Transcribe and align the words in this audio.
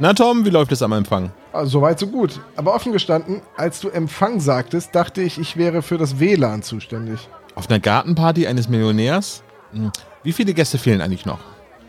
Na 0.00 0.12
Tom, 0.14 0.44
wie 0.44 0.50
läuft 0.50 0.70
es 0.70 0.82
am 0.82 0.92
Empfang? 0.92 1.30
Also, 1.52 1.78
Soweit, 1.80 1.98
so 1.98 2.06
gut. 2.06 2.40
Aber 2.56 2.74
offen 2.74 2.92
gestanden, 2.92 3.42
als 3.56 3.80
du 3.80 3.88
Empfang 3.88 4.38
sagtest, 4.38 4.94
dachte 4.94 5.22
ich, 5.22 5.38
ich 5.38 5.56
wäre 5.56 5.82
für 5.82 5.98
das 5.98 6.20
WLAN 6.20 6.62
zuständig. 6.62 7.28
Auf 7.56 7.68
einer 7.68 7.80
Gartenparty 7.80 8.46
eines 8.46 8.68
Millionärs? 8.68 9.42
Hm, 9.72 9.90
Wie 10.22 10.32
viele 10.32 10.54
Gäste 10.54 10.78
fehlen 10.78 11.00
eigentlich 11.00 11.26
noch? 11.26 11.40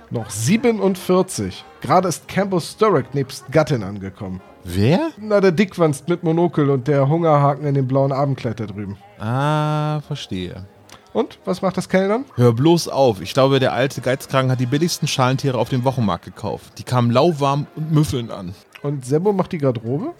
Noch 0.10 0.28
47. 0.32 1.64
Gerade 1.82 2.08
ist 2.08 2.28
Campbell 2.28 2.60
Sturrock 2.62 3.14
nebst 3.14 3.46
Gattin 3.52 3.84
angekommen. 3.84 4.41
Wer? 4.64 5.10
Na, 5.18 5.39
der 5.39 5.52
Dickwanst 5.52 6.10
mit 6.10 6.23
Monokel 6.23 6.71
und 6.71 6.88
der 6.88 7.07
Hungerhaken 7.07 7.66
in 7.68 7.76
dem 7.76 7.88
blauen 7.88 8.12
Abendkleid 8.12 8.60
da 8.60 8.66
drüben. 8.66 8.98
Ah, 9.20 10.02
verstehe. 10.02 10.66
Und, 11.12 11.39
was 11.46 11.62
macht 11.62 11.76
das 11.78 11.89
Kellnern? 11.89 12.26
Hör 12.36 12.54
bloß 12.54 12.88
auf. 12.88 13.21
Ich 13.21 13.34
glaube, 13.34 13.59
der 13.59 13.73
alte 13.73 14.02
Geizkragen 14.02 14.52
hat 14.52 14.59
die 14.59 14.68
billigsten 14.68 15.08
Schalentiere 15.08 15.58
auf 15.58 15.70
dem 15.70 15.84
Wochenmarkt 15.84 16.26
gekauft. 16.26 16.73
Die 16.78 16.84
kamen 16.84 17.09
lauwarm 17.12 17.66
und 17.76 17.91
müffelnd 17.91 18.32
an. 18.32 18.54
Und 18.84 19.05
Sebo 19.05 19.34
macht 19.34 19.52
die 19.52 19.58
Garderobe? 19.58 20.13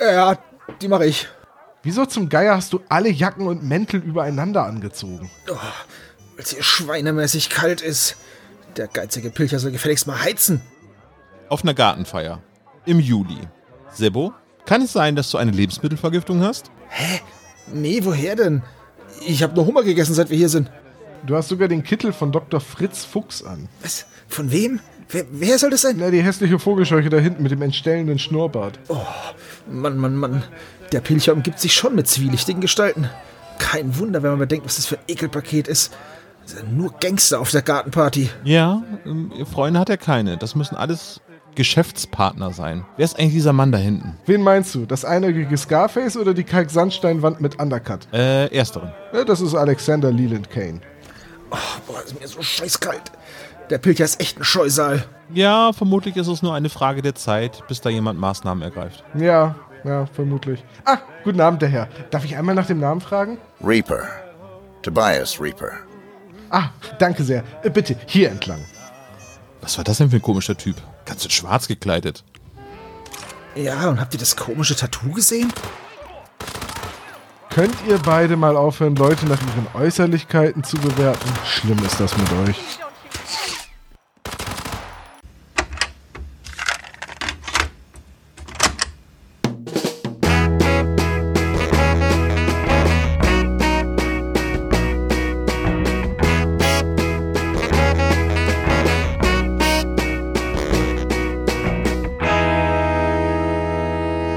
Ja, 0.00 0.38
die 0.80 0.88
mache 0.88 1.06
ich. 1.06 1.28
Wieso 1.82 2.06
zum 2.06 2.28
Geier 2.28 2.56
hast 2.56 2.72
du 2.72 2.80
alle 2.88 3.10
Jacken 3.10 3.46
und 3.46 3.62
Mäntel 3.62 4.00
übereinander 4.00 4.64
angezogen? 4.64 5.30
Weil 5.46 5.58
es 6.38 6.50
hier 6.50 6.62
schweinemäßig 6.62 7.50
kalt 7.50 7.80
ist. 7.80 8.16
Der 8.76 8.88
geizige 8.88 9.30
Pilcher 9.30 9.58
soll 9.58 9.70
gefälligst 9.70 10.06
mal 10.06 10.20
heizen. 10.20 10.62
Auf 11.48 11.62
einer 11.62 11.74
Gartenfeier. 11.74 12.42
Im 12.86 12.98
Juli. 12.98 13.38
Sebo, 13.92 14.32
kann 14.64 14.82
es 14.82 14.92
sein, 14.92 15.14
dass 15.14 15.30
du 15.30 15.38
eine 15.38 15.52
Lebensmittelvergiftung 15.52 16.42
hast? 16.42 16.70
Nee, 17.72 18.00
woher 18.02 18.34
denn? 18.34 18.62
Ich 19.24 19.42
habe 19.42 19.54
nur 19.54 19.66
Hummer 19.66 19.82
gegessen, 19.82 20.14
seit 20.14 20.30
wir 20.30 20.36
hier 20.36 20.48
sind. 20.48 20.70
Du 21.24 21.36
hast 21.36 21.48
sogar 21.48 21.68
den 21.68 21.82
Kittel 21.82 22.12
von 22.12 22.32
Dr. 22.32 22.60
Fritz 22.60 23.04
Fuchs 23.04 23.42
an. 23.42 23.68
Was? 23.82 24.06
Von 24.28 24.52
wem? 24.52 24.80
Wer, 25.08 25.24
wer 25.30 25.58
soll 25.58 25.70
das 25.70 25.82
sein? 25.82 25.96
Na, 25.98 26.10
die 26.10 26.22
hässliche 26.22 26.58
Vogelscheuche 26.58 27.08
da 27.10 27.18
hinten 27.18 27.42
mit 27.42 27.52
dem 27.52 27.62
entstellenden 27.62 28.18
Schnurrbart. 28.18 28.78
Mann, 29.70 29.96
Mann, 29.98 30.16
Mann. 30.16 30.42
Der 30.92 31.00
Pilcher 31.00 31.32
umgibt 31.32 31.60
sich 31.60 31.74
schon 31.74 31.94
mit 31.94 32.08
zwielichtigen 32.08 32.60
Gestalten. 32.60 33.08
Kein 33.58 33.98
Wunder, 33.98 34.22
wenn 34.22 34.30
man 34.30 34.40
bedenkt, 34.40 34.66
was 34.66 34.76
das 34.76 34.86
für 34.86 34.96
ein 34.96 35.04
Ekelpaket 35.08 35.68
ist. 35.68 35.92
Das 36.42 36.52
sind 36.52 36.76
nur 36.76 36.92
Gangster 37.00 37.40
auf 37.40 37.50
der 37.50 37.62
Gartenparty. 37.62 38.30
Ja, 38.44 38.82
ähm, 39.04 39.32
Freunde 39.50 39.80
hat 39.80 39.88
er 39.88 39.96
keine. 39.96 40.36
Das 40.36 40.54
müssen 40.54 40.76
alles 40.76 41.20
Geschäftspartner 41.56 42.52
sein. 42.52 42.84
Wer 42.96 43.04
ist 43.04 43.18
eigentlich 43.18 43.32
dieser 43.32 43.52
Mann 43.52 43.72
da 43.72 43.78
hinten? 43.78 44.16
Wen 44.26 44.42
meinst 44.42 44.74
du? 44.74 44.86
Das 44.86 45.04
einäugige 45.04 45.56
Scarface 45.56 46.16
oder 46.16 46.34
die 46.34 46.44
Kalksandsteinwand 46.44 47.40
mit 47.40 47.58
Undercut? 47.58 48.06
Äh, 48.12 48.54
ersteren. 48.54 48.92
Ja, 49.12 49.24
das 49.24 49.40
ist 49.40 49.54
Alexander 49.54 50.12
Leland 50.12 50.48
Kane. 50.50 50.80
Boah, 51.50 52.02
ist 52.04 52.20
mir 52.20 52.28
so 52.28 52.42
scheißkalt. 52.42 53.12
Der 53.70 53.78
Pilcher 53.78 54.04
ist 54.04 54.20
echt 54.20 54.38
ein 54.38 54.44
Scheusal. 54.44 55.04
Ja, 55.32 55.72
vermutlich 55.72 56.16
ist 56.16 56.28
es 56.28 56.42
nur 56.42 56.54
eine 56.54 56.68
Frage 56.68 57.02
der 57.02 57.14
Zeit, 57.16 57.64
bis 57.66 57.80
da 57.80 57.90
jemand 57.90 58.20
Maßnahmen 58.20 58.62
ergreift. 58.62 59.02
Ja, 59.14 59.56
ja, 59.84 60.06
vermutlich. 60.06 60.62
Ah, 60.84 60.98
guten 61.24 61.40
Abend, 61.40 61.62
der 61.62 61.68
Herr. 61.68 61.88
Darf 62.10 62.24
ich 62.24 62.36
einmal 62.36 62.54
nach 62.54 62.66
dem 62.66 62.78
Namen 62.78 63.00
fragen? 63.00 63.38
Reaper. 63.64 64.02
Tobias 64.82 65.40
Reaper. 65.40 65.70
Ah, 66.50 66.68
danke 66.98 67.24
sehr. 67.24 67.42
Äh, 67.62 67.70
bitte, 67.70 67.96
hier 68.06 68.30
entlang. 68.30 68.60
Was 69.60 69.76
war 69.78 69.84
das 69.84 69.98
denn 69.98 70.10
für 70.10 70.16
ein 70.16 70.22
komischer 70.22 70.56
Typ? 70.56 70.76
Ganz 71.06 71.24
in 71.24 71.30
schwarz 71.30 71.66
gekleidet. 71.68 72.24
Ja, 73.54 73.88
und 73.88 74.00
habt 74.00 74.12
ihr 74.12 74.20
das 74.20 74.36
komische 74.36 74.76
Tattoo 74.76 75.12
gesehen? 75.12 75.50
Könnt 77.48 77.74
ihr 77.88 77.98
beide 77.98 78.36
mal 78.36 78.54
aufhören, 78.54 78.96
Leute 78.96 79.24
nach 79.26 79.40
ihren 79.40 79.66
Äußerlichkeiten 79.82 80.62
zu 80.62 80.76
bewerten? 80.76 81.28
Schlimm 81.46 81.82
ist 81.86 81.98
das 81.98 82.14
mit 82.18 82.30
euch. 82.46 82.78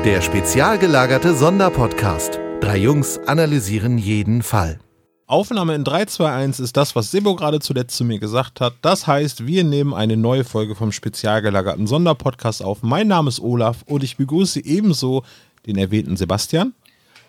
Der 0.09 0.23
spezial 0.23 0.79
gelagerte 0.79 1.35
Sonderpodcast. 1.35 2.39
Drei 2.61 2.77
Jungs 2.77 3.19
analysieren 3.27 3.99
jeden 3.99 4.41
Fall. 4.41 4.79
Aufnahme 5.27 5.75
in 5.75 5.83
3, 5.83 6.05
2, 6.05 6.31
1 6.31 6.59
ist 6.59 6.75
das, 6.77 6.95
was 6.95 7.11
Sebo 7.11 7.35
gerade 7.35 7.59
zuletzt 7.59 7.95
zu 7.95 8.03
mir 8.03 8.17
gesagt 8.17 8.59
hat. 8.59 8.73
Das 8.81 9.05
heißt, 9.05 9.45
wir 9.45 9.63
nehmen 9.63 9.93
eine 9.93 10.17
neue 10.17 10.45
Folge 10.45 10.73
vom 10.73 10.91
spezial 10.91 11.43
gelagerten 11.43 11.85
Sonderpodcast 11.85 12.63
auf. 12.63 12.81
Mein 12.81 13.07
Name 13.07 13.29
ist 13.29 13.39
Olaf 13.39 13.83
und 13.85 14.03
ich 14.03 14.17
begrüße 14.17 14.65
ebenso 14.65 15.21
den 15.67 15.77
erwähnten 15.77 16.17
Sebastian 16.17 16.73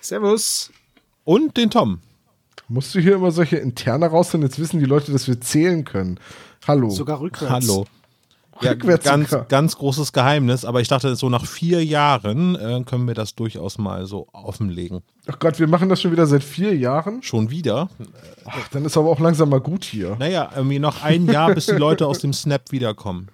Servus. 0.00 0.70
und 1.24 1.58
den 1.58 1.69
Tom. 1.69 2.00
Musst 2.69 2.94
du 2.94 3.00
hier 3.00 3.16
immer 3.16 3.30
solche 3.30 3.58
interne 3.58 4.06
rausholen? 4.06 4.46
Jetzt 4.46 4.58
wissen 4.58 4.80
die 4.80 4.86
Leute, 4.86 5.12
dass 5.12 5.28
wir 5.28 5.38
zählen 5.38 5.84
können. 5.84 6.19
Hallo. 6.66 6.88
Sogar 6.88 7.20
rückwärts. 7.20 7.52
Hallo. 7.69 7.84
Ja, 8.62 8.72
Rückwärts 8.72 9.04
ganz, 9.04 9.37
ganz 9.48 9.76
großes 9.76 10.12
Geheimnis, 10.12 10.65
aber 10.65 10.81
ich 10.81 10.88
dachte, 10.88 11.15
so 11.16 11.28
nach 11.28 11.47
vier 11.47 11.84
Jahren 11.84 12.56
äh, 12.56 12.82
können 12.84 13.06
wir 13.06 13.15
das 13.15 13.34
durchaus 13.34 13.78
mal 13.78 14.06
so 14.06 14.28
offenlegen. 14.32 15.03
Ach 15.26 15.38
Gott, 15.38 15.59
wir 15.59 15.69
machen 15.69 15.88
das 15.88 16.03
schon 16.03 16.12
wieder 16.12 16.26
seit 16.26 16.44
vier 16.44 16.76
Jahren. 16.76 17.22
Schon 17.22 17.50
wieder. 17.50 17.88
Ach, 18.44 18.69
dann 18.69 18.84
ist 18.84 18.97
aber 18.97 19.09
auch 19.09 19.20
langsam 19.20 19.49
mal 19.49 19.60
gut 19.60 19.84
hier. 19.84 20.16
Naja, 20.19 20.50
irgendwie 20.54 20.78
noch 20.78 21.03
ein 21.03 21.26
Jahr, 21.26 21.54
bis 21.54 21.66
die 21.66 21.72
Leute 21.72 22.06
aus 22.06 22.19
dem 22.19 22.32
Snap 22.32 22.70
wiederkommen. 22.70 23.28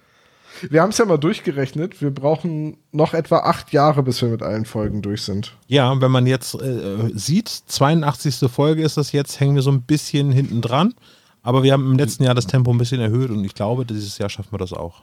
Wir 0.69 0.81
haben 0.81 0.89
es 0.89 0.97
ja 0.97 1.05
mal 1.05 1.17
durchgerechnet. 1.17 2.01
Wir 2.01 2.09
brauchen 2.11 2.77
noch 2.91 3.13
etwa 3.13 3.39
acht 3.39 3.71
Jahre, 3.73 4.03
bis 4.03 4.21
wir 4.21 4.29
mit 4.29 4.41
allen 4.41 4.65
Folgen 4.65 5.01
durch 5.01 5.21
sind. 5.21 5.55
Ja, 5.67 5.99
wenn 6.01 6.11
man 6.11 6.25
jetzt 6.25 6.55
äh, 6.55 7.11
sieht, 7.13 7.47
82. 7.47 8.49
Folge 8.51 8.83
ist 8.83 8.97
das 8.97 9.11
jetzt, 9.11 9.39
hängen 9.39 9.55
wir 9.55 9.61
so 9.61 9.71
ein 9.71 9.83
bisschen 9.83 10.31
hinten 10.31 10.61
dran. 10.61 10.93
Aber 11.43 11.63
wir 11.63 11.73
haben 11.73 11.89
im 11.91 11.97
letzten 11.97 12.23
Jahr 12.23 12.35
das 12.35 12.47
Tempo 12.47 12.71
ein 12.71 12.77
bisschen 12.77 12.99
erhöht 12.99 13.29
und 13.29 13.43
ich 13.45 13.53
glaube, 13.53 13.85
dieses 13.85 14.17
Jahr 14.17 14.29
schaffen 14.29 14.51
wir 14.51 14.57
das 14.57 14.73
auch. 14.73 15.01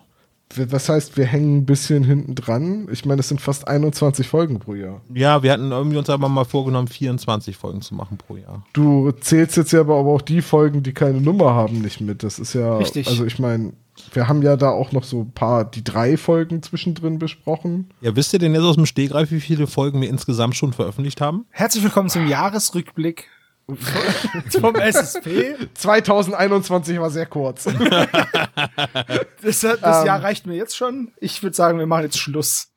Was 0.57 0.89
heißt, 0.89 1.17
wir 1.17 1.25
hängen 1.25 1.59
ein 1.59 1.67
bisschen 1.67 2.05
hinten 2.05 2.35
dran? 2.35 2.89
Ich 2.91 3.05
meine, 3.05 3.21
es 3.21 3.29
sind 3.29 3.41
fast 3.41 3.67
21 3.67 4.29
Folgen 4.29 4.59
pro 4.59 4.75
Jahr. 4.75 5.01
Ja, 5.13 5.43
wir 5.43 5.53
hatten 5.53 5.73
irgendwie 5.73 5.97
uns 5.97 6.11
aber 6.11 6.29
mal 6.29 6.45
vorgenommen, 6.45 6.89
24 6.89 7.57
Folgen 7.57 7.81
zu 7.81 7.95
machen 7.95 8.19
pro 8.19 8.37
Jahr. 8.37 8.65
Du 8.73 9.11
zählst 9.13 9.57
jetzt 9.57 9.73
ja 9.73 9.81
aber 9.81 9.95
auch 9.97 10.23
die 10.23 10.43
Folgen, 10.43 10.83
die 10.83 10.93
keine 10.93 11.21
Nummer 11.21 11.55
haben, 11.55 11.81
nicht 11.81 12.01
mit. 12.01 12.23
Das 12.23 12.39
ist 12.39 12.55
ja. 12.55 12.77
Richtig. 12.77 13.09
Also, 13.09 13.25
ich 13.25 13.39
meine, 13.39 13.73
wir 14.13 14.29
haben 14.29 14.43
ja 14.43 14.57
da 14.57 14.71
auch 14.71 14.93
noch 14.93 15.05
so 15.05 15.21
ein 15.21 15.33
paar, 15.33 15.65
die 15.65 15.85
drei 15.85 16.17
Folgen 16.17 16.63
zwischendrin 16.63 17.19
besprochen. 17.19 17.91
Ja, 18.01 18.15
wisst 18.17 18.33
ihr 18.33 18.39
denn 18.39 18.55
jetzt 18.55 18.65
aus 18.65 18.77
dem 18.77 18.87
Stegreif, 18.87 19.31
wie 19.31 19.41
viele 19.41 19.67
Folgen 19.67 20.01
wir 20.01 20.09
insgesamt 20.09 20.57
schon 20.57 20.73
veröffentlicht 20.73 21.21
haben? 21.21 21.47
Herzlich 21.51 21.83
willkommen 21.85 22.09
zum 22.09 22.27
Jahresrückblick 22.27 23.29
vom 24.51 24.75
SSP. 24.77 25.57
2021 25.75 26.99
war 26.99 27.11
sehr 27.11 27.27
kurz. 27.27 27.67
Das, 29.43 29.61
das 29.61 29.79
Ähm. 29.83 30.07
Jahr 30.07 30.23
reicht 30.23 30.47
mir 30.47 30.55
jetzt 30.55 30.75
schon. 30.77 31.13
Ich 31.21 31.43
würde 31.43 31.55
sagen, 31.55 31.79
wir 31.79 31.87
machen 31.87 32.05
jetzt 32.05 32.19
Schluss. 32.19 32.69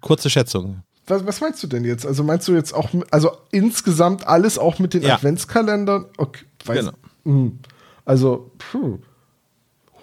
Kurze 0.00 0.30
Schätzung. 0.30 0.82
was, 1.08 1.26
was 1.26 1.40
meinst 1.40 1.60
du 1.62 1.66
denn 1.66 1.84
jetzt? 1.84 2.06
Also, 2.06 2.22
meinst 2.22 2.46
du 2.46 2.54
jetzt 2.54 2.72
auch, 2.72 2.90
also 3.10 3.36
insgesamt 3.50 4.26
alles 4.26 4.56
auch 4.58 4.78
mit 4.78 4.94
den 4.94 5.02
Ja. 5.02 5.14
Adventskalendern? 5.16 6.06
Okay, 6.16 6.44
weiß, 6.64 6.78
Genau. 6.78 6.92
Hm. 7.24 7.58
Also, 8.04 8.52
puh. 8.58 8.98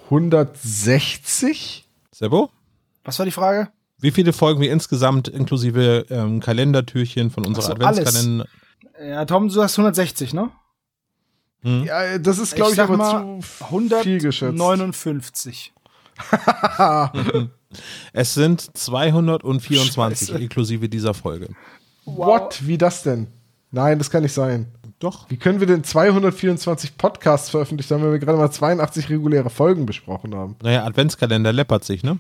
160? 0.06 1.88
Sebo? 2.12 2.50
Was 3.04 3.20
war 3.20 3.26
die 3.26 3.32
Frage? 3.32 3.70
Wie 4.00 4.12
viele 4.12 4.34
Folgen 4.34 4.60
wir 4.62 4.72
insgesamt 4.72 5.28
inklusive 5.30 6.06
ähm, 6.10 6.40
Kalendertürchen 6.42 7.32
von 7.32 7.46
unserer 7.46 7.76
Ach 7.76 7.94
so, 7.96 8.02
alles. 8.02 8.28
Ja, 9.04 9.26
Tom, 9.26 9.50
du 9.50 9.62
hast 9.62 9.78
160, 9.78 10.34
ne? 10.34 10.50
Ja, 11.64 12.18
das 12.18 12.40
ist, 12.40 12.56
glaube 12.56 12.72
ich, 12.72 12.78
sag 12.78 12.90
aber 12.90 12.98
mal 12.98 13.40
zu 13.42 14.04
viel 14.04 14.20
geschätzt. 14.20 14.60
159. 14.60 15.74
Es 18.14 18.36
sind 18.36 18.78
224 18.78 20.28
Scheiße. 20.28 20.40
inklusive 20.40 20.90
dieser 20.90 21.16
Folge. 21.16 21.50
What? 22.06 22.60
Wie 22.68 22.78
das 22.78 23.02
denn? 23.02 23.28
Nein, 23.72 23.98
das 23.98 24.12
kann 24.12 24.22
nicht 24.22 24.34
sein. 24.34 24.68
Doch. 25.04 25.30
Wie 25.30 25.36
können 25.36 25.60
wir 25.60 25.68
denn 25.68 25.84
224 25.84 26.96
Podcasts 26.98 27.50
veröffentlicht 27.50 27.92
haben, 27.92 28.04
wenn 28.04 28.14
wir 28.14 28.20
gerade 28.20 28.38
mal 28.38 28.50
82 28.50 29.10
reguläre 29.10 29.50
Folgen 29.50 29.86
besprochen 29.86 30.34
haben? 30.34 30.56
Naja, 30.64 30.86
Adventskalender 30.86 31.52
läppert 31.52 31.84
sich, 31.84 32.04
ne? 32.04 32.20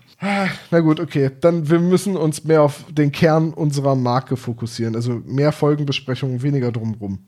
Na 0.69 0.79
gut, 0.81 0.99
okay. 0.99 1.31
Dann 1.39 1.69
wir 1.69 1.79
müssen 1.79 2.17
uns 2.17 2.43
mehr 2.43 2.61
auf 2.61 2.83
den 2.89 3.13
Kern 3.13 3.53
unserer 3.53 3.95
Marke 3.95 4.35
fokussieren. 4.35 4.97
Also 4.97 5.21
mehr 5.25 5.53
Folgenbesprechungen, 5.53 6.41
weniger 6.41 6.73
drumrum. 6.73 7.19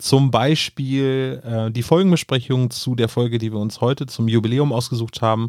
Zum 0.00 0.30
Beispiel 0.30 1.42
äh, 1.44 1.70
die 1.70 1.82
Folgenbesprechung 1.82 2.70
zu 2.70 2.94
der 2.94 3.08
Folge, 3.08 3.36
die 3.36 3.52
wir 3.52 3.58
uns 3.58 3.82
heute 3.82 4.06
zum 4.06 4.28
Jubiläum 4.28 4.72
ausgesucht 4.72 5.20
haben, 5.20 5.48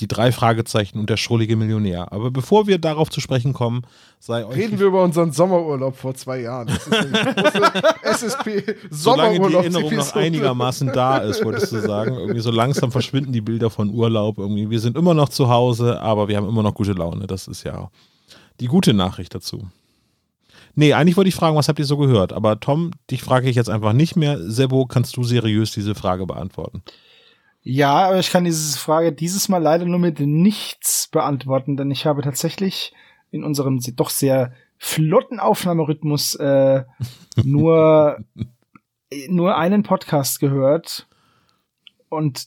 die 0.00 0.08
drei 0.08 0.32
Fragezeichen 0.32 0.98
und 0.98 1.08
der 1.08 1.16
schrullige 1.16 1.54
Millionär. 1.54 2.12
Aber 2.12 2.32
bevor 2.32 2.66
wir 2.66 2.78
darauf 2.78 3.10
zu 3.10 3.20
sprechen 3.20 3.52
kommen, 3.52 3.82
sei 4.18 4.44
euch 4.44 4.56
Reden 4.56 4.80
wir 4.80 4.86
über 4.86 5.04
unseren 5.04 5.30
Sommerurlaub 5.30 5.96
vor 5.96 6.16
zwei 6.16 6.40
Jahren. 6.40 6.66
Das 6.66 6.86
ist 6.88 8.24
SSP 8.24 8.74
solange 8.90 9.38
die 9.38 9.54
Erinnerung 9.54 9.94
noch 9.94 10.14
einigermaßen 10.16 10.92
da 10.92 11.18
ist, 11.18 11.44
wolltest 11.44 11.70
du 11.70 11.80
sagen. 11.80 12.16
Irgendwie 12.16 12.40
so 12.40 12.50
langsam 12.50 12.90
verschwinden 12.90 13.32
die 13.32 13.40
Bilder 13.40 13.70
von 13.70 13.88
Urlaub. 13.90 14.38
Irgendwie, 14.38 14.68
wir 14.68 14.80
sind 14.80 14.96
immer 14.96 15.14
noch 15.14 15.28
zu 15.28 15.48
Hause, 15.48 16.00
aber 16.00 16.26
wir 16.26 16.36
haben 16.36 16.48
immer 16.48 16.64
noch 16.64 16.74
gute 16.74 16.92
Laune. 16.92 17.28
Das 17.28 17.46
ist 17.46 17.62
ja 17.62 17.88
die 18.58 18.66
gute 18.66 18.94
Nachricht 18.94 19.32
dazu. 19.32 19.68
Nee, 20.74 20.92
eigentlich 20.94 21.16
wollte 21.16 21.28
ich 21.28 21.34
fragen, 21.34 21.56
was 21.56 21.68
habt 21.68 21.78
ihr 21.78 21.84
so 21.84 21.96
gehört? 21.98 22.32
Aber 22.32 22.58
Tom, 22.60 22.92
dich 23.10 23.22
frage 23.22 23.48
ich 23.48 23.56
jetzt 23.56 23.68
einfach 23.68 23.92
nicht 23.92 24.16
mehr. 24.16 24.38
Sebo, 24.50 24.86
kannst 24.86 25.16
du 25.16 25.22
seriös 25.24 25.72
diese 25.72 25.94
Frage 25.94 26.26
beantworten? 26.26 26.82
Ja, 27.62 28.08
aber 28.08 28.18
ich 28.18 28.30
kann 28.30 28.44
diese 28.44 28.76
Frage 28.78 29.12
dieses 29.12 29.48
Mal 29.48 29.58
leider 29.62 29.84
nur 29.84 29.98
mit 29.98 30.18
nichts 30.18 31.08
beantworten, 31.08 31.76
denn 31.76 31.90
ich 31.90 32.06
habe 32.06 32.22
tatsächlich 32.22 32.92
in 33.30 33.44
unserem 33.44 33.78
se- 33.80 33.92
doch 33.92 34.10
sehr 34.10 34.52
flotten 34.78 35.38
Aufnahmerhythmus 35.40 36.34
äh, 36.36 36.84
nur, 37.44 38.18
äh, 39.10 39.28
nur 39.28 39.56
einen 39.56 39.82
Podcast 39.84 40.40
gehört. 40.40 41.06
Und 42.08 42.46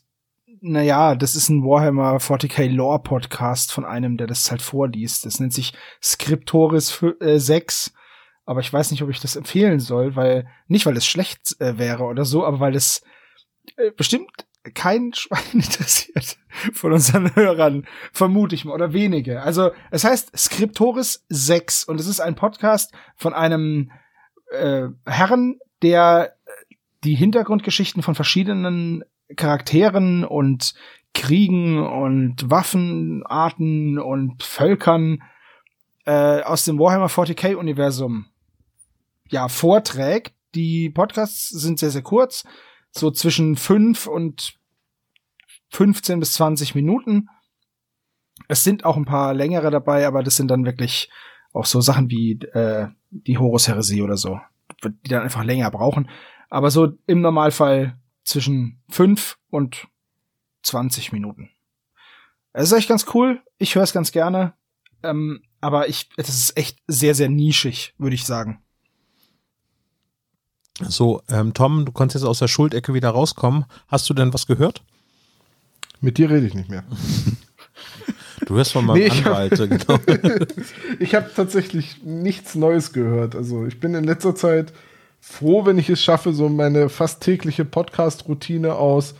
naja, 0.62 1.16
das 1.16 1.36
ist 1.36 1.50
ein 1.50 1.64
Warhammer 1.64 2.18
40k 2.18 2.68
Lore 2.70 3.00
Podcast 3.00 3.72
von 3.72 3.86
einem, 3.86 4.18
der 4.18 4.28
das 4.28 4.50
halt 4.52 4.62
vorliest. 4.62 5.26
Das 5.26 5.40
nennt 5.40 5.54
sich 5.54 5.74
Scriptoris 6.02 6.92
fü- 6.92 7.22
äh, 7.24 7.40
6. 7.40 7.94
Aber 8.46 8.60
ich 8.60 8.72
weiß 8.72 8.92
nicht, 8.92 9.02
ob 9.02 9.10
ich 9.10 9.20
das 9.20 9.36
empfehlen 9.36 9.80
soll, 9.80 10.16
weil, 10.16 10.48
nicht 10.68 10.86
weil 10.86 10.98
es 10.98 11.06
schlecht 11.06 11.60
äh, 11.60 11.78
wäre 11.78 12.04
oder 12.04 12.26
so, 12.26 12.46
aber 12.46 12.60
weil 12.60 12.76
es 12.76 13.02
äh, 13.78 13.92
bestimmt 13.92 14.46
kein 14.74 15.14
Schwein 15.16 15.44
interessiert 15.54 16.38
von 16.74 16.94
unseren 16.94 17.36
Hörern, 17.36 17.86
vermute 18.14 18.56
ich 18.56 18.66
mal, 18.66 18.74
oder 18.74 18.94
wenige. 18.94 19.42
Also, 19.42 19.72
es 19.92 20.04
heißt 20.04 20.38
Scriptoris 20.38 21.26
6 21.30 21.86
und 21.86 22.00
es 22.00 22.08
ist 22.08 22.20
ein 22.20 22.36
Podcast 22.36 22.94
von 23.16 23.34
einem 23.34 23.92
äh, 24.52 24.88
Herrn, 25.06 25.60
der 25.82 26.36
äh, 26.46 26.76
die 27.04 27.16
Hintergrundgeschichten 27.16 28.02
von 28.02 28.16
verschiedenen 28.16 29.04
Charakteren 29.36 30.24
und 30.24 30.74
Kriegen 31.14 31.86
und 31.86 32.50
Waffenarten 32.50 34.00
und 34.00 34.44
Völkern 34.44 35.24
äh, 36.06 36.42
aus 36.42 36.66
dem 36.66 36.78
Warhammer 36.78 37.08
40k-Universum 37.08 38.28
ja, 39.30 39.48
vorträgt. 39.48 40.34
Die 40.54 40.90
Podcasts 40.90 41.50
sind 41.50 41.80
sehr, 41.80 41.92
sehr 41.92 42.02
kurz, 42.02 42.46
so 42.92 43.12
zwischen 43.12 43.56
5 43.56 44.08
und 44.08 44.58
15 45.70 46.20
bis 46.20 46.34
20 46.34 46.76
Minuten. 46.76 47.28
Es 48.48 48.64
sind 48.64 48.86
auch 48.86 48.96
ein 48.96 49.06
paar 49.06 49.34
längere 49.34 49.72
dabei, 49.72 50.08
aber 50.08 50.24
das 50.24 50.36
sind 50.36 50.50
dann 50.50 50.66
wirklich 50.66 51.10
auch 51.54 51.66
so 51.66 51.82
Sachen 51.82 52.10
wie 52.10 52.34
äh, 52.54 52.88
die 53.10 53.38
Horus-Heresie 53.38 54.02
oder 54.02 54.18
so, 54.18 54.40
die 54.84 55.10
dann 55.10 55.24
einfach 55.24 55.44
länger 55.44 55.72
brauchen. 55.72 56.10
Aber 56.50 56.72
so 56.72 56.90
im 57.08 57.22
Normalfall 57.22 58.00
zwischen 58.24 58.82
5 58.90 59.38
und 59.50 59.88
20 60.64 61.12
Minuten. 61.12 61.50
Es 62.54 62.72
ist 62.72 62.78
echt 62.78 62.90
ganz 62.90 63.06
cool. 63.14 63.42
Ich 63.58 63.76
höre 63.76 63.84
es 63.84 63.94
ganz 63.94 64.12
gerne. 64.12 64.54
Ähm, 65.04 65.44
aber 65.62 65.88
ich, 65.90 66.10
es 66.18 66.30
ist 66.30 66.58
echt 66.58 66.80
sehr, 66.88 67.16
sehr 67.16 67.30
nischig, 67.30 67.94
würde 67.98 68.16
ich 68.16 68.26
sagen. 68.26 68.65
So, 70.82 71.22
ähm, 71.30 71.54
Tom, 71.54 71.86
du 71.86 71.92
kannst 71.92 72.16
jetzt 72.16 72.24
aus 72.26 72.40
der 72.40 72.48
Schuldecke 72.48 72.94
wieder 72.94 73.10
rauskommen. 73.10 73.66
Hast 73.88 74.10
du 74.10 74.14
denn 74.14 74.34
was 74.34 74.46
gehört? 74.48 74.82
Mit 76.02 76.18
dir 76.18 76.30
rede 76.30 76.46
ich 76.48 76.54
nicht 76.54 76.70
mehr. 76.70 76.84
Du 78.46 78.56
hörst 78.56 78.74
von 78.74 78.86
meinem 78.86 79.00
Nee, 79.00 79.08
ich 79.08 79.24
hab- 79.26 79.34
Anwalt, 79.38 79.60
äh, 79.60 79.68
genau. 79.70 80.00
Ich 81.00 81.16
habe 81.16 81.32
tatsächlich 81.34 82.04
nichts 82.04 82.56
Neues 82.56 82.92
gehört. 82.92 83.36
Also 83.36 83.66
ich 83.66 83.80
bin 83.80 83.96
in 83.96 84.04
letzter 84.04 84.36
Zeit 84.36 84.74
froh, 85.22 85.66
wenn 85.66 85.78
ich 85.78 85.90
es 85.90 86.04
schaffe, 86.04 86.34
so 86.34 86.50
meine 86.50 86.90
fast 86.90 87.22
tägliche 87.22 87.64
Podcast-Routine 87.66 88.76
aus 88.76 89.16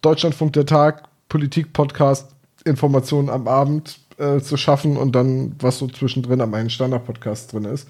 Deutschlandfunk 0.00 0.54
der 0.54 0.66
Tag, 0.66 1.04
Politik-Podcast, 1.28 2.30
Informationen 2.64 3.28
am 3.28 3.46
Abend 3.46 3.98
äh, 4.16 4.40
zu 4.40 4.56
schaffen 4.56 4.96
und 4.96 5.12
dann, 5.12 5.54
was 5.60 5.78
so 5.78 5.86
zwischendrin 5.86 6.40
an 6.40 6.50
meinen 6.50 6.70
Standard-Podcast 6.70 7.52
drin 7.52 7.66
ist. 7.66 7.86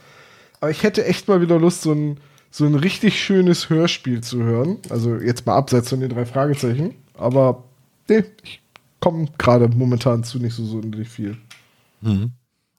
Aber 0.61 0.71
ich 0.73 0.83
hätte 0.83 1.05
echt 1.07 1.29
mal 1.29 1.41
wieder 1.41 1.59
Lust, 1.59 1.83
so 1.83 1.93
ein, 1.93 2.19
so 2.51 2.67
ein 2.67 2.75
richtig 2.75 3.23
schönes 3.23 3.71
Hörspiel 3.71 4.23
zu 4.23 4.43
hören. 4.43 4.79
Also 4.89 5.17
jetzt 5.17 5.47
mal 5.47 5.57
abseits 5.57 5.89
von 5.89 6.01
den 6.01 6.11
drei 6.11 6.27
Fragezeichen. 6.27 6.95
Aber 7.15 7.65
nee, 8.09 8.25
ich 8.43 8.61
komme 8.99 9.29
gerade 9.39 9.69
momentan 9.69 10.25
zu 10.25 10.39
nicht 10.39 10.55
so 10.55 10.65
sonderlich 10.65 11.09
viel. 11.09 11.37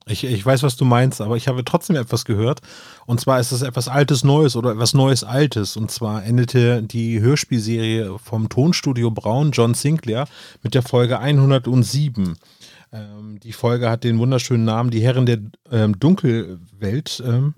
Ich, 0.08 0.24
ich 0.24 0.46
weiß, 0.46 0.64
was 0.64 0.76
du 0.76 0.84
meinst, 0.84 1.22
aber 1.22 1.38
ich 1.38 1.48
habe 1.48 1.64
trotzdem 1.64 1.96
etwas 1.96 2.26
gehört. 2.26 2.60
Und 3.06 3.22
zwar 3.22 3.40
ist 3.40 3.52
es 3.52 3.62
etwas 3.62 3.88
Altes 3.88 4.24
Neues 4.24 4.56
oder 4.56 4.72
etwas 4.72 4.94
Neues 4.94 5.24
Altes. 5.24 5.78
Und 5.78 5.92
zwar 5.92 6.26
endete 6.26 6.84
die 6.84 7.22
Hörspielserie 7.22 8.18
vom 8.18 8.50
Tonstudio 8.50 9.12
Braun, 9.12 9.52
John 9.52 9.74
Sinclair, 9.74 10.28
mit 10.64 10.74
der 10.74 10.82
Folge 10.82 11.20
107. 11.20 12.36
Ähm, 12.92 13.40
die 13.42 13.54
Folge 13.54 13.90
hat 13.90 14.04
den 14.04 14.18
wunderschönen 14.20 14.66
Namen 14.66 14.90
Die 14.90 15.02
Herren 15.02 15.26
der 15.26 15.40
ähm, 15.72 15.98
Dunkelwelt. 16.00 17.24
Ähm, 17.26 17.54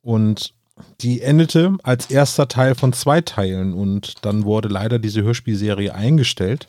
und 0.00 0.54
die 1.00 1.20
endete 1.20 1.76
als 1.82 2.06
erster 2.06 2.48
Teil 2.48 2.74
von 2.74 2.92
zwei 2.92 3.20
Teilen. 3.20 3.74
Und 3.74 4.24
dann 4.24 4.44
wurde 4.44 4.68
leider 4.68 4.98
diese 4.98 5.22
Hörspielserie 5.22 5.94
eingestellt 5.94 6.66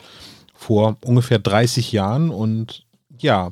vor 0.54 0.98
ungefähr 1.04 1.39
30 1.39 1.92
Jahren. 1.92 2.30
Und 2.30 2.86
ja, 3.18 3.51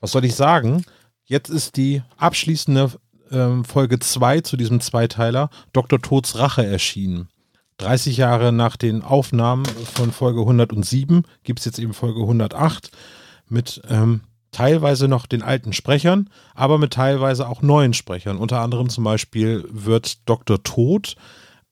was 0.00 0.12
soll 0.12 0.24
ich 0.24 0.34
sagen? 0.34 0.84
Jetzt 1.24 1.50
ist 1.50 1.76
die 1.76 2.02
abschließende 2.16 2.90
ähm, 3.30 3.64
Folge 3.64 3.98
2 3.98 4.40
zu 4.42 4.56
diesem 4.56 4.80
Zweiteiler 4.80 5.50
Dr. 5.72 6.00
Tods 6.00 6.38
Rache 6.38 6.64
erschienen. 6.64 7.28
30 7.78 8.16
Jahre 8.16 8.52
nach 8.52 8.76
den 8.76 9.02
Aufnahmen 9.02 9.64
von 9.64 10.12
Folge 10.12 10.40
107 10.40 11.24
gibt 11.42 11.58
es 11.58 11.64
jetzt 11.64 11.78
eben 11.78 11.94
Folge 11.94 12.20
108 12.20 12.90
mit 13.48 13.82
ähm, 13.88 14.20
teilweise 14.52 15.08
noch 15.08 15.26
den 15.26 15.42
alten 15.42 15.72
Sprechern, 15.72 16.30
aber 16.54 16.78
mit 16.78 16.92
teilweise 16.92 17.48
auch 17.48 17.62
neuen 17.62 17.94
Sprechern. 17.94 18.36
Unter 18.36 18.60
anderem 18.60 18.88
zum 18.88 19.02
Beispiel 19.02 19.64
wird 19.70 20.28
Dr. 20.28 20.62
Tod 20.62 21.16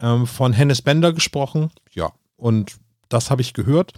ähm, 0.01 0.27
von 0.27 0.53
Hennes 0.53 0.83
Bender 0.83 1.13
gesprochen. 1.13 1.71
Ja, 1.93 2.11
und 2.37 2.77
das 3.09 3.31
habe 3.31 3.43
ich 3.43 3.55
gehört. 3.55 3.93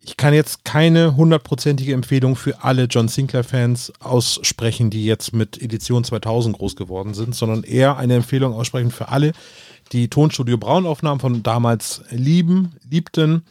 Ich 0.00 0.16
kann 0.16 0.32
jetzt 0.32 0.64
keine 0.64 1.16
hundertprozentige 1.16 1.92
Empfehlung 1.92 2.36
für 2.36 2.62
alle 2.62 2.84
John 2.84 3.08
Sinclair-Fans 3.08 3.92
aussprechen, 4.00 4.90
die 4.90 5.04
jetzt 5.04 5.34
mit 5.34 5.60
Edition 5.60 6.04
2000 6.04 6.56
groß 6.56 6.76
geworden 6.76 7.14
sind, 7.14 7.34
sondern 7.34 7.62
eher 7.62 7.96
eine 7.96 8.14
Empfehlung 8.14 8.54
aussprechen 8.54 8.90
für 8.90 9.08
alle, 9.08 9.32
die 9.92 10.08
Tonstudio 10.08 10.56
Braun-Aufnahmen 10.56 11.20
von 11.20 11.42
damals 11.42 12.02
lieben, 12.10 12.76
liebten. 12.88 13.42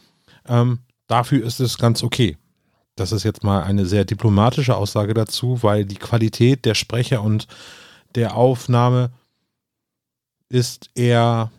Ähm, 0.48 0.80
dafür 1.06 1.44
ist 1.44 1.60
es 1.60 1.78
ganz 1.78 2.02
okay. 2.02 2.36
Das 2.98 3.12
ist 3.12 3.22
jetzt 3.22 3.44
mal 3.44 3.62
eine 3.62 3.86
sehr 3.86 4.04
diplomatische 4.04 4.76
Aussage 4.76 5.14
dazu, 5.14 5.62
weil 5.62 5.84
die 5.84 5.96
Qualität 5.96 6.64
der 6.64 6.74
Sprecher 6.74 7.22
und 7.22 7.46
der 8.16 8.36
Aufnahme 8.36 9.10
ist 10.48 10.90
eher 10.96 11.52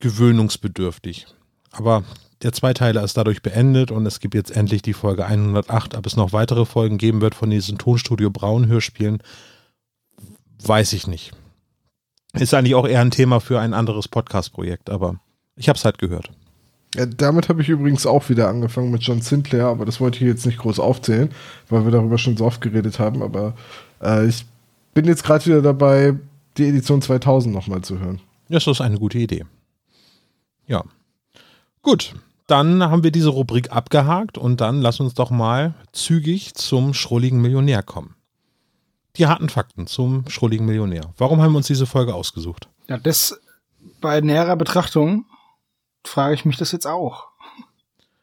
gewöhnungsbedürftig. 0.00 1.26
Aber 1.70 2.02
der 2.42 2.52
Zweiteiler 2.52 3.04
ist 3.04 3.16
dadurch 3.16 3.42
beendet 3.42 3.92
und 3.92 4.04
es 4.06 4.18
gibt 4.18 4.34
jetzt 4.34 4.50
endlich 4.50 4.82
die 4.82 4.94
Folge 4.94 5.24
108. 5.24 5.96
Ob 5.96 6.04
es 6.04 6.16
noch 6.16 6.32
weitere 6.32 6.66
Folgen 6.66 6.98
geben 6.98 7.20
wird 7.20 7.36
von 7.36 7.50
diesen 7.50 7.78
Tonstudio 7.78 8.30
Braun 8.30 8.66
Hörspielen, 8.66 9.22
weiß 10.64 10.94
ich 10.94 11.06
nicht. 11.06 11.30
Ist 12.32 12.54
eigentlich 12.54 12.74
auch 12.74 12.88
eher 12.88 13.02
ein 13.02 13.12
Thema 13.12 13.38
für 13.38 13.60
ein 13.60 13.72
anderes 13.72 14.08
Podcast-Projekt, 14.08 14.90
aber 14.90 15.20
ich 15.54 15.68
habe 15.68 15.76
es 15.76 15.84
halt 15.84 15.98
gehört. 15.98 16.32
Ja, 16.94 17.06
damit 17.06 17.48
habe 17.48 17.62
ich 17.62 17.68
übrigens 17.68 18.06
auch 18.06 18.28
wieder 18.28 18.48
angefangen 18.48 18.90
mit 18.90 19.02
John 19.02 19.22
Sinclair, 19.22 19.66
aber 19.66 19.86
das 19.86 20.00
wollte 20.00 20.18
ich 20.18 20.24
jetzt 20.24 20.44
nicht 20.44 20.58
groß 20.58 20.78
aufzählen, 20.78 21.30
weil 21.70 21.84
wir 21.84 21.90
darüber 21.90 22.18
schon 22.18 22.36
so 22.36 22.44
oft 22.44 22.60
geredet 22.60 22.98
haben. 22.98 23.22
Aber 23.22 23.54
äh, 24.02 24.26
ich 24.26 24.44
bin 24.92 25.06
jetzt 25.06 25.24
gerade 25.24 25.46
wieder 25.46 25.62
dabei, 25.62 26.14
die 26.58 26.68
Edition 26.68 27.00
2000 27.00 27.54
nochmal 27.54 27.80
zu 27.80 27.98
hören. 27.98 28.20
Das 28.48 28.66
ist 28.66 28.82
eine 28.82 28.98
gute 28.98 29.18
Idee. 29.18 29.46
Ja. 30.66 30.84
Gut, 31.80 32.14
dann 32.46 32.82
haben 32.82 33.02
wir 33.02 33.10
diese 33.10 33.30
Rubrik 33.30 33.72
abgehakt 33.72 34.36
und 34.36 34.60
dann 34.60 34.82
lass 34.82 35.00
uns 35.00 35.14
doch 35.14 35.30
mal 35.30 35.74
zügig 35.92 36.54
zum 36.54 36.92
schrulligen 36.92 37.40
Millionär 37.40 37.82
kommen. 37.82 38.14
Die 39.16 39.26
harten 39.26 39.48
Fakten 39.48 39.86
zum 39.86 40.28
schrulligen 40.28 40.66
Millionär. 40.66 41.12
Warum 41.16 41.40
haben 41.40 41.52
wir 41.52 41.58
uns 41.58 41.66
diese 41.66 41.86
Folge 41.86 42.14
ausgesucht? 42.14 42.68
Ja, 42.88 42.98
das 42.98 43.40
bei 44.00 44.20
näherer 44.20 44.56
Betrachtung 44.56 45.24
frage 46.04 46.34
ich 46.34 46.44
mich 46.44 46.56
das 46.56 46.72
jetzt 46.72 46.86
auch. 46.86 47.28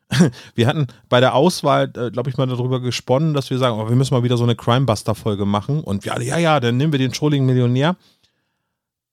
Wir 0.56 0.68
hatten 0.68 0.88
bei 1.08 1.20
der 1.20 1.36
Auswahl, 1.36 1.92
äh, 1.96 2.12
glaube 2.12 2.30
ich, 2.30 2.38
mal 2.38 2.48
darüber 2.48 2.80
gesponnen, 2.80 3.34
dass 3.34 3.50
wir 3.50 3.60
sagen, 3.60 3.80
oh, 3.80 3.88
wir 3.88 3.96
müssen 3.96 4.16
mal 4.16 4.24
wieder 4.24 4.38
so 4.38 4.44
eine 4.44 4.56
Crimebuster-Folge 4.56 5.46
machen. 5.46 5.84
Und 5.84 6.04
ja, 6.04 6.20
ja, 6.20 6.38
ja, 6.38 6.60
dann 6.60 6.78
nehmen 6.78 6.92
wir 6.92 7.00
den 7.00 7.14
schrulligen 7.14 7.46
Millionär. 7.46 7.96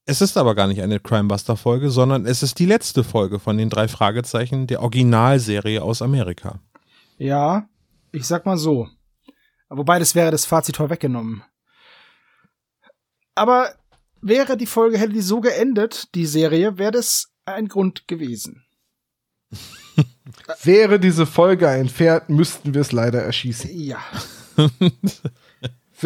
Es 0.06 0.20
ist 0.20 0.38
aber 0.38 0.54
gar 0.54 0.68
nicht 0.68 0.80
eine 0.80 1.00
Crimebuster-Folge, 1.00 1.90
sondern 1.90 2.24
es 2.26 2.42
ist 2.42 2.58
die 2.58 2.64
letzte 2.64 3.04
Folge 3.04 3.38
von 3.38 3.58
den 3.58 3.68
drei 3.68 3.88
Fragezeichen 3.88 4.66
der 4.66 4.80
Originalserie 4.80 5.82
aus 5.82 6.00
Amerika. 6.00 6.60
Ja, 7.18 7.68
ich 8.12 8.26
sag 8.26 8.46
mal 8.46 8.56
so. 8.56 8.88
Wobei, 9.68 9.98
das 9.98 10.14
wäre 10.14 10.30
das 10.30 10.46
Fazit 10.46 10.76
vorweggenommen. 10.76 11.42
Aber 13.34 13.70
wäre 14.22 14.56
die 14.56 14.66
Folge, 14.66 14.98
hätte 14.98 15.12
die 15.12 15.20
so 15.20 15.40
geendet, 15.40 16.14
die 16.14 16.26
Serie, 16.26 16.78
wäre 16.78 16.92
das 16.92 17.32
ein 17.46 17.68
Grund 17.68 18.08
gewesen. 18.08 18.64
Wäre 20.62 21.00
diese 21.00 21.26
Folge 21.26 21.68
ein 21.68 21.88
Pferd, 21.88 22.28
müssten 22.28 22.74
wir 22.74 22.80
es 22.80 22.92
leider 22.92 23.22
erschießen. 23.22 23.70
Ja. 23.72 23.98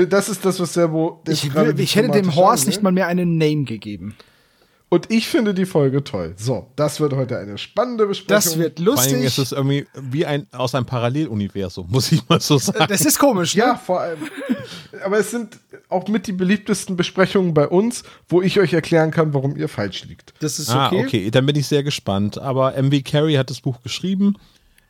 Das 0.09 0.29
ist 0.29 0.45
das, 0.45 0.61
was 0.61 0.75
Servo. 0.75 1.21
Ich, 1.27 1.53
will, 1.53 1.75
ich 1.81 1.97
hätte 1.97 2.13
dem 2.13 2.37
Horst 2.37 2.69
nicht 2.69 2.81
mal 2.81 2.93
mehr 2.93 3.09
einen 3.09 3.39
Name 3.39 3.65
gegeben. 3.65 4.15
Und 4.93 5.09
ich 5.09 5.29
finde 5.29 5.55
die 5.55 5.67
Folge 5.67 6.03
toll. 6.03 6.35
So, 6.37 6.67
das 6.75 6.99
wird 6.99 7.13
heute 7.13 7.39
eine 7.39 7.59
spannende 7.59 8.07
Besprechung. 8.07 8.37
Das 8.37 8.59
wird 8.59 8.81
lustig. 8.81 9.11
Vor 9.11 9.19
allem 9.19 9.27
ist 9.27 9.39
es 9.39 9.53
irgendwie 9.53 9.87
wie 9.95 10.27
ein, 10.27 10.49
aus 10.51 10.75
einem 10.75 10.85
Paralleluniversum, 10.85 11.87
muss 11.89 12.11
ich 12.11 12.29
mal 12.29 12.41
so 12.41 12.59
sagen. 12.59 12.87
Das 12.89 13.03
ist 13.03 13.17
komisch, 13.17 13.55
ne? 13.55 13.63
Ja, 13.63 13.77
vor 13.77 14.01
allem. 14.01 14.19
Aber 15.05 15.19
es 15.21 15.31
sind 15.31 15.61
auch 15.89 16.09
mit 16.09 16.27
die 16.27 16.33
beliebtesten 16.33 16.97
Besprechungen 16.97 17.55
bei 17.55 17.69
uns, 17.69 18.03
wo 18.29 18.43
ich 18.43 18.59
euch 18.59 18.73
erklären 18.73 19.13
kann, 19.13 19.33
warum 19.33 19.57
ihr 19.57 19.69
falsch 19.69 20.05
liegt. 20.07 20.35
Das 20.41 20.59
ist 20.59 20.71
ah, 20.71 20.89
okay. 20.89 21.01
Ah, 21.01 21.07
okay, 21.07 21.31
dann 21.31 21.47
bin 21.47 21.55
ich 21.55 21.69
sehr 21.69 21.85
gespannt. 21.85 22.39
Aber 22.39 22.75
M.V. 22.75 22.97
Carey 23.05 23.35
hat 23.35 23.49
das 23.49 23.61
Buch 23.61 23.81
geschrieben 23.83 24.35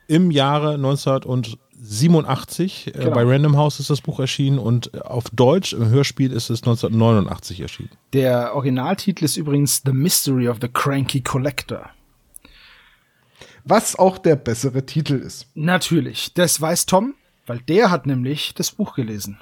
im 0.07 0.31
Jahre 0.31 0.73
1900 0.73 1.59
87 1.83 2.87
äh, 2.87 2.91
genau. 2.91 3.11
bei 3.11 3.23
Random 3.23 3.57
House 3.57 3.79
ist 3.79 3.89
das 3.89 4.01
Buch 4.01 4.19
erschienen 4.19 4.59
und 4.59 4.93
äh, 4.93 4.99
auf 4.99 5.25
Deutsch 5.31 5.73
im 5.73 5.89
Hörspiel 5.89 6.31
ist 6.31 6.49
es 6.51 6.61
1989 6.61 7.59
erschienen. 7.59 7.89
Der 8.13 8.55
Originaltitel 8.55 9.25
ist 9.25 9.35
übrigens 9.35 9.81
The 9.83 9.91
Mystery 9.91 10.47
of 10.47 10.57
the 10.61 10.67
Cranky 10.67 11.21
Collector. 11.21 11.89
Was 13.63 13.97
auch 13.97 14.17
der 14.17 14.35
bessere 14.35 14.85
Titel 14.85 15.15
ist. 15.15 15.47
Natürlich, 15.55 16.33
das 16.33 16.61
weiß 16.61 16.85
Tom, 16.85 17.15
weil 17.47 17.59
der 17.59 17.89
hat 17.89 18.05
nämlich 18.05 18.53
das 18.53 18.71
Buch 18.71 18.95
gelesen. 18.95 19.39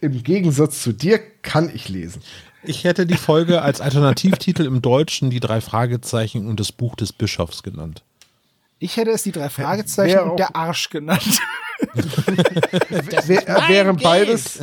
Im 0.00 0.22
Gegensatz 0.22 0.82
zu 0.82 0.92
dir 0.92 1.18
kann 1.42 1.70
ich 1.72 1.88
lesen. 1.88 2.22
Ich 2.62 2.84
hätte 2.84 3.06
die 3.06 3.16
Folge 3.16 3.62
als 3.62 3.80
Alternativtitel 3.80 4.64
im 4.64 4.82
Deutschen 4.82 5.30
die 5.30 5.40
drei 5.40 5.60
Fragezeichen 5.60 6.46
und 6.46 6.60
das 6.60 6.72
Buch 6.72 6.96
des 6.96 7.12
Bischofs 7.12 7.62
genannt. 7.62 8.02
Ich 8.84 8.98
hätte 8.98 9.12
es 9.12 9.22
die 9.22 9.32
drei 9.32 9.48
Fragezeichen 9.48 10.18
und 10.18 10.38
der 10.38 10.54
Arsch 10.54 10.90
genannt. 10.90 11.40
Wär, 11.94 13.68
wären 13.68 13.96
beides 13.96 14.60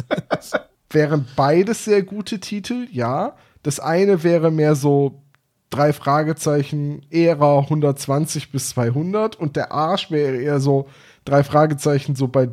wären 0.91 1.25
beides 1.35 1.85
sehr 1.85 2.03
gute 2.03 2.39
Titel, 2.39 2.87
ja. 2.91 3.35
Das 3.63 3.79
eine 3.79 4.21
wäre 4.21 4.51
mehr 4.51 4.75
so 4.75 5.23
drei 5.71 5.91
Fragezeichen 5.91 7.03
Ära 7.09 7.61
120 7.61 8.51
bis 8.51 8.69
200 8.69 9.37
und 9.37 9.55
der 9.55 9.71
Arsch 9.71 10.11
wäre 10.11 10.37
eher 10.37 10.59
so 10.59 10.87
drei 11.25 11.43
Fragezeichen 11.43 12.15
so 12.15 12.27
bei 12.27 12.49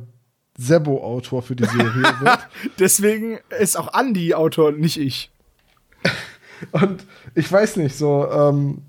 Sebo 0.56 1.04
Autor 1.04 1.42
für 1.42 1.54
die 1.54 1.66
Serie 1.66 2.02
wird. 2.20 2.38
Deswegen 2.78 3.40
ist 3.60 3.76
auch 3.76 3.92
Andy 3.98 4.32
Autor, 4.32 4.72
nicht 4.72 4.98
ich. 4.98 5.30
Und 6.72 7.04
ich 7.34 7.52
weiß 7.52 7.76
nicht, 7.76 7.94
so, 7.94 8.26
ähm, 8.30 8.82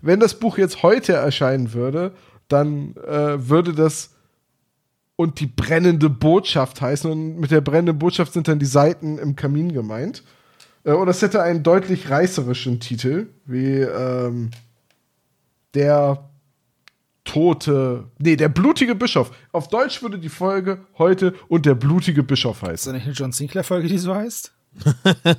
wenn 0.00 0.20
das 0.20 0.38
Buch 0.38 0.58
jetzt 0.58 0.82
heute 0.82 1.14
erscheinen 1.14 1.72
würde, 1.72 2.12
dann 2.48 2.94
äh, 2.96 3.48
würde 3.48 3.72
das 3.72 4.10
und 5.16 5.40
die 5.40 5.46
brennende 5.46 6.10
Botschaft 6.10 6.80
heißen. 6.80 7.10
Und 7.10 7.38
mit 7.38 7.50
der 7.50 7.60
brennenden 7.60 7.98
Botschaft 7.98 8.32
sind 8.32 8.48
dann 8.48 8.58
die 8.58 8.66
Seiten 8.66 9.18
im 9.18 9.36
Kamin 9.36 9.72
gemeint. 9.72 10.22
Äh, 10.84 10.92
und 10.92 11.08
es 11.08 11.22
hätte 11.22 11.42
einen 11.42 11.62
deutlich 11.62 12.10
reißerischen 12.10 12.80
Titel, 12.80 13.28
wie 13.46 13.80
ähm, 13.80 14.50
der 15.74 16.28
tote, 17.24 18.04
nee, 18.18 18.36
der 18.36 18.48
blutige 18.48 18.94
Bischof. 18.94 19.30
Auf 19.52 19.68
Deutsch 19.68 20.02
würde 20.02 20.18
die 20.18 20.28
Folge 20.28 20.78
heute 20.98 21.34
und 21.48 21.66
der 21.66 21.74
blutige 21.74 22.22
Bischof 22.22 22.62
Ist 22.62 22.68
heißen. 22.68 22.92
das 22.92 23.00
nicht 23.00 23.06
eine 23.06 23.14
John 23.14 23.32
Sinclair-Folge, 23.32 23.88
die 23.88 23.98
so 23.98 24.14
heißt? 24.14 24.52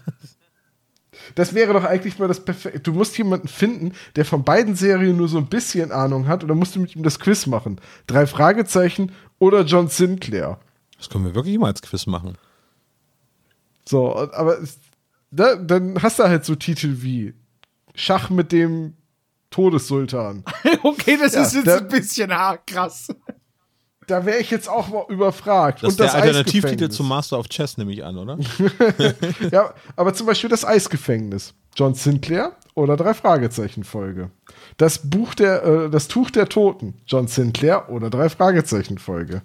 Das 1.34 1.54
wäre 1.56 1.74
doch 1.74 1.84
eigentlich 1.84 2.20
mal 2.20 2.28
das 2.28 2.46
perfekte. 2.46 2.80
Du 2.80 2.94
musst 2.94 3.18
jemanden 3.18 3.48
finden, 3.48 3.94
der 4.16 4.26
von 4.26 4.44
beiden 4.44 4.76
Serien 4.76 5.18
nur 5.18 5.28
so 5.28 5.38
ein 5.40 5.48
bisschen 5.48 5.92
Ahnung 5.92 6.28
hat, 6.28 6.44
und 6.44 6.50
dann 6.50 6.60
musst 6.60 6.76
du 6.76 6.80
mit 6.80 6.96
ihm 6.96 7.02
das 7.04 7.20
Quiz 7.20 7.48
machen. 7.48 7.82
Drei 8.06 8.28
Fragezeichen 8.28 9.12
oder 9.40 9.62
John 9.64 9.88
Sinclair. 9.88 10.60
Das 10.98 11.10
können 11.10 11.26
wir 11.26 11.36
wirklich 11.36 11.58
mal 11.58 11.68
als 11.68 11.82
Quiz 11.82 12.06
machen. 12.06 12.38
So, 13.88 14.16
aber 14.16 14.58
da, 15.32 15.56
dann 15.56 16.02
hast 16.02 16.20
du 16.20 16.24
halt 16.24 16.46
so 16.46 16.56
Titel 16.56 16.98
wie 17.02 17.34
Schach 17.94 18.30
mit 18.30 18.52
dem 18.52 18.94
Todessultan. 19.52 20.44
okay, 20.84 21.18
das 21.20 21.34
Ja, 21.34 21.42
ist 21.44 21.54
jetzt 21.54 21.68
der- 21.68 21.78
ein 21.80 21.88
bisschen 21.88 22.32
krass. 22.66 23.08
Da 24.08 24.26
wäre 24.26 24.38
ich 24.38 24.52
jetzt 24.52 24.70
auch 24.70 24.88
mal 24.90 25.06
überfragt. 25.10 25.82
Das 25.84 25.94
ist 25.94 26.00
und 26.00 26.06
das 26.06 26.14
der 26.14 26.22
Alternativtitel 26.22 26.90
zum 26.90 27.08
Master 27.08 27.40
of 27.40 27.48
Chess, 27.50 27.78
nehme 27.78 27.92
ich 27.92 28.04
an, 28.04 28.18
oder? 28.18 28.38
Ja, 29.52 29.74
aber 29.96 30.14
zum 30.14 30.28
Beispiel 30.28 30.50
das 30.50 30.64
Eisgefängnis. 30.66 31.54
John 31.76 31.94
Sinclair 31.96 32.52
oder 32.76 32.96
drei 32.98 33.14
Fragezeichen 33.14 33.84
Folge. 33.84 34.30
Das 34.78 35.00
Buch 35.10 35.34
der, 35.34 35.64
äh, 35.64 35.90
das 35.90 36.08
Tuch 36.08 36.30
der 36.32 36.48
Toten. 36.48 36.94
John 37.08 37.28
Sinclair 37.28 37.90
oder 37.90 38.10
drei 38.10 38.30
Fragezeichen 38.30 38.98
Folge. 38.98 39.42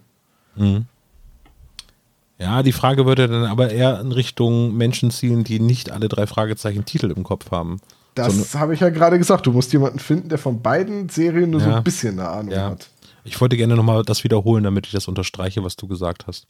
Ja, 2.38 2.62
die 2.62 2.72
Frage 2.72 3.04
würde 3.06 3.28
dann 3.28 3.44
aber 3.44 3.70
eher 3.70 4.00
in 4.00 4.12
Richtung 4.12 4.76
Menschen 4.76 5.10
zielen, 5.10 5.44
die 5.44 5.60
nicht 5.60 5.90
alle 5.90 6.08
drei 6.08 6.26
Fragezeichen 6.26 6.84
Titel 6.84 7.10
im 7.14 7.22
Kopf 7.22 7.50
haben. 7.50 7.80
Das 8.14 8.52
So 8.52 8.58
habe 8.58 8.74
ich 8.74 8.80
ja 8.80 8.90
gerade 8.90 9.18
gesagt. 9.18 9.46
Du 9.46 9.52
musst 9.52 9.72
jemanden 9.72 9.98
finden, 9.98 10.28
der 10.28 10.38
von 10.38 10.62
beiden 10.62 11.08
Serien 11.08 11.50
nur 11.50 11.60
so 11.60 11.68
Ja. 11.70 11.76
ein 11.78 11.84
bisschen 11.84 12.18
eine 12.18 12.28
Ahnung 12.28 12.52
Ja. 12.52 12.70
hat. 12.70 12.88
Ich 13.24 13.40
wollte 13.40 13.56
gerne 13.56 13.76
nochmal 13.76 14.02
das 14.02 14.24
wiederholen, 14.24 14.64
damit 14.64 14.86
ich 14.86 14.92
das 14.92 15.08
unterstreiche, 15.08 15.62
was 15.64 15.76
du 15.76 15.86
gesagt 15.86 16.26
hast. 16.26 16.46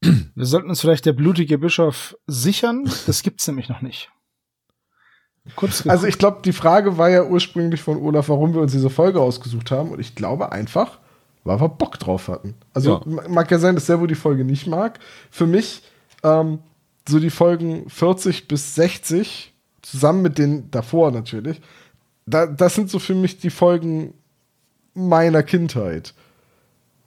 Wir 0.00 0.46
sollten 0.46 0.68
uns 0.68 0.80
vielleicht 0.80 1.06
der 1.06 1.12
blutige 1.12 1.58
Bischof 1.58 2.16
sichern. 2.26 2.90
Das 3.06 3.22
gibt's 3.22 3.46
nämlich 3.46 3.68
noch 3.68 3.80
nicht. 3.82 4.10
Kurz. 5.56 5.86
Also 5.86 6.06
ich 6.06 6.16
glaube, 6.18 6.40
die 6.44 6.52
Frage 6.52 6.96
war 6.96 7.10
ja 7.10 7.24
ursprünglich 7.24 7.82
von 7.82 7.98
Olaf, 7.98 8.28
warum 8.30 8.54
wir 8.54 8.62
uns 8.62 8.72
diese 8.72 8.88
Folge 8.90 9.20
ausgesucht 9.20 9.70
haben. 9.70 9.90
Und 9.90 10.00
ich 10.00 10.14
glaube 10.14 10.52
einfach, 10.52 10.98
weil 11.44 11.60
wir 11.60 11.68
Bock 11.68 11.98
drauf 11.98 12.28
hatten. 12.28 12.54
Also 12.72 12.92
Ja. 12.94 13.00
ma- 13.04 13.28
mag 13.28 13.50
ja 13.50 13.58
sein, 13.58 13.74
dass 13.74 13.86
Servo 13.86 14.06
die 14.06 14.14
Folge 14.14 14.44
nicht 14.44 14.66
mag. 14.66 14.98
Für 15.30 15.46
mich 15.46 15.82
ähm, 16.22 16.60
so 17.06 17.18
die 17.20 17.28
Folgen 17.30 17.88
40 17.90 18.48
bis 18.48 18.74
60, 18.74 19.52
zusammen 19.82 20.22
mit 20.22 20.38
den 20.38 20.70
davor 20.70 21.10
natürlich, 21.10 21.60
da, 22.24 22.46
das 22.46 22.74
sind 22.74 22.88
so 22.88 22.98
für 22.98 23.14
mich 23.14 23.36
die 23.38 23.50
Folgen 23.50 24.14
meiner 24.94 25.42
Kindheit. 25.42 26.14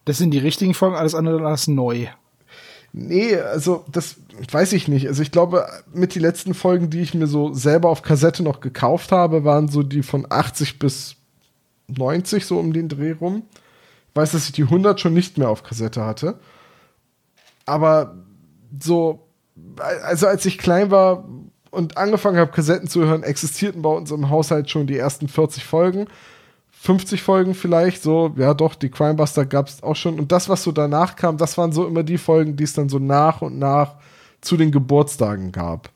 das 0.05 0.17
sind 0.17 0.31
die 0.31 0.37
richtigen 0.37 0.73
Folgen, 0.73 0.95
alles 0.95 1.15
andere 1.15 1.53
ist 1.53 1.67
neu. 1.67 2.07
Nee, 2.93 3.35
also 3.35 3.85
das 3.91 4.15
weiß 4.51 4.73
ich 4.73 4.87
nicht. 4.87 5.07
Also 5.07 5.21
ich 5.21 5.31
glaube, 5.31 5.67
mit 5.93 6.15
die 6.15 6.19
letzten 6.19 6.53
Folgen, 6.53 6.89
die 6.89 7.01
ich 7.01 7.13
mir 7.13 7.27
so 7.27 7.53
selber 7.53 7.89
auf 7.89 8.01
Kassette 8.01 8.43
noch 8.43 8.59
gekauft 8.59 9.11
habe, 9.11 9.43
waren 9.43 9.67
so 9.67 9.83
die 9.83 10.03
von 10.03 10.25
80 10.29 10.79
bis 10.79 11.15
90 11.87 12.45
so 12.45 12.57
um 12.57 12.73
den 12.73 12.89
Dreh 12.89 13.11
rum. 13.11 13.43
Ich 14.09 14.15
weiß, 14.15 14.31
dass 14.31 14.45
ich 14.45 14.51
die 14.53 14.63
100 14.63 14.99
schon 14.99 15.13
nicht 15.13 15.37
mehr 15.37 15.49
auf 15.49 15.63
Kassette 15.63 16.05
hatte. 16.05 16.39
Aber 17.65 18.15
so, 18.79 19.27
also 19.77 20.27
als 20.27 20.45
ich 20.45 20.57
klein 20.57 20.89
war 20.89 21.27
und 21.69 21.97
angefangen 21.97 22.37
habe, 22.37 22.51
Kassetten 22.51 22.87
zu 22.87 23.05
hören, 23.05 23.23
existierten 23.23 23.81
bei 23.81 23.89
uns 23.89 24.09
im 24.11 24.29
Haushalt 24.29 24.69
schon 24.69 24.87
die 24.87 24.97
ersten 24.97 25.27
40 25.27 25.65
Folgen. 25.65 26.07
50 26.79 27.21
Folgen 27.21 27.53
vielleicht, 27.53 28.01
so, 28.01 28.33
ja 28.37 28.53
doch, 28.53 28.75
die 28.75 28.89
Crimebuster 28.89 29.45
gab 29.45 29.67
es 29.67 29.83
auch 29.83 29.95
schon. 29.95 30.19
Und 30.19 30.31
das, 30.31 30.47
was 30.47 30.63
so 30.63 30.71
danach 30.71 31.15
kam, 31.15 31.37
das 31.37 31.57
waren 31.57 31.71
so 31.71 31.85
immer 31.85 32.03
die 32.03 32.17
Folgen, 32.17 32.55
die 32.55 32.63
es 32.63 32.73
dann 32.73 32.87
so 32.87 32.99
nach 32.99 33.41
und 33.41 33.57
nach 33.59 33.95
zu 34.41 34.57
den 34.57 34.71
Geburtstagen 34.71 35.51
gab. 35.51 35.89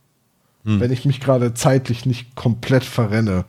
Wenn 0.64 0.92
ich 0.92 1.06
mich 1.06 1.20
gerade 1.20 1.56
zeitlich 1.56 2.06
nicht 2.06 2.36
komplett 2.36 2.84
verrenne. 2.84 3.46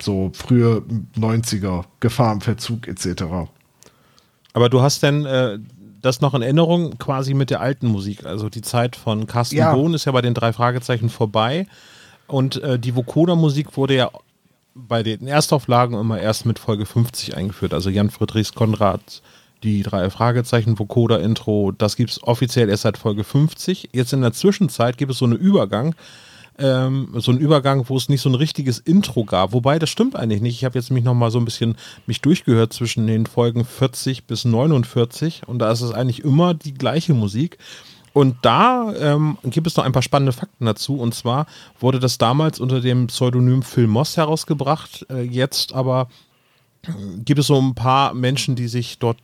So 0.00 0.30
frühe 0.34 0.82
90er, 1.16 1.84
Gefahr 2.00 2.34
im 2.34 2.42
Verzug 2.42 2.86
etc. 2.86 3.24
Aber 4.52 4.68
du 4.68 4.82
hast 4.82 5.02
denn 5.02 5.24
äh, 5.24 5.58
das 6.02 6.20
noch 6.20 6.34
in 6.34 6.42
Erinnerung 6.42 6.98
quasi 6.98 7.32
mit 7.32 7.48
der 7.48 7.62
alten 7.62 7.86
Musik. 7.86 8.26
Also 8.26 8.50
die 8.50 8.60
Zeit 8.60 8.96
von 8.96 9.26
Carsten 9.26 9.56
Ja. 9.56 9.74
Bohn 9.74 9.94
ist 9.94 10.04
ja 10.04 10.12
bei 10.12 10.20
den 10.20 10.34
drei 10.34 10.52
Fragezeichen 10.52 11.08
vorbei. 11.08 11.66
Und 12.26 12.62
äh, 12.62 12.78
die 12.78 12.94
Vocoder-Musik 12.94 13.76
wurde 13.76 13.94
ja 13.94 14.10
bei 14.74 15.02
den 15.02 15.26
Erstauflagen 15.26 15.98
immer 15.98 16.20
erst 16.20 16.46
mit 16.46 16.58
Folge 16.58 16.86
50 16.86 17.36
eingeführt. 17.36 17.74
Also 17.74 17.90
Jan 17.90 18.10
Friedrichs 18.10 18.54
Konrad, 18.54 19.22
die 19.62 19.82
drei 19.82 20.10
Fragezeichen 20.10 20.78
Vocoder-Intro, 20.78 21.72
das 21.72 21.96
gibt 21.96 22.10
es 22.10 22.22
offiziell 22.22 22.68
erst 22.68 22.82
seit 22.82 22.98
Folge 22.98 23.24
50. 23.24 23.90
Jetzt 23.92 24.12
in 24.12 24.22
der 24.22 24.32
Zwischenzeit 24.32 24.96
gibt 24.96 25.12
es 25.12 25.18
so 25.18 25.24
einen 25.24 25.36
Übergang. 25.36 25.94
Ähm, 26.58 27.14
so 27.16 27.30
einen 27.30 27.40
Übergang, 27.40 27.88
wo 27.88 27.96
es 27.96 28.10
nicht 28.10 28.20
so 28.20 28.28
ein 28.28 28.34
richtiges 28.34 28.78
Intro 28.78 29.24
gab. 29.24 29.52
Wobei, 29.52 29.78
das 29.78 29.88
stimmt 29.88 30.16
eigentlich 30.16 30.42
nicht. 30.42 30.56
Ich 30.56 30.64
habe 30.64 30.78
jetzt 30.78 30.90
mich 30.90 31.02
noch 31.02 31.14
mal 31.14 31.30
so 31.30 31.38
ein 31.38 31.46
bisschen 31.46 31.76
mich 32.06 32.20
durchgehört 32.20 32.74
zwischen 32.74 33.06
den 33.06 33.24
Folgen 33.24 33.64
40 33.64 34.26
bis 34.26 34.44
49 34.44 35.42
und 35.46 35.60
da 35.60 35.72
ist 35.72 35.80
es 35.80 35.92
eigentlich 35.92 36.22
immer 36.24 36.52
die 36.52 36.74
gleiche 36.74 37.14
Musik. 37.14 37.56
Und 38.12 38.36
da 38.42 38.92
ähm, 38.94 39.38
gibt 39.44 39.66
es 39.66 39.76
noch 39.76 39.84
ein 39.84 39.92
paar 39.92 40.02
spannende 40.02 40.32
Fakten 40.32 40.66
dazu. 40.66 40.98
Und 40.98 41.14
zwar 41.14 41.46
wurde 41.80 41.98
das 41.98 42.18
damals 42.18 42.60
unter 42.60 42.80
dem 42.80 43.06
Pseudonym 43.06 43.62
Phil 43.62 43.86
Moss 43.86 44.16
herausgebracht. 44.16 45.06
Äh, 45.08 45.22
jetzt 45.22 45.72
aber 45.72 46.08
gibt 47.24 47.40
es 47.40 47.46
so 47.46 47.58
ein 47.60 47.74
paar 47.74 48.12
Menschen, 48.12 48.56
die 48.56 48.68
sich 48.68 48.98
dort 48.98 49.18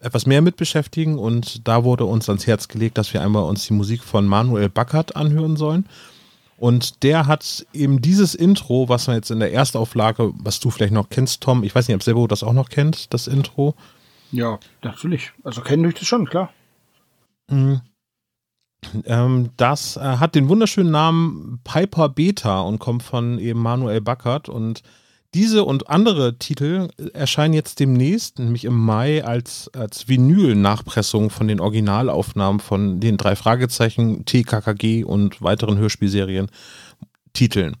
etwas 0.00 0.26
mehr 0.26 0.42
mit 0.42 0.56
beschäftigen. 0.56 1.18
Und 1.18 1.66
da 1.66 1.84
wurde 1.84 2.04
uns 2.04 2.28
ans 2.28 2.46
Herz 2.46 2.68
gelegt, 2.68 2.98
dass 2.98 3.14
wir 3.14 3.22
einmal 3.22 3.44
uns 3.44 3.66
die 3.66 3.72
Musik 3.72 4.04
von 4.04 4.26
Manuel 4.26 4.68
Backert 4.68 5.16
anhören 5.16 5.56
sollen. 5.56 5.86
Und 6.56 7.02
der 7.02 7.26
hat 7.26 7.66
eben 7.72 8.00
dieses 8.00 8.34
Intro, 8.34 8.88
was 8.88 9.06
man 9.06 9.16
jetzt 9.16 9.30
in 9.30 9.40
der 9.40 9.52
Erstauflage, 9.52 10.32
was 10.36 10.60
du 10.60 10.70
vielleicht 10.70 10.92
noch 10.92 11.08
kennst, 11.08 11.40
Tom, 11.40 11.64
ich 11.64 11.74
weiß 11.74 11.88
nicht, 11.88 11.96
ob 11.96 12.02
Sebo 12.02 12.26
das 12.26 12.42
auch 12.42 12.52
noch 12.52 12.68
kennt, 12.68 13.12
das 13.12 13.26
Intro. 13.26 13.74
Ja, 14.30 14.58
natürlich. 14.82 15.32
Also 15.42 15.62
kennen 15.62 15.82
durch 15.82 15.96
das 15.96 16.06
schon, 16.06 16.26
klar. 16.26 16.52
Mhm. 17.48 17.80
Ähm, 19.06 19.50
das 19.56 19.96
äh, 19.96 20.00
hat 20.00 20.34
den 20.34 20.48
wunderschönen 20.48 20.90
Namen 20.90 21.60
Piper 21.64 22.08
Beta 22.08 22.60
und 22.60 22.78
kommt 22.78 23.02
von 23.02 23.38
eben 23.38 23.60
Manuel 23.60 24.00
Backert. 24.00 24.48
Und 24.48 24.82
diese 25.34 25.64
und 25.64 25.90
andere 25.90 26.38
Titel 26.38 26.88
erscheinen 27.12 27.54
jetzt 27.54 27.80
demnächst, 27.80 28.38
nämlich 28.38 28.64
im 28.64 28.78
Mai, 28.78 29.24
als, 29.24 29.68
als 29.74 30.08
Vinyl-Nachpressung 30.08 31.30
von 31.30 31.48
den 31.48 31.58
Originalaufnahmen 31.60 32.60
von 32.60 33.00
den 33.00 33.16
drei 33.16 33.34
Fragezeichen, 33.34 34.24
TKKG 34.24 35.02
und 35.02 35.42
weiteren 35.42 35.76
Hörspielserien 35.76 36.48
Titeln. 37.32 37.76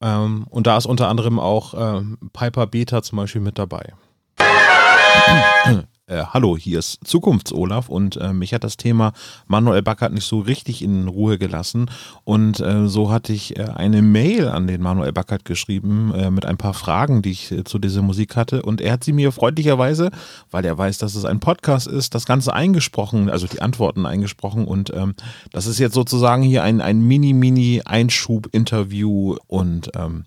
Ähm, 0.00 0.46
und 0.50 0.68
da 0.68 0.76
ist 0.76 0.86
unter 0.86 1.08
anderem 1.08 1.40
auch 1.40 1.74
äh, 1.74 2.02
Piper 2.32 2.68
Beta 2.68 3.02
zum 3.02 3.16
Beispiel 3.16 3.40
mit 3.40 3.58
dabei. 3.58 3.92
Äh, 6.08 6.24
hallo, 6.32 6.56
hier 6.56 6.78
ist 6.78 7.00
Zukunfts-Olaf 7.04 7.90
und 7.90 8.16
äh, 8.16 8.32
mich 8.32 8.54
hat 8.54 8.64
das 8.64 8.78
Thema 8.78 9.12
Manuel 9.46 9.82
Backert 9.82 10.14
nicht 10.14 10.24
so 10.24 10.38
richtig 10.38 10.80
in 10.80 11.06
Ruhe 11.06 11.36
gelassen 11.36 11.90
und 12.24 12.60
äh, 12.60 12.88
so 12.88 13.10
hatte 13.10 13.34
ich 13.34 13.58
äh, 13.58 13.64
eine 13.64 14.00
Mail 14.00 14.48
an 14.48 14.66
den 14.66 14.80
Manuel 14.80 15.12
Backert 15.12 15.44
geschrieben 15.44 16.14
äh, 16.14 16.30
mit 16.30 16.46
ein 16.46 16.56
paar 16.56 16.72
Fragen, 16.72 17.20
die 17.20 17.32
ich 17.32 17.52
äh, 17.52 17.62
zu 17.62 17.78
dieser 17.78 18.00
Musik 18.00 18.36
hatte 18.36 18.62
und 18.62 18.80
er 18.80 18.94
hat 18.94 19.04
sie 19.04 19.12
mir 19.12 19.32
freundlicherweise, 19.32 20.10
weil 20.50 20.64
er 20.64 20.78
weiß, 20.78 20.96
dass 20.96 21.14
es 21.14 21.26
ein 21.26 21.40
Podcast 21.40 21.86
ist, 21.86 22.14
das 22.14 22.24
Ganze 22.24 22.54
eingesprochen, 22.54 23.28
also 23.28 23.46
die 23.46 23.60
Antworten 23.60 24.06
eingesprochen 24.06 24.64
und 24.64 24.90
ähm, 24.94 25.14
das 25.52 25.66
ist 25.66 25.78
jetzt 25.78 25.92
sozusagen 25.92 26.42
hier 26.42 26.62
ein, 26.62 26.80
ein 26.80 27.02
Mini-Mini-Einschub-Interview 27.02 29.36
und 29.46 29.90
ähm, 29.94 30.24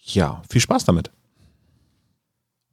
ja, 0.00 0.42
viel 0.48 0.60
Spaß 0.60 0.84
damit. 0.84 1.10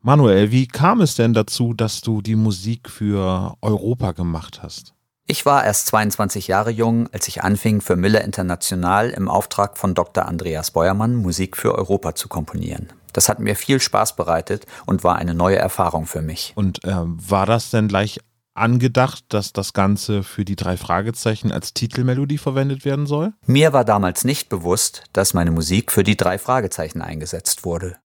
Manuel, 0.03 0.49
wie 0.49 0.67
kam 0.67 0.99
es 0.99 1.13
denn 1.13 1.35
dazu, 1.35 1.75
dass 1.75 2.01
du 2.01 2.23
die 2.23 2.35
Musik 2.35 2.89
für 2.89 3.55
Europa 3.61 4.13
gemacht 4.13 4.63
hast? 4.63 4.95
Ich 5.27 5.45
war 5.45 5.63
erst 5.63 5.85
22 5.87 6.47
Jahre 6.47 6.71
jung, 6.71 7.07
als 7.11 7.27
ich 7.27 7.43
anfing, 7.43 7.81
für 7.81 7.95
Miller 7.95 8.23
International 8.23 9.11
im 9.11 9.29
Auftrag 9.29 9.77
von 9.77 9.93
Dr. 9.93 10.25
Andreas 10.25 10.71
Beuermann 10.71 11.15
Musik 11.15 11.55
für 11.55 11.75
Europa 11.75 12.15
zu 12.15 12.29
komponieren. 12.29 12.91
Das 13.13 13.29
hat 13.29 13.39
mir 13.39 13.55
viel 13.55 13.79
Spaß 13.79 14.15
bereitet 14.15 14.65
und 14.87 15.03
war 15.03 15.17
eine 15.17 15.35
neue 15.35 15.57
Erfahrung 15.57 16.07
für 16.07 16.23
mich. 16.23 16.53
Und 16.55 16.83
äh, 16.83 16.95
war 16.95 17.45
das 17.45 17.69
denn 17.69 17.87
gleich 17.87 18.19
angedacht, 18.55 19.25
dass 19.29 19.53
das 19.53 19.73
Ganze 19.73 20.23
für 20.23 20.45
die 20.45 20.55
drei 20.55 20.77
Fragezeichen 20.77 21.51
als 21.51 21.75
Titelmelodie 21.75 22.39
verwendet 22.39 22.85
werden 22.85 23.05
soll? 23.05 23.33
Mir 23.45 23.71
war 23.71 23.85
damals 23.85 24.23
nicht 24.23 24.49
bewusst, 24.49 25.03
dass 25.13 25.35
meine 25.35 25.51
Musik 25.51 25.91
für 25.91 26.03
die 26.03 26.17
drei 26.17 26.39
Fragezeichen 26.39 27.03
eingesetzt 27.03 27.65
wurde. 27.65 27.97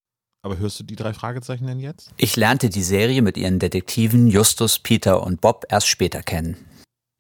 Aber 0.42 0.58
hörst 0.58 0.78
du 0.78 0.84
die 0.84 0.96
drei 0.96 1.12
Fragezeichen 1.12 1.66
denn 1.66 1.80
jetzt? 1.80 2.10
Ich 2.16 2.36
lernte 2.36 2.70
die 2.70 2.82
Serie 2.82 3.22
mit 3.22 3.36
ihren 3.36 3.58
Detektiven 3.58 4.28
Justus, 4.28 4.78
Peter 4.78 5.22
und 5.22 5.40
Bob 5.40 5.64
erst 5.68 5.88
später 5.88 6.22
kennen. 6.22 6.56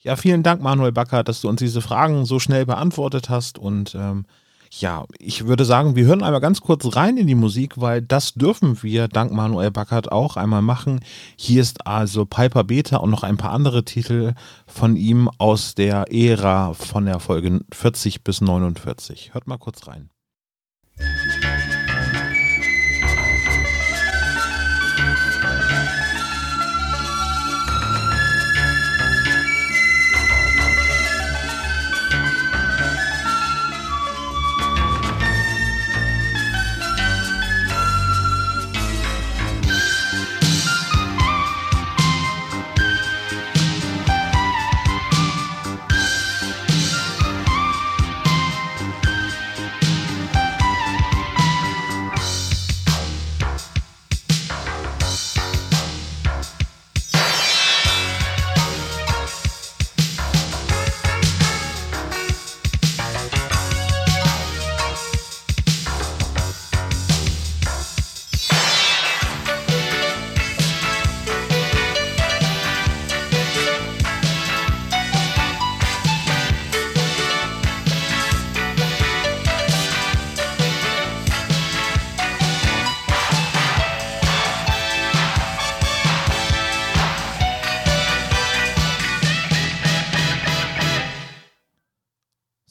Ja, 0.06 0.14
vielen 0.14 0.44
Dank, 0.44 0.62
Manuel 0.62 0.92
Backer, 0.92 1.24
dass 1.24 1.40
du 1.40 1.48
uns 1.48 1.58
diese 1.58 1.80
Fragen 1.80 2.26
so 2.26 2.38
schnell 2.38 2.64
beantwortet 2.64 3.28
hast. 3.28 3.58
Und 3.58 3.96
ähm, 3.96 4.24
ja, 4.70 5.04
ich 5.18 5.46
würde 5.46 5.64
sagen, 5.64 5.96
wir 5.96 6.04
hören 6.04 6.22
einmal 6.22 6.40
ganz 6.40 6.60
kurz 6.60 6.94
rein 6.94 7.16
in 7.16 7.26
die 7.26 7.34
Musik, 7.34 7.80
weil 7.80 8.02
das 8.02 8.34
dürfen 8.34 8.82
wir 8.82 9.08
dank 9.08 9.32
Manuel 9.32 9.70
Backert 9.70 10.12
auch 10.12 10.36
einmal 10.36 10.62
machen. 10.62 11.00
Hier 11.36 11.62
ist 11.62 11.86
also 11.86 12.24
Piper 12.24 12.64
Beta 12.64 12.98
und 12.98 13.10
noch 13.10 13.22
ein 13.22 13.36
paar 13.36 13.52
andere 13.52 13.84
Titel 13.84 14.34
von 14.66 14.96
ihm 14.96 15.28
aus 15.38 15.74
der 15.74 16.12
Ära 16.12 16.74
von 16.74 17.06
der 17.06 17.18
Folge 17.18 17.60
40 17.72 18.22
bis 18.22 18.40
49. 18.40 19.34
Hört 19.34 19.46
mal 19.46 19.58
kurz 19.58 19.86
rein. 19.86 20.10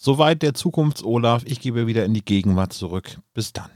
Soweit 0.05 0.43
der 0.43 0.53
Zukunfts-Olaf. 0.53 1.41
Ich 1.47 1.59
gebe 1.59 1.87
wieder 1.87 2.05
in 2.05 2.13
die 2.13 2.23
Gegenwart 2.23 2.73
zurück. 2.73 3.17
Bis 3.33 3.53
dann. 3.53 3.71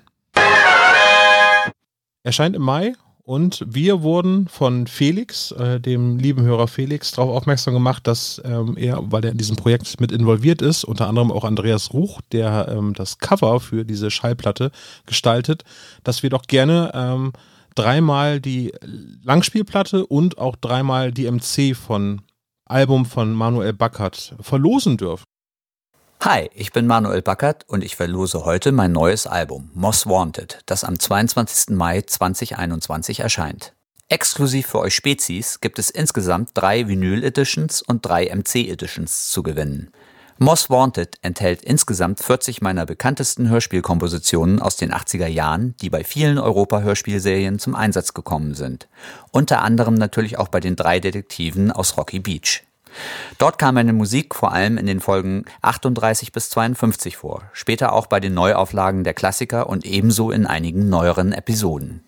Erscheint 2.22 2.56
im 2.56 2.62
Mai 2.62 2.94
und 3.24 3.66
wir 3.68 4.04
wurden 4.04 4.48
von 4.48 4.86
Felix, 4.86 5.50
äh, 5.54 5.80
dem 5.80 6.20
lieben 6.20 6.44
Hörer 6.44 6.68
Felix, 6.68 7.14
darauf 7.14 7.36
aufmerksam 7.36 7.74
gemacht, 7.74 8.06
dass 8.06 8.40
ähm, 8.46 8.78
er, 8.78 9.12
weil 9.12 9.26
er 9.26 9.32
in 9.32 9.40
diesem 9.40 9.56
Projekt 9.56 10.00
mit 10.00 10.12
involviert 10.12 10.62
ist, 10.62 10.84
unter 10.84 11.08
anderem 11.08 11.32
auch 11.32 11.46
Andreas 11.46 11.94
Ruch, 11.94 12.22
der 12.32 12.68
ähm, 12.78 12.94
das 12.94 13.18
Cover 13.18 13.60
für 13.60 13.84
diese 13.84 14.12
Schallplatte 14.12 14.70
gestaltet, 15.08 15.64
dass 16.04 16.22
wir 16.22 16.30
doch 16.30 16.44
gerne 16.44 16.92
ähm, 16.94 17.34
dreimal 17.74 18.40
die 18.40 18.72
Langspielplatte 19.24 20.06
und 20.06 20.38
auch 20.38 20.56
dreimal 20.56 21.12
die 21.12 21.28
MC 21.28 21.76
von 21.76 22.22
Album 22.66 23.08
von 23.08 23.34
Manuel 23.34 23.74
Backert 23.74 24.36
verlosen 24.40 24.98
dürfen. 24.98 25.24
Hi, 26.22 26.50
ich 26.54 26.74
bin 26.74 26.86
Manuel 26.86 27.22
Backert 27.22 27.64
und 27.70 27.82
ich 27.82 27.96
verlose 27.96 28.44
heute 28.44 28.74
mein 28.74 28.92
neues 28.92 29.26
Album 29.26 29.72
Moss 29.74 30.06
Wanted, 30.06 30.60
das 30.66 30.84
am 30.84 31.00
22. 31.00 31.78
Mai 31.78 32.02
2021 32.02 33.22
erscheint. 33.22 33.74
Exklusiv 34.10 34.68
für 34.68 34.80
euch 34.80 34.94
Spezies 34.94 35.62
gibt 35.62 35.80
es 35.80 35.90
insgesamt 35.90 36.50
drei 36.56 36.90
Vinyl 36.90 37.24
Editions 37.24 37.82
und 37.82 38.06
drei 38.06 38.26
MC 38.36 38.68
Editions 38.68 39.30
zu 39.30 39.44
gewinnen. 39.44 39.94
Moss 40.40 40.70
Wanted 40.70 41.18
enthält 41.22 41.64
insgesamt 41.64 42.20
40 42.20 42.62
meiner 42.62 42.86
bekanntesten 42.86 43.48
Hörspielkompositionen 43.48 44.62
aus 44.62 44.76
den 44.76 44.94
80er 44.94 45.28
Jahren, 45.28 45.74
die 45.82 45.90
bei 45.90 46.04
vielen 46.04 46.38
Europa-Hörspielserien 46.38 47.60
zum 47.60 47.76
Einsatz 47.76 48.14
gekommen 48.14 48.56
sind. 48.56 48.90
Unter 49.32 49.62
anderem 49.62 49.94
natürlich 49.94 50.38
auch 50.38 50.50
bei 50.50 50.60
den 50.60 50.76
drei 50.76 51.00
Detektiven 51.00 51.72
aus 51.72 51.96
Rocky 51.96 52.20
Beach. 52.20 52.64
Dort 53.38 53.58
kam 53.58 53.76
meine 53.76 53.94
Musik 53.94 54.36
vor 54.36 54.52
allem 54.52 54.78
in 54.78 54.86
den 54.86 55.00
Folgen 55.00 55.46
38 55.62 56.32
bis 56.32 56.50
52 56.50 57.18
vor, 57.18 57.44
später 57.54 57.94
auch 57.94 58.08
bei 58.08 58.20
den 58.20 58.34
Neuauflagen 58.34 59.04
der 59.04 59.14
Klassiker 59.14 59.70
und 59.70 59.86
ebenso 59.86 60.32
in 60.32 60.46
einigen 60.46 60.90
neueren 60.90 61.32
Episoden. 61.32 62.04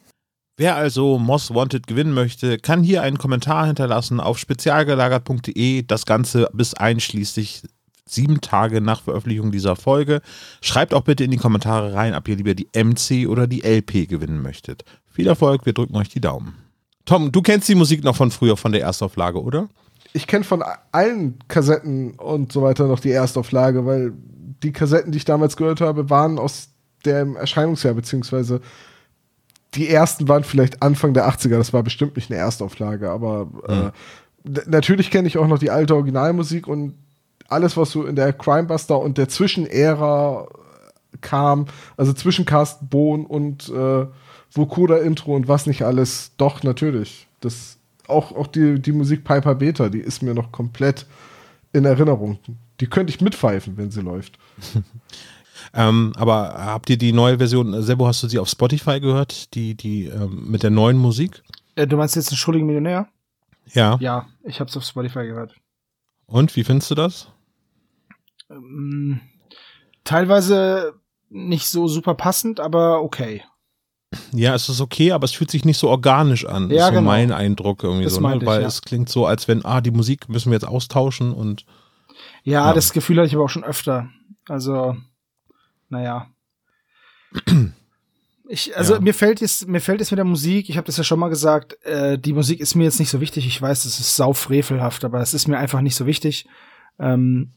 Wer 0.58 0.76
also 0.76 1.18
Moss 1.18 1.54
Wanted 1.54 1.88
gewinnen 1.88 2.14
möchte, 2.14 2.60
kann 2.60 2.84
hier 2.84 3.02
einen 3.02 3.18
Kommentar 3.18 3.66
hinterlassen 3.66 4.20
auf 4.20 4.38
spezialgelagert.de. 4.38 5.84
Das 5.84 6.06
Ganze 6.06 6.50
bis 6.54 6.74
einschließlich 6.74 7.64
sieben 8.06 8.42
Tage 8.42 8.82
nach 8.82 9.02
Veröffentlichung 9.02 9.52
dieser 9.52 9.76
Folge. 9.76 10.22
Schreibt 10.62 10.94
auch 10.94 11.02
bitte 11.02 11.24
in 11.24 11.32
die 11.32 11.38
Kommentare 11.38 11.94
rein, 11.94 12.14
ob 12.14 12.28
ihr 12.28 12.36
lieber 12.36 12.54
die 12.54 12.68
MC 12.76 13.28
oder 13.28 13.48
die 13.48 13.62
LP 13.64 14.08
gewinnen 14.08 14.42
möchtet. 14.42 14.84
Viel 15.10 15.28
Erfolg, 15.28 15.66
wir 15.66 15.74
drücken 15.74 15.96
euch 15.96 16.10
die 16.10 16.22
Daumen. 16.22 16.58
Tom, 17.06 17.32
du 17.32 17.42
kennst 17.42 17.68
die 17.68 17.76
Musik 17.76 18.04
noch 18.04 18.16
von 18.16 18.32
früher, 18.32 18.58
von 18.58 18.72
der 18.72 18.82
Erstauflage, 18.82 19.42
oder? 19.42 19.70
Ich 20.14 20.28
kenne 20.28 20.44
von 20.44 20.64
allen 20.92 21.40
Kassetten 21.48 22.12
und 22.16 22.52
so 22.52 22.62
weiter 22.62 22.88
noch 22.88 23.00
die 23.00 23.12
Erstauflage, 23.12 23.86
weil 23.86 24.14
die 24.64 24.74
Kassetten, 24.74 25.12
die 25.12 25.18
ich 25.18 25.26
damals 25.26 25.58
gehört 25.58 25.82
habe, 25.82 26.10
waren 26.10 26.38
aus 26.38 26.70
dem 27.06 27.36
Erscheinungsjahr, 27.36 27.94
beziehungsweise 27.94 28.62
die 29.74 29.90
ersten 29.90 30.28
waren 30.28 30.44
vielleicht 30.44 30.84
Anfang 30.84 31.14
der 31.14 31.30
80er, 31.30 31.58
das 31.58 31.74
war 31.74 31.82
bestimmt 31.82 32.18
nicht 32.18 32.30
eine 32.30 32.40
Erstauflage, 32.40 33.10
aber 33.10 33.48
äh, 33.68 34.52
natürlich 34.68 35.12
kenne 35.12 35.28
ich 35.28 35.38
auch 35.38 35.48
noch 35.48 35.60
die 35.60 35.72
alte 35.72 35.96
Originalmusik 35.96 36.68
und 36.68 36.96
alles, 37.48 37.78
was 37.78 37.92
so 37.92 38.06
in 38.06 38.16
der 38.16 38.34
Crimebuster 38.34 39.00
und 39.00 39.18
der 39.18 39.30
Zwischenära 39.30 40.48
kam, 41.22 41.68
also 41.98 42.14
zwischen 42.14 42.46
Carsten 42.46 42.88
Bohn 42.88 43.26
und 43.26 43.70
äh, 43.70 44.06
Vokoda 44.54 44.98
Intro 44.98 45.36
und 45.36 45.48
was 45.48 45.66
nicht 45.66 45.84
alles, 45.84 46.32
doch 46.38 46.64
natürlich. 46.64 47.28
Das 47.40 47.78
auch, 48.12 48.32
auch 48.32 48.48
die, 48.48 48.80
die 48.80 48.92
Musik 48.92 49.24
Piper 49.24 49.56
Beta, 49.56 49.90
die 49.90 50.00
ist 50.00 50.22
mir 50.22 50.34
noch 50.34 50.52
komplett 50.52 51.06
in 51.74 51.86
Erinnerung. 51.86 52.40
Die 52.80 52.88
könnte 52.88 53.14
ich 53.14 53.22
mitpfeifen, 53.22 53.78
wenn 53.78 53.92
sie 53.92 54.02
läuft. 54.02 54.38
Ähm, 55.74 56.14
aber 56.18 56.56
habt 56.58 56.90
ihr 56.90 56.98
die 56.98 57.14
neue 57.14 57.38
Version, 57.38 57.82
Sebo, 57.82 58.08
hast 58.08 58.24
du 58.24 58.28
sie 58.28 58.40
auf 58.40 58.50
Spotify 58.50 59.00
gehört? 59.00 59.54
Die, 59.54 59.76
die 59.76 60.06
ähm, 60.06 60.46
mit 60.50 60.64
der 60.64 60.70
neuen 60.70 60.98
Musik? 60.98 61.44
Äh, 61.76 61.88
du 61.88 61.98
meinst 61.98 62.16
jetzt 62.16 62.30
einen 62.30 62.38
schuldigen 62.38 62.66
Millionär? 62.66 63.08
Ja. 63.74 63.98
Ja, 64.02 64.28
ich 64.44 64.60
hab's 64.60 64.76
auf 64.76 64.84
Spotify 64.84 65.26
gehört. 65.28 65.56
Und 66.26 66.56
wie 66.56 66.64
findest 66.64 66.92
du 66.92 66.96
das? 66.96 67.30
Ähm, 68.50 69.22
teilweise 70.04 70.94
nicht 71.30 71.68
so 71.68 71.88
super 71.88 72.16
passend, 72.16 72.60
aber 72.60 73.02
okay. 73.02 73.44
Ja, 74.34 74.56
es 74.56 74.68
ist 74.68 74.82
okay, 74.82 75.12
aber 75.14 75.26
es 75.26 75.32
fühlt 75.32 75.50
sich 75.52 75.64
nicht 75.66 75.78
so 75.78 75.90
organisch 75.90 76.46
an. 76.46 76.70
Ja, 76.70 76.78
ist 76.78 76.86
so 76.88 77.00
genau. 77.00 77.02
mein 77.12 77.32
Eindruck 77.32 77.84
irgendwie 77.84 78.04
Das 78.04 78.16
so, 78.16 78.22
ne? 78.22 78.38
ich, 78.38 78.46
weil 78.46 78.62
ja. 78.62 78.68
es 78.68 78.82
klingt 78.82 79.08
so, 79.10 79.26
als 79.26 79.48
wenn, 79.48 79.64
ah, 79.64 79.80
die 79.82 79.92
Musik 79.92 80.28
müssen 80.30 80.52
wir 80.52 80.56
jetzt 80.56 80.68
austauschen 80.68 81.32
und 81.34 81.66
Ja, 82.44 82.68
Ja. 82.68 82.74
das 82.74 82.92
Gefühl 82.92 83.18
hatte 83.18 83.28
ich 83.28 83.36
aber 83.36 83.46
auch 83.46 83.50
schon 83.50 83.64
öfter. 83.64 84.10
Also, 84.50 84.98
naja. 85.90 86.28
Ich, 88.50 88.76
also 88.76 88.96
Ja. 88.96 89.00
mir 89.00 89.14
fällt 89.14 89.42
es, 89.42 89.66
mir 89.66 89.80
fällt 89.80 90.02
es 90.02 90.12
mit 90.12 90.18
der 90.18 90.26
Musik, 90.26 90.70
ich 90.70 90.76
habe 90.78 90.86
das 90.86 90.98
ja 90.98 91.04
schon 91.06 91.20
mal 91.20 91.30
gesagt, 91.30 91.82
äh, 91.86 92.18
die 92.20 92.34
Musik 92.34 92.60
ist 92.60 92.76
mir 92.76 92.84
jetzt 92.84 93.00
nicht 93.00 93.10
so 93.10 93.22
wichtig. 93.22 93.48
Ich 93.48 93.62
weiß, 93.62 93.86
es 93.86 94.00
ist 94.00 94.16
saufrevelhaft, 94.18 95.06
aber 95.06 95.22
es 95.22 95.34
ist 95.34 95.48
mir 95.48 95.58
einfach 95.58 95.80
nicht 95.82 95.96
so 95.96 96.06
wichtig. 96.06 96.48
Ähm, 97.00 97.52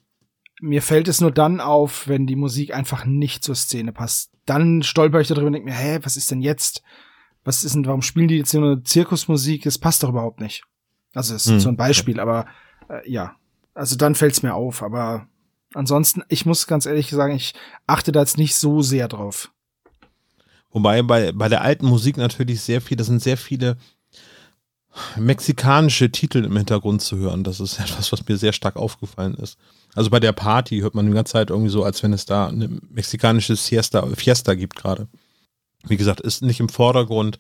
mir 0.61 0.83
fällt 0.83 1.09
es 1.09 1.21
nur 1.21 1.31
dann 1.31 1.61
auf, 1.61 2.09
wenn 2.09 2.27
die 2.27 2.37
Musik 2.37 2.75
einfach 2.75 3.05
nicht 3.05 3.45
zur 3.45 3.55
Szene 3.55 3.93
passt. 3.93 4.31
Dann 4.47 4.83
stolper 4.83 5.21
ich 5.21 5.29
darüber 5.29 5.47
und 5.49 5.55
denke 5.55 5.69
mir, 5.69 5.75
hä, 5.77 5.99
was 6.03 6.17
ist 6.17 6.31
denn 6.31 6.41
jetzt? 6.41 6.83
Was 7.45 7.65
ist 7.65 7.75
denn, 7.75 7.87
warum 7.87 8.03
spielen 8.03 8.29
die 8.29 8.37
jetzt 8.39 8.51
so 8.51 8.59
eine 8.59 8.83
Zirkusmusik? 8.83 9.65
Das 9.65 9.79
passt 9.79 10.03
doch 10.03 10.11
überhaupt 10.11 10.41
nicht. 10.41 10.65
Also 11.15 11.33
das 11.35 11.47
ist 11.47 11.53
Hm. 11.53 11.61
so 11.61 11.69
ein 11.69 11.77
Beispiel, 11.77 12.21
aber 12.21 12.47
äh, 12.89 13.09
ja. 13.11 13.37
Also 13.75 13.97
dann 13.97 14.15
fällt 14.15 14.33
es 14.33 14.43
mir 14.43 14.55
auf, 14.55 14.83
aber 14.83 15.27
ansonsten, 15.75 16.23
ich 16.29 16.47
muss 16.47 16.67
ganz 16.67 16.87
ehrlich 16.87 17.11
sagen, 17.11 17.35
ich 17.35 17.55
achte 17.87 18.13
da 18.13 18.21
jetzt 18.21 18.39
nicht 18.39 18.55
so 18.55 18.83
sehr 18.83 19.09
drauf. 19.09 19.51
Wobei 20.71 21.03
bei, 21.03 21.33
bei 21.33 21.49
der 21.49 21.63
alten 21.63 21.87
Musik 21.87 22.17
natürlich 22.17 22.61
sehr 22.61 22.81
viel, 22.81 22.97
das 22.97 23.09
sind 23.09 23.23
sehr 23.23 23.37
viele 23.37 23.77
mexikanische 25.17 26.11
Titel 26.11 26.45
im 26.45 26.57
Hintergrund 26.57 27.03
zu 27.03 27.17
hören. 27.17 27.45
Das 27.45 27.61
ist 27.61 27.79
etwas, 27.81 28.13
was 28.13 28.27
mir 28.27 28.37
sehr 28.37 28.53
stark 28.53 28.77
aufgefallen 28.77 29.35
ist. 29.35 29.59
Also 29.95 30.11
bei 30.11 30.21
der 30.21 30.33
Party 30.33 30.81
hört 30.81 30.95
man 30.95 31.07
die 31.07 31.13
ganze 31.13 31.33
Zeit 31.33 31.51
irgendwie 31.51 31.71
so, 31.71 31.85
als 31.85 32.03
wenn 32.03 32.13
es 32.13 32.27
da 32.27 32.49
eine 32.49 32.69
mexikanische 32.91 33.57
Siesta, 33.57 34.07
Fiesta 34.15 34.55
gibt 34.55 34.77
gerade. 34.77 35.09
Wie 35.87 35.97
gesagt, 35.97 36.21
ist 36.21 36.43
nicht 36.43 36.61
im 36.61 36.69
Vordergrund. 36.69 37.39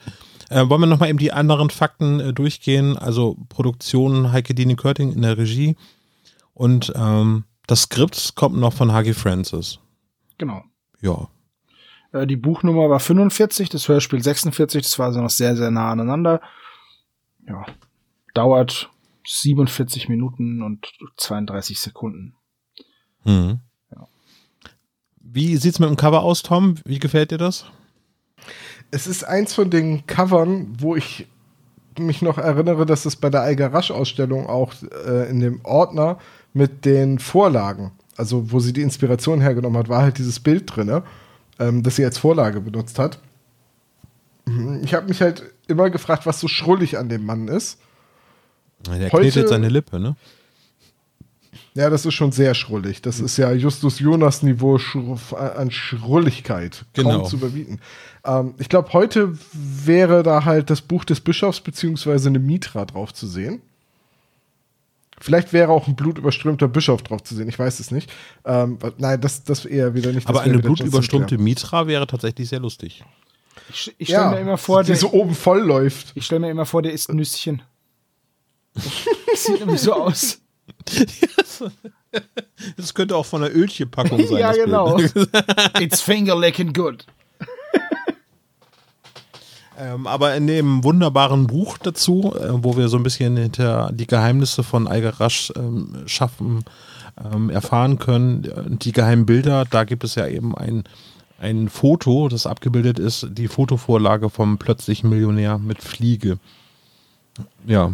Äh, 0.51 0.69
wollen 0.69 0.83
wir 0.83 0.87
nochmal 0.87 1.09
eben 1.09 1.19
die 1.19 1.33
anderen 1.33 1.71
Fakten 1.71 2.21
äh, 2.21 2.33
durchgehen? 2.33 2.97
Also 2.99 3.37
Produktion 3.49 4.33
Heike 4.33 4.55
Dini 4.55 4.77
Körting 4.77 5.12
in 5.12 5.23
der 5.23 5.38
Regie 5.38 5.77
und 6.53 6.93
ähm, 6.95 7.45
das 7.67 7.83
Skript 7.83 8.35
kommt 8.37 8.57
noch 8.57 8.73
von 8.73 8.93
Hagi 8.93 9.14
Francis. 9.14 9.79
Genau. 10.38 10.62
Ja, 11.01 11.29
Äh, 12.12 12.27
die 12.27 12.37
Buchnummer 12.37 12.88
war 12.88 13.01
45, 13.01 13.69
das 13.69 13.88
Hörspiel 13.88 14.23
46, 14.23 14.83
das 14.83 14.99
war 14.99 15.07
also 15.07 15.21
noch 15.21 15.31
sehr, 15.31 15.57
sehr 15.57 15.71
nah 15.71 15.90
aneinander. 15.90 16.40
Ja. 17.47 17.67
Dauert 18.35 18.90
47 19.27 20.09
Minuten 20.09 20.62
und 20.62 20.87
32 21.17 21.81
Sekunden. 21.81 22.37
Mhm. 23.25 23.59
Wie 25.21 25.57
sieht's 25.57 25.79
mit 25.81 25.89
dem 25.89 25.97
Cover 25.97 26.23
aus, 26.23 26.43
Tom? 26.43 26.77
Wie 26.85 26.99
gefällt 26.99 27.31
dir 27.33 27.39
das? 27.39 27.65
Es 28.91 29.07
ist 29.07 29.25
eins 29.25 29.53
von 29.55 29.71
den 29.71 30.07
Covern, 30.07 30.75
wo 30.79 30.95
ich 30.95 31.27
mich 31.99 32.23
noch 32.23 32.39
erinnere, 32.39 32.87
dass 32.87 33.05
es 33.05 33.17
bei 33.17 33.31
der 33.31 33.43
Algarasch-Ausstellung 33.43 34.47
auch 34.47 34.73
äh, 35.07 35.29
in 35.31 35.41
dem 35.41 35.61
Ordner 35.65 36.19
mit 36.53 36.85
den 36.85 37.19
Vorlagen, 37.19 37.93
also 38.17 38.53
wo 38.53 38.61
sie 38.61 38.73
die 38.73 38.83
Inspiration 38.83 39.41
hergenommen 39.41 39.79
hat, 39.79 39.89
war 39.89 40.03
halt 40.03 40.19
dieses 40.19 40.39
Bild 40.39 40.75
drin, 40.75 41.03
ähm, 41.59 41.83
das 41.83 41.97
sie 41.97 42.05
als 42.05 42.19
Vorlage 42.19 42.61
benutzt 42.61 42.99
hat. 42.99 43.19
Mhm, 44.47 44.83
Ich 44.85 44.95
habe 44.95 45.09
mich 45.09 45.21
halt 45.21 45.43
immer 45.67 45.91
gefragt, 45.91 46.27
was 46.27 46.39
so 46.41 46.47
schrullig 46.49 46.99
an 46.99 47.09
dem 47.09 47.25
Mann 47.27 47.49
ist. 47.49 47.79
Der 48.87 49.11
Heute- 49.11 49.23
knetet 49.31 49.49
seine 49.49 49.69
Lippe, 49.69 49.99
ne? 49.99 50.15
Ja, 51.77 51.91
das 51.91 52.07
ist 52.07 52.15
schon 52.15 52.31
sehr 52.31 52.55
schrullig. 52.55 53.03
Das 53.03 53.19
ist 53.19 53.37
ja 53.37 53.53
Justus 53.53 53.99
Jonas 53.99 54.45
Niveau 54.45 54.79
Schru 54.79 55.19
an 55.35 55.73
Schrulligkeit. 55.73 56.85
Genau. 56.93 57.19
Kaum 57.19 57.25
zu 57.27 57.37
überbieten. 57.37 57.81
Ähm, 58.25 58.55
ich 58.59 58.69
glaube, 58.69 58.93
heute 58.93 59.37
wäre 59.53 60.23
da 60.23 60.45
halt 60.45 60.71
das 60.71 60.83
Buch 60.83 61.05
des 61.05 61.21
Bischofs 61.21 61.61
beziehungsweise 61.61 62.29
eine 62.29 62.39
Mitra 62.39 62.85
drauf 62.85 63.13
zu 63.13 63.27
sehen. 63.27 63.61
Vielleicht 65.21 65.53
wäre 65.53 65.71
auch 65.71 65.89
ein 65.89 65.97
blutüberströmter 65.97 66.69
Bischof 66.69 67.03
drauf 67.03 67.23
zu 67.25 67.35
sehen. 67.35 67.49
Ich 67.49 67.59
weiß 67.59 67.81
es 67.81 67.91
nicht. 67.91 68.13
Ähm, 68.45 68.79
nein, 68.99 69.21
das, 69.21 69.43
das 69.43 69.65
eher 69.65 69.95
wieder 69.95 70.13
nicht. 70.13 70.29
Aber 70.29 70.43
eine 70.43 70.59
blutüberströmte. 70.59 71.39
Mitra 71.39 71.87
wäre 71.89 72.07
tatsächlich 72.07 72.49
sehr 72.49 72.61
lustig. 72.61 73.05
Ich, 73.71 73.95
ich 73.99 74.09
stelle 74.09 74.23
Ja, 74.25 74.31
mir 74.31 74.41
immer 74.41 74.59
vor, 74.59 74.83
die 74.83 74.89
der, 74.89 74.97
so 74.97 75.13
oben 75.13 75.35
voll 75.35 75.61
läuft. 75.61 76.13
ich 76.15 76.27
stelle 76.27 76.41
mir 76.41 76.51
immer 76.51 76.67
vor, 76.67 76.83
der 76.83 76.93
isst 76.93 77.13
Nüsschen. 77.13 77.63
Sieht 79.35 79.61
nämlich 79.61 79.81
so 79.81 79.95
aus. 79.95 80.41
Das 82.77 82.94
könnte 82.94 83.16
auch 83.16 83.27
von 83.27 83.42
einer 83.42 83.53
Ölchenpackung 83.53 84.25
sein. 84.29 84.38
ja, 84.38 84.53
genau. 84.53 84.97
ne? 84.97 85.11
It's 85.81 86.01
finger 86.01 86.38
licking 86.38 86.73
good. 86.73 87.05
Ähm, 89.77 90.07
aber 90.07 90.35
in 90.37 90.47
dem 90.47 90.85
wunderbaren 90.85 91.47
Buch 91.47 91.79
dazu, 91.79 92.33
äh, 92.37 92.51
wo 92.53 92.77
wir 92.77 92.88
so 92.88 92.97
ein 92.97 93.03
bisschen 93.03 93.37
hinter 93.37 93.90
die 93.92 94.07
Geheimnisse 94.07 94.62
von 94.62 94.87
Algarasch 94.87 95.53
ähm, 95.57 96.05
schaffen, 96.07 96.64
ähm, 97.33 97.51
erfahren 97.51 97.99
können, 97.99 98.44
äh, 98.44 98.62
die 98.77 98.92
geheimen 98.92 99.27
Bilder, 99.27 99.64
da 99.68 99.85
gibt 99.85 100.05
es 100.05 100.14
ja 100.14 100.27
eben 100.27 100.57
ein, 100.57 100.85
ein 101.40 101.68
Foto, 101.68 102.29
das 102.29 102.47
abgebildet 102.47 102.99
ist, 102.99 103.27
die 103.33 103.49
Fotovorlage 103.49 104.31
vom 104.31 104.59
plötzlichen 104.59 105.11
Millionär 105.11 105.59
mit 105.59 105.83
Fliege. 105.83 106.38
Ja. 107.66 107.92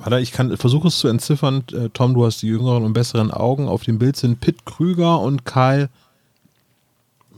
Warte, 0.00 0.20
ich 0.20 0.32
kann 0.32 0.56
versuche 0.56 0.88
es 0.88 0.98
zu 0.98 1.08
entziffern. 1.08 1.64
Äh, 1.72 1.88
Tom, 1.92 2.14
du 2.14 2.24
hast 2.24 2.42
die 2.42 2.48
jüngeren 2.48 2.84
und 2.84 2.92
besseren 2.92 3.30
Augen. 3.30 3.68
Auf 3.68 3.82
dem 3.82 3.98
Bild 3.98 4.16
sind 4.16 4.40
Pitt 4.40 4.66
Krüger 4.66 5.20
und 5.20 5.44
Karl 5.44 5.88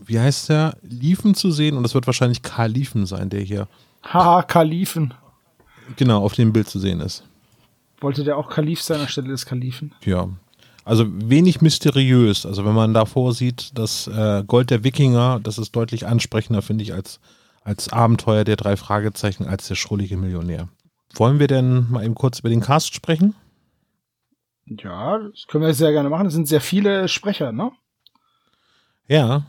wie 0.07 0.19
heißt 0.19 0.49
der, 0.49 0.77
Liefen 0.81 1.35
zu 1.35 1.51
sehen 1.51 1.77
und 1.77 1.83
das 1.83 1.93
wird 1.93 2.07
wahrscheinlich 2.07 2.41
Karl 2.41 2.71
Liefen 2.71 3.05
sein, 3.05 3.29
der 3.29 3.41
hier 3.41 3.67
Haha, 4.03 4.43
Kalifen. 4.43 5.13
genau 5.95 6.23
auf 6.23 6.33
dem 6.33 6.53
Bild 6.53 6.69
zu 6.69 6.79
sehen 6.79 6.99
ist. 6.99 7.23
Wollte 8.01 8.23
der 8.23 8.37
auch 8.37 8.49
Kalif 8.49 8.81
sein 8.81 8.99
anstelle 8.99 9.29
des 9.29 9.45
Kalifen? 9.45 9.93
Ja. 10.03 10.27
Also 10.83 11.05
wenig 11.07 11.61
mysteriös. 11.61 12.45
Also 12.45 12.65
wenn 12.65 12.73
man 12.73 12.93
davor 12.93 13.33
sieht, 13.33 13.71
das 13.77 14.07
äh, 14.07 14.43
Gold 14.45 14.69
der 14.69 14.83
Wikinger, 14.83 15.39
das 15.41 15.57
ist 15.57 15.73
deutlich 15.73 16.05
ansprechender, 16.05 16.61
finde 16.61 16.83
ich, 16.83 16.93
als, 16.93 17.21
als 17.63 17.93
Abenteuer 17.93 18.43
der 18.43 18.57
drei 18.57 18.75
Fragezeichen, 18.75 19.47
als 19.47 19.69
der 19.69 19.75
schrullige 19.75 20.17
Millionär. 20.17 20.67
Wollen 21.13 21.39
wir 21.39 21.47
denn 21.47 21.89
mal 21.89 22.03
eben 22.03 22.15
kurz 22.15 22.39
über 22.39 22.49
den 22.49 22.61
Cast 22.61 22.93
sprechen? 22.93 23.35
Ja, 24.65 25.19
das 25.19 25.45
können 25.47 25.63
wir 25.63 25.73
sehr 25.73 25.91
gerne 25.91 26.09
machen. 26.09 26.27
Es 26.27 26.33
sind 26.33 26.47
sehr 26.47 26.61
viele 26.61 27.07
Sprecher, 27.07 27.51
ne? 27.51 27.71
Ja. 29.07 29.43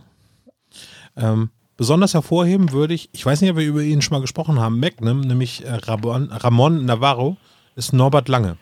Ähm, 1.17 1.51
besonders 1.77 2.15
hervorheben 2.15 2.73
würde 2.73 2.95
ich, 2.95 3.09
ich 3.13 3.25
weiß 3.25 3.41
nicht, 3.41 3.51
ob 3.51 3.57
wir 3.57 3.67
über 3.67 3.83
ihn 3.83 4.03
schon 4.03 4.17
mal 4.17 4.21
gesprochen 4.21 4.59
haben, 4.59 4.81
Magnum, 4.81 5.21
nämlich 5.21 5.65
äh, 5.65 5.73
Ramon, 5.75 6.31
Ramon 6.31 6.85
Navarro, 6.85 7.37
ist 7.77 7.93
Norbert 7.93 8.29
Lange. 8.29 8.59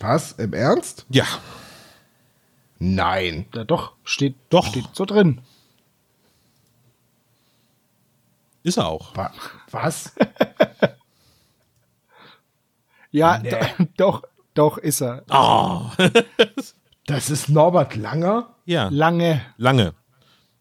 Was? 0.00 0.32
Im 0.32 0.54
Ernst? 0.54 1.04
Ja, 1.10 1.26
Nein. 2.78 3.46
Ja, 3.54 3.64
doch, 3.64 3.92
steht, 4.04 4.36
Doch. 4.50 4.66
steht 4.66 4.84
so 4.92 5.04
drin. 5.04 5.40
ist 8.62 8.76
er 8.76 8.86
auch. 8.86 9.16
Wa 9.16 9.32
was? 9.70 10.12
Ja, 13.10 13.38
do- 13.38 13.56
doch, 13.96 14.22
doch 14.54 14.78
ist 14.78 15.00
er. 15.02 15.24
Oh. 15.30 15.82
Das 17.06 17.30
ist 17.30 17.48
Norbert 17.48 17.96
Langer? 17.96 18.50
Ja, 18.66 18.90
Lange. 18.90 19.40
Lange. 19.56 19.94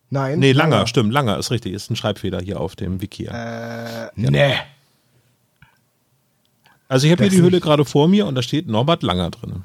Nein. 0.09 0.39
Nee, 0.39 0.53
Langer, 0.53 0.87
stimmt, 0.87 1.11
Langer 1.11 1.37
ist 1.37 1.51
richtig, 1.51 1.73
ist 1.73 1.89
ein 1.91 1.97
Schreibfehler 1.97 2.39
hier 2.41 2.61
auf 2.61 2.77
dem 2.77 3.01
Wiki. 3.01 3.25
Äh, 3.25 4.09
Nee. 4.15 4.55
Also 6.87 7.05
ich 7.05 7.11
habe 7.11 7.23
hier 7.23 7.29
Das 7.31 7.35
die 7.37 7.41
Hülle 7.43 7.59
gerade 7.59 7.83
vor 7.83 8.07
mir 8.07 8.25
und 8.27 8.35
da 8.35 8.41
steht 8.41 8.65
Norbert 8.67 9.03
Langer 9.03 9.29
drin. 9.31 9.61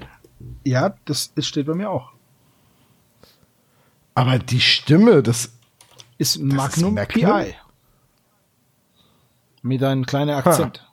Ja, 0.64 0.96
das, 1.04 1.32
das 1.34 1.46
steht 1.46 1.66
bei 1.66 1.74
mir 1.74 1.88
auch. 1.88 2.10
Aber 4.14 4.40
die 4.40 4.60
Stimme, 4.60 5.22
das. 5.22 5.52
Ist 6.18 6.40
Magnum, 6.40 6.94
Magnum? 6.94 7.30
PI. 7.30 7.54
Mit 9.62 9.82
einem 9.84 10.04
kleinen 10.04 10.30
Akzent. 10.30 10.84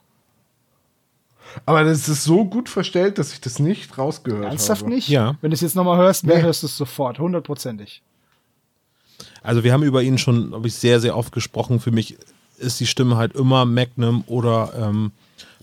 Aber 1.65 1.83
das 1.83 2.07
ist 2.07 2.23
so 2.23 2.45
gut 2.45 2.69
verstellt, 2.69 3.17
dass 3.17 3.33
ich 3.33 3.41
das 3.41 3.59
nicht 3.59 3.97
rausgehört 3.97 4.45
Ernsthaft 4.45 4.81
habe. 4.83 4.93
nicht? 4.93 5.09
Ja. 5.09 5.35
Wenn 5.41 5.51
du 5.51 5.55
es 5.55 5.62
jetzt 5.62 5.75
nochmal 5.75 5.97
hörst, 5.97 6.25
mehr 6.25 6.38
Nee. 6.38 6.43
hörst 6.43 6.63
du 6.63 6.67
es 6.67 6.77
sofort, 6.77 7.19
hundertprozentig. 7.19 8.01
Also 9.41 9.63
wir 9.63 9.73
haben 9.73 9.83
über 9.83 10.01
ihn 10.03 10.17
schon, 10.17 10.49
glaube 10.49 10.67
ich, 10.67 10.75
sehr, 10.75 10.99
sehr 10.99 11.15
oft 11.17 11.31
gesprochen. 11.31 11.79
Für 11.79 11.91
mich 11.91 12.17
ist 12.57 12.79
die 12.79 12.88
Stimme 12.88 13.15
halt 13.17 13.35
immer 13.35 13.65
Magnum 13.65 14.23
oder 14.27 14.73
ähm, 14.77 15.12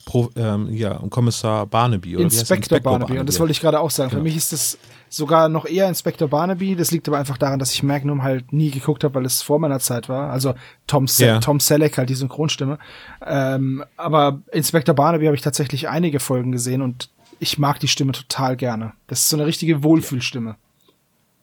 Pro, 0.07 0.31
ähm, 0.37 0.73
ja, 0.73 0.95
Kommissar 1.11 1.67
Barnaby. 1.67 2.17
Oder 2.17 2.29
der? 2.29 2.39
Inspector 2.39 2.81
Barnaby. 2.81 3.19
Und 3.19 3.29
das 3.29 3.39
wollte 3.41 3.51
ich 3.51 3.61
gerade 3.61 3.81
auch 3.81 3.91
sagen. 3.91 4.09
Für 4.11 4.17
Genau. 4.17 4.25
mich 4.25 4.37
ist 4.37 4.53
das 4.53 4.79
sogar 5.11 5.49
noch 5.49 5.67
eher 5.67 5.89
Inspector 5.89 6.29
Barnaby. 6.29 6.77
Das 6.77 6.93
liegt 6.93 7.09
aber 7.09 7.19
einfach 7.19 7.37
daran, 7.37 7.59
dass 7.59 7.73
ich 7.73 7.83
Magnum 7.83 8.23
halt 8.23 8.53
nie 8.53 8.71
geguckt 8.71 9.03
habe, 9.03 9.17
weil 9.17 9.25
es 9.27 9.43
vor 9.43 9.59
meiner 9.59 9.81
Zeit 9.81 10.09
war. 10.09 10.31
Also 10.31 10.55
Tom, 10.87 11.09
Se 11.09 11.27
Ja. 11.27 11.41
Tom 11.41 11.59
Selleck 11.59 11.99
halt 11.99 12.09
die 12.09 12.15
Synchronstimme. 12.15 12.79
Ähm, 13.27 13.85
aber 13.97 14.41
Inspector 14.53 14.95
Barnaby 14.95 15.27
habe 15.27 15.35
ich 15.35 15.43
tatsächlich 15.43 15.89
einige 15.89 16.21
Folgen 16.21 16.53
gesehen 16.53 16.83
und 16.83 17.11
ich 17.41 17.59
mag 17.59 17.81
die 17.81 17.89
Stimme 17.89 18.13
total 18.13 18.57
gerne. 18.57 18.93
Das 19.09 19.19
ist 19.19 19.29
so 19.29 19.37
eine 19.37 19.45
richtige 19.47 19.83
Wohlfühlstimme. 19.83 20.55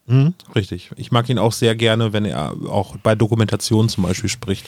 Mhm, 0.06 0.34
richtig. 0.54 0.92
Ich 0.98 1.12
mag 1.12 1.30
ihn 1.30 1.40
auch 1.40 1.54
sehr 1.54 1.76
gerne, 1.76 2.12
wenn 2.12 2.26
er 2.26 2.56
auch 2.68 2.98
bei 2.98 3.16
Dokumentationen 3.16 3.88
zum 3.90 4.04
Beispiel 4.04 4.30
spricht. 4.30 4.68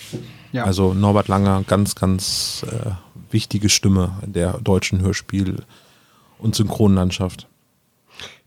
Ja. 0.54 0.64
Also 0.64 0.94
Norbert 0.94 1.28
Langer, 1.28 1.64
ganz, 1.68 1.96
ganz 1.96 2.66
äh, 2.70 2.92
wichtige 3.32 3.70
Stimme 3.70 4.18
der 4.26 4.60
deutschen 4.60 5.02
Hörspiel- 5.02 5.64
und 6.40 6.56
Synchronlandschaft. 6.56 7.48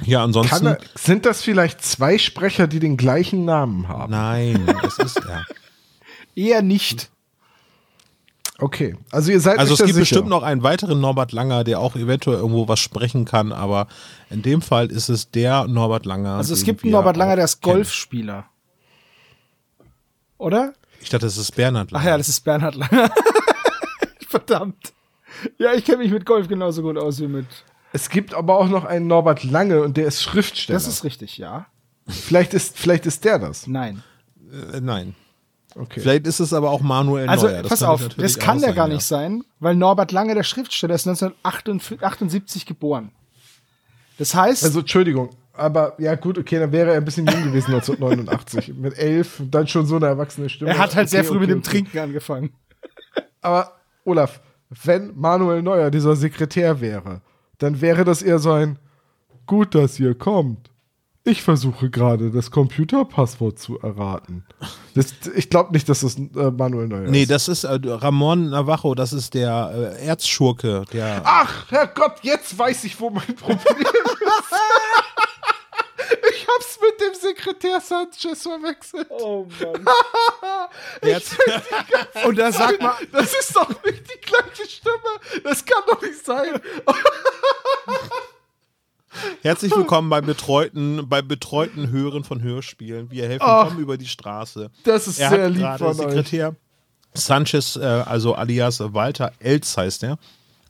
Ja, 0.04 0.24
ansonsten. 0.24 0.66
Er, 0.66 0.78
sind 0.94 1.26
das 1.26 1.42
vielleicht 1.42 1.82
zwei 1.82 2.16
Sprecher, 2.16 2.66
die 2.66 2.80
den 2.80 2.96
gleichen 2.96 3.44
Namen 3.44 3.88
haben? 3.88 4.10
Nein, 4.10 4.66
das 4.82 4.98
ist 4.98 5.16
er. 5.18 5.44
Eher 6.34 6.62
nicht. 6.62 7.10
Okay, 8.60 8.96
also 9.12 9.30
ihr 9.30 9.40
seid 9.40 9.60
Also 9.60 9.74
es 9.74 9.78
gibt 9.78 9.90
sicher. 9.90 10.00
bestimmt 10.00 10.28
noch 10.28 10.42
einen 10.42 10.64
weiteren 10.64 11.00
Norbert 11.00 11.30
Langer, 11.30 11.62
der 11.62 11.78
auch 11.78 11.94
eventuell 11.94 12.38
irgendwo 12.38 12.66
was 12.66 12.80
sprechen 12.80 13.24
kann, 13.24 13.52
aber 13.52 13.86
in 14.30 14.42
dem 14.42 14.62
Fall 14.62 14.90
ist 14.90 15.08
es 15.08 15.30
der 15.30 15.68
Norbert 15.68 16.06
Langer. 16.06 16.34
Also 16.34 16.54
es 16.54 16.64
gibt 16.64 16.82
einen 16.82 16.90
Norbert 16.90 17.16
Langer, 17.16 17.36
der 17.36 17.44
ist. 17.44 17.62
Golfspieler. 17.62 18.46
Oder? 20.38 20.72
Ich 21.00 21.08
dachte, 21.08 21.26
das 21.26 21.36
ist 21.36 21.54
Bernhard 21.54 21.92
Langer. 21.92 22.04
Ach 22.04 22.08
ja, 22.08 22.18
das 22.18 22.28
ist 22.28 22.40
Bernhard 22.40 22.74
Langer. 22.74 23.12
Verdammt. 24.28 24.92
Ja, 25.58 25.72
ich 25.74 25.84
kenne 25.84 25.98
mich 25.98 26.10
mit 26.10 26.26
Golf 26.26 26.48
genauso 26.48 26.82
gut 26.82 26.98
aus 26.98 27.20
wie 27.20 27.28
mit. 27.28 27.46
Es 27.92 28.10
gibt 28.10 28.34
aber 28.34 28.58
auch 28.58 28.68
noch 28.68 28.84
einen 28.84 29.06
Norbert 29.06 29.44
Lange 29.44 29.82
und 29.82 29.96
der 29.96 30.06
ist 30.06 30.20
Schriftsteller. 30.20 30.76
Das 30.76 30.88
ist 30.88 31.04
richtig, 31.04 31.38
ja. 31.38 31.66
vielleicht, 32.08 32.54
ist, 32.54 32.76
vielleicht 32.76 33.06
ist 33.06 33.24
der 33.24 33.38
das. 33.38 33.68
Nein. 33.68 34.02
Äh, 34.72 34.80
nein. 34.80 35.14
Okay. 35.78 36.00
Vielleicht 36.00 36.26
ist 36.26 36.40
es 36.40 36.52
aber 36.52 36.70
auch 36.70 36.80
Manuel 36.80 37.28
Also, 37.28 37.46
Neuer. 37.46 37.62
Das 37.62 37.70
pass 37.70 37.82
auf, 37.82 38.08
das 38.08 38.38
kann 38.38 38.58
der 38.58 38.70
sein, 38.70 38.76
gar 38.76 38.88
ja. 38.88 38.94
nicht 38.94 39.04
sein, 39.04 39.44
weil 39.60 39.76
Norbert 39.76 40.10
Lange, 40.10 40.34
der 40.34 40.42
Schriftsteller, 40.42 40.94
ist 40.94 41.06
1978 41.06 42.66
geboren. 42.66 43.12
Das 44.18 44.34
heißt, 44.34 44.64
Also, 44.64 44.80
Entschuldigung, 44.80 45.30
aber 45.52 45.94
ja, 45.98 46.14
gut, 46.16 46.36
okay, 46.38 46.58
dann 46.58 46.72
wäre 46.72 46.90
er 46.92 46.96
ein 46.96 47.04
bisschen 47.04 47.26
jung 47.26 47.44
gewesen 47.44 47.74
1989. 47.74 48.74
mit 48.76 48.98
elf, 48.98 49.40
dann 49.50 49.68
schon 49.68 49.86
so 49.86 49.96
eine 49.96 50.06
erwachsene 50.06 50.48
Stimme. 50.48 50.70
er 50.70 50.78
hat 50.78 50.96
halt 50.96 51.08
sehr 51.08 51.20
Okay, 51.20 51.28
früh 51.28 51.36
okay, 51.36 51.40
mit 51.46 51.50
dem 51.50 51.58
okay. 51.58 51.70
Trinken 51.70 51.98
angefangen. 51.98 52.50
Aber, 53.40 53.72
Olaf, 54.04 54.40
wenn 54.84 55.12
Manuel 55.16 55.62
Neuer 55.62 55.90
dieser 55.90 56.16
Sekretär 56.16 56.80
wäre, 56.80 57.20
dann 57.58 57.80
wäre 57.80 58.04
das 58.04 58.22
eher 58.22 58.38
so 58.38 58.52
ein 58.52 58.78
Gut, 59.46 59.74
dass 59.74 59.98
ihr 59.98 60.14
kommt. 60.14 60.67
Ich 61.28 61.42
versuche 61.42 61.90
gerade, 61.90 62.30
das 62.30 62.50
Computerpasswort 62.50 63.58
zu 63.58 63.78
erraten. 63.80 64.46
Das, 64.94 65.12
ich 65.36 65.50
glaube 65.50 65.72
nicht, 65.72 65.86
dass 65.88 66.00
das 66.00 66.16
äh, 66.16 66.50
Manuel 66.50 66.88
Neuer 66.88 67.10
Nee, 67.10 67.22
ist. 67.24 67.30
das 67.30 67.48
ist 67.48 67.64
äh, 67.64 67.78
Ramon 67.84 68.48
Navajo, 68.48 68.94
das 68.94 69.12
ist 69.12 69.34
der 69.34 69.94
äh, 70.00 70.06
Erzschurke, 70.06 70.84
der. 70.90 71.20
Ach, 71.24 71.70
Herrgott, 71.70 72.14
jetzt 72.22 72.58
weiß 72.58 72.84
ich, 72.84 72.98
wo 72.98 73.10
mein 73.10 73.36
Problem 73.36 73.58
ist. 73.58 73.76
ich 76.30 76.46
hab's 76.48 76.78
mit 76.80 76.98
dem 76.98 77.14
Sekretär 77.14 77.78
Sanchez 77.82 78.42
verwechselt. 78.42 79.08
Oh 79.10 79.46
Mann. 79.60 79.86
Erz 81.02 81.36
Und 82.24 82.38
da 82.38 82.50
sag 82.52 82.80
mal, 82.80 82.94
Das 83.12 83.34
ist 83.34 83.54
doch 83.54 83.68
nicht 83.84 84.02
die 84.14 84.20
gleiche 84.22 84.66
Stimme. 84.66 85.42
Das 85.44 85.62
kann 85.62 85.82
doch 85.88 86.00
nicht 86.00 86.24
sein. 86.24 86.58
Herzlich 89.42 89.74
willkommen 89.74 90.10
beim 90.10 90.26
betreuten, 90.26 91.08
beim 91.08 91.26
betreuten 91.26 91.90
Hören 91.90 92.24
von 92.24 92.42
Hörspielen. 92.42 93.10
Wir 93.10 93.28
helfen 93.28 93.44
Ach, 93.46 93.68
Tom 93.68 93.78
über 93.78 93.96
die 93.96 94.06
Straße. 94.06 94.70
Das 94.84 95.08
ist 95.08 95.18
Er 95.18 95.30
sehr 95.30 95.50
lieb 95.50 95.78
von 95.78 95.88
euch. 95.88 95.96
Sekretär 95.96 96.54
Sanchez, 97.14 97.76
äh, 97.76 97.84
also 97.84 98.34
alias 98.34 98.80
Walter 98.80 99.32
Elz 99.40 99.76
heißt 99.76 100.04
er, 100.04 100.18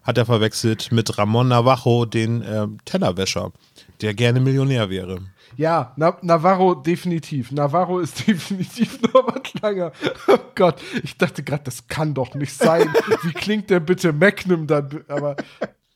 hat 0.02 0.18
er 0.18 0.26
verwechselt 0.26 0.90
mit 0.92 1.18
Ramon 1.18 1.48
Navajo, 1.48 2.04
den 2.06 2.42
äh, 2.42 2.66
Tellerwäscher, 2.84 3.52
der 4.00 4.14
gerne 4.14 4.40
Millionär 4.40 4.88
wäre. 4.88 5.18
Ja, 5.56 5.92
Na 5.96 6.16
Navarro 6.22 6.74
definitiv. 6.74 7.50
Navarro 7.50 7.98
ist 7.98 8.26
definitiv 8.26 9.00
Norbert 9.02 9.52
Langer. 9.60 9.92
Oh 10.28 10.38
Gott, 10.54 10.76
ich 11.02 11.16
dachte 11.16 11.42
gerade, 11.42 11.64
das 11.64 11.88
kann 11.88 12.14
doch 12.14 12.34
nicht 12.34 12.52
sein. 12.54 12.88
Wie 13.22 13.32
klingt 13.32 13.70
der 13.70 13.80
bitte 13.80 14.12
Magnum 14.12 14.66
dann? 14.66 15.04
Aber 15.08 15.36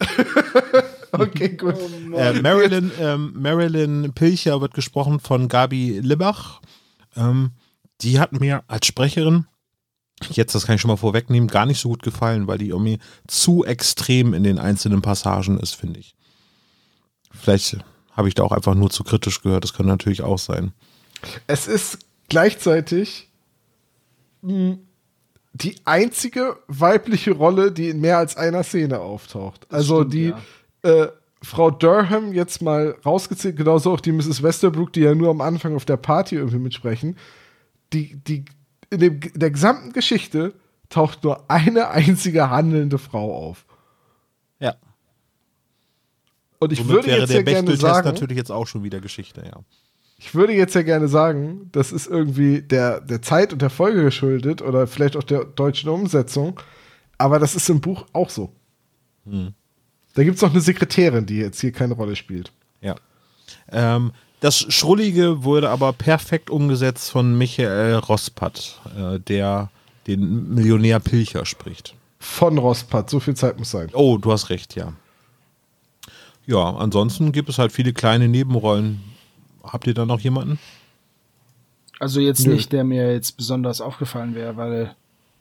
okay, 1.19 1.51
gut. 1.51 1.77
Äh, 2.15 2.41
Marilyn, 2.41 2.91
ähm, 2.99 3.33
Marilyn 3.37 4.13
Pilcher 4.15 4.61
wird 4.61 4.75
gesprochen 4.75 5.21
von 5.21 5.49
Gabi 5.49 6.01
Libbach. 6.01 6.61
Ähm, 7.17 7.51
die 8.01 8.19
hat 8.19 8.33
mir 8.33 8.65
als 8.67 8.87
Sprecherin, 8.87 9.47
jetzt 10.31 10.55
das 10.55 10.67
kann 10.67 10.77
ich 10.77 10.81
schon 10.81 10.91
mal 10.91 10.97
vorwegnehmen, 10.97 11.49
gar 11.49 11.67
nicht 11.67 11.81
so 11.81 11.91
gut 11.91 12.03
gefallen, 12.03 12.47
weil 12.47 12.59
die 12.59 12.69
irgendwie 12.69 12.99
zu 13.27 13.65
extrem 13.65 14.35
in 14.35 14.43
den 14.43 14.59
einzelnen 14.59 15.03
Passagen 15.03 15.59
ist, 15.59 15.75
finde 15.75 16.01
ich. 16.01 16.15
Vielleicht 17.31 17.79
habe 18.13 18.29
ich 18.29 18.35
da 18.35 18.43
auch 18.43 18.53
einfach 18.53 18.75
nur 18.75 18.91
zu 18.91 19.05
kritisch 19.05 19.43
gehört, 19.43 19.65
das 19.65 19.75
kann 19.75 19.87
natürlich 19.87 20.23
auch 20.23 20.39
sein. 20.39 20.73
Es 21.47 21.67
ist 21.67 21.99
gleichzeitig 22.29 23.31
mh, 24.43 24.79
die 25.53 25.77
einzige 25.85 26.59
weibliche 26.67 27.33
Rolle, 27.33 27.73
die 27.73 27.91
in 27.91 28.01
mehr 28.01 28.19
als 28.19 28.37
einer 28.37 28.63
Szene 28.65 29.01
auftaucht. 29.01 29.67
also 29.71 30.01
stimmt, 30.01 30.15
die 30.15 30.29
ja. 30.29 30.41
Äh, 30.83 31.09
Frau 31.43 31.71
Durham 31.71 32.33
jetzt 32.33 32.63
mal 32.63 32.97
rausgezählt, 33.05 33.57
genauso 33.57 33.93
auch 33.93 34.01
die 34.01 34.13
Mrs. 34.13 34.43
Westerbrook, 34.43 34.93
die 34.93 35.01
ja 35.01 35.15
nur 35.15 35.31
am 35.31 35.41
Anfang 35.41 35.75
auf 35.75 35.85
der 35.85 35.97
Party 35.97 36.37
irgendwie 36.37 36.59
mitsprechen. 36.59 37.17
Die, 37.93 38.17
die, 38.17 38.45
in, 38.91 39.01
dem, 39.01 39.21
in 39.21 39.41
der 39.41 39.51
gesamten 39.51 39.93
Geschichte 39.93 40.55
taucht 40.89 41.25
nur 41.25 41.51
eine 41.51 41.89
einzige 41.89 42.51
handelnde 42.51 42.99
Frau 42.99 43.35
auf. 43.35 43.65
Ja. 44.61 44.77
Und 46.61 46.73
ich 46.73 46.79
Somit 46.79 46.95
würde 46.95 47.09
wäre 47.09 47.21
jetzt 47.21 47.31
der 47.31 47.37
ja 47.39 47.43
gerne 47.43 47.77
sagen, 47.77 48.07
natürlich 48.07 48.37
jetzt 48.37 48.53
auch 48.53 48.67
schon 48.67 48.85
wieder 48.85 49.01
Geschichte, 49.01 49.43
ja. 49.45 49.61
Ich 50.19 50.37
würde 50.37 50.53
jetzt 50.53 50.77
ja 50.77 50.83
gerne 50.83 51.09
sagen, 51.09 51.69
das 51.73 51.91
ist 51.91 52.07
irgendwie 52.07 52.63
der, 52.63 53.01
der 53.01 53.21
Zeit 53.23 53.53
und 53.53 53.61
der 53.61 53.71
Folge 53.71 54.05
geschuldet 54.05 54.63
oder 54.63 54.87
vielleicht 54.87 55.17
auch 55.17 55.25
der 55.25 55.45
deutschen 55.45 55.91
Umsetzung, 55.91 56.61
aber 57.19 57.41
das 57.41 57.57
ist 57.57 57.69
im 57.69 57.81
Buch 57.81 58.07
auch 58.13 58.31
so. 58.31 58.53
Da 60.15 60.25
gibt 60.25 60.37
es 60.37 60.43
noch 60.43 60.51
eine 60.51 60.61
Sekretärin, 60.61 61.27
die 61.27 61.39
jetzt 61.39 61.61
hier 61.61 61.73
keine 61.73 61.95
Rolle 61.95 62.17
spielt. 62.17 62.53
Ja. 62.81 62.97
Ähm, 63.71 64.13
das 64.41 64.59
Schrullige 64.59 65.45
wurde 65.45 65.71
aber 65.71 65.93
perfekt 65.93 66.51
umgesetzt 66.51 67.11
von 67.11 67.39
Michael 67.39 67.95
Rospat, 67.95 68.81
äh, 68.97 69.21
der 69.21 69.71
den 70.07 70.53
Millionär 70.55 70.99
Pilcher 71.01 71.47
spricht. 71.47 71.95
Von 72.19 72.59
Rospat, 72.59 73.09
so 73.09 73.21
viel 73.21 73.35
Zeit 73.35 73.59
muss 73.59 73.71
sein. 73.71 73.91
Oh, 73.93 74.19
du 74.19 74.33
hast 74.33 74.51
recht, 74.51 74.75
ja. 74.75 74.93
Ja, 76.45 76.75
ansonsten 76.75 77.31
gibt 77.33 77.49
es 77.49 77.59
halt 77.59 77.73
viele 77.73 77.93
kleine 77.93 78.29
Nebenrollen. 78.29 79.03
Habt 79.63 79.87
ihr 79.87 79.95
da 79.95 80.07
noch 80.07 80.21
jemanden? 80.21 80.59
Also 82.01 82.19
jetzt 82.19 82.45
Nö. 82.47 82.55
nicht, 82.55 82.73
der 82.73 82.83
mir 82.83 83.13
jetzt 83.13 83.37
besonders 83.37 83.81
aufgefallen 83.81 84.35
wäre, 84.35 84.57
weil, 84.57 84.97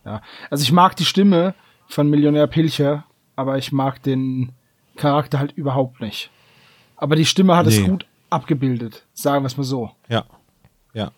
ja. 0.05 0.21
Also 0.51 0.61
ich 0.61 0.71
mag 0.71 0.95
die 0.95 1.05
Stimme 1.05 1.55
von 1.87 2.07
Millionär 2.07 2.45
Pilcher, 2.45 3.03
aber 3.35 3.57
ich 3.57 3.71
mag 3.71 4.03
den 4.03 4.51
Charakter 5.01 5.39
halt 5.39 5.51
überhaupt 5.53 5.99
nicht. 6.01 6.29
Aber 6.95 7.15
die 7.15 7.25
Stimme 7.25 7.55
hat 7.55 7.67
es 7.67 7.79
Nee. 7.79 7.87
gut 7.87 8.05
abgebildet, 8.29 9.05
sagen 9.13 9.43
wir 9.43 9.47
es 9.47 9.57
mal 9.57 9.63
so. 9.63 9.91
Ja. 10.07 10.25
Ja. 10.93 11.11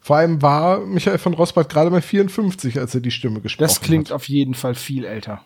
Vor 0.00 0.16
allem 0.16 0.42
war 0.42 0.80
Michael 0.80 1.18
von 1.18 1.34
Rospat 1.34 1.68
gerade 1.68 1.90
mal 1.90 2.02
54, 2.02 2.78
als 2.78 2.94
er 2.94 3.00
die 3.00 3.10
Stimme 3.10 3.40
gesprochen 3.40 3.66
Das 3.68 3.80
klingt 3.80 4.08
hat. 4.10 4.14
auf 4.16 4.28
jeden 4.28 4.54
Fall 4.54 4.74
viel 4.74 5.04
älter. 5.04 5.42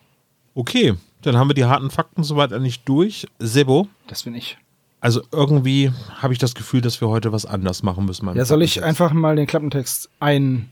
Okay, 0.54 0.94
dann 1.22 1.36
haben 1.36 1.48
wir 1.48 1.54
die 1.54 1.64
harten 1.64 1.90
Fakten 1.90 2.22
soweit 2.24 2.52
eigentlich 2.52 2.82
durch. 2.84 3.26
Sebo, 3.38 3.86
Das 4.08 4.24
bin 4.24 4.34
ich. 4.34 4.58
also 5.00 5.22
irgendwie 5.32 5.92
habe 6.20 6.32
ich 6.32 6.38
das 6.38 6.54
Gefühl, 6.54 6.80
dass 6.80 7.00
wir 7.00 7.08
heute 7.08 7.32
was 7.32 7.46
anders 7.46 7.82
machen 7.82 8.04
müssen. 8.04 8.26
Ja, 8.34 8.44
soll 8.44 8.62
ich 8.62 8.82
einfach 8.82 9.12
mal 9.12 9.36
den 9.36 9.46
Klappentext 9.46 10.10
ein 10.18 10.68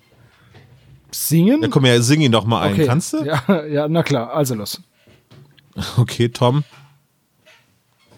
singen? 1.10 1.62
Ja, 1.62 1.68
komm 1.68 1.84
her, 1.84 2.02
sing 2.02 2.20
ihn 2.20 2.32
doch 2.32 2.44
mal 2.44 2.62
ein. 2.62 2.84
Kannst 2.86 3.12
du? 3.12 3.24
Ja, 3.24 3.64
ja, 3.66 3.88
na 3.88 4.02
klar, 4.02 4.32
also 4.32 4.54
los. 4.54 4.82
Okay, 5.98 6.28
Tom. 6.28 6.64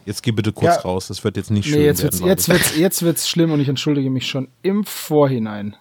Jetzt 0.07 0.23
geh 0.23 0.33
bitte 0.33 0.53
kurz 0.53 0.77
Ja. 0.77 0.81
raus. 0.81 1.09
Das 1.09 1.23
wird 1.25 1.37
jetzt 1.37 1.51
nicht 1.51 1.67
schön 1.69 1.79
Nee, 1.79 1.85
jetzt 1.85 2.03
werden. 2.03 2.21
wird's, 2.21 2.47
jetzt 2.47 2.49
wird's, 2.49 2.77
jetzt 2.77 3.03
wird's 3.03 3.29
schlimm 3.29 3.53
und 3.53 3.61
ich 3.61 3.69
entschuldige 3.69 4.11
mich 4.11 4.27
schon 4.29 4.49
im 4.63 4.85
Vorhinein. 4.85 5.77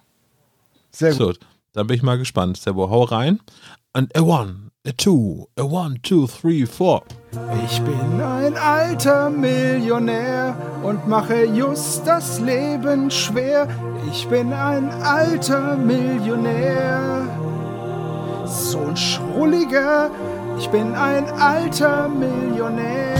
Sehr 0.90 1.14
gut. 1.14 1.38
So, 1.40 1.46
dann 1.72 1.86
bin 1.86 1.96
ich 1.96 2.02
mal 2.02 2.18
gespannt. 2.18 2.56
Sebo, 2.58 2.90
hau 2.90 3.02
rein. 3.04 3.40
And 3.92 4.14
a 4.16 4.20
one, 4.20 4.70
a 4.86 4.92
two, 4.92 5.48
a 5.56 5.62
one, 5.62 6.00
two, 6.02 6.26
three, 6.28 6.64
four. 6.66 7.02
Ich 7.66 7.80
bin 7.82 8.20
ein 8.20 8.56
alter 8.56 9.30
Millionär 9.30 10.56
und 10.84 11.08
mache 11.08 11.44
just 11.46 12.06
das 12.06 12.38
Leben 12.40 13.10
schwer. 13.10 13.66
Ich 14.12 14.28
bin 14.28 14.52
ein 14.52 14.90
alter 14.90 15.76
Millionär. 15.76 17.26
So 18.46 18.78
ein 18.80 18.96
Schrulliger. 18.96 20.10
Ich 20.60 20.68
bin 20.68 20.94
ein 20.94 21.26
alter 21.40 22.06
Millionär. 22.06 23.14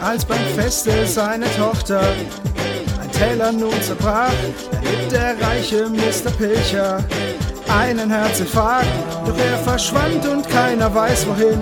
Als 0.00 0.24
beim 0.24 0.38
Feste 0.56 1.06
seine 1.06 1.44
Tochter 1.56 2.00
ein 2.00 3.12
Teller 3.12 3.52
nun 3.52 3.70
zerbrach, 3.82 4.32
erlitt 4.72 5.12
der 5.12 5.36
reiche 5.46 5.86
Mr. 5.86 6.30
Pilcher 6.38 7.04
einen 7.68 8.10
Herzinfarkt. 8.10 8.88
Doch 9.26 9.36
er 9.36 9.58
verschwand 9.58 10.26
und 10.26 10.48
keiner 10.48 10.92
weiß 10.94 11.26
wohin. 11.26 11.60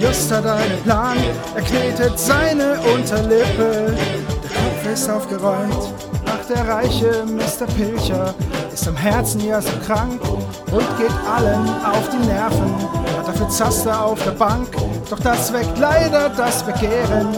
Just 0.00 0.32
hat 0.32 0.46
einen 0.46 0.82
Plan, 0.82 1.16
er 1.54 1.62
knetet 1.62 2.18
seine 2.18 2.80
Unterlippe. 2.94 3.94
Der 4.42 4.50
Kopf 4.50 4.92
ist 4.92 5.08
aufgeräumt, 5.08 5.92
ach 6.26 6.46
der 6.48 6.66
reiche 6.66 7.24
Mr. 7.26 7.66
Pilcher 7.76 8.34
ist 8.72 8.88
am 8.88 8.96
Herzen 8.96 9.46
ja 9.46 9.60
so 9.60 9.70
krank 9.86 10.20
und 10.70 10.98
geht 10.98 11.12
allen 11.30 11.68
auf 11.84 12.08
die 12.10 12.26
Nerven. 12.26 12.74
Hat 13.16 13.28
dafür 13.28 13.48
Zaster 13.48 14.04
auf 14.04 14.22
der 14.24 14.32
Bank, 14.32 14.68
doch 15.08 15.20
das 15.20 15.52
weckt 15.52 15.78
leider 15.78 16.30
das 16.30 16.62
Begehren. 16.64 17.28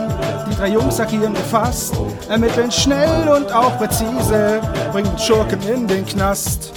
Die 0.51 0.57
drei 0.57 0.69
Jungs 0.69 0.99
agieren 1.01 1.35
gefasst, 1.35 1.95
ermitteln 2.29 2.71
schnell 2.71 3.29
und 3.29 3.53
auch 3.53 3.77
präzise, 3.79 4.61
bringen 4.93 5.19
Schurken 5.19 5.61
in 5.63 5.87
den 5.87 6.07
Knast. 6.07 6.73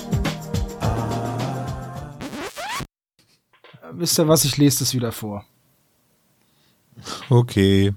Wisst 3.91 4.19
ihr 4.19 4.27
was, 4.27 4.43
ich 4.43 4.57
lese 4.57 4.79
das 4.79 4.93
wieder 4.93 5.11
vor. 5.11 5.45
Okay. 7.29 7.93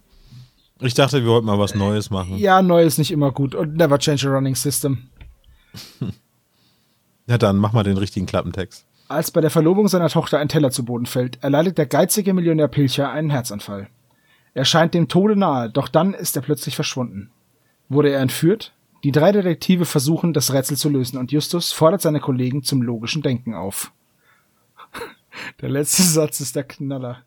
Ich 0.81 0.95
dachte, 0.95 1.23
wir 1.23 1.31
wollten 1.31 1.47
mal 1.47 1.59
was 1.59 1.75
Neues 1.75 2.11
machen. 2.11 2.39
Ja, 2.39 2.63
neu 2.63 2.83
ist 2.83 2.99
nicht 2.99 3.11
immer 3.11 3.33
gut 3.33 3.55
und 3.55 3.77
never 3.77 3.99
change 3.99 4.29
a 4.29 4.33
running 4.33 4.55
system. 4.55 5.09
Ja, 7.27 7.39
dann 7.39 7.59
mach 7.59 7.73
mal 7.73 7.85
den 7.85 7.97
richtigen 7.97 8.27
Klappentext. 8.27 8.85
Als 9.07 9.31
bei 9.31 9.41
der 9.41 9.51
Verlobung 9.51 9.87
seiner 9.87 10.09
Tochter 10.09 10.41
ein 10.41 10.49
Teller 10.49 10.73
zu 10.73 10.85
Boden 10.85 11.07
fällt, 11.07 11.41
erleidet 11.45 11.79
der 11.79 11.87
geizige 11.87 12.35
Millionär 12.35 12.67
Pilcher 12.67 13.09
einen 13.09 13.31
Herzanfall. 13.31 13.87
Er 14.53 14.65
scheint 14.65 14.95
dem 14.95 15.07
Tode 15.07 15.37
nahe, 15.37 15.71
doch 15.71 15.87
dann 15.87 16.13
ist 16.13 16.35
er 16.35 16.43
plötzlich 16.43 16.75
verschwunden. 16.75 17.31
Wurde 17.89 18.11
er 18.11 18.21
entführt? 18.21 18.73
Die 19.05 19.13
drei 19.13 19.31
Detektive 19.31 19.85
versuchen, 19.85 20.33
das 20.33 20.53
Rätsel 20.53 20.77
zu 20.77 20.89
lösen 20.89 21.19
und 21.19 21.31
Justus 21.31 21.71
fordert 21.71 22.03
seine 22.03 22.19
Kollegen 22.19 22.65
zum 22.65 22.83
logischen 22.83 23.23
Denken 23.23 23.55
auf. 23.55 23.93
Der 25.61 25.69
letzte 25.69 26.03
Satz 26.03 26.41
ist 26.41 26.57
der 26.57 26.65
Knaller. 26.65 27.19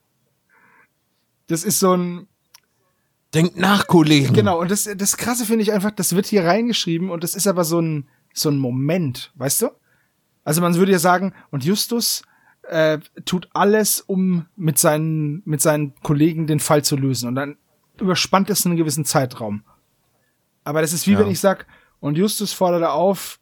Das 1.48 1.64
ist 1.64 1.80
so 1.80 1.96
ein, 1.96 2.28
Denkt 3.34 3.58
nach, 3.58 3.88
Kollegen. 3.88 4.34
Genau, 4.34 4.60
und 4.62 4.70
das, 4.70 4.88
das 4.96 5.18
Krasse 5.18 5.46
finde 5.46 5.64
ich 5.64 5.74
einfach, 5.74 5.90
das 5.90 6.16
wird 6.16 6.28
hier 6.28 6.46
reingeschrieben 6.46 7.10
und 7.10 7.24
das 7.24 7.34
ist 7.34 7.48
aber 7.48 7.64
so 7.64 7.80
ein, 7.80 8.08
so 8.32 8.50
ein 8.50 8.60
Moment, 8.60 9.32
weißt 9.36 9.64
du? 9.64 9.70
Also 10.44 10.62
man 10.62 10.76
würde 10.76 10.92
ja 10.92 11.00
sagen, 11.00 11.34
und 11.50 11.64
Justus 11.66 12.22
äh, 12.70 13.00
tut 13.26 13.50
alles, 13.54 14.02
um 14.02 14.46
mit 14.56 14.78
seinen, 14.78 15.42
mit 15.46 15.62
seinen 15.62 15.96
Kollegen 16.04 16.46
den 16.46 16.60
Fall 16.60 16.84
zu 16.84 16.96
lösen 16.96 17.28
und 17.28 17.36
dann 17.36 17.58
überspannt 18.00 18.50
es 18.52 18.66
einen 18.66 18.78
gewissen 18.78 19.06
Zeitraum. 19.06 19.64
Aber 20.64 20.82
das 20.82 20.94
ist 20.94 21.08
wie 21.08 21.14
Ja. 21.14 21.20
wenn 21.20 21.32
ich 21.32 21.40
sag, 21.40 21.66
und 22.00 22.18
Justus 22.18 22.54
forderte 22.54 22.92
auf, 22.92 23.40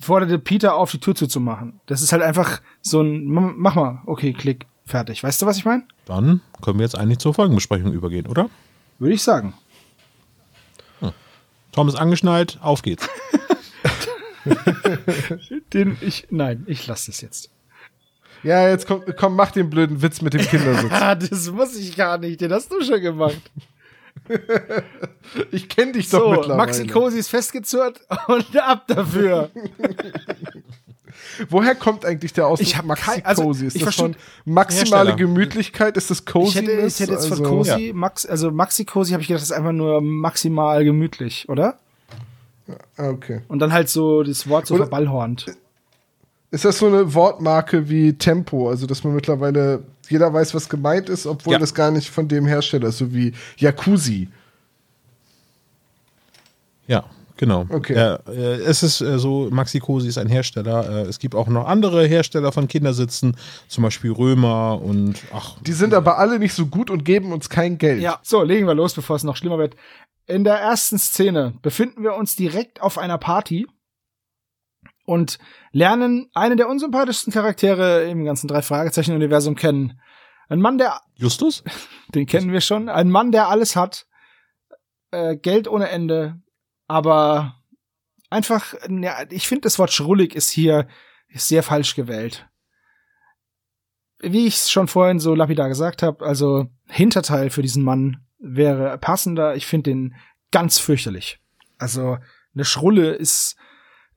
forderte 0.00 0.38
Peter 0.40 0.74
auf, 0.74 0.90
die 0.90 1.00
Tür 1.00 1.14
zuzumachen. 1.14 1.80
Das 1.86 2.02
ist 2.02 2.12
halt 2.12 2.22
einfach 2.22 2.62
so 2.80 3.00
ein, 3.00 3.26
mach 3.26 3.76
mal, 3.76 4.02
okay, 4.06 4.32
klick, 4.32 4.66
fertig. 4.88 5.22
Weißt 5.22 5.40
du, 5.42 5.46
was 5.46 5.56
ich 5.58 5.64
meine? 5.64 5.84
Dann 6.06 6.40
können 6.62 6.78
wir 6.78 6.84
jetzt 6.84 6.98
eigentlich 6.98 7.18
zur 7.18 7.34
Folgenbesprechung 7.34 7.92
übergehen, 7.92 8.26
oder? 8.26 8.48
Würde 8.98 9.14
ich 9.14 9.22
sagen. 9.22 9.54
Tom 11.72 11.86
ist 11.88 11.94
angeschnallt, 11.94 12.58
auf 12.60 12.82
geht's. 12.82 13.08
Den 15.72 15.96
ich, 16.00 16.26
nein, 16.30 16.64
ich 16.66 16.86
lasse 16.86 17.10
das 17.10 17.20
jetzt. 17.20 17.50
Ja, 18.42 18.68
jetzt 18.68 18.86
komm, 18.86 19.02
komm, 19.16 19.36
mach 19.36 19.50
den 19.50 19.68
blöden 19.68 20.00
Witz 20.00 20.22
mit 20.22 20.32
dem 20.34 20.42
Kindersitz. 20.42 20.90
Ah, 20.92 21.14
das 21.14 21.50
muss 21.50 21.76
ich 21.76 21.96
gar 21.96 22.18
nicht. 22.18 22.40
Den 22.40 22.52
hast 22.52 22.70
du 22.72 22.82
schon 22.82 23.00
gemacht. 23.00 23.40
Ich 25.50 25.68
kenne 25.68 25.92
dich 25.92 26.08
doch 26.08 26.20
So, 26.20 26.30
mittlerweile. 26.30 26.56
Maxi 26.56 26.86
Cosi 26.86 27.18
ist 27.18 27.28
festgezurrt 27.28 28.00
und 28.28 28.56
ab 28.56 28.86
dafür. 28.86 29.50
Woher 31.48 31.74
kommt 31.74 32.04
eigentlich 32.04 32.32
der 32.32 32.46
Ausdruck 32.46 32.66
Ich 32.68 32.76
hab 32.76 32.84
Maxi 32.84 33.04
kein- 33.04 33.24
also, 33.24 33.42
Cozy? 33.44 33.66
Ist 33.66 33.76
ich 33.76 33.84
das 33.84 33.94
von 33.94 34.14
versteh- 34.14 34.18
maximale 34.44 35.10
Hersteller. 35.10 35.16
Gemütlichkeit? 35.16 35.96
Ist 35.96 36.10
das 36.10 36.20
Ich 36.20 36.26
Cozy? 36.26 36.58
hätte, 36.60 36.70
ich 36.72 36.98
hätte 37.00 37.12
jetzt 37.12 37.26
von 37.28 37.38
also, 37.38 37.44
Cosi, 37.56 37.92
Max, 37.94 38.26
also 38.26 38.50
Maxi 38.50 38.84
Cosi 38.84 39.12
habe 39.12 39.22
ich 39.22 39.28
gedacht, 39.28 39.42
das 39.42 39.50
ist 39.50 39.56
einfach 39.56 39.72
nur 39.72 40.00
maximal 40.00 40.84
gemütlich, 40.84 41.48
oder? 41.48 41.78
Ah, 42.96 43.08
Okay. 43.10 43.40
Und 43.48 43.60
dann 43.60 43.72
halt 43.72 43.88
so 43.88 44.22
das 44.22 44.48
Wort 44.48 44.66
so 44.66 44.74
Oder- 44.74 44.84
verballhornt. 44.84 45.46
Ist 46.50 46.64
das 46.64 46.78
so 46.78 46.86
eine 46.86 47.12
Wortmarke 47.14 47.88
wie 47.90 48.14
Tempo? 48.14 48.70
Also, 48.70 48.86
dass 48.86 49.04
man 49.04 49.14
mittlerweile 49.14 49.82
jeder 50.08 50.32
weiß, 50.32 50.54
was 50.54 50.68
gemeint 50.70 51.10
ist, 51.10 51.26
obwohl 51.26 51.52
Ja. 51.54 51.58
das 51.58 51.74
gar 51.74 51.90
nicht 51.90 52.08
von 52.08 52.26
dem 52.28 52.46
Hersteller 52.46 52.88
ist, 52.88 52.98
so 52.98 53.12
wie 53.12 53.32
Jacuzzi. 53.58 54.28
Ja, 56.86 57.04
genau. 57.38 57.64
Okay. 57.70 57.94
Ja, 57.94 58.16
äh, 58.28 58.56
es 58.56 58.82
ist 58.82 59.00
äh, 59.00 59.18
so, 59.18 59.48
Maxi 59.50 59.78
Cosi 59.78 60.08
ist 60.08 60.18
ein 60.18 60.28
Hersteller. 60.28 61.06
Äh, 61.06 61.08
es 61.08 61.18
gibt 61.18 61.34
auch 61.34 61.48
noch 61.48 61.66
andere 61.66 62.06
Hersteller 62.06 62.52
von 62.52 62.68
Kindersitzen, 62.68 63.36
zum 63.68 63.84
Beispiel 63.84 64.12
Römer 64.12 64.80
und 64.82 65.14
ach, 65.32 65.56
Die 65.62 65.72
sind 65.72 65.94
aber 65.94 66.18
alle 66.18 66.38
nicht 66.38 66.52
so 66.52 66.66
gut 66.66 66.90
und 66.90 67.04
geben 67.04 67.32
uns 67.32 67.48
kein 67.48 67.78
Geld. 67.78 68.02
Ja, 68.02 68.20
so, 68.22 68.42
legen 68.42 68.66
wir 68.66 68.74
los, 68.74 68.92
bevor 68.92 69.16
es 69.16 69.24
noch 69.24 69.36
schlimmer 69.36 69.56
wird. 69.58 69.76
In 70.26 70.44
der 70.44 70.56
ersten 70.56 70.98
Szene 70.98 71.54
befinden 71.62 72.02
wir 72.02 72.14
uns 72.14 72.36
direkt 72.36 72.82
auf 72.82 72.98
einer 72.98 73.16
Party 73.16 73.66
und 75.06 75.38
lernen 75.72 76.28
einen 76.34 76.58
der 76.58 76.68
unsympathischsten 76.68 77.32
Charaktere 77.32 78.04
im 78.10 78.26
ganzen 78.26 78.46
Drei-Fragezeichen-Universum 78.48 79.54
kennen. 79.54 79.98
Ein 80.50 80.60
Mann, 80.60 80.76
der, 80.76 81.00
Justus? 81.14 81.64
den 82.14 82.26
kennen 82.26 82.52
wir 82.52 82.60
schon, 82.60 82.90
ein 82.90 83.08
Mann, 83.08 83.32
der 83.32 83.48
alles 83.48 83.74
hat, 83.74 84.06
Geld 85.10 85.68
ohne 85.68 85.88
Ende, 85.88 86.42
aber 86.88 87.54
einfach, 88.30 88.74
ja, 88.88 89.24
ich 89.30 89.46
finde, 89.46 89.62
das 89.62 89.78
Wort 89.78 89.92
schrullig 89.92 90.34
ist 90.34 90.50
hier 90.50 90.88
sehr 91.32 91.62
falsch 91.62 91.94
gewählt. 91.94 92.48
Wie 94.20 94.46
ich 94.46 94.56
es 94.56 94.70
schon 94.70 94.88
vorhin 94.88 95.20
so 95.20 95.34
lapidar 95.34 95.68
gesagt 95.68 96.02
habe, 96.02 96.26
also 96.26 96.66
Hinterteil 96.88 97.50
für 97.50 97.62
diesen 97.62 97.84
Mann 97.84 98.26
wäre 98.40 98.98
passender. 98.98 99.54
Ich 99.54 99.66
finde 99.66 99.90
den 99.90 100.16
ganz 100.50 100.78
fürchterlich. 100.78 101.38
Also 101.78 102.18
eine 102.54 102.64
Schrulle 102.64 103.12
ist 103.12 103.56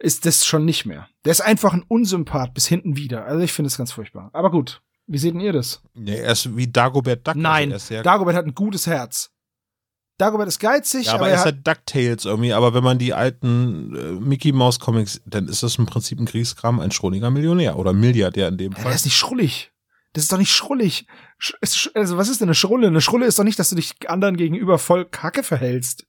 ist 0.02 0.26
das 0.26 0.46
schon 0.46 0.66
nicht 0.66 0.86
mehr. 0.86 1.08
Der 1.26 1.32
ist 1.32 1.42
einfach 1.42 1.74
ein 1.74 1.84
Unsympath 1.88 2.54
bis 2.54 2.68
hinten 2.68 2.98
wieder. 2.98 3.26
Also 3.26 3.44
ich 3.44 3.54
finde 3.54 3.68
es 3.68 3.78
ganz 3.78 3.92
furchtbar. 3.92 4.30
Aber 4.34 4.50
gut, 4.50 4.82
wie 5.08 5.18
seht 5.18 5.34
denn 5.34 5.42
ihr 5.42 5.54
das? 5.54 5.84
Ja, 5.94 6.16
er 6.16 6.32
ist 6.32 6.56
wie 6.56 6.68
Dagobert 6.68 7.28
Duck. 7.28 7.36
Nein, 7.36 7.72
Also 7.72 7.74
er 7.74 7.78
ist 7.78 7.88
sehr, 7.88 8.04
Dagobert 8.04 8.36
hat 8.36 8.46
ein 8.46 8.56
gutes 8.56 8.88
Herz. 8.88 9.32
Dagobert 10.22 10.48
ist 10.48 10.60
geizig, 10.60 11.08
ja, 11.08 11.14
aber 11.14 11.22
aber 11.24 11.30
er 11.30 11.36
ist 11.36 11.46
halt 11.46 11.68
DuckTales 11.68 12.26
irgendwie. 12.26 12.54
Aber 12.54 12.74
wenn 12.74 12.84
man 12.84 12.98
die 13.00 13.14
alten 13.14 13.96
äh, 13.96 14.12
Mickey 14.20 14.52
Mouse 14.52 14.80
Comics, 14.80 15.22
dann 15.26 15.48
ist 15.48 15.64
das 15.64 15.78
im 15.78 15.86
Prinzip 15.86 16.20
ein 16.20 16.26
Kriegskram, 16.26 16.80
ein 16.80 16.92
schrulliger 16.92 17.30
Millionär 17.32 17.78
oder 17.78 17.92
Milliardär 17.94 18.48
in 18.48 18.58
dem 18.58 18.72
Ja, 18.72 18.78
Fall. 18.78 18.86
der 18.86 18.96
ist 18.96 19.06
nicht 19.06 19.18
schrullig. 19.18 19.72
Das 20.14 20.24
ist 20.24 20.32
doch 20.32 20.38
nicht 20.38 20.52
schrullig. 20.54 21.08
Sch 21.38 21.54
ist- 21.62 21.92
Also, 21.96 22.18
was 22.18 22.28
ist 22.30 22.42
denn 22.42 22.48
eine 22.50 22.56
Schrulle? 22.56 22.88
Eine 22.88 23.02
Schrulle 23.02 23.26
ist 23.26 23.40
doch 23.40 23.44
nicht, 23.46 23.58
dass 23.60 23.70
du 23.70 23.76
dich 23.76 23.94
anderen 24.10 24.36
gegenüber 24.38 24.78
voll 24.78 25.06
kacke 25.06 25.42
verhältst. 25.44 26.06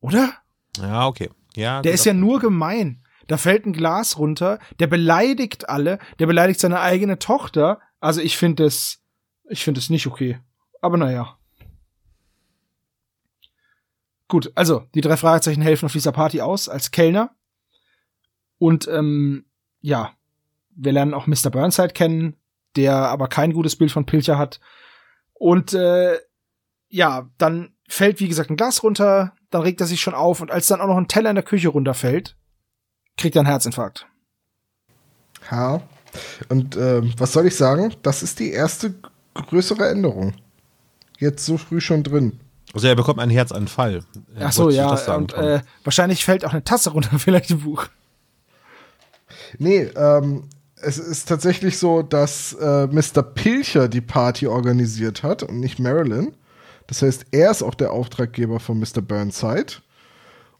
Oder? 0.00 0.32
Ja, 0.78 1.06
okay. 1.06 1.30
Ja, 1.54 1.82
Der 1.82 1.92
ist 1.92 2.04
ja 2.04 2.14
nur 2.14 2.40
gemein. 2.40 3.04
Da 3.28 3.36
fällt 3.36 3.66
ein 3.66 3.72
Glas 3.72 4.18
runter, 4.18 4.58
der 4.80 4.86
beleidigt 4.88 5.68
alle, 5.68 5.98
der 6.18 6.26
beleidigt 6.26 6.60
seine 6.60 6.80
eigene 6.80 7.18
Tochter. 7.18 7.80
Also 8.00 8.20
ich 8.20 8.36
finde 8.36 8.64
das, 8.64 8.98
ich 9.48 9.62
finde 9.64 9.78
es 9.80 9.90
nicht 9.90 10.06
okay. 10.06 10.40
Aber 10.80 10.96
naja. 10.96 11.38
Gut, 14.32 14.50
also 14.54 14.86
die 14.94 15.02
drei 15.02 15.18
Fragezeichen 15.18 15.60
helfen 15.60 15.84
auf 15.84 15.92
dieser 15.92 16.10
Party 16.10 16.40
aus 16.40 16.70
als 16.70 16.90
Kellner. 16.90 17.36
Und 18.56 18.88
ähm, 18.88 19.44
ja, 19.82 20.12
wir 20.74 20.92
lernen 20.92 21.12
auch 21.12 21.26
Mr. 21.26 21.50
Burnside 21.50 21.92
kennen, 21.92 22.36
der 22.74 22.94
aber 22.94 23.28
kein 23.28 23.52
gutes 23.52 23.76
Bild 23.76 23.92
von 23.92 24.06
Pilcher 24.06 24.38
hat. 24.38 24.58
Und 25.34 25.74
äh, 25.74 26.18
ja, 26.88 27.28
dann 27.36 27.74
fällt, 27.86 28.20
wie 28.20 28.28
gesagt, 28.28 28.48
ein 28.48 28.56
Glas 28.56 28.82
runter, 28.82 29.34
dann 29.50 29.60
regt 29.60 29.82
er 29.82 29.86
sich 29.86 30.00
schon 30.00 30.14
auf 30.14 30.40
und 30.40 30.50
als 30.50 30.66
dann 30.66 30.80
auch 30.80 30.86
noch 30.86 30.96
ein 30.96 31.08
Teller 31.08 31.28
in 31.28 31.36
der 31.36 31.44
Küche 31.44 31.68
runterfällt, 31.68 32.38
kriegt 33.18 33.36
er 33.36 33.40
einen 33.40 33.50
Herzinfarkt. 33.50 34.06
Ja. 35.50 35.82
Und 36.48 36.74
ähm, 36.78 37.12
was 37.18 37.34
soll 37.34 37.44
ich 37.44 37.56
sagen? 37.56 37.94
Das 38.00 38.22
ist 38.22 38.38
die 38.38 38.52
erste 38.52 38.94
größere 39.34 39.90
Änderung. 39.90 40.32
Jetzt 41.18 41.44
so 41.44 41.58
früh 41.58 41.82
schon 41.82 42.02
drin. 42.02 42.40
Also 42.74 42.86
er 42.86 42.96
bekommt 42.96 43.20
einen 43.20 43.30
Herzanfall. 43.30 44.02
Er 44.34 44.46
Ach 44.48 44.52
so, 44.52 44.70
ja, 44.70 44.90
und 45.14 45.34
äh, 45.34 45.60
wahrscheinlich 45.84 46.24
fällt 46.24 46.44
auch 46.44 46.52
eine 46.52 46.64
Tasse 46.64 46.90
runter, 46.90 47.18
vielleicht 47.18 47.50
im 47.50 47.60
Buch. 47.60 47.86
Nee, 49.58 49.90
ähm, 49.96 50.44
es 50.76 50.98
ist 50.98 51.28
tatsächlich 51.28 51.78
so, 51.78 52.02
dass 52.02 52.54
äh, 52.54 52.86
Mr. 52.86 53.22
Pilcher 53.22 53.88
die 53.88 54.00
Party 54.00 54.46
organisiert 54.46 55.22
hat 55.22 55.42
und 55.42 55.60
nicht 55.60 55.78
Marilyn. 55.78 56.34
Das 56.86 57.02
heißt, 57.02 57.26
er 57.30 57.50
ist 57.50 57.62
auch 57.62 57.74
der 57.74 57.92
Auftraggeber 57.92 58.60
von 58.60 58.78
Mr. 58.78 59.00
Burnside. 59.00 59.74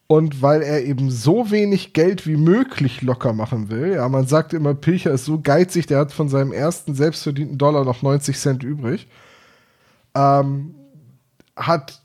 Und 0.07 0.43
weil 0.43 0.61
er 0.63 0.85
eben 0.85 1.11
so 1.11 1.51
wenig 1.51 1.95
Geld 1.95 2.27
wie 2.27 2.37
möglich 2.37 3.01
locker 3.01 3.33
machen 3.33 3.71
will, 3.71 3.95
ja, 3.95 4.07
man 4.11 4.27
sagt 4.27 4.53
immer, 4.53 4.75
Pilcher 4.75 5.13
ist 5.13 5.25
so 5.25 5.41
geizig, 5.41 5.87
der 5.87 6.01
hat 6.01 6.13
von 6.13 6.29
seinem 6.29 6.53
ersten 6.53 6.95
selbstverdienten 6.95 7.57
Dollar 7.57 7.85
noch 7.85 8.03
90 8.03 8.39
Cent 8.39 8.63
übrig, 8.63 9.09
ähm, 10.15 10.75
hat 11.57 12.02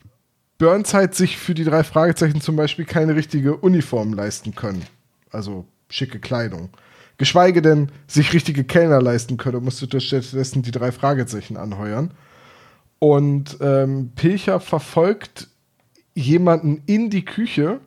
Burnside 0.58 1.14
sich 1.14 1.38
für 1.38 1.54
die 1.54 1.64
drei 1.64 1.84
Fragezeichen 1.84 2.40
zum 2.40 2.56
Beispiel 2.56 2.84
keine 2.84 3.14
richtige 3.14 3.56
Uniform 3.56 4.12
leisten 4.12 4.54
können. 4.54 4.84
Also 5.30 5.66
schicke 5.88 6.18
Kleidung. 6.18 6.70
Geschweige 7.16 7.62
denn 7.62 7.90
sich 8.06 8.32
richtige 8.32 8.64
Kellner 8.64 9.00
leisten 9.00 9.36
können, 9.36 9.64
musste 9.64 10.00
stattdessen 10.00 10.62
die 10.62 10.70
drei 10.70 10.92
Fragezeichen 10.92 11.56
anheuern. 11.56 12.12
Und 12.98 13.58
ähm, 13.60 14.12
Pilcher 14.14 14.60
verfolgt 14.60 15.48
jemanden 16.14 16.82
in 16.86 17.10
die 17.10 17.24
Küche. 17.24 17.80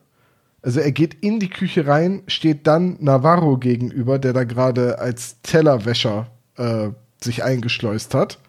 Also 0.62 0.80
er 0.80 0.92
geht 0.92 1.16
in 1.16 1.40
die 1.40 1.50
Küche 1.50 1.88
rein, 1.88 2.24
steht 2.28 2.68
dann 2.68 2.98
Navarro 3.00 3.58
gegenüber, 3.58 4.20
der 4.20 4.34
da 4.34 4.44
gerade 4.44 5.00
als 5.00 5.42
Tellerwäscher 5.42 6.28
äh, 6.58 6.90
sich 7.22 7.44
eingeschleust 7.44 8.14
hat. 8.14 8.40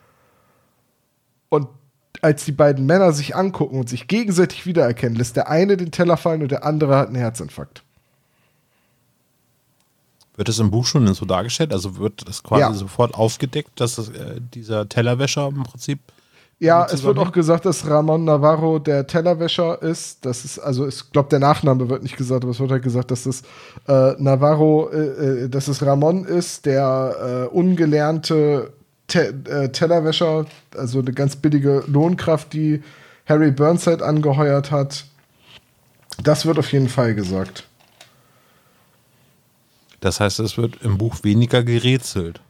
Und 1.48 1.68
als 2.20 2.44
die 2.44 2.52
beiden 2.52 2.86
Männer 2.86 3.12
sich 3.12 3.34
angucken 3.34 3.78
und 3.78 3.88
sich 3.88 4.06
gegenseitig 4.06 4.66
wiedererkennen, 4.66 5.16
lässt 5.16 5.36
der 5.36 5.48
eine 5.48 5.76
den 5.76 5.90
Teller 5.90 6.16
fallen 6.16 6.42
und 6.42 6.50
der 6.50 6.64
andere 6.64 6.96
hat 6.96 7.08
einen 7.08 7.16
Herzinfarkt. 7.16 7.82
Wird 10.36 10.48
es 10.48 10.58
im 10.58 10.70
Buch 10.70 10.86
schon 10.86 11.12
so 11.14 11.26
dargestellt? 11.26 11.72
Also 11.72 11.96
wird 11.98 12.26
es 12.28 12.42
quasi 12.42 12.62
Ja. 12.62 12.72
sofort 12.72 13.14
aufgedeckt, 13.14 13.80
dass 13.80 13.96
das, 13.96 14.08
äh, 14.10 14.40
dieser 14.54 14.88
Tellerwäscher 14.88 15.48
im 15.48 15.62
Prinzip. 15.62 16.00
Ja, 16.58 16.86
es 16.86 17.02
wird 17.02 17.18
auch 17.18 17.32
gesagt, 17.32 17.66
dass 17.66 17.88
Ramon 17.90 18.24
Navarro 18.24 18.78
der 18.78 19.04
Tellerwäscher 19.06 19.82
ist. 19.82 20.24
Das 20.24 20.44
ist, 20.44 20.60
also 20.60 20.86
ich 20.86 21.10
glaube, 21.10 21.28
der 21.28 21.40
Nachname 21.40 21.88
wird 21.88 22.04
nicht 22.04 22.16
gesagt, 22.16 22.44
aber 22.44 22.52
es 22.52 22.60
wird 22.60 22.70
halt 22.70 22.84
gesagt, 22.84 23.10
dass 23.10 23.24
das 23.24 23.42
äh, 23.88 24.14
Navarro, 24.22 24.88
äh, 24.90 24.96
äh, 25.44 25.48
dass 25.48 25.66
es 25.66 25.84
Ramon 25.84 26.24
ist, 26.24 26.64
der 26.64 27.48
äh, 27.52 27.54
ungelernte 27.54 28.72
Te 29.12 29.34
äh, 29.44 29.68
Tellerwäscher, 29.70 30.46
also 30.74 31.00
eine 31.00 31.12
ganz 31.12 31.36
billige 31.36 31.84
Lohnkraft, 31.86 32.54
die 32.54 32.82
Harry 33.26 33.50
Burnside 33.50 34.02
angeheuert 34.02 34.70
hat. 34.70 35.04
Das 36.22 36.46
wird 36.46 36.58
auf 36.58 36.72
jeden 36.72 36.88
Fall 36.88 37.14
gesagt. 37.14 37.64
Das 40.00 40.18
heißt, 40.18 40.40
es 40.40 40.56
wird 40.56 40.82
im 40.82 40.96
Buch 40.96 41.16
weniger 41.22 41.62
gerätselt. 41.62 42.40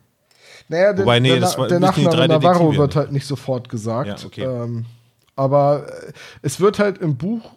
Naja, 0.69 0.93
der, 0.93 1.05
Wobei, 1.05 1.19
nee, 1.21 1.31
der, 1.31 1.41
das 1.41 1.59
war- 1.59 1.67
der 1.67 1.81
Nachname 1.81 2.29
Navarro 2.29 2.77
wird 2.77 2.95
halt 2.97 3.11
nicht 3.13 3.27
sofort 3.27 3.69
gesagt. 3.69 4.21
Ja, 4.21 4.27
okay. 4.27 4.45
ähm, 4.45 4.87
aber 5.35 5.87
äh, 5.89 6.13
es 6.43 6.61
wird 6.61 6.79
halt 6.79 6.99
im 6.99 7.17
Buch 7.17 7.51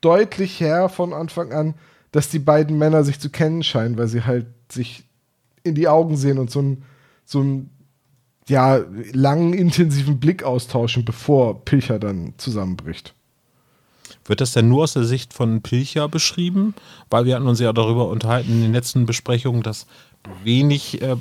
deutlich 0.00 0.60
her 0.60 0.88
von 0.88 1.12
Anfang 1.12 1.52
an, 1.52 1.74
dass 2.12 2.28
die 2.28 2.38
beiden 2.38 2.78
Männer 2.78 3.02
sich 3.02 3.18
zu 3.18 3.30
kennen 3.30 3.62
scheinen, 3.64 3.98
weil 3.98 4.06
sie 4.06 4.22
halt 4.24 4.46
sich 4.70 5.02
in 5.64 5.74
die 5.74 5.88
Augen 5.88 6.16
sehen 6.16 6.38
und 6.38 6.50
so 6.50 6.60
einen 6.60 6.84
so 7.24 7.40
einen, 7.40 7.70
ja, 8.48 8.80
langen, 9.12 9.52
intensiven 9.52 10.18
Blick 10.18 10.42
austauschen, 10.42 11.04
bevor 11.04 11.64
Pilcher 11.64 11.98
dann 11.98 12.34
zusammenbricht. 12.36 13.14
Wird 14.24 14.40
das 14.40 14.52
denn 14.52 14.68
nur 14.68 14.84
aus 14.84 14.92
der 14.92 15.04
Sicht 15.04 15.32
von 15.32 15.62
Pilcher 15.62 16.08
beschrieben? 16.08 16.74
Weil 17.10 17.24
wir 17.24 17.34
hatten 17.34 17.46
uns 17.46 17.60
ja 17.60 17.72
darüber 17.72 18.08
unterhalten 18.08 18.52
in 18.52 18.62
den 18.62 18.72
letzten 18.72 19.06
Besprechungen, 19.06 19.62
dass 19.62 19.86
wenig 20.44 21.02
äh, 21.02 21.16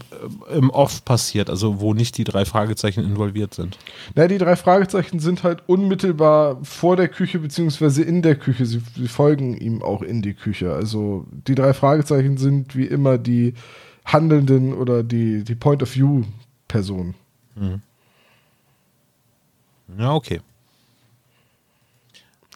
im 0.55 0.69
Off 0.69 1.03
passiert, 1.03 1.49
also 1.49 1.79
wo 1.79 1.95
nicht 1.95 2.17
die 2.19 2.23
drei 2.23 2.45
Fragezeichen 2.45 3.03
involviert 3.03 3.53
sind. 3.55 3.77
Na, 4.13 4.27
die 4.27 4.37
drei 4.37 4.55
Fragezeichen 4.55 5.19
sind 5.19 5.43
halt 5.43 5.63
unmittelbar 5.67 6.59
vor 6.63 6.95
der 6.95 7.07
Küche 7.07 7.39
beziehungsweise 7.39 8.03
in 8.03 8.21
der 8.21 8.35
Küche. 8.35 8.65
Sie, 8.65 8.81
sie 8.95 9.07
folgen 9.07 9.57
ihm 9.57 9.81
auch 9.81 10.03
in 10.03 10.21
die 10.21 10.35
Küche. 10.35 10.73
Also 10.73 11.25
die 11.31 11.55
drei 11.55 11.73
Fragezeichen 11.73 12.37
sind 12.37 12.75
wie 12.75 12.85
immer 12.85 13.17
die 13.17 13.55
Handelnden 14.05 14.73
oder 14.73 15.01
die, 15.01 15.43
die 15.43 15.55
Point 15.55 15.81
of 15.81 15.95
View 15.95 16.23
Personen. 16.71 17.15
Ja, 19.97 20.13
okay. 20.13 20.39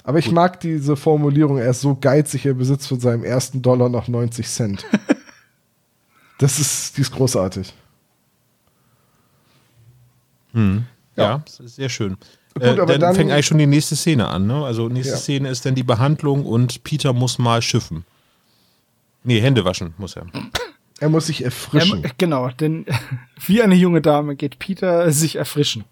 Aber 0.03 0.19
ich 0.19 0.31
mag 0.31 0.59
diese 0.61 0.95
Formulierung, 0.95 1.57
er 1.57 1.71
ist 1.71 1.81
so 1.81 1.95
geizig, 1.95 2.45
er 2.45 2.53
besitzt 2.53 2.87
von 2.87 2.99
seinem 2.99 3.23
ersten 3.25 3.61
Dollar 3.61 3.89
noch 3.89 4.07
90 4.07 4.47
Cent. 4.47 4.85
das 6.37 6.59
ist, 6.59 6.95
die 6.97 7.01
ist 7.01 7.11
großartig. 7.11 7.73
Ja, 11.17 11.39
das 11.45 11.59
ist 11.59 11.75
sehr 11.75 11.89
schön. 11.89 12.15
Gut, 12.53 12.63
äh, 12.63 12.69
aber 12.69 12.85
dann, 12.85 13.01
dann- 13.01 13.15
fängt 13.15 13.31
eigentlich 13.31 13.45
schon 13.47 13.57
die 13.57 13.65
nächste 13.67 13.95
Szene 13.97 14.27
an. 14.29 14.47
Ne? 14.47 14.63
Also 14.63 14.87
nächste 14.87 15.13
Ja. 15.15 15.19
Szene 15.19 15.49
ist 15.49 15.65
dann 15.65 15.75
die 15.75 15.83
Behandlung 15.83 16.45
und 16.45 16.83
Peter 16.85 17.11
muss 17.11 17.37
mal 17.37 17.61
schiffen. 17.61 18.05
Nee, 19.23 19.41
Hände 19.41 19.65
waschen 19.65 19.93
muss 19.97 20.15
er. 20.15 20.27
Er 20.99 21.09
muss 21.09 21.27
sich 21.27 21.43
erfrischen. 21.43 22.03
Ähm, 22.03 22.11
genau, 22.17 22.49
denn 22.49 22.85
wie 23.45 23.61
eine 23.61 23.75
junge 23.75 24.01
Dame 24.01 24.35
geht 24.35 24.59
Peter 24.59 25.11
sich 25.11 25.35
erfrischen. 25.35 25.83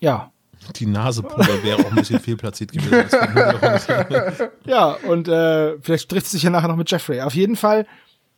Ja. 0.00 0.32
Die 0.76 0.86
Nasepuder 0.86 1.62
wäre 1.62 1.78
auch 1.78 1.90
ein 1.90 1.96
bisschen 1.96 2.20
fehlplatziert 2.20 2.72
gewesen. 2.72 4.50
Ja, 4.66 4.92
und 5.06 5.28
äh, 5.28 5.78
vielleicht 5.80 6.08
trifft 6.08 6.26
es 6.26 6.32
sich 6.32 6.42
ja 6.42 6.50
nachher 6.50 6.68
noch 6.68 6.76
mit 6.76 6.90
Jeffrey. 6.90 7.20
Auf 7.20 7.34
jeden 7.34 7.56
Fall 7.56 7.86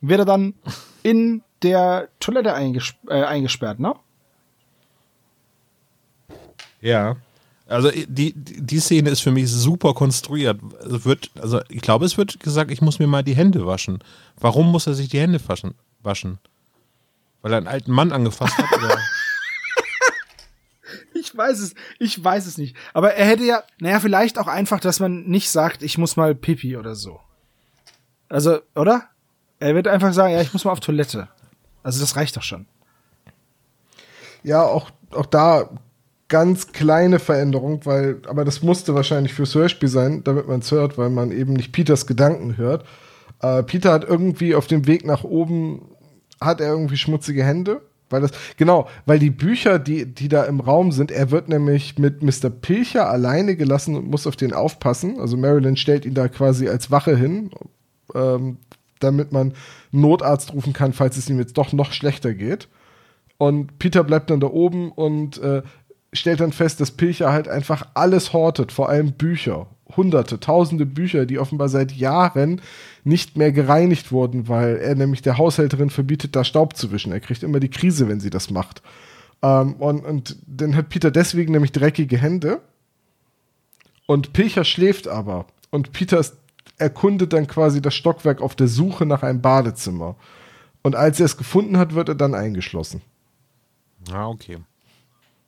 wird 0.01 0.21
er 0.21 0.25
dann 0.27 0.55
in 1.03 1.43
der 1.63 2.09
Toilette 2.21 2.55
eingesp 2.55 2.97
äh, 3.09 3.25
eingesperrt, 3.25 3.81
ne? 3.81 3.95
ja. 6.81 7.17
Also 7.71 7.91
die, 7.93 8.33
die 8.33 8.33
die 8.35 8.81
Szene 8.81 9.11
ist 9.11 9.21
für 9.21 9.31
mich 9.31 9.49
super 9.49 9.95
konstruiert. 9.95 10.61
Es 10.81 11.05
wird, 11.05 11.31
also 11.41 11.61
ich 11.69 11.81
glaube, 11.81 12.05
es 12.05 12.19
wird 12.19 12.41
gesagt, 12.41 12.73
ich 12.73 12.83
muss 12.83 12.99
mir 12.99 13.07
mal 13.07 13.23
die 13.23 13.37
Hände 13.37 13.65
waschen. 13.65 14.03
Warum 14.41 14.73
muss 14.73 14.89
er 14.89 14.95
sich 14.95 15.09
die 15.09 15.21
Hände 15.21 15.41
waschen? 15.47 15.75
waschen? 16.03 16.41
Weil 17.43 17.53
er 17.53 17.59
einen 17.59 17.69
alten 17.69 17.93
Mann 17.93 18.11
angefasst 18.13 18.59
hat? 18.59 18.77
Oder? 18.77 18.99
Ich 21.13 21.37
weiß 21.37 21.59
es, 21.61 21.75
ich 21.99 22.23
weiß 22.23 22.47
es 22.47 22.57
nicht. 22.57 22.75
Aber 22.95 23.13
er 23.15 23.27
hätte 23.27 23.45
ja, 23.45 23.63
naja, 23.79 24.01
vielleicht 24.01 24.39
auch 24.39 24.47
einfach, 24.47 24.81
dass 24.81 25.01
man 25.01 25.25
nicht 25.25 25.51
sagt, 25.51 25.83
ich 25.83 25.99
muss 25.99 26.17
mal 26.17 26.35
pipi 26.35 26.77
oder 26.77 26.95
so. 26.95 27.21
Also, 28.29 28.61
oder? 28.75 29.09
Er 29.59 29.75
wird 29.75 29.87
einfach 29.87 30.13
sagen, 30.15 30.33
ja, 30.33 30.41
ich 30.41 30.53
muss 30.53 30.65
mal 30.65 30.73
auf 30.73 30.81
Toilette. 30.81 31.29
Also 31.83 32.01
das 32.01 32.17
reicht 32.17 32.37
doch 32.37 32.43
schon. 32.43 32.67
Ja, 34.43 34.63
auch, 34.63 34.91
auch 35.11 35.27
da 35.27 35.69
ganz 36.31 36.73
kleine 36.73 37.19
Veränderung, 37.19 37.85
weil, 37.85 38.23
aber 38.27 38.47
das 38.47 38.63
musste 38.63 38.95
wahrscheinlich 38.95 39.35
fürs 39.35 39.55
Hörspiel 39.55 39.91
sein, 39.91 40.25
damit 40.25 40.49
man 40.49 40.61
es 40.61 40.71
hört, 40.71 40.97
weil 40.97 41.11
man 41.11 41.33
eben 41.33 41.53
nicht 41.53 41.73
Peters 41.73 42.07
Gedanken 42.07 42.57
hört. 42.57 42.87
Äh, 43.43 43.63
Peter 43.65 43.93
hat 43.93 44.09
irgendwie 44.09 44.55
auf 44.55 44.67
dem 44.67 44.87
Weg 44.87 45.05
nach 45.05 45.25
oben, 45.25 45.83
hat 46.41 46.61
er 46.61 46.71
irgendwie 46.71 46.97
schmutzige 46.97 47.45
Hände. 47.45 47.83
Weil 48.11 48.23
das, 48.23 48.33
genau, 48.57 48.89
weil 49.07 49.21
die 49.21 49.31
Bücher, 49.31 49.79
die, 49.79 50.05
die 50.05 50.29
da 50.29 50.43
im 50.45 50.59
Raum 50.59 50.91
sind, 50.91 51.13
er 51.13 51.31
wird 51.31 51.49
nämlich 51.49 51.97
mit 51.99 52.23
Mr. 52.23 52.51
Pilcher 52.51 53.09
alleine 53.09 53.55
gelassen 53.55 53.95
und 53.95 54.11
muss 54.11 54.27
auf 54.27 54.35
den 54.35 54.53
aufpassen. 54.53 55.21
Also 55.21 55.37
Marilyn 55.37 55.77
stellt 55.77 56.05
ihn 56.05 56.15
da 56.15 56.27
quasi 56.27 56.69
als 56.69 56.91
Wache 56.91 57.17
hin, 57.17 57.51
ähm, 58.15 58.57
damit 58.99 59.31
man 59.31 59.55
Notarzt 59.93 60.53
rufen 60.53 60.73
kann, 60.73 60.93
falls 60.93 61.17
es 61.17 61.31
ihm 61.31 61.39
jetzt 61.39 61.57
doch 61.57 61.73
noch 61.73 61.93
schlechter 61.93 62.35
geht. 62.35 62.69
Und 63.39 63.79
Peter 63.79 64.05
bleibt 64.05 64.29
dann 64.29 64.41
da 64.41 64.49
oben 64.49 64.93
und 64.93 65.39
äh, 65.39 65.63
stellt 66.13 66.41
dann 66.41 66.53
fest, 66.53 66.81
dass 66.81 66.91
Pilcher 66.91 67.33
halt 67.33 67.49
einfach 67.49 67.87
alles 67.95 68.33
hortet, 68.33 68.73
vor 68.73 68.89
allem 68.89 69.13
Bücher. 69.13 69.67
Hunderte, 69.97 70.39
tausende 70.39 70.87
Bücher, 70.87 71.27
die 71.27 71.39
offenbar 71.39 71.69
seit 71.69 71.93
Jahren 71.93 72.61
nicht 73.03 73.37
mehr 73.37 73.53
gereinigt 73.53 74.13
wurden, 74.13 74.49
weil 74.49 74.77
er 74.77 74.95
nämlich 74.95 75.23
der 75.23 75.39
Haushälterin 75.39 75.91
verbietet, 75.91 76.37
da 76.37 76.45
Staub 76.45 76.77
zu 76.77 76.93
wischen. 76.93 77.13
Er 77.13 77.21
kriegt 77.21 77.43
immer 77.43 77.61
die 77.61 77.71
Krise, 77.71 78.09
wenn 78.09 78.21
sie 78.21 78.31
das 78.31 78.51
macht. 78.51 78.83
Ähm, 79.43 79.75
und, 79.75 80.05
und 80.05 80.37
dann 80.47 80.77
hat 80.77 80.91
Peter 80.91 81.11
deswegen 81.11 81.53
nämlich 81.53 81.73
dreckige 81.73 82.19
Hände. 82.19 82.61
Und 84.07 84.33
Pilcher 84.33 84.65
schläft 84.65 85.09
aber. 85.09 85.47
Und 85.71 85.93
Peter 85.93 86.25
erkundet 86.79 87.33
dann 87.33 87.47
quasi 87.47 87.81
das 87.81 87.95
Stockwerk 87.95 88.41
auf 88.41 88.55
der 88.55 88.69
Suche 88.69 89.07
nach 89.07 89.23
einem 89.23 89.41
Badezimmer. 89.41 90.17
Und 90.83 90.97
als 90.97 91.21
er 91.21 91.27
es 91.27 91.37
gefunden 91.37 91.79
hat, 91.79 91.95
wird 91.95 92.09
er 92.09 92.15
dann 92.15 92.35
eingeschlossen. 92.35 93.03
Ja, 94.09 94.29
okay. 94.29 94.59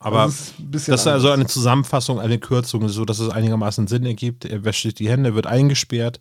Aber 0.03 0.24
Das 0.26 0.34
ist 0.34 0.59
ein 0.59 0.70
bisschen 0.70 0.92
das 0.92 1.00
ist 1.03 1.07
also 1.07 1.30
eine 1.30 1.46
Zusammenfassung, 1.46 2.18
eine 2.18 2.38
Kürzung, 2.38 2.88
so 2.88 3.05
dass 3.05 3.20
es 3.20 3.30
einigermaßen 3.30 3.86
Sinn 3.86 4.05
ergibt. 4.05 4.44
Er 4.44 4.64
wäscht 4.64 4.82
sich 4.82 4.94
die 4.94 5.09
Hände, 5.09 5.34
wird 5.34 5.46
eingesperrt 5.46 6.18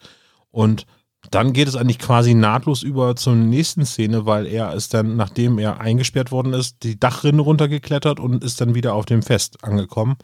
und 0.51 0.85
dann 1.29 1.53
geht 1.53 1.67
es 1.67 1.75
eigentlich 1.75 1.99
quasi 1.99 2.33
nahtlos 2.33 2.81
über 2.81 3.15
zur 3.15 3.35
nächsten 3.35 3.85
Szene, 3.85 4.25
weil 4.25 4.47
er 4.47 4.73
ist 4.73 4.93
dann, 4.93 5.15
nachdem 5.15 5.59
er 5.59 5.79
eingesperrt 5.79 6.31
worden 6.31 6.53
ist, 6.53 6.83
die 6.83 6.99
Dachrinne 6.99 7.41
runtergeklettert 7.41 8.19
und 8.19 8.43
ist 8.43 8.59
dann 8.59 8.73
wieder 8.73 8.95
auf 8.95 9.05
dem 9.05 9.21
Fest 9.21 9.63
angekommen. 9.63 10.17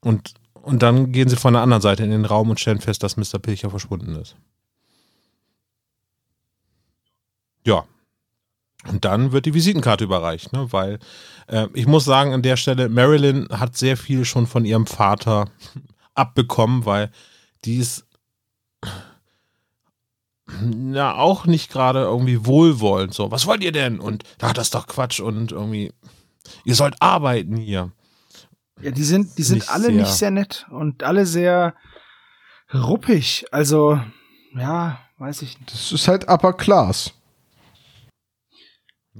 Und, 0.00 0.34
und 0.54 0.82
dann 0.82 1.10
gehen 1.10 1.28
sie 1.28 1.36
von 1.36 1.54
der 1.54 1.62
anderen 1.62 1.82
Seite 1.82 2.04
in 2.04 2.10
den 2.10 2.24
Raum 2.24 2.50
und 2.50 2.60
stellen 2.60 2.80
fest, 2.80 3.02
dass 3.02 3.16
Mr. 3.16 3.38
Pilcher 3.40 3.70
verschwunden 3.70 4.14
ist. 4.14 4.36
Ja. 7.64 7.84
Und 8.88 9.04
dann 9.04 9.32
wird 9.32 9.46
die 9.46 9.54
Visitenkarte 9.54 10.04
überreicht, 10.04 10.52
ne? 10.52 10.72
weil 10.72 10.98
äh, 11.48 11.66
ich 11.74 11.86
muss 11.86 12.04
sagen, 12.04 12.32
an 12.32 12.42
der 12.42 12.56
Stelle, 12.56 12.88
Marilyn 12.88 13.48
hat 13.50 13.76
sehr 13.76 13.96
viel 13.96 14.24
schon 14.24 14.46
von 14.46 14.64
ihrem 14.64 14.86
Vater 14.86 15.46
abbekommen, 16.14 16.84
weil 16.84 17.10
die 17.64 17.78
ist 17.78 18.06
ja 20.92 21.14
auch 21.16 21.46
nicht 21.46 21.70
gerade 21.70 22.00
irgendwie 22.00 22.46
wohlwollend. 22.46 23.14
So, 23.14 23.30
was 23.30 23.46
wollt 23.46 23.62
ihr 23.62 23.72
denn? 23.72 24.00
Und 24.00 24.24
ach, 24.40 24.52
das 24.52 24.68
ist 24.68 24.74
doch 24.74 24.86
Quatsch 24.86 25.20
und 25.20 25.52
irgendwie, 25.52 25.92
ihr 26.64 26.74
sollt 26.74 27.00
arbeiten 27.00 27.56
hier. 27.56 27.92
Ja, 28.80 28.90
die 28.90 29.04
sind, 29.04 29.38
die 29.38 29.42
sind 29.42 29.58
Nicht 29.58 29.70
alle 29.70 29.84
sehr. 29.84 29.92
nicht 29.92 30.12
sehr 30.12 30.30
nett 30.30 30.66
und 30.70 31.02
alle 31.02 31.26
sehr 31.26 31.74
ruppig. 32.74 33.46
Also, 33.50 34.00
ja, 34.54 34.98
weiß 35.18 35.42
ich 35.42 35.58
nicht. 35.58 35.72
Das 35.72 35.92
ist 35.92 36.08
halt 36.08 36.28
Upper 36.28 36.52
Class. 36.52 37.12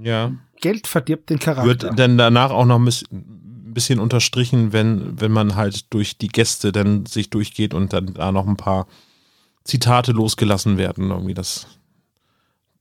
Ja. 0.01 0.33
Geld 0.61 0.87
verdirbt 0.87 1.31
den 1.31 1.39
Charakter. 1.39 1.67
Wird 1.69 1.99
dann 1.99 2.19
danach 2.19 2.51
auch 2.51 2.65
noch 2.65 2.79
ein 2.79 2.85
bisschen- 2.85 4.01
unterstrichen, 4.01 4.73
wenn, 4.73 5.21
wenn 5.21 5.31
man 5.33 5.55
halt 5.55 5.93
durch 5.93 6.17
die 6.17 6.29
Gäste 6.29 6.73
dann 6.73 7.05
sich 7.05 7.29
durchgeht 7.29 7.75
und 7.75 7.93
dann 7.93 8.15
da 8.15 8.33
noch 8.33 8.47
ein 8.47 8.57
paar 8.57 8.87
Zitate 9.65 10.13
losgelassen 10.13 10.79
werden. 10.79 11.11
Irgendwie, 11.11 11.35
dass, 11.35 11.67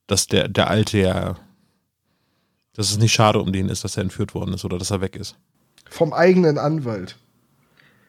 dass 0.08 0.28
der, 0.28 0.48
der 0.48 0.70
Alte 0.70 1.00
ja, 1.00 1.36
dass 2.76 2.92
es 2.92 2.98
nicht 2.98 3.12
schade 3.14 3.40
um 3.40 3.52
den 3.52 3.68
ist, 3.68 3.84
dass 3.84 3.98
er 3.98 4.04
entführt 4.04 4.34
worden 4.36 4.54
ist 4.54 4.64
oder 4.64 4.78
dass 4.78 4.90
er 4.92 5.02
weg 5.02 5.18
ist. 5.18 5.36
Vom 5.90 6.14
eigenen 6.14 6.58
Anwalt. 6.58 7.18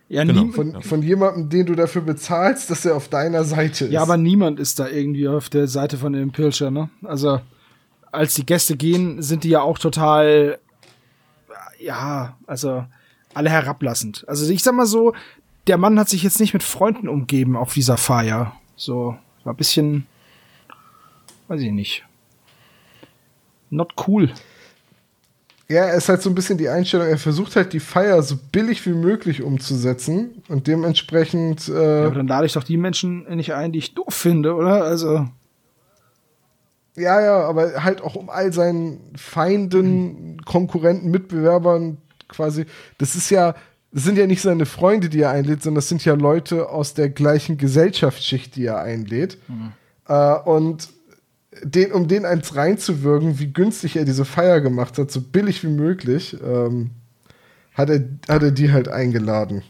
ja, 0.09 0.22
genau. 0.22 0.46
Von, 0.52 0.80
von 0.82 1.02
jemandem, 1.02 1.48
den 1.48 1.66
du 1.66 1.74
dafür 1.74 2.02
bezahlst, 2.02 2.70
dass 2.70 2.84
er 2.84 2.94
auf 2.94 3.09
deiner 3.09 3.42
Seite 3.44 3.86
ist. 3.86 3.92
ja, 3.92 4.00
aber 4.02 4.16
niemand 4.16 4.61
ist 4.61 4.78
da 4.78 4.88
irgendwie 4.88 5.26
auf 5.26 5.48
der 5.48 5.66
Seite 5.66 5.98
von 5.98 6.12
dem 6.12 6.30
Pilcher, 6.30 6.70
ne? 6.70 6.88
Also, 7.02 7.40
als 8.16 8.34
die 8.34 8.46
Gäste 8.46 8.76
gehen, 8.76 9.22
sind 9.22 9.44
die 9.44 9.50
ja 9.50 9.60
auch 9.60 9.78
total, 9.78 10.58
ja, 11.78 12.36
also 12.46 12.84
alle 13.34 13.50
herablassend. 13.50 14.24
Also 14.26 14.50
ich 14.50 14.62
sag 14.62 14.74
mal 14.74 14.86
so, 14.86 15.14
der 15.66 15.78
Mann 15.78 15.98
hat 15.98 16.08
sich 16.08 16.22
jetzt 16.22 16.40
nicht 16.40 16.54
mit 16.54 16.62
Freunden 16.62 17.08
umgeben 17.08 17.56
auf 17.56 17.74
dieser 17.74 17.96
Feier. 17.96 18.52
So, 18.76 19.16
war 19.44 19.52
ein 19.52 19.56
bisschen, 19.56 20.06
weiß 21.48 21.60
ich 21.60 21.72
nicht. 21.72 22.04
Not 23.70 23.94
cool. 24.06 24.32
Ja, 25.68 25.86
er 25.86 25.94
ist 25.94 26.08
halt 26.08 26.22
so 26.22 26.30
ein 26.30 26.34
bisschen 26.36 26.58
die 26.58 26.68
Einstellung, 26.68 27.08
er 27.08 27.18
versucht 27.18 27.56
halt 27.56 27.72
die 27.72 27.80
Feier 27.80 28.22
so 28.22 28.38
billig 28.52 28.86
wie 28.86 28.92
möglich 28.92 29.42
umzusetzen 29.42 30.42
und 30.48 30.68
dementsprechend, 30.68 31.66
Ja, 31.66 31.74
äh, 31.74 32.04
aber 32.06 32.14
dann 32.14 32.28
lade 32.28 32.46
ich 32.46 32.52
doch 32.52 32.62
die 32.62 32.76
Menschen 32.76 33.24
nicht 33.34 33.52
ein, 33.52 33.72
die 33.72 33.80
ich 33.80 33.94
doof 33.94 34.14
finde, 34.14 34.54
oder? 34.54 34.84
Also, 34.84 35.26
ja, 36.97 37.20
ja, 37.20 37.40
aber 37.42 37.84
halt 37.84 38.01
auch 38.01 38.14
um 38.14 38.30
all 38.30 38.53
seinen 38.53 39.12
Feinden, 39.16 40.42
Konkurrenten, 40.44 41.11
Mitbewerbern 41.11 41.99
quasi, 42.28 42.66
das 42.99 43.14
ist 43.14 43.30
ja, 43.30 43.55
das 43.92 44.05
sind 44.05 44.18
ja 44.18 44.26
nicht 44.26 44.42
seine 44.42 44.66
Freunde, 44.66 45.09
die 45.09 45.20
er 45.20 45.30
einlädt, 45.30 45.62
sondern 45.62 45.76
das 45.76 45.88
sind 45.88 46.05
ja 46.05 46.14
Leute 46.14 46.68
aus 46.68 46.94
der 46.94 47.09
gleichen 47.09 47.59
Gesellschaftsschicht, 47.59 48.57
die 48.57 48.66
er 48.66 48.80
einlädt. 48.80 49.38
Äh, 50.09 50.34
und 50.40 50.88
den, 51.62 51.92
um 51.92 52.09
den 52.09 52.24
eins 52.24 52.55
reinzuwirken, 52.55 53.38
wie 53.38 53.53
günstig 53.53 53.97
er 53.97 54.05
diese 54.05 54.24
Feier 54.24 54.61
gemacht 54.61 54.99
hat, 54.99 55.11
so 55.11 55.20
billig 55.20 55.62
wie 55.62 55.68
möglich, 55.68 56.36
ähm, 56.44 56.90
hat, 57.74 57.90
er, 57.90 58.05
hat 58.28 58.42
er 58.42 58.51
die 58.51 58.72
halt 58.72 58.88
eingeladen. 58.88 59.62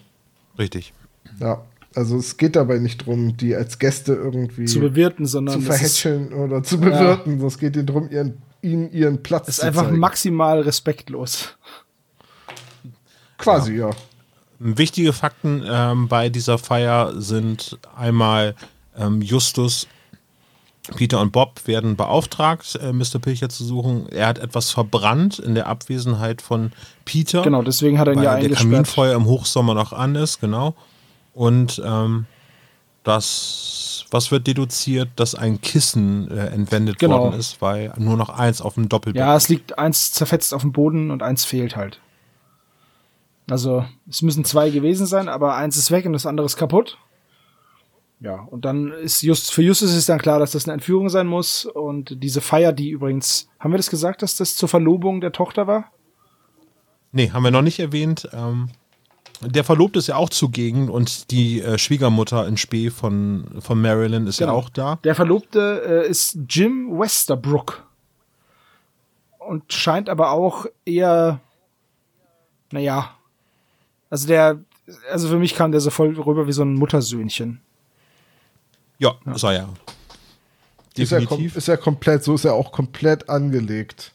Richtig. 0.59 0.93
Ja, 1.39 1.65
also 1.97 2.19
es 2.19 2.37
geht 2.37 2.57
dabei 2.57 2.79
nicht 2.79 3.07
drum, 3.07 3.37
die 3.37 3.57
als 3.57 3.79
Gäste 3.79 4.13
irgendwie 4.13 4.67
zu 4.67 4.81
bewirten, 4.81 5.25
sondern 5.25 5.61
zu 5.61 5.67
verhätscheln 5.67 6.33
oder 6.33 6.63
zu 6.63 6.79
bewirten. 6.79 7.33
sondern 7.33 7.47
Es 7.49 7.59
geht 7.59 7.75
ihnen 7.75 7.87
darum, 7.87 8.11
ihren, 8.11 8.43
ihnen 8.61 8.93
ihren 8.93 9.23
Platz 9.23 9.49
ist 9.49 9.57
zu 9.57 9.67
einfach 9.67 9.85
zeigen. 9.85 9.99
maximal 9.99 10.61
respektlos. 10.61 11.57
Quasi, 13.39 13.77
ja. 13.77 13.91
Wichtige 14.59 15.13
Fakten 15.13 15.63
ähm, 15.67 16.09
bei 16.09 16.29
dieser 16.29 16.59
Feier 16.59 17.15
sind 17.21 17.79
einmal 17.97 18.55
ähm, 18.97 19.23
Justus, 19.23 19.87
Peter 20.97 21.21
und 21.21 21.33
Bob 21.33 21.67
werden 21.67 21.97
beauftragt, 21.97 22.79
äh, 22.81 22.93
Mr. 22.93 23.19
Pilcher 23.21 23.49
zu 23.49 23.65
suchen. 23.65 24.09
Er 24.11 24.29
hat 24.29 24.39
etwas 24.39 24.71
verbrannt 24.71 25.39
in 25.39 25.55
der 25.55 25.67
Abwesenheit 25.67 26.43
von 26.43 26.73
Peter. 27.05 27.43
Genau, 27.43 27.63
deswegen 27.63 27.99
hat 27.99 28.07
er 28.07 28.13
ihn 28.13 28.19
weil 28.19 28.25
ja 28.25 28.31
der 28.35 28.45
eingesperrt. 28.45 28.71
Kaminfeuer 28.71 29.17
im 29.17 29.25
Hochsommer 29.25 29.75
noch 29.75 29.93
an 29.93 30.15
ist, 30.15 30.41
genau. 30.41 30.75
Und 31.37 31.83
ähm, 31.85 32.25
das, 33.05 34.07
was 34.11 34.31
wird 34.31 34.47
deduziert, 34.47 35.11
dass 35.17 35.35
ein 35.35 35.61
Kissen 35.61 36.31
äh, 36.31 36.47
entwendet 36.47 36.99
Genau. 36.99 37.21
worden 37.25 37.39
ist, 37.39 37.61
weil 37.61 37.93
nur 37.99 38.17
noch 38.17 38.31
eins 38.31 38.63
auf 38.63 38.75
dem 38.75 38.89
Doppelbett 38.89 39.21
Ja, 39.21 39.37
es 39.37 39.51
liegt 39.51 39.79
eins 39.79 40.13
zerfetzt 40.13 40.55
auf 40.55 40.63
dem 40.63 40.73
Boden 40.73 41.11
und 41.11 41.23
eins 41.23 41.45
fehlt 41.45 41.77
halt. 41.77 42.01
Also, 43.51 43.85
es 44.09 44.23
müssen 44.23 44.45
zwei 44.47 44.71
gewesen 44.71 45.07
sein, 45.07 45.29
aber 45.29 45.55
eins 45.57 45.77
ist 45.77 45.91
weg 45.91 46.07
und 46.07 46.15
das 46.15 46.25
andere 46.27 46.47
ist 46.47 46.57
kaputt. 46.57 46.97
Ja, 48.19 48.41
und 48.41 48.65
dann 48.65 48.93
ist 48.93 49.21
just, 49.23 49.53
für 49.53 49.63
Justus 49.63 49.95
ist 49.95 50.09
dann 50.09 50.19
klar, 50.19 50.39
dass 50.39 50.53
das 50.53 50.65
eine 50.65 50.73
Entführung 50.73 51.11
sein 51.11 51.27
muss. 51.27 51.67
Und 51.67 52.23
diese 52.23 52.41
Feier, 52.41 52.73
die 52.73 52.89
übrigens, 52.89 53.49
haben 53.61 53.73
wir 53.73 53.77
das 53.77 53.91
gesagt, 53.91 54.23
dass 54.23 54.37
das 54.37 54.57
zur 54.57 54.71
Verlobung 54.71 55.21
der 55.21 55.33
Tochter 55.33 55.67
war? 55.67 55.93
Nee, 57.13 57.31
haben 57.31 57.43
wir 57.45 57.51
noch 57.51 57.61
nicht 57.63 57.79
erwähnt. 57.79 58.27
Ähm, 58.33 58.71
der 59.41 59.65
Verlobte 59.65 59.99
ist 59.99 60.07
ja 60.07 60.17
auch 60.17 60.29
zugegen 60.31 60.89
und 60.89 61.31
die 61.31 61.61
äh, 61.61 61.79
Schwiegermutter 61.79 62.47
in 62.47 62.57
Spee 62.57 62.91
von, 62.91 63.47
von 63.61 63.81
Marilyn 63.81 64.27
ist 64.27 64.41
ja 64.41 64.47
Genau. 64.47 64.59
auch 64.59 64.69
da. 64.69 64.97
Der 65.05 65.15
Verlobte 65.15 66.05
äh, 66.07 66.09
ist 66.11 66.39
Jim 66.49 66.99
Westerbrook. 66.99 67.85
Und 69.39 69.73
scheint 69.73 70.09
aber 70.09 70.33
auch 70.33 70.67
eher, 70.85 71.41
naja, 72.73 73.15
also 74.11 74.27
der, 74.27 74.59
also 75.11 75.29
für 75.29 75.39
mich 75.39 75.55
kam 75.55 75.71
der 75.71 75.81
so 75.81 75.91
voll 75.91 76.19
rüber 76.19 76.47
wie 76.49 76.53
so 76.53 76.63
ein 76.63 76.75
Muttersöhnchen. 76.75 77.61
Ja, 78.99 79.15
ist 79.35 79.45
er 79.45 79.53
ja. 79.53 79.69
Ist 80.97 81.13
ja, 81.13 81.19
kom 81.19 81.29
Definitiv. 81.29 81.57
ist 81.57 81.69
ja 81.69 81.77
komplett, 81.77 82.25
so 82.25 82.35
ist 82.35 82.45
er 82.47 82.55
auch 82.55 82.73
komplett 82.73 83.29
angelegt. 83.29 84.13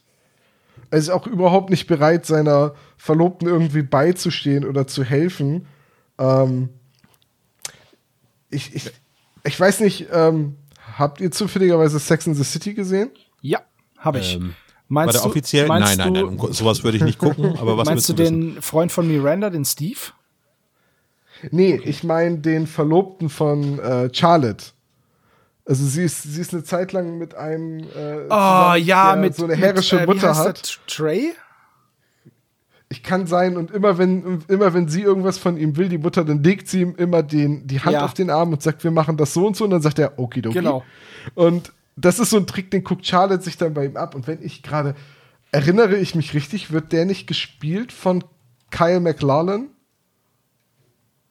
Er 0.91 0.97
ist 0.97 1.09
auch 1.09 1.25
überhaupt 1.25 1.69
nicht 1.69 1.87
bereit, 1.87 2.25
seiner 2.25 2.73
Verlobten 2.97 3.47
irgendwie 3.47 3.81
beizustehen 3.81 4.65
oder 4.65 4.87
zu 4.87 5.03
helfen. 5.03 5.65
Ähm, 6.19 6.69
ich, 8.49 8.75
ich, 8.75 8.91
ich 9.45 9.59
weiß 9.59 9.79
nicht, 9.79 10.07
ähm, 10.11 10.57
habt 10.97 11.21
ihr 11.21 11.31
zufälligerweise 11.31 11.97
Sex 11.97 12.27
in 12.27 12.35
the 12.35 12.43
City 12.43 12.73
gesehen? 12.73 13.09
Ja, 13.41 13.61
habe 13.97 14.19
ich. 14.19 14.35
Ähm, 14.35 14.53
meinst 14.89 15.07
War 15.07 15.13
der 15.13 15.21
du, 15.21 15.29
offiziell? 15.29 15.67
Meinst 15.67 15.97
Nein, 15.97 16.13
nein, 16.13 16.13
du, 16.13 16.29
nein, 16.29 16.39
um 16.39 16.53
sowas 16.53 16.83
würde 16.83 16.97
ich 16.97 17.03
nicht 17.03 17.17
gucken, 17.17 17.55
aber 17.59 17.77
was 17.77 17.87
meinst 17.87 18.09
du 18.09 18.13
du 18.13 18.23
wissen? 18.23 18.55
den 18.55 18.61
Freund 18.61 18.91
von 18.91 19.07
Miranda, 19.07 19.49
den 19.49 19.65
Steve? 19.65 19.99
Nee, 21.49 21.81
ich 21.83 22.03
meine 22.03 22.37
den 22.39 22.67
Verlobten 22.67 23.29
von 23.29 23.79
äh, 23.79 24.09
Charlotte. 24.13 24.65
Also 25.71 25.85
sie 25.85 26.03
ist, 26.03 26.23
sie 26.23 26.41
ist 26.41 26.53
eine 26.53 26.65
Zeit 26.65 26.91
lang 26.91 27.17
mit 27.17 27.33
einem 27.33 27.79
äh, 27.79 27.83
Oh 27.83 28.27
zusammen, 28.27 28.83
ja, 28.83 29.13
der 29.13 29.21
mit 29.21 29.35
so 29.35 29.45
eine 29.45 29.55
herrische 29.55 29.95
mit, 29.95 30.03
äh, 30.03 30.07
Mutter 30.07 30.35
hat. 30.35 30.81
Trey? 30.85 31.31
Ich 32.89 33.03
kann 33.03 33.25
sein 33.25 33.55
und 33.55 33.71
immer 33.71 33.97
wenn 33.97 34.43
immer 34.49 34.73
wenn 34.73 34.89
sie 34.89 35.01
irgendwas 35.01 35.37
von 35.37 35.55
ihm 35.55 35.77
will, 35.77 35.87
die 35.87 35.97
Mutter, 35.97 36.25
dann 36.25 36.43
legt 36.43 36.67
sie 36.67 36.81
ihm 36.81 36.95
immer 36.97 37.23
den 37.23 37.67
die 37.67 37.79
Hand 37.79 37.93
Ja. 37.93 38.03
auf 38.03 38.13
den 38.13 38.29
Arm 38.29 38.51
und 38.51 38.61
sagt, 38.61 38.83
wir 38.83 38.91
machen 38.91 39.15
das 39.15 39.33
so 39.33 39.47
und 39.47 39.55
so 39.55 39.63
und 39.63 39.69
dann 39.69 39.81
sagt 39.81 39.97
er 39.97 40.19
okidoki. 40.19 40.55
Genau. 40.55 40.83
Und 41.35 41.71
das 41.95 42.19
ist 42.19 42.31
so 42.31 42.37
ein 42.37 42.47
Trick, 42.47 42.69
den 42.69 42.83
guckt 42.83 43.05
Charlotte 43.07 43.41
sich 43.41 43.55
dann 43.55 43.73
bei 43.73 43.85
ihm 43.85 43.95
ab 43.95 44.13
und 44.13 44.27
wenn 44.27 44.43
ich 44.43 44.63
gerade 44.63 44.93
erinnere 45.53 45.95
ich 45.95 46.15
mich 46.15 46.33
richtig, 46.33 46.73
wird 46.73 46.91
der 46.91 47.05
nicht 47.05 47.27
gespielt 47.27 47.93
von 47.93 48.25
Kyle 48.71 48.99
MacLachlan? 48.99 49.69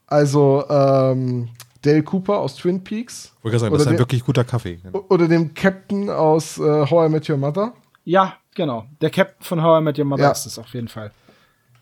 Also 0.06 0.64
ähm, 0.70 1.50
Dale 1.82 2.02
Cooper 2.02 2.38
aus 2.38 2.56
Twin 2.56 2.82
Peaks 2.84 3.32
Ich 3.38 3.44
wollte 3.44 3.58
sagen, 3.58 3.72
das 3.72 3.82
Oder 3.82 3.90
ist 3.90 3.94
ein 3.96 3.98
wirklich 3.98 4.24
guter 4.24 4.44
Kaffee. 4.44 4.78
oder 5.08 5.28
dem 5.28 5.54
Captain 5.54 6.10
aus 6.10 6.58
äh, 6.58 6.62
How 6.90 7.08
I 7.08 7.12
Met 7.12 7.28
Your 7.28 7.36
Mother. 7.38 7.72
Ja, 8.04 8.34
genau. 8.54 8.84
Der 9.00 9.10
Captain 9.10 9.42
von 9.42 9.62
How 9.62 9.80
I 9.80 9.84
Met 9.84 9.98
Your 9.98 10.04
Mother 10.04 10.22
Ja. 10.24 10.30
ist 10.32 10.46
es 10.46 10.58
auf 10.58 10.72
jeden 10.74 10.88
Fall. 10.88 11.10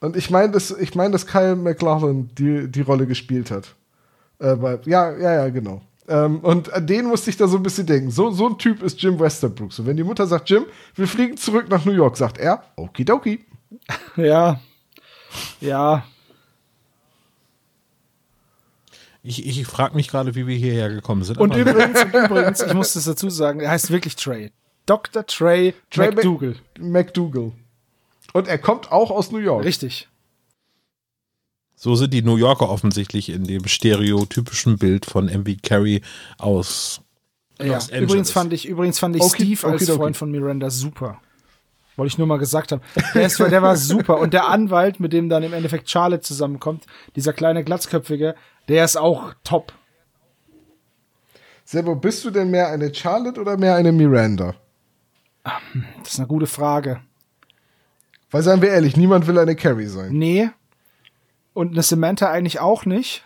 Und 0.01 0.17
ich 0.17 0.31
meine, 0.31 0.53
dass, 0.53 0.71
ich 0.71 0.95
mein, 0.95 1.11
dass 1.11 1.27
Kyle 1.27 1.57
MacLachlan 1.57 2.31
die, 2.39 2.71
die 2.71 2.83
Rolle 2.83 3.07
gespielt 3.07 3.51
hat. 3.51 3.75
Äh, 4.39 4.55
bei, 4.55 4.79
ja, 4.85 5.11
ja, 5.17 5.33
ja, 5.35 5.49
genau. 5.49 5.83
Ähm, 6.07 6.39
und 6.41 6.73
an 6.73 6.87
den 6.87 7.07
musste 7.07 7.29
ich 7.31 7.37
da 7.37 7.49
so 7.49 7.57
ein 7.57 7.63
bisschen 7.63 7.87
denken. 7.87 8.11
So, 8.11 8.31
so 8.31 8.49
ein 8.49 8.57
Typ 8.59 8.83
ist 8.83 9.03
Jim 9.03 9.19
Westerbrook. 9.19 9.73
So, 9.73 9.85
wenn 9.85 9.97
die 9.97 10.05
Mutter 10.05 10.27
sagt, 10.27 10.49
Jim, 10.49 10.65
wir 10.95 11.09
fliegen 11.09 11.37
zurück 11.37 11.69
nach 11.69 11.85
New 11.85 11.93
York, 11.93 12.17
sagt 12.17 12.39
er, 12.39 12.63
okidoki. 12.77 13.45
Ja. 14.17 14.61
Ja, 15.61 16.05
Ich, 19.29 19.47
ich 19.47 19.67
frage 19.67 19.95
mich 19.95 20.09
gerade, 20.09 20.35
wie 20.35 20.47
wir 20.47 20.57
hierher 20.57 20.89
gekommen 20.89 21.23
sind. 21.23 21.37
und 21.37 21.55
übrigens, 21.55 22.03
und 22.03 22.15
übrigens, 22.15 22.63
ich 22.63 22.73
muss 22.73 22.95
das 22.95 23.05
dazu 23.05 23.29
sagen, 23.29 23.61
er 23.61 23.71
heißt 23.71 23.91
wirklich 23.91 24.17
Trey. 24.17 24.53
Dr. 24.87 25.27
Trey, 25.27 25.75
Trey 25.91 26.13
McDougal. 26.13 26.55
McDougal. 26.79 27.53
Und 28.33 28.49
er 28.49 28.57
kommt 28.57 28.91
auch 28.91 29.11
aus 29.11 29.31
New 29.31 29.39
York. 29.39 29.67
Richtig. 29.67 30.09
So 31.77 31.95
sind 31.95 32.15
die 32.15 32.23
New 32.23 32.37
Yorker 32.37 32.71
offensichtlich 32.71 33.29
in 33.29 33.45
dem 33.45 33.69
stereotypischen 33.69 34.79
Bild 34.79 35.05
von 35.05 35.29
MB 35.29 35.63
Carey 35.63 36.01
aus. 36.39 37.03
Ja. 37.59 37.75
Los 37.75 37.91
Angeles. 37.91 38.03
Übrigens 38.05 38.31
fand 38.31 38.53
ich, 38.55 38.67
übrigens 38.67 38.99
fand 38.99 39.17
ich 39.17 39.23
Okay, 39.23 39.45
Steve 39.45 39.67
als 39.67 39.83
okidoki. 39.83 39.99
Freund 39.99 40.17
von 40.17 40.31
Miranda 40.31 40.71
super. 40.71 41.21
Wollte 41.97 42.13
ich 42.13 42.17
nur 42.19 42.27
mal 42.27 42.39
gesagt 42.39 42.73
haben. 42.73 42.81
Der, 43.15 43.27
ist, 43.27 43.39
der 43.39 43.61
war 43.61 43.77
super. 43.77 44.21
Und 44.21 44.33
der 44.33 44.49
Anwalt, 44.49 45.01
mit 45.01 45.13
dem 45.13 45.29
dann 45.29 45.43
im 45.43 45.53
Endeffekt 45.53 45.91
Charlotte 45.91 46.23
zusammenkommt, 46.23 46.87
dieser 47.15 47.35
kleine 47.35 47.63
Glatzköpfige, 47.63 48.35
der 48.69 48.85
ist 48.85 48.97
auch 48.97 49.35
top. 49.45 49.73
Sebo, 51.65 51.95
bist 51.95 52.25
du 52.25 52.31
denn 52.31 52.51
mehr 52.51 52.69
eine 52.69 52.95
Charlotte 52.95 53.41
oder 53.41 53.57
mehr 53.57 53.75
eine 53.75 53.93
Miranda? 53.93 54.55
Das 56.03 56.13
ist 56.13 56.19
eine 56.19 56.29
gute 56.29 56.47
Frage. 56.47 57.01
Weil 58.31 58.43
seien 58.43 58.63
wir 58.63 58.71
ehrlich, 58.71 58.97
niemand 58.97 59.27
will 59.27 59.39
eine 59.39 59.57
Carrie 59.57 59.87
sein. 59.87 60.13
Nee. 60.13 60.51
Und 61.55 61.73
eine 61.73 61.83
Samantha 61.83 62.31
eigentlich 62.31 62.61
auch 62.61 62.85
nicht. 62.85 63.25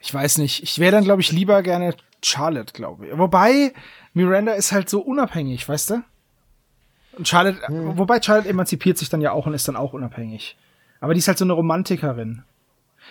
Ich 0.00 0.12
weiß 0.12 0.38
nicht. 0.38 0.62
Ich 0.62 0.78
wäre 0.78 0.92
dann, 0.92 1.04
glaube 1.04 1.20
ich, 1.20 1.32
lieber 1.32 1.62
gerne 1.62 1.94
Charlotte, 2.22 2.72
glaube 2.72 3.06
ich. 3.06 3.18
Wobei, 3.18 3.72
Miranda 4.14 4.52
ist 4.52 4.72
halt 4.72 4.88
so 4.88 5.00
unabhängig, 5.00 5.68
weißt 5.68 5.90
du? 5.90 6.02
Und 7.12 7.28
Charlotte, 7.28 7.60
wobei 7.68 8.20
Charlotte 8.22 8.48
emanzipiert 8.48 8.96
sich 8.96 9.08
dann 9.10 9.20
ja 9.20 9.32
auch 9.32 9.46
und 9.46 9.54
ist 9.54 9.68
dann 9.68 9.76
auch 9.76 9.92
unabhängig. 9.92 10.56
Aber 11.00 11.14
die 11.14 11.18
ist 11.18 11.28
halt 11.28 11.38
so 11.38 11.44
eine 11.44 11.52
Romantikerin. 11.52 12.44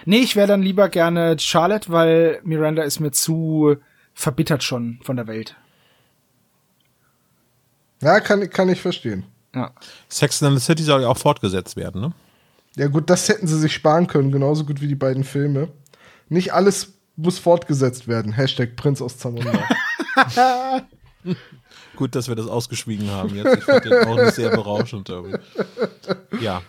Nee, 0.06 0.20
ich 0.20 0.36
wäre 0.36 0.48
dann 0.48 0.62
lieber 0.62 0.90
gerne 0.90 1.38
Charlotte, 1.40 1.92
weil 1.92 2.40
Miranda 2.44 2.84
ist 2.84 3.00
mir 3.00 3.12
zu 3.12 3.78
verbittert 4.14 4.64
schon 4.64 5.00
von 5.04 5.16
der 5.16 5.28
Welt. 5.28 5.56
Ja, 8.02 8.20
kann, 8.20 8.50
kann 8.50 8.70
ich 8.70 8.82
verstehen. 8.82 9.26
Ja. 9.54 9.72
Sex 10.08 10.42
and 10.44 10.58
the 10.58 10.64
City 10.64 10.84
soll 10.84 11.02
ja 11.02 11.08
auch 11.08 11.18
fortgesetzt 11.18 11.76
werden, 11.76 12.02
ne? 12.02 12.14
Ja 12.76 12.88
gut, 12.88 13.10
das 13.10 13.28
hätten 13.28 13.48
sie 13.48 13.60
sich 13.60 13.74
sparen 13.74 14.08
können, 14.08 14.32
genauso 14.32 14.64
gut 14.64 14.80
wie 14.80 14.88
die 14.88 14.96
beiden 14.96 15.24
Filme. 15.24 15.70
Nicht 16.30 16.54
alles 16.54 16.94
muss 17.16 17.40
fortgesetzt 17.40 18.08
werden. 18.08 18.32
Hashtag 18.32 18.76
Prinz 18.76 19.02
aus 19.02 19.18
Zamunda. 19.18 19.52
Gut, 21.96 22.16
dass 22.16 22.30
wir 22.30 22.36
das 22.36 22.48
ausgeschwiegen 22.48 23.12
haben 23.12 23.36
jetzt. 23.36 23.58
Ich 23.58 23.64
fand 23.66 23.84
den 23.84 24.06
auch 24.06 24.16
nicht 24.16 24.36
sehr 24.36 24.52
berauschend 24.52 25.10
irgendwie. 25.10 25.38
Ja. 26.40 26.62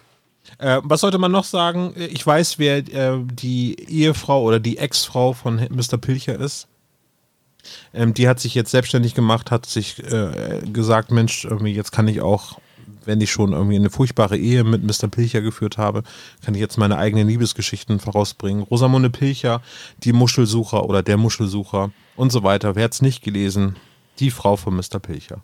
Äh, 0.60 0.80
was 0.84 1.00
sollte 1.00 1.16
man 1.16 1.32
noch 1.32 1.44
sagen? 1.44 1.94
Ich 1.96 2.26
weiß, 2.26 2.58
wer 2.58 2.78
äh, 2.78 3.18
die 3.24 3.76
Ehefrau 3.88 4.42
oder 4.42 4.60
die 4.60 4.76
Ex-Frau 4.76 5.32
von 5.32 5.56
Mr. 5.56 5.96
Pilcher 5.96 6.38
ist. 6.38 6.68
Ähm, 7.94 8.12
die 8.12 8.28
hat 8.28 8.40
sich 8.40 8.54
jetzt 8.54 8.70
selbstständig 8.70 9.14
gemacht, 9.14 9.50
hat 9.50 9.64
sich 9.64 9.98
äh, 10.04 10.60
gesagt, 10.70 11.12
Mensch, 11.12 11.46
irgendwie 11.46 11.72
jetzt 11.72 11.92
kann 11.92 12.08
ich 12.08 12.20
auch, 12.20 12.58
wenn 13.06 13.22
ich 13.22 13.30
schon 13.30 13.52
irgendwie 13.52 13.76
eine 13.76 13.88
furchtbare 13.88 14.36
Ehe 14.36 14.62
mit 14.62 14.82
Mr. 14.82 15.08
Pilcher 15.08 15.40
geführt 15.40 15.78
habe, 15.78 16.02
kann 16.44 16.54
ich 16.54 16.60
jetzt 16.60 16.76
meine 16.76 16.98
eigenen 16.98 17.28
Liebesgeschichten 17.28 17.98
vorausbringen. 17.98 18.62
Rosamunde 18.62 19.08
Pilcher, 19.08 19.62
die 20.04 20.12
Muschelsucher 20.12 20.84
oder 20.84 21.02
der 21.02 21.16
Muschelsucher 21.16 21.90
und 22.16 22.32
so 22.32 22.42
weiter. 22.42 22.76
Wer 22.76 22.84
hat 22.84 22.92
es 22.92 23.00
nicht 23.02 23.22
gelesen? 23.22 23.76
Die 24.18 24.30
Frau 24.30 24.56
von 24.56 24.76
Mr. 24.76 24.98
Pilcher. 25.00 25.40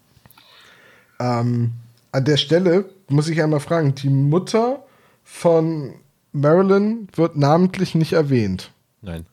ähm, 1.20 1.72
an 2.12 2.24
der 2.24 2.36
Stelle 2.36 2.90
muss 3.08 3.28
ich 3.28 3.42
einmal 3.42 3.60
fragen, 3.60 3.94
die 3.94 4.10
Mutter 4.10 4.85
von 5.28 5.94
Marilyn 6.32 7.08
wird 7.16 7.36
namentlich 7.36 7.96
nicht 7.96 8.12
erwähnt. 8.12 8.70
Nein. 9.02 9.26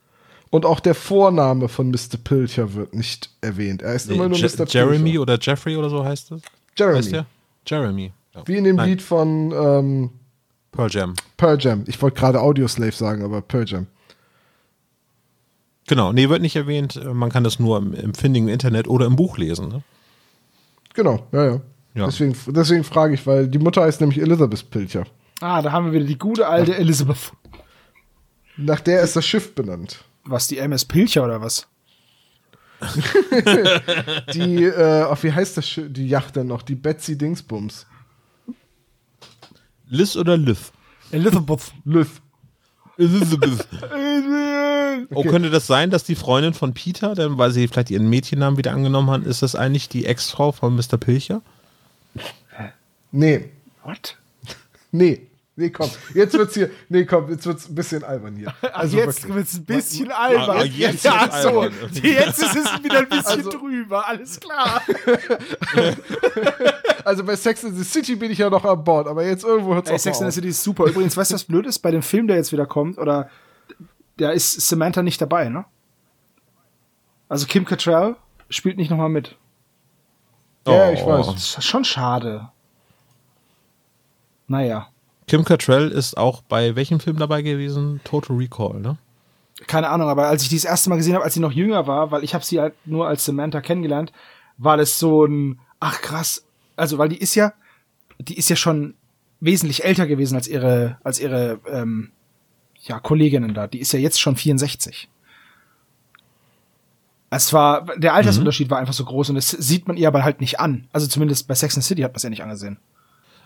Und 0.49 0.65
auch 0.65 0.79
der 0.79 0.95
Vorname 0.95 1.69
von 1.69 1.89
Mr. 1.91 2.17
Pilcher 2.23 2.73
wird 2.73 2.93
nicht 2.95 3.29
erwähnt. 3.41 3.83
Er 3.83 3.93
ist 3.93 4.09
immer 4.09 4.27
nur 4.27 4.37
Je 4.37 4.45
Mr. 4.47 4.65
Jeremy 4.67 5.03
Pilcher. 5.11 5.21
oder 5.21 5.37
Jeffrey 5.39 5.77
oder 5.77 5.89
so 5.89 6.03
heißt 6.03 6.31
es? 6.31 6.41
Jeremy. 6.75 6.97
Heißt 6.97 7.11
der? 7.11 7.25
Jeremy. 7.67 8.11
Ja. 8.33 8.41
Wie 8.45 8.57
in 8.57 8.63
dem 8.63 8.75
Nein, 8.77 8.89
Lied 8.89 9.01
von 9.03 9.51
ähm, 9.51 10.09
Pearl 10.71 10.89
Jam. 10.91 11.13
Pearl 11.37 11.57
Jam. 11.59 11.83
Ich 11.87 12.01
wollte 12.01 12.19
gerade 12.19 12.41
Audioslave 12.41 12.91
sagen, 12.91 13.23
aber 13.23 13.41
Pearl 13.41 13.65
Jam. 13.67 13.87
Genau, 15.87 16.11
nee, 16.11 16.27
wird 16.29 16.41
nicht 16.41 16.55
erwähnt. 16.55 16.95
Äh, 16.95 17.13
Man 17.13 17.31
kann 17.31 17.43
das 17.43 17.59
nur 17.59 17.77
im, 17.77 17.93
im 17.93 18.13
findigen 18.15 18.47
Internet 18.47 18.87
oder 18.87 19.05
im 19.05 19.15
Buch 19.15 19.37
lesen. 19.37 19.67
Ne? 19.69 19.83
Genau, 20.95 21.27
ja, 21.31 21.45
ja. 21.45 21.61
Ja. 21.95 22.05
Deswegen, 22.07 22.35
deswegen 22.47 22.83
frage 22.83 23.13
ich, 23.13 23.27
weil 23.27 23.47
die 23.47 23.59
Mutter 23.59 23.83
heißt 23.83 24.01
nämlich 24.01 24.19
Elizabeth 24.19 24.69
Pilcher. 24.71 25.03
Ah, 25.43 25.61
da 25.61 25.73
haben 25.73 25.87
wir 25.87 25.91
wieder 25.91 26.05
die 26.05 26.17
gute 26.17 26.47
alte 26.47 26.73
Elizabeth. 26.77 27.33
Nach 28.55 28.79
der 28.79 29.01
ist 29.01 29.17
das 29.17 29.25
Schiff 29.25 29.53
benannt. 29.53 30.05
Was, 30.23 30.47
die 30.47 30.57
MS 30.57 30.85
Pilcher 30.85 31.25
oder 31.25 31.41
was? 31.41 31.67
Die, 34.33 34.63
äh, 34.63 35.03
ach, 35.03 35.21
wie 35.23 35.31
heißt 35.33 35.57
das 35.57 35.67
Schiff, 35.67 35.91
die 35.91 36.07
Yacht 36.07 36.35
denn 36.37 36.47
noch? 36.47 36.61
Die 36.61 36.75
Betsy 36.75 37.17
Dingsbums. 37.17 37.85
Liz 39.87 40.15
oder 40.15 40.37
Liv? 40.37 40.71
Elizabeth. 41.11 41.73
Liv. 41.83 42.21
Elizabeth. 42.97 43.67
Oh, 45.09 45.23
könnte 45.23 45.49
das 45.49 45.65
sein, 45.67 45.89
dass 45.89 46.03
die 46.03 46.15
Freundin 46.15 46.53
von 46.53 46.73
Peter, 46.73 47.15
denn 47.15 47.37
weil 47.37 47.51
sie 47.51 47.67
vielleicht 47.67 47.89
ihren 47.89 48.09
Mädchennamen 48.09 48.57
wieder 48.57 48.71
angenommen 48.71 49.09
hat, 49.09 49.25
ist 49.25 49.41
das 49.41 49.55
eigentlich 49.55 49.89
die 49.89 50.05
Ex-Frau 50.05 50.51
von 50.51 50.75
Mr. 50.75 50.97
Pilcher? 50.97 51.41
Nee, 53.11 53.49
What? 53.83 54.17
nee. 54.91 55.27
Nee, 55.55 55.69
komm. 55.69 55.87
Jetzt 56.15 56.33
wird's 56.33 56.55
hier. 56.55 56.71
Nee, 56.89 57.05
komm, 57.05 57.29
jetzt 57.29 57.45
wird's 57.45 57.69
ein 57.69 57.75
bisschen 57.75 58.03
albern 58.03 58.35
hier. 58.35 58.51
Also 58.73 58.97
jetzt 58.97 59.21
wirklich. 59.21 59.35
wird's 59.35 59.53
ein 59.55 59.65
bisschen 59.65 60.11
albern. 60.11 60.57
Ah, 60.57 60.63
jetzt 60.63 61.03
ja, 61.03 61.29
so. 61.41 61.59
albern. 61.59 61.73
Jetzt 61.91 62.39
ist 62.41 62.55
es 62.55 62.83
wieder 62.83 62.99
ein 62.99 63.09
bisschen 63.09 63.37
Also- 63.37 63.49
drüber, 63.51 64.07
alles 64.07 64.39
klar. 64.39 64.81
Also 67.05 67.23
bei 67.25 67.35
Sex 67.35 67.63
in 67.65 67.75
the 67.75 67.83
City 67.83 68.15
bin 68.15 68.31
ich 68.31 68.37
ja 68.37 68.49
noch 68.49 68.63
an 68.63 68.81
Bord, 68.81 69.07
aber 69.07 69.25
jetzt 69.25 69.43
irgendwo 69.43 69.73
hört's 69.75 69.89
Ey, 69.89 69.95
auch 69.97 69.99
Sex 69.99 70.19
auf. 70.19 70.25
the 70.25 70.31
City 70.31 70.47
ist 70.47 70.63
super. 70.63 70.85
Übrigens, 70.85 71.17
weißt 71.17 71.31
du, 71.31 71.35
was 71.35 71.43
blöd 71.43 71.65
ist? 71.65 71.79
Bei 71.79 71.91
dem 71.91 72.01
Film, 72.01 72.27
der 72.27 72.37
jetzt 72.37 72.53
wieder 72.53 72.65
kommt, 72.65 72.97
oder 72.97 73.29
da 74.17 74.31
ist 74.31 74.61
Samantha 74.61 75.03
nicht 75.03 75.21
dabei, 75.21 75.49
ne? 75.49 75.65
Also 77.27 77.45
Kim 77.45 77.65
Cattrall 77.65 78.15
spielt 78.49 78.77
nicht 78.77 78.89
nochmal 78.89 79.09
mit. 79.09 79.35
Ja, 80.65 80.87
Oh. 80.89 80.93
ich 80.93 81.05
weiß. 81.05 81.25
Das 81.27 81.57
ist 81.57 81.65
schon 81.65 81.83
schade. 81.83 82.47
Naja. 84.47 84.87
Kim 85.27 85.45
Cattrall 85.45 85.89
ist 85.89 86.17
auch 86.17 86.41
bei 86.41 86.75
welchem 86.75 86.99
Film 86.99 87.17
dabei 87.17 87.41
gewesen? 87.41 88.01
Total 88.03 88.35
Recall, 88.35 88.79
ne? 88.79 88.97
keine 89.67 89.89
Ahnung, 89.89 90.09
aber 90.09 90.27
als 90.27 90.43
ich 90.43 90.49
die 90.49 90.55
das 90.55 90.65
erste 90.65 90.89
Mal 90.89 90.97
gesehen 90.97 91.15
habe, 91.15 91.23
als 91.23 91.33
sie 91.33 91.39
noch 91.39 91.51
jünger 91.51 91.87
war, 91.87 92.11
weil 92.11 92.23
ich 92.23 92.33
habe 92.33 92.43
sie 92.43 92.59
halt 92.59 92.73
nur 92.85 93.07
als 93.07 93.25
Samantha 93.25 93.61
kennengelernt, 93.61 94.11
war 94.57 94.77
das 94.77 94.99
so 94.99 95.25
ein, 95.25 95.59
ach 95.79 96.01
krass, 96.01 96.45
also 96.75 96.97
weil 96.97 97.09
die 97.09 97.17
ist 97.17 97.35
ja, 97.35 97.53
die 98.19 98.37
ist 98.37 98.49
ja 98.49 98.55
schon 98.55 98.95
wesentlich 99.39 99.83
älter 99.83 100.07
gewesen 100.07 100.35
als 100.35 100.47
ihre, 100.47 100.97
als 101.03 101.19
ihre, 101.19 101.59
ähm, 101.67 102.11
ja, 102.81 102.99
Kolleginnen 102.99 103.53
da. 103.53 103.67
Die 103.67 103.79
ist 103.79 103.93
ja 103.93 103.99
jetzt 103.99 104.19
schon 104.19 104.35
64. 104.35 105.09
Es 107.29 107.53
war, 107.53 107.85
der 107.97 108.13
Altersunterschied 108.13 108.69
war 108.69 108.77
einfach 108.77 108.93
so 108.93 109.05
groß 109.05 109.29
und 109.29 109.35
das 109.35 109.49
sieht 109.49 109.87
man 109.87 109.97
ihr 109.97 110.07
aber 110.07 110.23
halt 110.23 110.41
nicht 110.41 110.59
an. 110.59 110.87
Also 110.91 111.07
zumindest 111.07 111.47
bei 111.47 111.55
Sex 111.55 111.75
and 111.75 111.83
City 111.83 112.01
hat 112.01 112.11
man 112.11 112.17
es 112.17 112.23
ja 112.23 112.29
nicht 112.29 112.43
angesehen. 112.43 112.77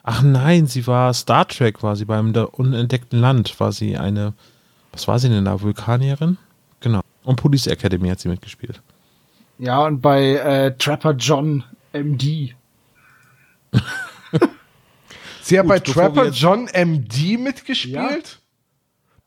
Ach 0.10 0.22
nein, 0.22 0.68
sie 0.68 0.88
war 0.88 1.14
Star 1.14 1.46
Trek, 1.46 1.84
war 1.84 1.98
sie 1.98 2.06
beim 2.06 2.34
unentdeckten 2.34 3.20
Land, 3.20 3.60
war 3.60 3.74
sie 3.74 3.98
eine, 3.98 4.34
was 4.94 5.06
war 5.06 5.20
sie 5.20 5.28
denn 5.28 5.44
da, 5.44 5.60
Vulkanierin? 5.60 6.38
Genau. 6.80 7.02
Und 7.26 7.36
Police 7.36 7.68
Academy 7.68 8.08
hat 8.08 8.22
sie 8.22 8.30
mitgespielt. 8.30 8.82
Ja, 9.60 9.86
und 9.86 10.00
bei 10.00 10.36
äh, 10.36 10.78
Trapper 10.78 11.12
John 11.12 11.66
MD. 11.92 12.56
Sie 15.42 15.60
hat 15.60 15.66
Gut, 15.66 15.70
bei 15.70 15.80
Trapper 15.80 16.30
John 16.30 16.70
MD 16.74 17.38
mitgespielt? 17.38 18.40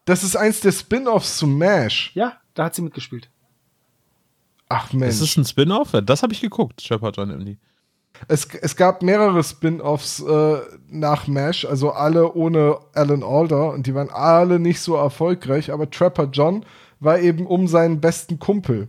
Das 0.07 0.25
ist 0.25 0.35
eins 0.35 0.61
der 0.61 0.73
Spin-offs 0.73 1.37
zu 1.37 1.47
MASH. 1.47 2.13
Ja, 2.15 2.41
da 2.55 2.65
hat 2.65 2.75
sie 2.75 2.81
mitgespielt. 2.81 3.29
Ach 4.71 4.91
Mensch. 4.95 5.19
Das 5.19 5.21
ist 5.21 5.37
ein 5.37 5.45
Spin-off? 5.45 5.91
Das 6.05 6.23
habe 6.23 6.33
ich 6.33 6.41
geguckt, 6.41 6.81
Shepard 6.81 7.19
John 7.19 7.31
Emily. 7.31 7.59
Es, 8.29 8.47
es 8.47 8.77
gab 8.77 9.03
mehrere 9.03 9.43
Spin-offs 9.43 10.21
äh, 10.21 10.59
nach 10.89 11.27
MASH, 11.27 11.65
also 11.65 11.93
alle 11.93 12.35
ohne 12.35 12.79
Alan 12.95 13.23
Alda 13.23 13.71
und 13.71 13.87
die 13.87 13.95
waren 13.95 14.11
alle 14.11 14.59
nicht 14.59 14.81
so 14.81 14.95
erfolgreich, 14.95 15.73
aber 15.73 15.91
Trapper 15.91 16.29
John 16.33 16.65
war 17.01 17.19
eben 17.19 17.47
um 17.47 17.67
seinen 17.67 18.01
besten 18.01 18.39
Kumpel. 18.39 18.89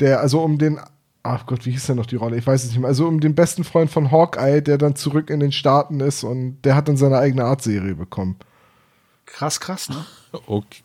Der, 0.00 0.20
also 0.20 0.42
um 0.42 0.58
den, 0.58 0.78
ach 1.22 1.46
Gott, 1.46 1.66
wie 1.66 1.72
hieß 1.72 1.86
denn 1.86 1.96
noch 1.96 2.06
die 2.06 2.16
Rolle? 2.16 2.36
Ich 2.36 2.46
weiß 2.46 2.64
es 2.64 2.70
nicht 2.70 2.78
mehr. 2.78 2.88
Also 2.88 3.06
um 3.06 3.20
den 3.20 3.34
besten 3.34 3.64
Freund 3.64 3.90
von 3.90 4.10
Hawkeye, 4.10 4.60
der 4.60 4.78
dann 4.78 4.94
zurück 4.94 5.30
in 5.30 5.40
den 5.40 5.52
Staaten 5.52 6.00
ist 6.00 6.22
und 6.22 6.62
der 6.62 6.76
hat 6.76 6.88
dann 6.88 6.96
seine 6.96 7.18
eigene 7.18 7.44
Art-Serie 7.44 7.94
bekommen. 7.94 8.36
Krass, 9.24 9.58
krass, 9.58 9.88
ne? 9.88 10.04
Okay. 10.46 10.82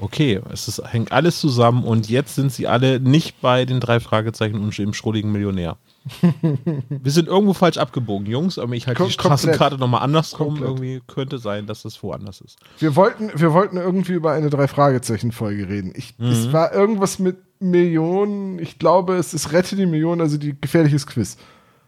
Okay, 0.00 0.40
es 0.52 0.68
ist, 0.68 0.80
hängt 0.92 1.10
alles 1.10 1.40
zusammen 1.40 1.82
und 1.82 2.08
jetzt 2.08 2.36
sind 2.36 2.52
sie 2.52 2.68
alle 2.68 3.00
nicht 3.00 3.40
bei 3.40 3.64
den 3.64 3.80
drei 3.80 3.98
Fragezeichen 3.98 4.60
und 4.60 4.78
im 4.78 4.94
schrulligen 4.94 5.32
Millionär. 5.32 5.76
Wir 6.22 7.12
sind 7.12 7.28
irgendwo 7.28 7.52
falsch 7.52 7.76
abgebogen, 7.76 8.26
Jungs, 8.26 8.58
aber 8.58 8.74
ich 8.74 8.86
halte 8.86 9.04
die 9.04 9.10
Straßenkarte 9.10 9.76
nochmal 9.78 10.02
andersrum. 10.02 10.48
Komplett. 10.48 10.68
Irgendwie 10.68 11.02
könnte 11.06 11.38
sein, 11.38 11.66
dass 11.66 11.82
das 11.82 12.02
woanders 12.02 12.40
ist. 12.40 12.58
Wir 12.78 12.96
wollten, 12.96 13.30
wir 13.34 13.52
wollten 13.52 13.76
irgendwie 13.76 14.12
über 14.12 14.32
eine 14.32 14.50
Drei-Fragezeichen-Folge 14.50 15.68
reden. 15.68 15.92
Ich, 15.94 16.14
Es 16.18 16.52
war 16.52 16.72
irgendwas 16.72 17.18
mit 17.18 17.36
Millionen. 17.60 18.58
Ich 18.58 18.78
glaube, 18.78 19.16
es 19.16 19.34
ist 19.34 19.52
Rette 19.52 19.76
die 19.76 19.86
Million, 19.86 20.20
also 20.20 20.38
die 20.38 20.58
gefährliches 20.60 21.06
Quiz. 21.06 21.36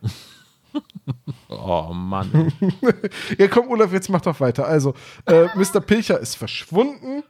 Oh 1.48 1.90
Mann. 1.92 2.52
Ja, 3.38 3.48
komm, 3.48 3.68
Olaf, 3.70 3.92
jetzt 3.92 4.08
mach 4.08 4.20
doch 4.20 4.38
weiter. 4.38 4.66
Also, 4.66 4.94
äh, 5.26 5.46
Mr. 5.56 5.80
Pilcher 5.80 6.20
ist 6.20 6.36
verschwunden. 6.36 7.24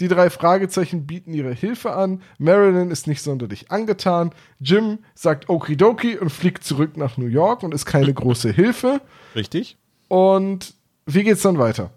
Die 0.00 0.08
drei 0.08 0.28
Fragezeichen 0.28 1.06
bieten 1.06 1.32
ihre 1.32 1.52
Hilfe 1.52 1.94
an. 1.94 2.20
Marilyn 2.38 2.90
ist 2.90 3.06
nicht 3.06 3.22
sonderlich 3.22 3.70
angetan. 3.70 4.30
Jim 4.60 4.98
sagt 5.14 5.48
Okidoki 5.48 6.18
und 6.18 6.30
fliegt 6.30 6.64
zurück 6.64 6.96
nach 6.96 7.16
New 7.16 7.26
York 7.26 7.62
und 7.62 7.72
ist 7.72 7.86
keine 7.86 8.12
große 8.12 8.50
Hilfe. 8.50 9.00
Richtig? 9.34 9.78
Und 10.08 10.74
wie 11.06 11.22
geht's 11.22 11.42
dann 11.42 11.58
weiter? 11.58 11.90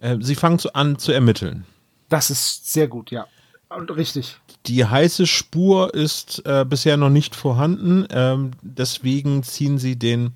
Äh, 0.00 0.16
sie 0.20 0.34
fangen 0.34 0.58
zu, 0.58 0.72
an 0.74 0.98
zu 0.98 1.12
ermitteln. 1.12 1.64
Das 2.08 2.30
ist 2.30 2.72
sehr 2.72 2.88
gut, 2.88 3.10
ja. 3.10 3.26
Und 3.68 3.90
richtig. 3.94 4.38
Die 4.66 4.84
heiße 4.84 5.26
Spur 5.26 5.92
ist 5.92 6.42
äh, 6.46 6.64
bisher 6.66 6.96
noch 6.96 7.10
nicht 7.10 7.36
vorhanden. 7.36 8.06
Ähm, 8.10 8.52
deswegen 8.62 9.42
ziehen 9.42 9.78
sie 9.78 9.96
den 9.96 10.32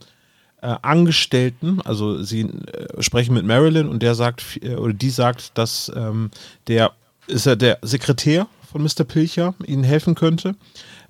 äh, 0.63 0.77
Angestellten, 0.83 1.81
also 1.85 2.23
sie 2.23 2.43
äh, 2.43 3.03
sprechen 3.03 3.35
mit 3.35 3.45
Marilyn 3.45 3.89
und 3.89 4.03
der 4.03 4.15
sagt, 4.15 4.59
äh, 4.63 4.77
oder 4.77 4.93
die 4.93 5.11
sagt, 5.11 5.59
dass 5.59 5.93
ähm, 5.95 6.31
der 6.69 6.93
ist 7.27 7.47
ja 7.47 7.57
der 7.57 7.79
Sekretär 7.83 8.47
von 8.71 8.83
Mr. 8.83 9.05
Pilcher 9.05 9.55
ihnen 9.67 9.85
helfen 9.85 10.15
könnte, 10.15 10.55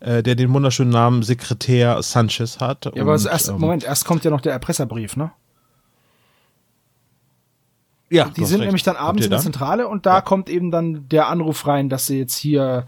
äh, 0.01 0.23
der 0.23 0.35
den 0.35 0.53
wunderschönen 0.53 0.91
Namen 0.91 1.23
Sekretär 1.23 2.03
Sanchez 2.03 2.61
hat. 2.61 2.87
Ja, 2.87 3.03
aber 3.03 3.15
Und, 3.15 3.27
erst, 3.27 3.49
ähm, 3.49 3.59
Moment, 3.59 3.85
erst 3.85 4.05
kommt 4.05 4.25
ja 4.25 4.31
noch 4.31 4.41
der 4.41 4.53
Erpresserbrief, 4.53 5.17
ne? 5.17 5.31
ja, 8.13 8.29
Die 8.29 8.45
sind 8.45 8.61
nämlich 8.61 8.83
dann 8.83 8.97
abends 8.97 9.25
in 9.25 9.31
der 9.31 9.41
Zentrale 9.41 9.89
und 9.89 10.05
da 10.05 10.21
kommt 10.21 10.51
eben 10.51 10.71
dann 10.71 11.09
der 11.09 11.29
Anruf 11.29 11.67
rein, 11.67 11.89
dass 11.89 12.07
sie 12.07 12.19
jetzt 12.19 12.37
hier, 12.37 12.87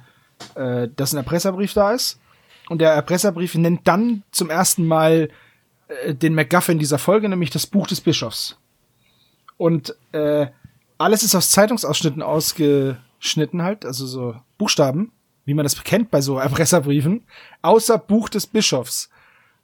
äh, 0.54 0.88
dass 0.94 1.14
ein 1.14 1.16
Erpresserbrief 1.16 1.72
da 1.72 1.92
ist. 1.92 2.20
Und 2.68 2.80
der 2.80 2.92
Erpresserbrief 2.92 3.54
nennt 3.54 3.86
dann 3.88 4.22
zum 4.32 4.50
ersten 4.50 4.86
Mal 4.86 5.30
äh, 5.89 6.14
den 6.14 6.35
MacGuffin 6.35 6.78
dieser 6.78 6.99
Folge, 6.99 7.28
nämlich 7.28 7.51
das 7.51 7.66
Buch 7.66 7.87
des 7.87 8.01
Bischofs. 8.01 8.57
Und 9.57 9.95
äh, 10.12 10.47
alles 10.99 11.22
ist 11.22 11.35
aus 11.35 11.51
Zeitungsausschnitten 11.51 12.22
ausgeschnitten 12.22 13.62
halt, 13.62 13.85
also 13.85 14.07
so 14.07 14.37
Buchstaben, 14.59 15.12
wie 15.45 15.55
man 15.55 15.64
das 15.64 15.82
kennt 15.85 16.11
bei 16.11 16.20
so 16.20 16.39
Erpresserbriefen, 16.39 17.26
außer 17.62 17.99
Buch 17.99 18.28
des 18.28 18.47
Bischofs. 18.47 19.11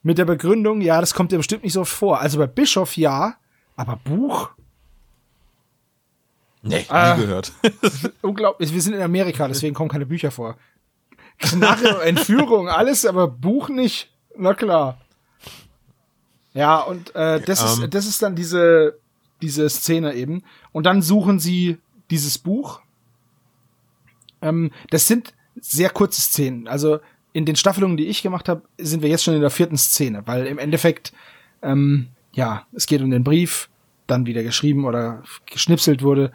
Mit 0.03 0.17
der 0.17 0.25
Begründung, 0.25 0.81
ja, 0.81 0.99
das 0.99 1.13
kommt 1.13 1.31
ja 1.31 1.37
bestimmt 1.37 1.63
nicht 1.63 1.73
so 1.73 1.81
oft 1.81 1.91
vor. 1.93 2.19
Also 2.19 2.39
bei 2.39 2.47
Bischof 2.47 2.97
ja, 2.97 3.35
aber 3.75 3.97
Buch? 3.97 4.49
Nee, 6.63 6.85
Ah. 6.89 7.15
nie 7.15 7.21
gehört. 7.21 7.51
Unglaublich, 8.21 8.73
wir 8.73 8.81
sind 8.81 8.93
in 8.93 9.01
Amerika, 9.01 9.47
deswegen 9.47 9.73
kommen 9.75 9.89
keine 9.89 10.05
Bücher 10.05 10.31
vor. 10.31 10.57
Knarre, 11.39 12.03
Entführung, 12.03 12.69
alles, 12.69 13.05
aber 13.05 13.27
Buch 13.27 13.69
nicht. 13.69 14.11
Na 14.37 14.53
klar. 14.53 15.00
Ja, 16.53 16.79
und 16.79 17.15
äh, 17.15 17.41
das, 17.41 17.61
Ähm. 17.61 17.83
ist, 17.85 17.93
das 17.93 18.05
ist 18.05 18.21
dann 18.21 18.35
diese, 18.35 18.97
diese 19.41 19.69
Szene 19.69 20.13
eben. 20.13 20.43
Und 20.71 20.85
dann 20.85 21.01
suchen 21.01 21.39
sie 21.39 21.77
dieses 22.09 22.37
Buch. 22.37 22.81
Ähm, 24.41 24.71
das 24.89 25.07
sind 25.07 25.33
sehr 25.59 25.89
kurze 25.89 26.21
Szenen. 26.21 26.67
Also 26.67 26.99
in 27.33 27.45
den 27.45 27.55
Staffelungen, 27.55 27.97
die 27.97 28.07
ich 28.07 28.21
gemacht 28.21 28.49
habe, 28.49 28.63
sind 28.77 29.01
wir 29.01 29.09
jetzt 29.09 29.23
schon 29.23 29.35
in 29.35 29.41
der 29.41 29.49
vierten 29.49 29.77
Szene, 29.77 30.23
weil 30.25 30.45
im 30.47 30.57
Endeffekt, 30.57 31.13
ähm, 31.61 32.07
ja, 32.33 32.65
es 32.73 32.87
geht 32.87 33.01
um 33.01 33.11
den 33.11 33.23
Brief, 33.23 33.69
dann 34.07 34.25
wieder 34.25 34.43
geschrieben 34.43 34.85
oder 34.85 35.23
geschnipselt 35.45 36.03
wurde. 36.03 36.31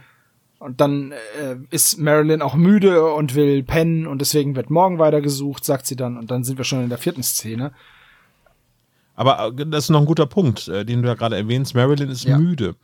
Und 0.58 0.80
dann 0.80 1.12
äh, 1.12 1.56
ist 1.70 1.98
Marilyn 1.98 2.40
auch 2.40 2.54
müde 2.54 3.12
und 3.12 3.34
will 3.34 3.62
pennen 3.62 4.06
und 4.06 4.20
deswegen 4.20 4.56
wird 4.56 4.70
morgen 4.70 4.98
weitergesucht, 4.98 5.64
sagt 5.64 5.86
sie 5.86 5.96
dann. 5.96 6.16
Und 6.16 6.30
dann 6.30 6.44
sind 6.44 6.56
wir 6.56 6.64
schon 6.64 6.82
in 6.82 6.88
der 6.88 6.98
vierten 6.98 7.22
Szene. 7.22 7.72
Aber 9.16 9.48
äh, 9.58 9.66
das 9.66 9.84
ist 9.84 9.90
noch 9.90 10.00
ein 10.00 10.06
guter 10.06 10.26
Punkt, 10.26 10.68
äh, 10.68 10.84
den 10.84 11.02
du 11.02 11.08
ja 11.08 11.14
gerade 11.14 11.36
erwähnst. 11.36 11.74
Marilyn 11.74 12.10
ist 12.10 12.24
Ja. 12.24 12.38
müde. 12.38 12.76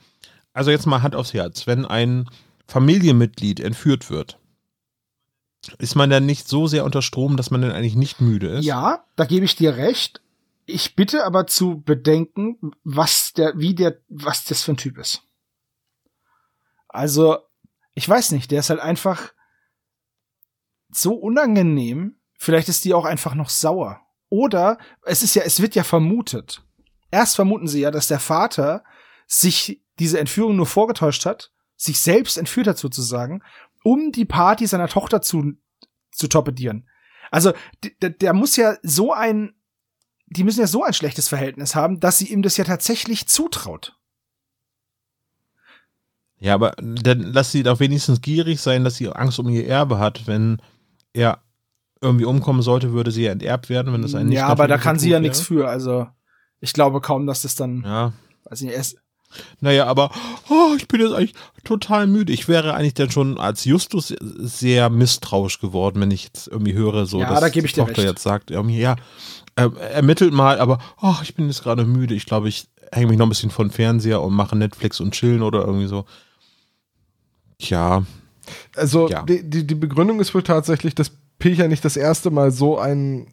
Also 0.53 0.71
jetzt 0.71 0.87
mal 0.87 1.03
Hand 1.03 1.15
aufs 1.15 1.33
Herz. 1.33 1.67
Wenn 1.67 1.85
ein 1.87 2.29
Familienmitglied 2.67 3.61
entführt 3.61 4.11
wird, 4.11 4.39
ist 5.79 5.95
man 5.95 6.11
dann 6.11 6.27
nicht 6.27 6.49
so 6.49 6.67
sehr 6.67 6.85
unter 6.85 7.03
Strom, 7.03 7.37
dass 7.37 7.51
man 7.51 7.63
dann 7.63 7.71
eigentlich 7.73 7.95
nicht 7.95 8.21
müde 8.21 8.49
ist? 8.49 8.65
Ja, 8.65 9.05
da 9.15 9.25
gebe 9.25 9.45
ich 9.45 9.55
dir 9.55 9.77
recht. 9.77 10.21
Ich 10.67 10.97
bitte 10.97 11.25
aber 11.25 11.47
zu 11.47 11.81
bedenken, 11.83 12.73
was 12.83 13.33
der, 13.33 13.53
wie 13.57 13.75
der, 13.75 13.99
was 14.09 14.45
das 14.45 14.63
für 14.63 14.73
ein 14.73 14.77
Typ 14.77 14.99
ist. 14.99 15.23
Also, 16.89 17.39
ich 17.95 18.09
weiß 18.09 18.33
nicht, 18.33 18.51
der 18.51 18.61
ist 18.61 18.71
halt 18.71 18.81
einfach 18.81 19.33
so 20.91 21.15
unangenehm. 21.15 22.17
Vielleicht 22.39 22.69
ist 22.69 22.85
die 22.85 22.95
auch 22.95 23.05
einfach 23.05 23.35
noch 23.35 23.49
sauer. 23.49 24.01
Oder 24.33 24.79
es 25.03 25.23
ist 25.23 25.35
ja, 25.35 25.43
es 25.43 25.61
wird 25.61 25.75
ja 25.75 25.85
vermutet. 25.85 26.65
Erst 27.11 27.37
vermuten 27.37 27.69
sie 27.69 27.83
ja, 27.83 27.91
dass 27.91 28.09
der 28.09 28.19
Vater 28.19 28.83
sich 29.27 29.83
diese 29.99 30.19
Entführung 30.19 30.57
nur 30.57 30.65
vorgetäuscht 30.65 31.27
hat, 31.27 31.53
sich 31.77 32.01
selbst 32.01 32.39
entführt 32.39 32.67
hat 32.67 32.79
sozusagen, 32.79 33.43
um 33.85 34.11
die 34.11 34.25
Party 34.25 34.67
seiner 34.67 34.89
Tochter 34.89 35.21
zu, 35.21 35.53
zu 36.13 36.29
torpedieren. 36.29 36.89
Also, 37.31 37.53
der, 38.01 38.09
der 38.09 38.33
muss 38.33 38.57
ja 38.57 38.79
so 38.83 39.13
ein, 39.13 39.53
die 40.29 40.45
müssen 40.45 40.61
ja 40.61 40.67
so 40.67 40.83
ein 40.83 40.95
schlechtes 40.95 41.29
Verhältnis 41.29 41.75
haben, 41.75 42.01
dass 42.01 42.17
sie 42.17 42.33
ihm 42.33 42.41
das 42.41 42.57
ja 42.57 42.65
tatsächlich 42.65 43.29
zutraut. 43.29 43.99
Ja, 46.39 46.55
aber 46.55 46.73
dann 46.79 47.21
lass 47.21 47.53
sie 47.53 47.63
doch 47.63 47.81
wenigstens 47.81 48.23
gierig 48.23 48.63
sein, 48.63 48.83
dass 48.83 48.97
sie 48.97 49.11
Angst 49.11 49.39
um 49.39 49.51
ihr 49.51 49.69
Erbe 49.69 49.99
hat. 49.99 50.27
Wenn 50.27 50.63
er 51.13 51.43
irgendwie 52.03 52.25
umkommen 52.27 52.63
sollte, 52.63 52.93
würde 52.93 53.11
sie 53.11 53.23
ja 53.25 53.33
enterbt 53.33 53.69
werden, 53.71 53.93
wenn 53.93 54.03
das 54.03 54.15
ein 54.15 54.27
nicht 54.29 54.37
ja, 54.37 54.47
aber 54.49 54.69
da 54.69 54.77
kann 54.77 54.99
sie 54.99 55.11
ja 55.11 55.21
nichts 55.21 55.41
für. 55.41 55.69
Also, 55.69 56.07
ich 56.61 56.73
glaube 56.73 57.01
kaum, 57.01 57.27
dass 57.27 57.43
das 57.43 57.55
dann, 57.55 57.83
Ja, 57.85 58.13
weiß 58.45 58.61
ich 58.61 58.67
nicht, 58.67 58.77
erst, 58.77 58.97
Naja, 59.61 59.87
aber 59.87 60.11
oh, 60.51 60.75
ich 60.77 60.89
bin 60.89 61.01
jetzt 61.01 61.15
eigentlich 61.15 61.35
total 61.65 62.07
müde. 62.07 62.33
Ich 62.33 62.49
wäre 62.49 62.75
eigentlich 62.75 62.95
dann 62.95 63.11
schon 63.11 63.39
als 63.39 63.65
Justus 63.65 64.09
sehr 64.21 64.91
misstrauisch 64.91 65.59
geworden, 65.61 66.01
wenn 66.01 66.11
ich 66.11 66.25
jetzt 66.25 66.49
irgendwie 66.49 66.75
höre, 66.75 67.07
so 67.07 67.21
Ja, 67.21 67.29
dass 67.31 67.41
da 67.41 67.49
gebe 67.49 67.67
ich 67.67 67.73
die 67.73 67.81
Tochter 67.81 67.99
recht. 68.03 68.09
jetzt 68.11 68.23
sagt, 68.23 68.51
irgendwie, 68.51 68.79
ja, 68.81 68.97
äh, 69.57 69.69
ermittelt 69.93 70.33
mal, 70.35 70.59
aber 70.61 70.79
oh, 71.01 71.15
ich 71.23 71.35
bin 71.35 71.47
jetzt 71.47 71.63
gerade 71.63 71.85
müde. 71.87 72.15
Ich 72.15 72.27
glaube, 72.27 72.49
ich 72.49 72.69
hänge 72.91 73.07
mich 73.07 73.17
noch 73.19 73.25
ein 73.27 73.31
bisschen 73.31 73.51
von 73.51 73.71
Fernseher 73.71 74.21
und 74.21 74.35
mache 74.35 74.55
Netflix 74.57 75.01
und 75.01 75.13
chillen 75.15 75.43
oder 75.43 75.61
irgendwie 75.65 75.87
so. 75.87 76.05
Tja, 77.59 78.05
Also 78.77 79.09
Ja. 79.09 79.23
die, 79.23 79.49
die, 79.49 79.67
die 79.67 79.75
Begründung 79.75 80.21
ist 80.21 80.35
wohl 80.35 80.43
tatsächlich, 80.43 80.95
dass 80.95 81.13
Pilcher 81.43 81.67
nicht 81.67 81.85
das 81.85 81.97
erste 81.97 82.31
Mal 82.31 82.53
so 82.53 82.79
einen 82.79 83.27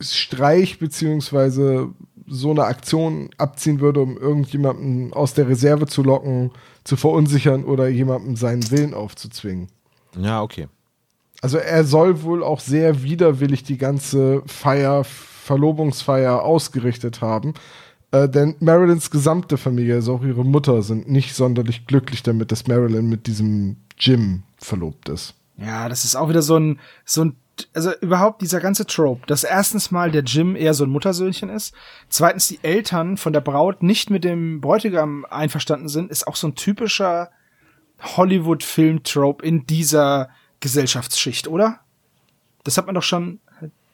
Streich 0.00 0.78
beziehungsweise 0.78 1.88
so 2.28 2.52
eine 2.52 2.62
Aktion 2.62 3.30
abziehen 3.38 3.80
würde, 3.80 4.02
um 4.02 4.16
irgendjemanden 4.16 5.12
aus 5.12 5.34
der 5.34 5.48
Reserve 5.48 5.88
zu 5.88 6.04
locken, 6.04 6.52
zu 6.84 6.94
verunsichern 6.94 7.64
oder 7.64 7.88
jemandem 7.88 8.36
seinen 8.36 8.70
Willen 8.70 8.94
aufzuzwingen. 8.94 9.66
ja, 10.16 10.42
okay. 10.42 10.68
Also 11.42 11.58
er 11.58 11.82
soll 11.82 12.22
wohl 12.22 12.44
auch 12.44 12.60
sehr 12.60 13.02
widerwillig 13.02 13.64
die 13.64 13.78
ganze 13.78 14.42
Feier, 14.46 15.02
Verlobungsfeier 15.02 16.40
ausgerichtet 16.40 17.20
haben. 17.20 17.54
Äh, 18.12 18.28
denn 18.28 18.54
Marilyns 18.60 19.10
gesamte 19.10 19.56
Familie, 19.56 19.96
also 19.96 20.14
auch 20.14 20.22
ihre 20.22 20.44
Mutter, 20.44 20.82
sind 20.82 21.10
nicht 21.10 21.34
sonderlich 21.34 21.88
glücklich 21.88 22.22
damit, 22.22 22.52
dass 22.52 22.68
Marilyn 22.68 23.08
mit 23.08 23.26
diesem 23.26 23.78
Jim 23.98 24.44
verlobt 24.56 25.08
ist. 25.08 25.34
Ja, 25.56 25.88
das 25.88 26.04
ist 26.04 26.16
auch 26.16 26.28
wieder 26.28 26.42
so 26.42 26.56
ein, 26.56 26.80
so 27.04 27.24
ein, 27.24 27.36
also 27.72 27.92
überhaupt 28.00 28.42
dieser 28.42 28.60
ganze 28.60 28.86
Trope, 28.86 29.26
dass 29.26 29.44
erstens 29.44 29.90
mal 29.90 30.10
der 30.10 30.22
Jim 30.24 30.56
eher 30.56 30.74
so 30.74 30.84
ein 30.84 30.90
Muttersöhnchen 30.90 31.48
ist, 31.48 31.74
zweitens 32.08 32.48
die 32.48 32.58
Eltern 32.62 33.16
von 33.16 33.32
der 33.32 33.40
Braut 33.40 33.82
nicht 33.82 34.10
mit 34.10 34.24
dem 34.24 34.60
Bräutigam 34.60 35.24
einverstanden 35.30 35.88
sind, 35.88 36.10
ist 36.10 36.26
auch 36.26 36.36
so 36.36 36.48
ein 36.48 36.56
typischer 36.56 37.30
Hollywood-Film-Trope 38.02 39.44
in 39.44 39.66
dieser 39.66 40.30
Gesellschaftsschicht, 40.60 41.46
oder? 41.46 41.80
Das 42.64 42.76
hat 42.76 42.86
man 42.86 42.94
doch 42.94 43.02
schon 43.02 43.40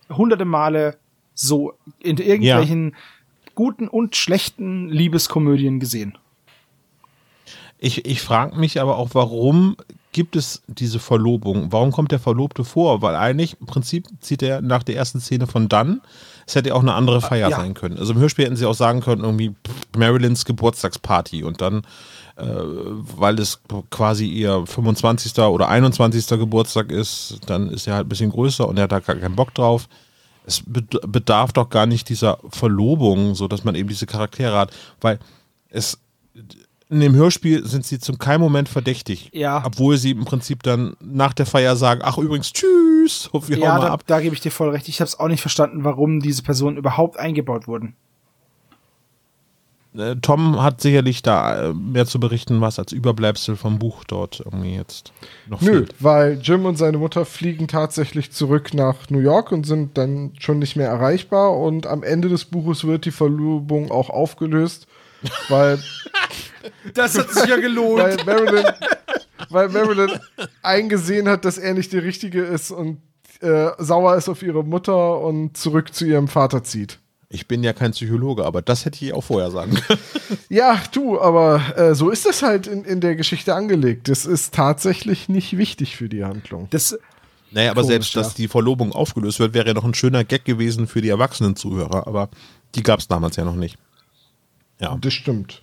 hunderte 0.08 0.44
Male 0.44 0.98
so 1.34 1.74
in 2.00 2.16
irgendwelchen 2.16 2.96
guten 3.54 3.88
und 3.88 4.16
schlechten 4.16 4.88
Liebeskomödien 4.88 5.80
gesehen. 5.80 6.16
Ich, 7.78 8.04
ich 8.04 8.20
frage 8.20 8.56
mich 8.56 8.80
aber 8.80 8.96
auch, 8.96 9.10
warum 9.12 9.76
gibt 10.12 10.36
es 10.36 10.62
diese 10.66 10.98
Verlobung? 10.98 11.70
Warum 11.72 11.92
kommt 11.92 12.12
der 12.12 12.18
Verlobte 12.18 12.64
vor? 12.64 13.02
Weil 13.02 13.14
eigentlich 13.14 13.56
im 13.60 13.66
Prinzip 13.66 14.06
zieht 14.20 14.42
er 14.42 14.60
nach 14.60 14.82
der 14.82 14.96
ersten 14.96 15.20
Szene 15.20 15.46
von 15.46 15.68
dann. 15.68 16.00
Es 16.46 16.54
hätte 16.56 16.70
ja 16.70 16.74
auch 16.74 16.80
eine 16.82 16.94
andere 16.94 17.20
Feier 17.20 17.48
ja. 17.48 17.56
sein 17.56 17.74
können. 17.74 17.96
Also 17.96 18.12
im 18.12 18.18
Hörspiel 18.18 18.44
hätten 18.44 18.56
sie 18.56 18.66
auch 18.66 18.74
sagen 18.74 19.00
können, 19.00 19.22
irgendwie 19.22 19.54
Marilyns 19.96 20.44
Geburtstagsparty 20.44 21.44
und 21.44 21.60
dann, 21.60 21.82
äh, 22.36 22.44
weil 22.44 23.38
es 23.38 23.60
quasi 23.90 24.26
ihr 24.26 24.64
25. 24.66 25.38
oder 25.38 25.68
21. 25.68 26.26
Geburtstag 26.26 26.90
ist, 26.90 27.38
dann 27.46 27.68
ist 27.70 27.86
er 27.86 27.94
halt 27.94 28.06
ein 28.06 28.08
bisschen 28.08 28.30
größer 28.30 28.66
und 28.66 28.78
er 28.78 28.84
hat 28.84 28.92
da 28.92 28.98
gar 28.98 29.16
keinen 29.16 29.36
Bock 29.36 29.54
drauf. 29.54 29.88
Es 30.44 30.60
bed- 30.66 31.00
bedarf 31.06 31.52
doch 31.52 31.70
gar 31.70 31.86
nicht 31.86 32.08
dieser 32.08 32.38
Verlobung, 32.48 33.36
so 33.36 33.46
dass 33.46 33.62
man 33.62 33.76
eben 33.76 33.88
diese 33.88 34.06
Charaktere 34.06 34.58
hat, 34.58 34.72
weil 35.00 35.20
es 35.68 35.98
in 36.90 37.00
dem 37.00 37.14
Hörspiel 37.14 37.64
sind 37.66 37.86
sie 37.86 37.98
zum 38.00 38.18
keinen 38.18 38.40
Moment 38.40 38.68
verdächtig. 38.68 39.30
Ja. 39.32 39.62
Obwohl 39.64 39.96
sie 39.96 40.10
im 40.10 40.24
Prinzip 40.24 40.62
dann 40.64 40.96
nach 41.00 41.32
der 41.32 41.46
Feier 41.46 41.76
sagen, 41.76 42.00
ach 42.04 42.18
übrigens, 42.18 42.52
tschüss, 42.52 43.30
wir 43.46 43.58
Ja, 43.58 43.68
hauen 43.72 43.78
mal 43.80 43.86
da, 43.86 43.92
ab. 43.92 44.02
da 44.06 44.20
gebe 44.20 44.34
ich 44.34 44.40
dir 44.40 44.50
voll 44.50 44.70
recht. 44.70 44.88
Ich 44.88 45.00
habe 45.00 45.06
es 45.08 45.18
auch 45.18 45.28
nicht 45.28 45.40
verstanden, 45.40 45.84
warum 45.84 46.20
diese 46.20 46.42
Personen 46.42 46.76
überhaupt 46.76 47.18
eingebaut 47.18 47.68
wurden. 47.68 47.94
Äh, 49.96 50.16
Tom 50.22 50.62
hat 50.62 50.80
sicherlich 50.80 51.22
da 51.22 51.70
äh, 51.70 51.74
mehr 51.74 52.06
zu 52.06 52.20
berichten, 52.20 52.60
was 52.60 52.78
als 52.78 52.92
Überbleibsel 52.92 53.56
vom 53.56 53.80
Buch 53.80 54.04
dort 54.04 54.40
irgendwie 54.44 54.74
jetzt 54.76 55.12
noch 55.48 55.60
Nö, 55.60 55.78
fehlt. 55.78 55.94
weil 55.98 56.38
Jim 56.40 56.64
und 56.64 56.76
seine 56.76 56.98
Mutter 56.98 57.24
fliegen 57.24 57.66
tatsächlich 57.66 58.30
zurück 58.30 58.72
nach 58.72 59.10
New 59.10 59.18
York 59.18 59.50
und 59.50 59.66
sind 59.66 59.98
dann 59.98 60.32
schon 60.38 60.60
nicht 60.60 60.76
mehr 60.76 60.88
erreichbar. 60.88 61.56
Und 61.58 61.88
am 61.88 62.04
Ende 62.04 62.28
des 62.28 62.44
Buches 62.44 62.84
wird 62.84 63.04
die 63.04 63.10
Verlobung 63.10 63.90
auch 63.90 64.10
aufgelöst, 64.10 64.86
weil, 65.48 65.78
Das 66.94 67.18
hat 67.18 67.30
sich 67.30 67.46
ja 67.46 67.56
gelohnt. 67.56 67.98
weil, 68.00 68.16
Marilyn, 68.24 68.64
weil 69.48 69.68
Marilyn 69.68 70.10
eingesehen 70.62 71.28
hat, 71.28 71.44
dass 71.44 71.58
er 71.58 71.74
nicht 71.74 71.92
der 71.92 72.02
Richtige 72.04 72.42
ist 72.42 72.70
und 72.70 73.00
äh, 73.40 73.70
sauer 73.78 74.16
ist 74.16 74.28
auf 74.28 74.42
ihre 74.42 74.64
Mutter 74.64 75.20
und 75.20 75.56
zurück 75.56 75.94
zu 75.94 76.04
ihrem 76.04 76.28
Vater 76.28 76.62
zieht. 76.62 76.98
Ich 77.32 77.46
bin 77.46 77.62
ja 77.62 77.72
kein 77.72 77.92
Psychologe, 77.92 78.44
aber 78.44 78.60
das 78.60 78.84
hätte 78.84 79.04
ich 79.04 79.12
auch 79.12 79.22
vorher 79.22 79.52
sagen 79.52 79.74
können. 79.74 80.00
Ja, 80.48 80.82
du, 80.92 81.20
aber 81.20 81.62
äh, 81.76 81.94
so 81.94 82.10
ist 82.10 82.26
das 82.26 82.42
halt 82.42 82.66
in, 82.66 82.84
in 82.84 83.00
der 83.00 83.14
Geschichte 83.14 83.54
angelegt. 83.54 84.08
Das 84.08 84.26
ist 84.26 84.52
tatsächlich 84.52 85.28
nicht 85.28 85.56
wichtig 85.56 85.96
für 85.96 86.08
die 86.08 86.24
Handlung. 86.24 86.66
Das, 86.70 86.98
Naja, 87.52 87.70
aber 87.70 87.82
Komisch, 87.82 87.92
selbst, 87.92 88.14
ja. 88.14 88.22
dass 88.22 88.34
die 88.34 88.48
Verlobung 88.48 88.92
aufgelöst 88.92 89.38
wird, 89.38 89.54
wäre 89.54 89.68
ja 89.68 89.74
noch 89.74 89.84
ein 89.84 89.94
schöner 89.94 90.24
Gag 90.24 90.44
gewesen 90.44 90.88
für 90.88 91.00
die 91.02 91.08
erwachsenen 91.08 91.54
Zuhörer, 91.54 92.06
aber 92.08 92.30
die 92.74 92.82
gab 92.82 92.98
es 92.98 93.06
damals 93.06 93.36
ja 93.36 93.44
noch 93.44 93.54
nicht. 93.54 93.78
Ja. 94.80 94.96
Das 95.00 95.12
stimmt. 95.12 95.62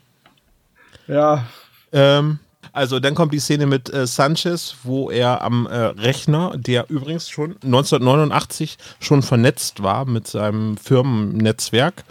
ja, 1.08 1.46
Ähm, 1.92 2.40
also 2.74 3.00
dann 3.00 3.16
kommt 3.16 3.34
die 3.34 3.40
Szene 3.40 3.66
mit 3.66 3.92
äh, 3.92 4.06
Sanchez, 4.06 4.76
wo 4.84 5.10
er 5.10 5.42
am 5.42 5.68
äh, 5.68 5.76
Rechner, 5.76 6.56
der 6.58 6.90
übrigens 6.90 7.30
schon 7.30 7.56
1989 7.64 8.78
schon 9.00 9.24
vernetzt 9.24 9.82
war 9.82 10.06
mit 10.06 10.28
seinem 10.28 10.78
Firmennetzwerk, 10.78 12.04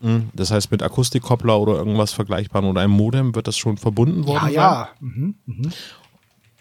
mh, 0.00 0.24
das 0.34 0.50
heißt 0.50 0.70
mit 0.70 0.82
Akustikkoppler 0.82 1.58
oder 1.58 1.74
irgendwas 1.74 2.12
Vergleichbarem 2.12 2.68
oder 2.68 2.80
einem 2.82 2.92
Modem 2.92 3.34
wird 3.34 3.46
das 3.46 3.56
schon 3.56 3.78
verbunden 3.78 4.26
worden. 4.26 4.52
ja, 4.52 4.90
sein. 5.00 5.34
ja. 5.46 5.70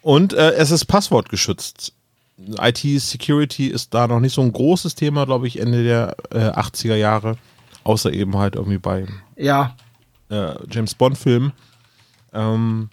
Und 0.01 0.33
äh, 0.33 0.51
es 0.53 0.71
ist 0.71 0.85
passwortgeschützt. 0.85 1.93
IT-Security 2.37 3.67
ist 3.67 3.93
da 3.93 4.07
noch 4.07 4.19
nicht 4.19 4.33
so 4.33 4.41
ein 4.41 4.51
großes 4.51 4.95
Thema, 4.95 5.25
glaube 5.25 5.47
ich, 5.47 5.59
Ende 5.59 5.83
der 5.83 6.15
äh, 6.31 6.49
80er 6.49 6.95
Jahre. 6.95 7.37
Außer 7.84 8.11
eben 8.13 8.38
halt 8.38 8.55
irgendwie 8.55 8.77
bei 8.77 9.05
Ja, 9.36 9.75
äh, 10.29 10.53
James 10.69 10.93
Bond-Film. 10.95 11.51
Ähm, 12.34 12.89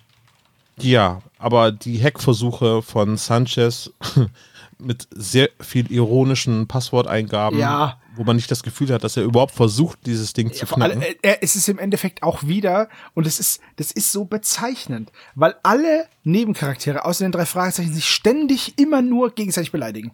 ja, 0.81 1.21
aber 1.39 1.73
die 1.73 2.03
Hackversuche 2.03 2.83
von 2.83 3.17
Sanchez 3.17 3.91
mit 4.79 5.09
sehr 5.11 5.49
viel 5.61 5.91
ironischen 5.91 6.69
Passworteingaben, 6.69 7.59
Ja. 7.59 7.99
wo 8.15 8.23
man 8.25 8.37
nicht 8.37 8.51
das 8.51 8.63
Gefühl 8.63 8.93
hat, 8.93 9.03
dass 9.03 9.17
er 9.17 9.25
überhaupt 9.25 9.53
versucht, 9.53 9.99
dieses 10.07 10.33
Ding 10.33 10.53
zu 10.53 10.67
knacken. 10.67 11.03
äh, 11.03 11.17
äh, 11.23 11.37
es 11.41 11.57
ist 11.57 11.69
im 11.69 11.79
Endeffekt 11.79 12.23
auch 12.23 12.45
wieder, 12.45 12.89
und 13.15 13.27
es 13.27 13.41
ist, 13.41 13.61
das 13.77 13.91
ist 13.91 14.13
so 14.13 14.25
bezeichnend, 14.25 15.11
weil 15.35 15.57
alle 15.65 16.07
Nebencharaktere 16.25 17.05
außer 17.05 17.25
den 17.25 17.33
drei 17.33 17.45
Fragezeichen 17.47 17.93
sich 17.93 18.09
ständig 18.09 18.79
immer 18.79 19.03
nur 19.03 19.31
gegenseitig 19.33 19.73
beleidigen. 19.73 20.13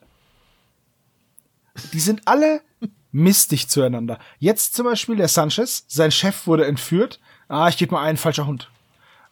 Die 1.93 2.01
sind 2.01 2.23
alle 2.27 2.61
mistig 3.15 3.69
zueinander. 3.69 4.19
Jetzt 4.41 4.75
zum 4.75 4.85
Beispiel 4.87 5.15
der 5.17 5.29
Sanchez, 5.29 5.85
sein 5.87 6.11
Chef 6.11 6.47
wurde 6.49 6.67
entführt. 6.67 7.21
Ah, 7.49 7.69
ich 7.69 7.77
gebe 7.79 7.93
mal 7.95 8.03
einen 8.03 8.19
falscher 8.19 8.47
Hund. 8.47 8.69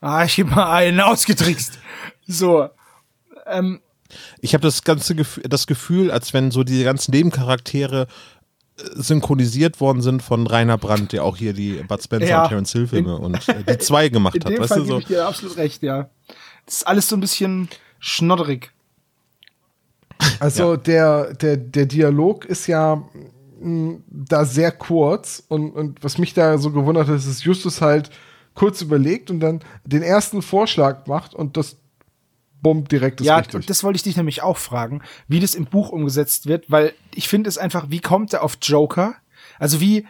Ah, 0.00 0.24
ich 0.24 0.36
gebe 0.36 0.50
mal 0.54 0.70
einen 0.72 1.00
ausgetrickst. 1.00 1.78
So. 2.26 2.68
Ähm, 3.46 3.80
Ich 4.40 4.54
habe 4.54 4.62
das 4.62 4.84
ganze 4.84 5.16
Gefühl, 5.16 5.42
das 5.48 5.66
Gefühl, 5.66 6.10
als 6.12 6.32
wenn 6.32 6.52
so 6.52 6.62
diese 6.62 6.84
ganzen 6.84 7.10
Nebencharaktere 7.10 8.06
äh, 8.78 8.82
synchronisiert 8.94 9.80
worden 9.80 10.00
sind 10.02 10.22
von 10.22 10.46
Rainer 10.46 10.78
Brandt, 10.78 11.10
der 11.12 11.24
auch 11.24 11.36
hier 11.36 11.52
die 11.52 11.82
Bud 11.82 12.00
Spencer 12.02 12.28
Ja. 12.28 12.42
und 12.44 12.48
Terence 12.48 12.72
Hill 12.72 12.86
Filme 12.86 13.16
und 13.18 13.48
äh, 13.48 13.64
die 13.64 13.78
zwei 13.78 14.08
gemacht 14.08 14.36
in 14.36 14.44
hat. 14.44 14.52
dem 14.52 14.60
Weißt 14.60 14.68
Fall 14.68 14.78
du 14.78 14.84
gebe 14.84 14.94
so? 14.94 14.98
ich 15.00 15.06
dir 15.06 15.26
absolut 15.26 15.56
recht, 15.56 15.82
ja. 15.82 16.08
Das 16.66 16.76
ist 16.76 16.86
alles 16.86 17.08
so 17.08 17.16
ein 17.16 17.20
bisschen 17.20 17.68
schnodderig. 17.98 18.70
Also 20.38 20.76
der, 20.76 21.34
der, 21.34 21.56
der 21.56 21.86
Dialog 21.86 22.44
ist 22.44 22.68
ja 22.68 23.02
da 24.08 24.44
sehr 24.44 24.72
kurz 24.72 25.42
und, 25.48 25.70
und 25.70 26.02
was 26.02 26.18
mich 26.18 26.34
da 26.34 26.58
so 26.58 26.70
gewundert 26.70 27.08
hat, 27.08 27.16
ist, 27.16 27.28
dass 27.28 27.44
Justus 27.44 27.80
halt 27.80 28.10
kurz 28.54 28.82
überlegt 28.82 29.30
und 29.30 29.40
dann 29.40 29.60
den 29.84 30.02
ersten 30.02 30.42
Vorschlag 30.42 31.06
macht 31.06 31.34
und 31.34 31.56
das 31.56 31.76
bumm 32.60 32.84
direkt 32.84 33.20
ist 33.20 33.26
ja, 33.26 33.36
richtig. 33.36 33.54
und 33.54 33.70
das 33.70 33.82
wollte 33.82 33.96
ich 33.96 34.02
dich 34.02 34.16
nämlich 34.16 34.42
auch 34.42 34.56
fragen, 34.56 35.02
wie 35.28 35.40
das 35.40 35.54
im 35.54 35.64
Buch 35.64 35.90
umgesetzt 35.90 36.46
wird, 36.46 36.70
weil 36.70 36.92
ich 37.14 37.28
finde 37.28 37.48
es 37.48 37.58
einfach, 37.58 37.90
wie 37.90 38.00
kommt 38.00 38.32
er 38.32 38.42
auf 38.42 38.58
Joker? 38.62 39.14
Also 39.58 39.80
wie, 39.80 40.06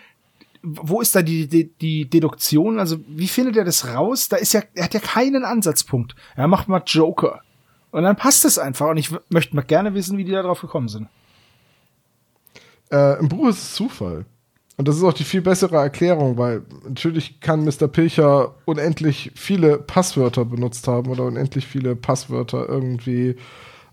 wo 0.62 1.00
ist 1.00 1.14
da 1.14 1.22
die, 1.22 1.48
die, 1.48 1.72
die 1.72 2.08
Deduktion? 2.08 2.78
Also 2.78 2.98
wie 3.08 3.28
findet 3.28 3.56
er 3.56 3.64
das 3.64 3.88
raus? 3.88 4.28
Da 4.28 4.36
ist 4.36 4.52
ja, 4.52 4.62
er 4.74 4.84
hat 4.84 4.94
ja 4.94 5.00
keinen 5.00 5.44
Ansatzpunkt. 5.44 6.14
Er 6.36 6.46
macht 6.46 6.68
mal 6.68 6.82
Joker. 6.86 7.40
Und 7.90 8.04
dann 8.04 8.16
passt 8.16 8.44
es 8.44 8.58
einfach. 8.58 8.88
Und 8.88 8.96
ich 8.96 9.10
möchte 9.28 9.56
mal 9.56 9.62
gerne 9.62 9.94
wissen, 9.94 10.18
wie 10.18 10.24
die 10.24 10.30
da 10.30 10.42
drauf 10.42 10.60
gekommen 10.60 10.88
sind. 10.88 11.08
Äh, 12.92 13.18
Im 13.18 13.28
Buch 13.28 13.48
ist 13.48 13.58
es 13.58 13.74
Zufall. 13.74 14.26
Und 14.76 14.88
das 14.88 14.96
ist 14.96 15.04
auch 15.04 15.12
die 15.12 15.24
viel 15.24 15.42
bessere 15.42 15.76
Erklärung, 15.76 16.38
weil 16.38 16.62
natürlich 16.84 17.40
kann 17.40 17.64
Mr. 17.64 17.88
Pilcher 17.88 18.54
unendlich 18.64 19.32
viele 19.34 19.78
Passwörter 19.78 20.44
benutzt 20.44 20.88
haben 20.88 21.10
oder 21.10 21.24
unendlich 21.24 21.66
viele 21.66 21.94
Passwörter 21.94 22.68
irgendwie 22.68 23.36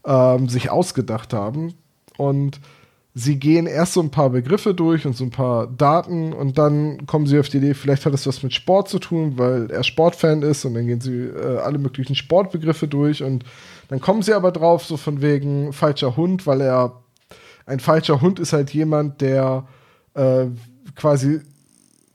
ähm, 0.05 0.49
sich 0.49 0.69
ausgedacht 0.69 1.33
haben. 1.33 1.73
Und 2.17 2.59
sie 3.13 3.37
gehen 3.37 3.67
erst 3.67 3.93
so 3.93 4.01
ein 4.01 4.11
paar 4.11 4.29
Begriffe 4.29 4.73
durch 4.73 5.05
und 5.05 5.15
so 5.15 5.25
ein 5.25 5.31
paar 5.31 5.67
Daten 5.67 6.31
und 6.31 6.57
dann 6.57 7.05
kommen 7.05 7.27
sie 7.27 7.39
auf 7.39 7.49
die 7.49 7.57
Idee, 7.57 7.73
vielleicht 7.73 8.05
hat 8.05 8.13
es 8.13 8.27
was 8.27 8.43
mit 8.43 8.53
Sport 8.53 8.87
zu 8.87 8.99
tun, 8.99 9.37
weil 9.37 9.69
er 9.71 9.83
Sportfan 9.83 10.41
ist 10.41 10.63
und 10.65 10.75
dann 10.75 10.87
gehen 10.87 11.01
sie 11.01 11.25
äh, 11.25 11.57
alle 11.57 11.79
möglichen 11.79 12.15
Sportbegriffe 12.15 12.87
durch 12.87 13.23
und 13.23 13.43
dann 13.89 13.99
kommen 13.99 14.21
sie 14.21 14.33
aber 14.33 14.51
drauf, 14.51 14.85
so 14.85 14.95
von 14.95 15.21
wegen 15.21 15.73
falscher 15.73 16.15
Hund, 16.15 16.45
weil 16.45 16.61
er 16.61 17.01
ein 17.69 17.79
falscher 17.79 18.21
Hund 18.21 18.39
ist 18.39 18.53
halt 18.53 18.71
jemand, 18.71 19.21
der 19.21 19.67
äh, 20.15 20.47
quasi 20.95 21.41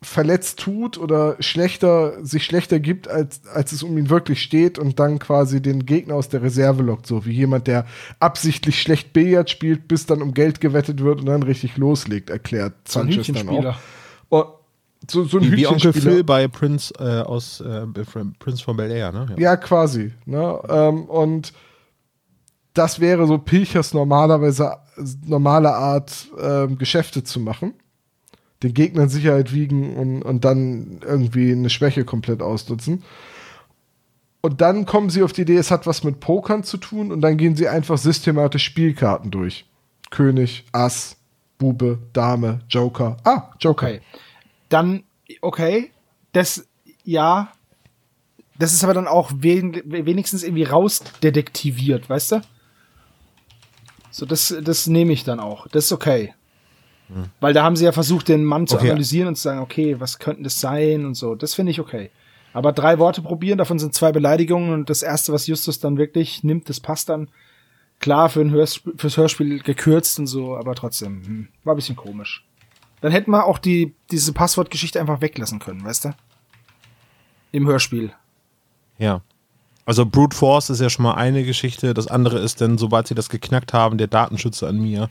verletzt 0.02 0.60
tut 0.60 0.98
oder 0.98 1.36
schlechter, 1.40 2.24
sich 2.24 2.44
schlechter 2.44 2.78
gibt, 2.78 3.08
als, 3.08 3.46
als 3.46 3.72
es 3.72 3.82
um 3.82 3.96
ihn 3.96 4.10
wirklich 4.10 4.42
steht 4.42 4.78
und 4.78 4.98
dann 5.00 5.18
quasi 5.18 5.62
den 5.62 5.86
Gegner 5.86 6.16
aus 6.16 6.28
der 6.28 6.42
Reserve 6.42 6.82
lockt, 6.82 7.06
so 7.06 7.24
wie 7.24 7.32
jemand, 7.32 7.66
der 7.66 7.86
absichtlich 8.20 8.80
schlecht 8.80 9.14
Billard 9.14 9.48
spielt, 9.48 9.88
bis 9.88 10.04
dann 10.04 10.20
um 10.20 10.34
Geld 10.34 10.60
gewettet 10.60 11.02
wird 11.02 11.20
und 11.20 11.26
dann 11.26 11.42
richtig 11.42 11.78
loslegt, 11.78 12.28
erklärt 12.28 12.74
So 12.86 13.00
ein 13.00 13.10
Sanchez 13.10 13.28
dann 13.28 13.36
Hütchenspieler. 13.36 13.76
auch. 14.28 14.44
Und 14.44 14.46
so, 15.10 15.24
so 15.24 15.38
ein 15.38 15.44
Wie, 15.44 15.56
wie 15.58 15.66
Onkel. 15.66 15.92
Phil 15.92 16.24
bei 16.24 16.48
Prince 16.48 16.92
äh, 16.98 17.22
aus 17.22 17.60
äh, 17.60 17.86
Prince 18.38 18.62
von 18.62 18.76
Bel 18.76 18.90
Air, 18.90 19.12
ne? 19.12 19.34
Ja, 19.38 19.56
quasi. 19.56 20.12
Ne? 20.24 20.60
Ähm, 20.68 21.04
und 21.04 21.52
das 22.74 23.00
wäre 23.00 23.26
so 23.26 23.38
Pilchers 23.38 23.94
normalerweise 23.94 24.78
normale 25.24 25.72
Art, 25.74 26.28
ähm, 26.40 26.76
Geschäfte 26.76 27.24
zu 27.24 27.40
machen. 27.40 27.74
Den 28.62 28.74
Gegnern 28.74 29.08
Sicherheit 29.08 29.52
wiegen 29.52 29.96
und, 29.96 30.22
und 30.22 30.44
dann 30.44 31.00
irgendwie 31.06 31.52
eine 31.52 31.70
Schwäche 31.70 32.04
komplett 32.04 32.42
ausnutzen. 32.42 33.04
Und 34.40 34.60
dann 34.60 34.86
kommen 34.86 35.10
sie 35.10 35.22
auf 35.22 35.32
die 35.32 35.42
Idee, 35.42 35.56
es 35.56 35.70
hat 35.70 35.86
was 35.86 36.04
mit 36.04 36.20
Pokern 36.20 36.64
zu 36.64 36.76
tun 36.76 37.12
und 37.12 37.20
dann 37.20 37.36
gehen 37.36 37.56
sie 37.56 37.68
einfach 37.68 37.96
systematisch 37.96 38.64
Spielkarten 38.64 39.30
durch. 39.30 39.66
König, 40.10 40.64
Ass, 40.72 41.16
Bube, 41.58 41.98
Dame, 42.12 42.60
Joker. 42.68 43.16
Ah, 43.24 43.50
Joker. 43.58 43.86
Okay. 43.86 44.00
Dann, 44.68 45.04
okay, 45.40 45.90
das, 46.32 46.66
ja, 47.04 47.52
das 48.58 48.72
ist 48.72 48.84
aber 48.84 48.94
dann 48.94 49.08
auch 49.08 49.30
wen, 49.34 49.80
wenigstens 49.84 50.42
irgendwie 50.42 50.64
rausdetektiviert, 50.64 52.08
weißt 52.08 52.32
du? 52.32 52.40
So, 54.14 54.26
das, 54.26 54.54
das 54.62 54.86
nehme 54.86 55.12
ich 55.12 55.24
dann 55.24 55.40
auch. 55.40 55.66
Das 55.66 55.86
ist 55.86 55.92
okay. 55.92 56.34
Weil 57.40 57.52
da 57.52 57.64
haben 57.64 57.74
sie 57.74 57.84
ja 57.84 57.90
versucht, 57.90 58.28
den 58.28 58.44
Mann 58.44 58.68
zu 58.68 58.76
Okay. 58.76 58.90
analysieren 58.90 59.26
und 59.26 59.34
zu 59.34 59.42
sagen, 59.42 59.58
okay, 59.58 59.98
was 59.98 60.20
könnte 60.20 60.44
das 60.44 60.60
sein 60.60 61.04
und 61.04 61.14
so. 61.16 61.34
Das 61.34 61.54
finde 61.54 61.72
ich 61.72 61.80
okay. 61.80 62.10
Aber 62.52 62.70
drei 62.72 63.00
Worte 63.00 63.22
probieren, 63.22 63.58
davon 63.58 63.80
sind 63.80 63.92
zwei 63.92 64.12
Beleidigungen 64.12 64.72
und 64.72 64.88
das 64.88 65.02
erste, 65.02 65.32
was 65.32 65.48
Justus 65.48 65.80
dann 65.80 65.98
wirklich 65.98 66.44
nimmt, 66.44 66.68
das 66.68 66.78
passt 66.78 67.08
dann. 67.08 67.28
Klar, 67.98 68.28
für 68.28 68.40
ein 68.40 68.52
Hörsp 68.52 68.88
fürs 68.96 69.16
Hörspiel 69.16 69.60
gekürzt 69.60 70.20
und 70.20 70.28
so, 70.28 70.56
aber 70.56 70.76
trotzdem, 70.76 71.24
hm, 71.26 71.48
war 71.64 71.74
ein 71.74 71.76
bisschen 71.76 71.96
komisch. 71.96 72.46
Dann 73.00 73.10
hätten 73.10 73.32
wir 73.32 73.46
auch 73.46 73.58
die, 73.58 73.94
diese 74.12 74.32
Passwortgeschichte 74.32 75.00
einfach 75.00 75.20
weglassen 75.22 75.58
können, 75.58 75.84
weißt 75.84 76.04
du? 76.04 76.14
Im 77.50 77.66
Hörspiel. 77.66 78.12
Ja. 78.98 79.22
Also 79.86 80.06
Brute 80.06 80.36
Force 80.36 80.70
ist 80.70 80.80
ja 80.80 80.88
schon 80.88 81.02
mal 81.02 81.14
eine 81.14 81.44
Geschichte. 81.44 81.92
Das 81.94 82.06
andere 82.06 82.38
ist 82.38 82.60
dann, 82.60 82.78
sobald 82.78 83.06
sie 83.06 83.14
das 83.14 83.28
geknackt 83.28 83.72
haben, 83.72 83.98
der 83.98 84.06
Datenschützer 84.06 84.68
an 84.68 84.78
mir 84.78 85.10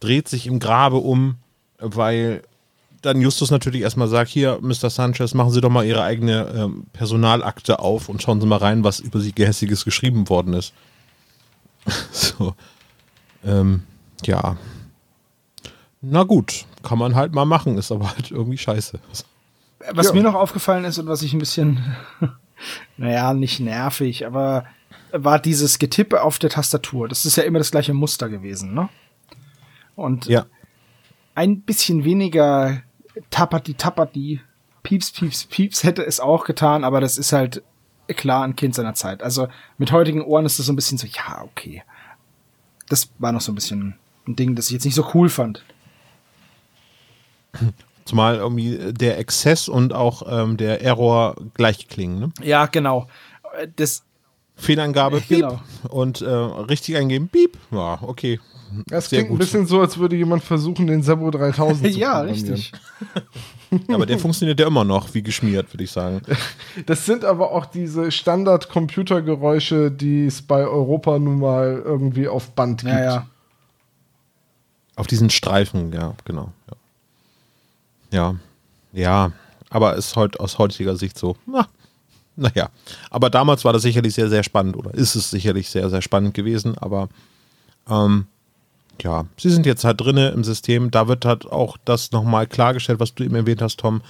dreht 0.00 0.28
sich 0.28 0.46
im 0.46 0.58
Grabe 0.58 0.96
um, 0.96 1.36
weil 1.78 2.42
dann 3.02 3.20
Justus 3.20 3.50
natürlich 3.50 3.82
erstmal 3.82 4.08
sagt, 4.08 4.30
hier, 4.30 4.58
Mr. 4.60 4.90
Sanchez, 4.90 5.34
machen 5.34 5.50
Sie 5.50 5.60
doch 5.60 5.70
mal 5.70 5.84
Ihre 5.84 6.02
eigene 6.02 6.48
ähm, 6.54 6.86
Personalakte 6.92 7.78
auf 7.78 8.08
und 8.08 8.22
schauen 8.22 8.40
Sie 8.40 8.46
mal 8.46 8.58
rein, 8.58 8.84
was 8.84 9.00
über 9.00 9.20
Sie 9.20 9.32
Gehässiges 9.32 9.84
geschrieben 9.84 10.28
worden 10.28 10.54
ist. 10.54 10.72
so. 12.10 12.54
Ähm, 13.44 13.84
ja. 14.24 14.56
Na 16.00 16.24
gut, 16.24 16.64
kann 16.82 16.98
man 16.98 17.14
halt 17.14 17.32
mal 17.34 17.44
machen, 17.44 17.78
ist 17.78 17.92
aber 17.92 18.10
halt 18.10 18.30
irgendwie 18.30 18.58
scheiße. 18.58 18.98
Was 19.92 20.06
ja. 20.06 20.12
mir 20.12 20.22
noch 20.22 20.34
aufgefallen 20.34 20.84
ist 20.84 20.98
und 20.98 21.06
was 21.06 21.22
ich 21.22 21.32
ein 21.32 21.38
bisschen, 21.38 21.82
naja, 22.96 23.34
nicht 23.34 23.60
nervig, 23.60 24.26
aber 24.26 24.66
war 25.12 25.38
dieses 25.38 25.78
Getippe 25.78 26.22
auf 26.22 26.38
der 26.38 26.50
Tastatur. 26.50 27.08
Das 27.08 27.24
ist 27.24 27.36
ja 27.36 27.44
immer 27.44 27.58
das 27.58 27.70
gleiche 27.70 27.94
Muster 27.94 28.28
gewesen, 28.28 28.74
ne? 28.74 28.88
Und 29.94 30.26
ja. 30.26 30.46
ein 31.34 31.62
bisschen 31.62 32.04
weniger 32.04 32.82
Tapati 33.30 33.74
Tapati, 33.74 34.40
Pieps, 34.82 35.10
Pieps, 35.10 35.44
Pieps 35.46 35.84
hätte 35.84 36.04
es 36.04 36.20
auch 36.20 36.44
getan, 36.44 36.84
aber 36.84 37.00
das 37.00 37.18
ist 37.18 37.32
halt 37.32 37.62
klar 38.08 38.44
ein 38.44 38.56
Kind 38.56 38.74
seiner 38.74 38.94
Zeit. 38.94 39.22
Also 39.22 39.48
mit 39.78 39.90
heutigen 39.90 40.22
Ohren 40.22 40.46
ist 40.46 40.58
das 40.58 40.66
so 40.66 40.72
ein 40.72 40.76
bisschen 40.76 40.98
so, 40.98 41.06
ja, 41.06 41.42
okay. 41.42 41.82
Das 42.88 43.10
war 43.18 43.32
noch 43.32 43.40
so 43.40 43.52
ein 43.52 43.56
bisschen 43.56 43.96
ein 44.28 44.36
Ding, 44.36 44.54
das 44.54 44.66
ich 44.66 44.72
jetzt 44.72 44.84
nicht 44.84 44.94
so 44.94 45.10
cool 45.14 45.28
fand. 45.28 45.64
Zumal 48.06 48.36
irgendwie 48.36 48.78
der 48.92 49.18
Exzess 49.18 49.68
und 49.68 49.92
auch 49.92 50.22
ähm, 50.26 50.56
der 50.56 50.80
Error 50.80 51.36
gleich 51.54 51.88
klingen, 51.88 52.18
ne? 52.20 52.32
Ja, 52.42 52.66
genau. 52.66 53.08
Das 53.76 54.04
Fehlangabe, 54.54 55.20
piep. 55.20 55.40
Genau. 55.40 55.60
Und 55.90 56.22
äh, 56.22 56.28
richtig 56.28 56.96
eingeben, 56.96 57.28
piep. 57.28 57.58
Ja, 57.70 57.98
okay. 58.02 58.40
Das 58.86 59.08
Sehr 59.10 59.20
klingt 59.20 59.30
gut. 59.30 59.36
ein 59.36 59.38
bisschen 59.38 59.66
so, 59.66 59.80
als 59.80 59.98
würde 59.98 60.16
jemand 60.16 60.42
versuchen, 60.42 60.86
den 60.86 61.02
Sebo 61.02 61.30
3000 61.30 61.92
zu 61.92 61.98
Ja, 61.98 62.20
richtig. 62.20 62.72
aber 63.88 64.06
der 64.06 64.18
funktioniert 64.18 64.58
ja 64.58 64.66
immer 64.66 64.84
noch 64.84 65.14
wie 65.14 65.22
geschmiert, 65.22 65.72
würde 65.72 65.84
ich 65.84 65.90
sagen. 65.90 66.22
Das 66.86 67.06
sind 67.06 67.24
aber 67.24 67.52
auch 67.52 67.66
diese 67.66 68.10
Standard-Computergeräusche, 68.10 69.90
die 69.90 70.26
es 70.26 70.42
bei 70.42 70.66
Europa 70.66 71.18
nun 71.18 71.40
mal 71.40 71.82
irgendwie 71.84 72.28
auf 72.28 72.50
Band 72.50 72.82
gibt. 72.82 72.92
Ja, 72.92 73.04
ja. 73.04 73.26
Auf 74.94 75.06
diesen 75.06 75.30
Streifen, 75.30 75.92
ja, 75.92 76.14
genau. 76.24 76.52
Ja, 76.70 76.76
ja, 78.10 78.36
ja 78.92 79.32
aber 79.70 79.94
ist 79.96 80.16
heute 80.16 80.40
aus 80.40 80.58
heutiger 80.58 80.96
Sicht 80.96 81.18
so. 81.18 81.36
Na, 81.46 81.66
naja, 82.36 82.68
aber 83.10 83.30
damals 83.30 83.64
war 83.64 83.72
das 83.72 83.82
sicherlich 83.82 84.14
sehr, 84.14 84.28
sehr 84.28 84.42
spannend 84.42 84.76
oder 84.76 84.92
ist 84.94 85.14
es 85.14 85.30
sicherlich 85.30 85.70
sehr, 85.70 85.88
sehr 85.90 86.02
spannend 86.02 86.34
gewesen, 86.34 86.76
aber 86.78 87.08
ähm, 87.88 88.26
ja, 89.02 89.26
sie 89.38 89.50
sind 89.50 89.66
jetzt 89.66 89.84
halt 89.84 90.00
drinne 90.00 90.28
im 90.30 90.44
System. 90.44 90.90
Da 90.90 91.08
wird 91.08 91.24
halt 91.24 91.46
auch 91.46 91.76
das 91.84 92.12
nochmal 92.12 92.46
klargestellt, 92.46 93.00
was 93.00 93.14
du 93.14 93.24
eben 93.24 93.34
erwähnt 93.34 93.62
hast, 93.62 93.80
Tom, 93.80 94.02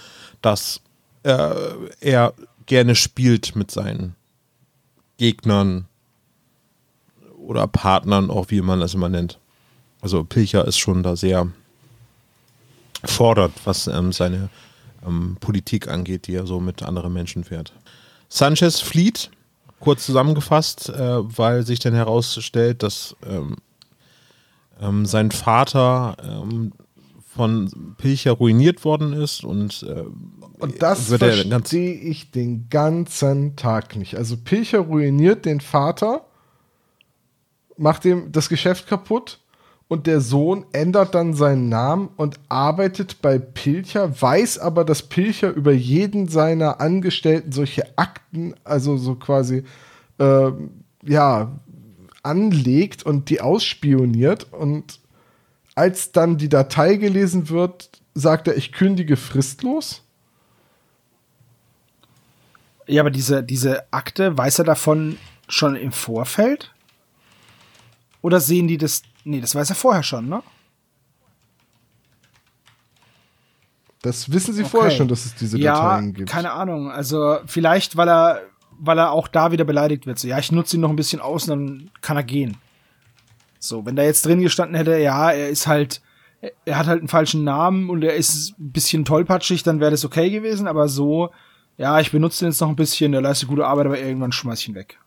dass 0.43 0.81
äh, 1.23 1.55
er 2.01 2.35
gerne 2.67 2.95
spielt 2.95 3.57
mit 3.57 3.71
seinen 3.71 4.15
Gegnern 5.19 5.87
oder 7.39 7.67
Partnern, 7.67 8.31
auch 8.31 8.51
wie 8.51 8.61
man 8.61 8.81
das 8.81 8.95
immer 8.95 9.09
nennt. 9.09 9.39
Also 10.01 10.25
Pilcher 10.25 10.67
ist 10.67 10.79
schon 10.79 11.03
da 11.03 11.17
sehr 11.17 11.49
fordert, 13.11 13.53
was 13.65 13.87
ähm, 13.87 14.13
seine 14.13 14.49
ähm, 15.07 15.37
Politik 15.41 15.89
angeht, 15.89 16.27
die 16.27 16.35
er 16.35 16.47
so 16.47 16.61
mit 16.61 16.83
anderen 16.83 17.13
Menschen 17.13 17.45
fährt. 17.45 17.73
Sanchez 18.29 18.81
flieht, 18.81 19.31
kurz 19.81 20.05
zusammengefasst, 20.07 20.89
äh, 20.89 21.39
weil 21.39 21.65
sich 21.65 21.79
dann 21.79 21.95
herausstellt, 21.95 22.83
dass 22.83 23.17
ähm, 23.27 23.57
ähm, 24.81 25.07
sein 25.07 25.31
Vater 25.31 26.17
ähm, 26.23 26.73
von 27.35 27.95
Pilcher 27.99 28.33
ruiniert 28.33 28.85
worden 28.85 29.13
ist 29.13 29.45
und 29.45 29.83
äh, 29.83 30.05
und 30.59 30.81
das 30.81 31.09
verstehe 31.09 31.93
ich 31.93 32.31
den 32.31 32.71
ganzen 32.71 33.57
Tag 33.57 33.95
nicht. 33.95 34.17
Also 34.17 34.39
Pilcher 34.39 34.79
ruiniert 34.79 35.45
den 35.45 35.61
Vater, 35.61 36.25
macht 37.77 38.07
ihm 38.07 38.33
das 38.33 38.49
Geschäft 38.49 38.87
kaputt 38.87 39.39
und 39.89 40.07
der 40.07 40.20
Sohn 40.20 40.66
ändert 40.72 41.14
dann 41.14 41.34
seinen 41.34 41.68
Namen 41.68 42.09
und 42.16 42.41
arbeitet 42.49 43.22
bei 43.22 43.39
Pilcher, 43.39 44.20
weiß 44.20 44.59
aber, 44.59 44.84
dass 44.84 45.03
Pilcher 45.03 45.51
über 45.51 45.72
jeden 45.72 46.28
seiner 46.28 46.80
Angestellten 46.80 47.53
solche 47.53 47.97
Akten, 47.97 48.55
also 48.64 48.97
so 48.97 49.14
quasi, 49.14 49.62
äh, 50.18 50.51
ja, 51.03 51.53
anlegt 52.22 53.05
und 53.05 53.30
die 53.30 53.41
ausspioniert 53.41 54.53
und 54.53 54.99
als 55.76 56.11
dann 56.11 56.39
die 56.39 56.49
Datei 56.49 56.97
gelesen 56.97 57.49
wird, 57.51 57.91
sagt 58.14 58.49
er, 58.49 58.57
ich 58.57 58.72
kündige 58.72 59.16
fristlos. 59.16 60.03
Ja, 62.89 63.03
aber 63.03 63.11
diese, 63.11 63.43
diese 63.45 63.84
Akte, 63.93 64.37
weiß 64.37 64.61
er 64.61 64.64
davon 64.64 65.18
schon 65.49 65.76
im 65.76 65.93
Vorfeld? 65.93 66.72
Oder 68.22 68.41
sehen 68.41 68.66
die 68.68 68.78
das? 68.78 69.03
Nee, 69.27 69.41
das 69.41 69.55
weiß 69.55 69.70
er 69.70 69.77
vorher 69.77 70.03
schon, 70.03 70.29
ne? 70.29 70.43
Das 74.03 74.31
wissen 74.31 74.55
sie 74.55 74.62
okay. 74.62 74.70
vorher 74.70 74.91
schon, 74.93 75.09
dass 75.09 75.27
es 75.27 75.35
diese 75.35 75.59
Dateien 75.59 76.07
ja, 76.07 76.12
gibt. 76.12 76.31
Keine 76.31 76.53
Ahnung. 76.53 76.91
Also 76.93 77.39
vielleicht, 77.47 77.97
weil 77.97 78.09
er 78.09 78.43
weil 78.79 78.99
er 78.99 79.12
auch 79.12 79.29
da 79.29 79.53
wieder 79.53 79.64
beleidigt 79.64 80.07
wird. 80.07 80.18
So, 80.18 80.29
ja, 80.29 80.39
ich 80.39 80.53
nutze 80.53 80.77
ihn 80.77 80.81
noch 80.81 80.91
ein 80.91 80.97
bisschen 80.97 81.20
aus 81.20 81.49
und 81.49 81.51
dann 81.51 81.91
kann 82.01 82.16
er 82.16 82.22
gehen. 82.22 82.57
So, 83.59 83.87
wenn 83.87 83.97
da 83.97 84.03
jetzt 84.03 84.24
drin 84.27 84.41
gestanden 84.41 84.77
hätte, 84.77 84.99
ja, 84.99 85.31
er 85.31 85.49
ist 85.49 85.66
halt, 85.66 86.03
er 86.64 86.79
hat 86.79 86.87
halt 86.87 87.01
einen 87.01 87.09
falschen 87.09 87.43
Namen 87.43 87.91
und 87.91 88.05
er 88.05 88.14
ist 88.14 88.59
ein 88.59 88.70
bisschen 88.70 89.05
tollpatschig, 89.05 89.62
dann 89.62 89.81
wäre 89.81 89.91
das 89.91 90.05
okay 90.05 90.31
gewesen, 90.31 90.68
aber 90.68 90.89
so, 90.89 91.31
ja, 91.79 91.99
ich 92.01 92.12
benutze 92.12 92.45
den 92.45 92.51
jetzt 92.51 92.61
noch 92.61 92.68
ein 92.68 92.77
bisschen, 92.77 93.12
der 93.12 93.22
leistet 93.22 93.49
gute 93.49 93.66
Arbeit, 93.66 93.87
aber 93.87 93.99
irgendwann 93.99 94.33
schmeiß 94.33 94.61
ich 94.61 94.68
ihn 94.68 94.74
weg. 94.74 94.99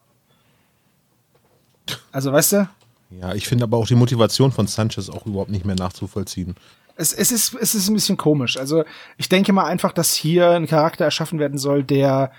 Also, 2.11 2.31
weißt 2.31 2.53
du? 2.53 2.69
Ja, 3.09 3.33
ich 3.33 3.47
finde 3.47 3.63
aber 3.63 3.77
auch 3.77 3.87
die 3.87 3.95
Motivation 3.95 4.51
von 4.51 4.67
Sanchez 4.67 5.09
auch 5.09 5.25
überhaupt 5.25 5.49
nicht 5.49 5.65
mehr 5.65 5.75
nachzuvollziehen. 5.75 6.55
Es, 6.95 7.13
es, 7.13 7.31
ist, 7.31 7.55
es 7.55 7.75
ist 7.75 7.87
ein 7.87 7.93
bisschen 7.93 8.17
komisch. 8.17 8.57
Also, 8.57 8.83
ich 9.17 9.29
denke 9.29 9.53
mal 9.53 9.65
einfach, 9.65 9.93
dass 9.93 10.13
hier 10.13 10.51
ein 10.51 10.67
Charakter 10.67 11.05
erschaffen 11.05 11.39
werden 11.39 11.57
soll, 11.57 11.83
der 11.83 12.31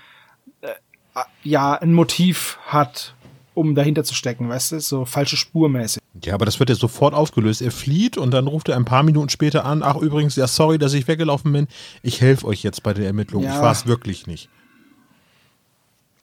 ja 1.43 1.73
ein 1.73 1.93
Motiv 1.93 2.57
hat, 2.65 3.15
um 3.53 3.75
dahinter 3.75 4.03
zu 4.03 4.13
stecken, 4.13 4.49
weißt 4.49 4.73
du, 4.73 4.79
so 4.79 5.05
falsche 5.05 5.37
Spurmäßig. 5.37 6.01
Ja, 6.23 6.33
aber 6.33 6.45
das 6.45 6.59
wird 6.59 6.69
ja 6.69 6.75
sofort 6.75 7.13
aufgelöst. 7.13 7.61
Er 7.61 7.71
flieht 7.71 8.17
und 8.17 8.31
dann 8.31 8.47
ruft 8.47 8.69
er 8.69 8.77
ein 8.77 8.85
paar 8.85 9.03
Minuten 9.03 9.29
später 9.29 9.65
an, 9.65 9.83
ach 9.83 9.97
übrigens, 9.97 10.35
ja 10.35 10.47
sorry, 10.47 10.77
dass 10.77 10.93
ich 10.93 11.07
weggelaufen 11.07 11.51
bin, 11.51 11.67
ich 12.01 12.21
helfe 12.21 12.47
euch 12.47 12.63
jetzt 12.63 12.83
bei 12.83 12.93
der 12.93 13.05
Ermittlung, 13.05 13.43
ja. 13.43 13.55
ich 13.55 13.61
war 13.61 13.71
es 13.71 13.85
wirklich 13.85 14.27
nicht. 14.27 14.49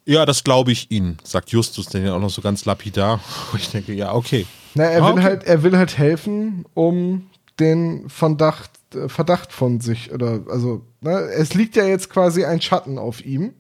Ja, 0.09 0.25
das 0.25 0.43
glaube 0.43 0.73
ich 0.73 0.91
Ihnen, 0.91 1.19
sagt 1.23 1.51
Justus, 1.51 1.85
denn 1.85 2.07
ja 2.07 2.15
auch 2.15 2.19
noch 2.19 2.31
so 2.31 2.41
ganz 2.41 2.65
lapidar. 2.65 3.21
Ich 3.55 3.69
denke, 3.69 3.93
ja, 3.93 4.15
okay. 4.15 4.47
Na, 4.75 4.85
er 4.85 5.05
will 5.05 5.13
okay. 5.13 5.23
halt, 5.23 5.45
er 5.45 5.63
will 5.63 5.77
halt 5.77 5.99
helfen, 5.99 6.65
um 6.73 7.27
den 7.61 8.09
Verdacht, 8.09 8.71
äh, 8.95 9.11
Verdacht 9.11 9.53
von 9.53 9.81
sich 9.81 10.11
oder 10.11 10.41
also, 10.49 10.81
ne, 11.03 11.11
es 11.11 11.53
liegt 11.53 11.77
ja 11.77 11.85
jetzt 11.85 12.09
quasi 12.09 12.47
ein 12.47 12.63
Schatten 12.63 12.99
auf 12.99 13.23
ihm 13.23 13.53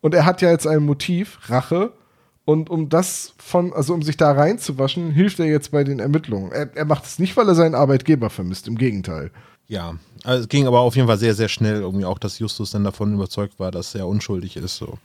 und 0.00 0.14
er 0.14 0.24
hat 0.24 0.42
ja 0.42 0.50
jetzt 0.50 0.66
ein 0.66 0.82
Motiv, 0.82 1.38
Rache. 1.42 1.92
Und 2.44 2.70
um 2.70 2.88
das 2.88 3.34
von, 3.38 3.72
also 3.72 3.94
um 3.94 4.02
sich 4.02 4.16
da 4.16 4.32
reinzuwaschen, 4.32 5.12
hilft 5.12 5.38
er 5.38 5.46
jetzt 5.46 5.70
bei 5.70 5.84
den 5.84 6.00
Ermittlungen. 6.00 6.50
Er, 6.50 6.76
er 6.76 6.86
macht 6.86 7.04
es 7.04 7.20
nicht, 7.20 7.36
weil 7.36 7.46
er 7.46 7.54
seinen 7.54 7.76
Arbeitgeber 7.76 8.30
vermisst, 8.30 8.66
im 8.66 8.78
Gegenteil. 8.78 9.30
Ja, 9.68 9.94
also 10.24 10.42
es 10.42 10.48
ging 10.48 10.66
aber 10.66 10.80
auf 10.80 10.96
jeden 10.96 11.06
Fall 11.06 11.18
sehr, 11.18 11.34
sehr 11.34 11.48
schnell, 11.48 11.82
irgendwie 11.82 12.06
auch, 12.06 12.18
dass 12.18 12.40
Justus 12.40 12.72
dann 12.72 12.82
davon 12.82 13.14
überzeugt 13.14 13.60
war, 13.60 13.70
dass 13.70 13.94
er 13.94 14.08
unschuldig 14.08 14.56
ist. 14.56 14.78
So. 14.78 14.98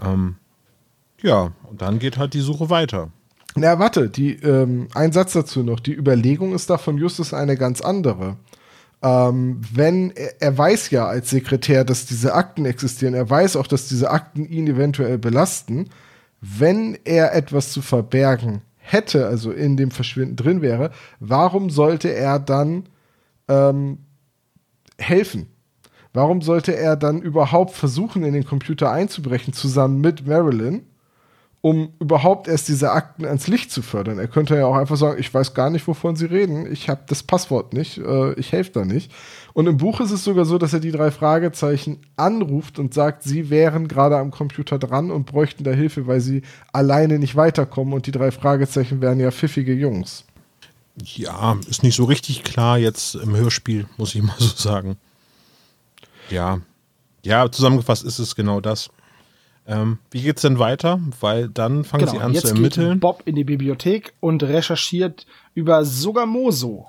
Ähm, 0.00 0.36
ja, 1.20 1.52
und 1.68 1.82
dann 1.82 1.98
geht 1.98 2.18
halt 2.18 2.34
die 2.34 2.40
Suche 2.40 2.70
weiter. 2.70 3.10
Na, 3.54 3.78
warte, 3.78 4.08
die, 4.08 4.34
ähm, 4.36 4.88
ein 4.94 5.12
Satz 5.12 5.32
dazu 5.32 5.62
noch. 5.62 5.80
Die 5.80 5.94
Überlegung 5.94 6.54
ist 6.54 6.70
da 6.70 6.78
von 6.78 6.96
Justus 6.96 7.34
eine 7.34 7.56
ganz 7.56 7.80
andere 7.80 8.36
ähm, 9.02 9.60
wenn 9.72 10.12
er, 10.12 10.40
er, 10.40 10.56
weiß 10.56 10.90
ja 10.90 11.06
als 11.06 11.30
Sekretär, 11.30 11.84
dass 11.84 12.06
diese 12.06 12.34
Akten 12.34 12.64
existieren, 12.64 13.14
er 13.14 13.28
weiß 13.28 13.56
auch, 13.56 13.66
dass 13.66 13.88
diese 13.88 14.10
Akten 14.10 14.46
ihn 14.46 14.68
eventuell 14.68 15.18
belasten. 15.18 15.90
Wenn 16.40 16.98
er 17.04 17.34
etwas 17.34 17.72
zu 17.72 17.82
verbergen 17.82 18.62
hätte, 18.78 19.26
also 19.26 19.52
in 19.52 19.76
dem 19.76 19.90
Verschwinden 19.90 20.36
drin 20.36 20.62
wäre, 20.62 20.90
warum 21.20 21.70
sollte 21.70 22.12
er 22.12 22.38
dann 22.38 22.84
ähm, 23.48 23.98
helfen? 24.98 25.48
Warum 26.12 26.42
sollte 26.42 26.76
er 26.76 26.96
dann 26.96 27.22
überhaupt 27.22 27.72
versuchen, 27.74 28.22
in 28.22 28.34
den 28.34 28.44
Computer 28.44 28.90
einzubrechen, 28.90 29.54
zusammen 29.54 30.00
mit 30.00 30.26
Marilyn, 30.26 30.82
um 31.62 31.94
überhaupt 32.00 32.48
erst 32.48 32.68
diese 32.68 32.90
Akten 32.90 33.24
ans 33.24 33.46
Licht 33.46 33.70
zu 33.70 33.80
fördern? 33.80 34.18
Er 34.18 34.28
könnte 34.28 34.56
ja 34.56 34.66
auch 34.66 34.76
einfach 34.76 34.96
sagen, 34.96 35.18
ich 35.18 35.32
weiß 35.32 35.54
gar 35.54 35.70
nicht, 35.70 35.86
wovon 35.86 36.14
Sie 36.14 36.26
reden, 36.26 36.70
ich 36.70 36.90
habe 36.90 37.02
das 37.06 37.22
Passwort 37.22 37.72
nicht, 37.72 37.96
äh, 37.96 38.34
ich 38.34 38.52
helfe 38.52 38.72
da 38.72 38.84
nicht. 38.84 39.10
Und 39.54 39.66
im 39.68 39.78
Buch 39.78 40.00
ist 40.00 40.10
es 40.10 40.22
sogar 40.22 40.44
so, 40.44 40.58
dass 40.58 40.74
er 40.74 40.80
die 40.80 40.90
drei 40.90 41.10
Fragezeichen 41.10 42.00
anruft 42.16 42.78
und 42.78 42.92
sagt, 42.92 43.22
sie 43.22 43.48
wären 43.48 43.88
gerade 43.88 44.18
am 44.18 44.30
Computer 44.30 44.78
dran 44.78 45.10
und 45.10 45.24
bräuchten 45.24 45.64
da 45.64 45.70
Hilfe, 45.70 46.06
weil 46.06 46.20
sie 46.20 46.42
alleine 46.72 47.18
nicht 47.18 47.36
weiterkommen 47.36 47.94
und 47.94 48.06
die 48.06 48.12
drei 48.12 48.32
Fragezeichen 48.32 49.00
wären 49.00 49.20
ja 49.20 49.30
pfiffige 49.30 49.72
Jungs. 49.72 50.24
Ja, 50.96 51.56
ist 51.68 51.82
nicht 51.82 51.96
so 51.96 52.04
richtig 52.04 52.44
klar 52.44 52.76
jetzt 52.76 53.14
im 53.14 53.34
Hörspiel, 53.34 53.86
muss 53.96 54.14
ich 54.14 54.22
mal 54.22 54.34
so 54.38 54.48
sagen. 54.54 54.98
Ja. 56.32 56.60
Ja, 57.24 57.50
zusammengefasst 57.50 58.04
ist 58.04 58.18
es 58.18 58.34
genau 58.34 58.60
das. 58.60 58.90
Ähm, 59.66 59.98
wie 60.10 60.22
geht's 60.22 60.42
denn 60.42 60.58
weiter? 60.58 61.00
Weil 61.20 61.48
dann 61.48 61.84
fangen 61.84 62.08
sie 62.08 62.16
an 62.16 62.32
Genau, 62.32 62.34
jetzt 62.34 62.48
zu 62.48 62.54
geht 62.54 62.76
ermitteln. 62.76 63.00
Bob 63.00 63.22
in 63.26 63.36
die 63.36 63.44
Bibliothek 63.44 64.12
und 64.18 64.42
recherchiert 64.42 65.26
über 65.54 65.84
Sogamoso, 65.84 66.88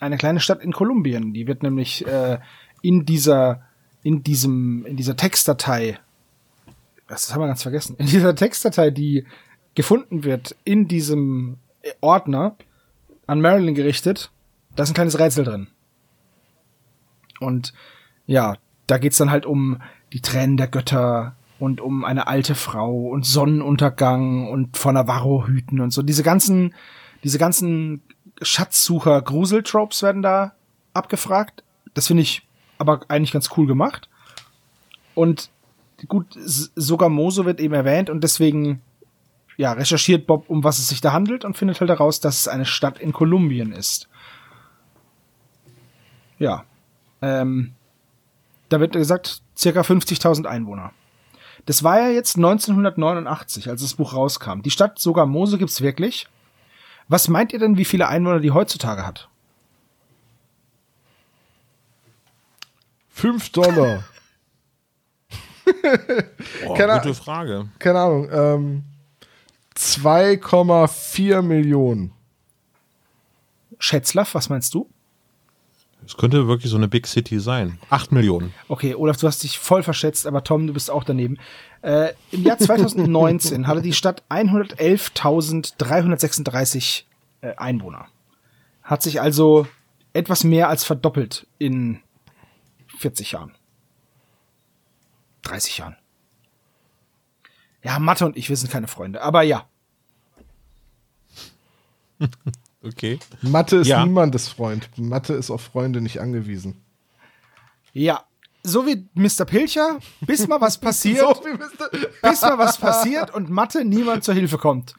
eine 0.00 0.16
kleine 0.16 0.40
Stadt 0.40 0.62
in 0.62 0.72
Kolumbien. 0.72 1.34
Die 1.34 1.46
wird 1.46 1.62
nämlich 1.62 2.06
äh, 2.06 2.38
in 2.80 3.04
dieser 3.04 3.62
in 4.02 4.22
diesem 4.22 4.86
in 4.86 4.96
dieser 4.96 5.16
Textdatei, 5.16 5.98
das 7.08 7.34
haben 7.34 7.42
wir 7.42 7.48
ganz 7.48 7.62
vergessen, 7.62 7.96
in 7.98 8.06
dieser 8.06 8.34
Textdatei, 8.34 8.90
die 8.90 9.26
gefunden 9.74 10.24
wird 10.24 10.56
in 10.64 10.88
diesem 10.88 11.58
Ordner 12.00 12.56
an 13.26 13.42
Marilyn 13.42 13.74
gerichtet, 13.74 14.30
da 14.74 14.84
ist 14.84 14.90
ein 14.90 14.94
kleines 14.94 15.18
Rätsel 15.18 15.44
drin. 15.44 15.68
Und 17.40 17.74
ja, 18.26 18.56
da 18.88 18.98
geht's 18.98 19.18
dann 19.18 19.30
halt 19.30 19.46
um 19.46 19.80
die 20.12 20.20
Tränen 20.20 20.56
der 20.56 20.66
Götter 20.66 21.36
und 21.60 21.80
um 21.80 22.04
eine 22.04 22.26
alte 22.26 22.54
Frau 22.54 23.08
und 23.08 23.24
Sonnenuntergang 23.24 24.48
und 24.48 24.76
vor 24.76 24.92
Navarro 24.92 25.46
hüten 25.46 25.80
und 25.80 25.92
so. 25.92 26.02
Diese 26.02 26.22
ganzen, 26.22 26.74
diese 27.22 27.38
ganzen 27.38 28.02
Schatzsucher 28.42 29.20
Gruseltropes 29.22 30.02
werden 30.02 30.22
da 30.22 30.54
abgefragt. 30.94 31.62
Das 31.94 32.06
finde 32.06 32.22
ich 32.22 32.46
aber 32.78 33.00
eigentlich 33.08 33.32
ganz 33.32 33.50
cool 33.56 33.66
gemacht. 33.66 34.08
Und 35.14 35.50
gut, 36.06 36.26
sogar 36.36 37.08
Moso 37.08 37.44
wird 37.44 37.60
eben 37.60 37.74
erwähnt 37.74 38.08
und 38.08 38.22
deswegen 38.22 38.80
ja, 39.56 39.72
recherchiert 39.72 40.28
Bob, 40.28 40.48
um 40.48 40.62
was 40.62 40.78
es 40.78 40.88
sich 40.88 41.00
da 41.00 41.12
handelt 41.12 41.44
und 41.44 41.56
findet 41.56 41.80
halt 41.80 41.90
heraus, 41.90 42.20
dass 42.20 42.40
es 42.40 42.48
eine 42.48 42.64
Stadt 42.64 43.00
in 43.00 43.12
Kolumbien 43.12 43.72
ist. 43.72 44.08
Ja. 46.38 46.64
Ähm, 47.20 47.74
da 48.68 48.80
wird 48.80 48.92
gesagt, 48.92 49.42
circa 49.56 49.80
50.000 49.80 50.46
Einwohner. 50.46 50.92
Das 51.66 51.82
war 51.82 52.00
ja 52.00 52.08
jetzt 52.08 52.36
1989, 52.36 53.68
als 53.68 53.82
das 53.82 53.94
Buch 53.94 54.14
rauskam. 54.14 54.62
Die 54.62 54.70
Stadt 54.70 54.98
Sogamoso 54.98 55.58
gibt's 55.58 55.80
wirklich. 55.80 56.26
Was 57.08 57.28
meint 57.28 57.52
ihr 57.52 57.58
denn, 57.58 57.76
wie 57.76 57.84
viele 57.84 58.08
Einwohner 58.08 58.40
die 58.40 58.50
heutzutage 58.50 59.06
hat? 59.06 59.28
Fünf 63.08 63.50
Dollar. 63.50 64.04
Boah, 66.64 66.76
keine 66.76 66.92
gute 66.92 67.02
Ahnung. 67.02 67.14
Frage. 67.14 67.68
Keine 67.78 67.98
Ahnung. 67.98 68.28
Ähm, 68.30 68.84
2,4 69.76 71.42
Millionen. 71.42 72.12
Schätzlaff, 73.78 74.34
was 74.34 74.48
meinst 74.48 74.74
du? 74.74 74.88
Es 76.08 76.16
könnte 76.16 76.48
wirklich 76.48 76.70
so 76.70 76.76
eine 76.78 76.88
Big 76.88 77.06
City 77.06 77.38
sein. 77.38 77.78
Acht 77.90 78.10
Millionen. 78.12 78.54
Okay, 78.66 78.94
Olaf, 78.94 79.18
du 79.18 79.26
hast 79.26 79.42
dich 79.42 79.58
voll 79.58 79.82
verschätzt, 79.82 80.26
aber 80.26 80.42
Tom, 80.42 80.66
du 80.66 80.72
bist 80.72 80.90
auch 80.90 81.04
daneben. 81.04 81.36
Äh, 81.82 82.14
Im 82.30 82.44
Jahr 82.44 82.56
2019 82.56 83.66
hatte 83.66 83.82
die 83.82 83.92
Stadt 83.92 84.22
111.336 84.30 87.02
äh, 87.42 87.54
Einwohner. 87.56 88.06
Hat 88.82 89.02
sich 89.02 89.20
also 89.20 89.66
etwas 90.14 90.44
mehr 90.44 90.70
als 90.70 90.82
verdoppelt 90.82 91.46
in 91.58 92.00
40 92.96 93.32
Jahren. 93.32 93.54
30 95.42 95.76
Jahren. 95.76 95.96
Ja, 97.84 97.98
Mathe 97.98 98.24
und 98.24 98.38
ich, 98.38 98.48
wir 98.48 98.56
sind 98.56 98.72
keine 98.72 98.88
Freunde, 98.88 99.20
aber 99.20 99.42
ja. 99.42 99.68
Okay. 102.82 103.18
Mathe 103.42 103.76
ist 103.78 103.88
Ja. 103.88 104.04
niemandes 104.04 104.48
Freund. 104.48 104.88
Mathe 104.96 105.34
ist 105.34 105.50
auf 105.50 105.62
Freunde 105.62 106.00
nicht 106.00 106.20
angewiesen. 106.20 106.80
Ja. 107.92 108.24
So 108.62 108.86
wie 108.86 109.08
Mr. 109.14 109.44
Pilcher, 109.44 109.98
bis 110.20 110.46
mal 110.46 110.60
was 110.60 110.78
passiert. 110.80 111.18
So 111.20 111.42
bis 112.22 112.42
mal 112.42 112.58
was 112.58 112.78
passiert 112.78 113.32
und 113.34 113.50
Mathe 113.50 113.84
niemand 113.84 114.24
zur 114.24 114.34
Hilfe 114.34 114.58
kommt. 114.58 114.94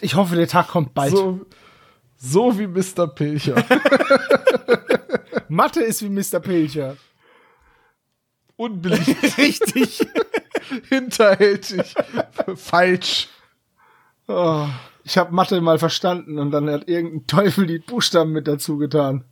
Ich 0.00 0.14
hoffe, 0.14 0.34
der 0.36 0.48
Tag 0.48 0.68
kommt 0.68 0.94
bald. 0.94 1.12
So, 1.12 1.46
so 2.16 2.58
wie 2.58 2.66
Mr. 2.66 3.06
Pilcher. 3.06 3.56
Mathe 5.48 5.80
ist 5.82 6.02
wie 6.02 6.08
Mr. 6.08 6.40
Pilcher. 6.40 6.96
Unbeliebt, 8.56 9.36
Richtig. 9.38 10.06
hinterhältig, 10.88 11.94
falsch. 12.56 13.28
Oh, 14.28 14.66
ich 15.06 15.16
habe 15.16 15.32
Mathe 15.32 15.60
mal 15.60 15.78
verstanden 15.78 16.38
und 16.40 16.50
dann 16.50 16.68
hat 16.68 16.88
irgendein 16.88 17.28
Teufel 17.28 17.66
die 17.68 17.78
Buchstaben 17.78 18.32
mit 18.32 18.48
dazu 18.48 18.76
getan. 18.76 19.24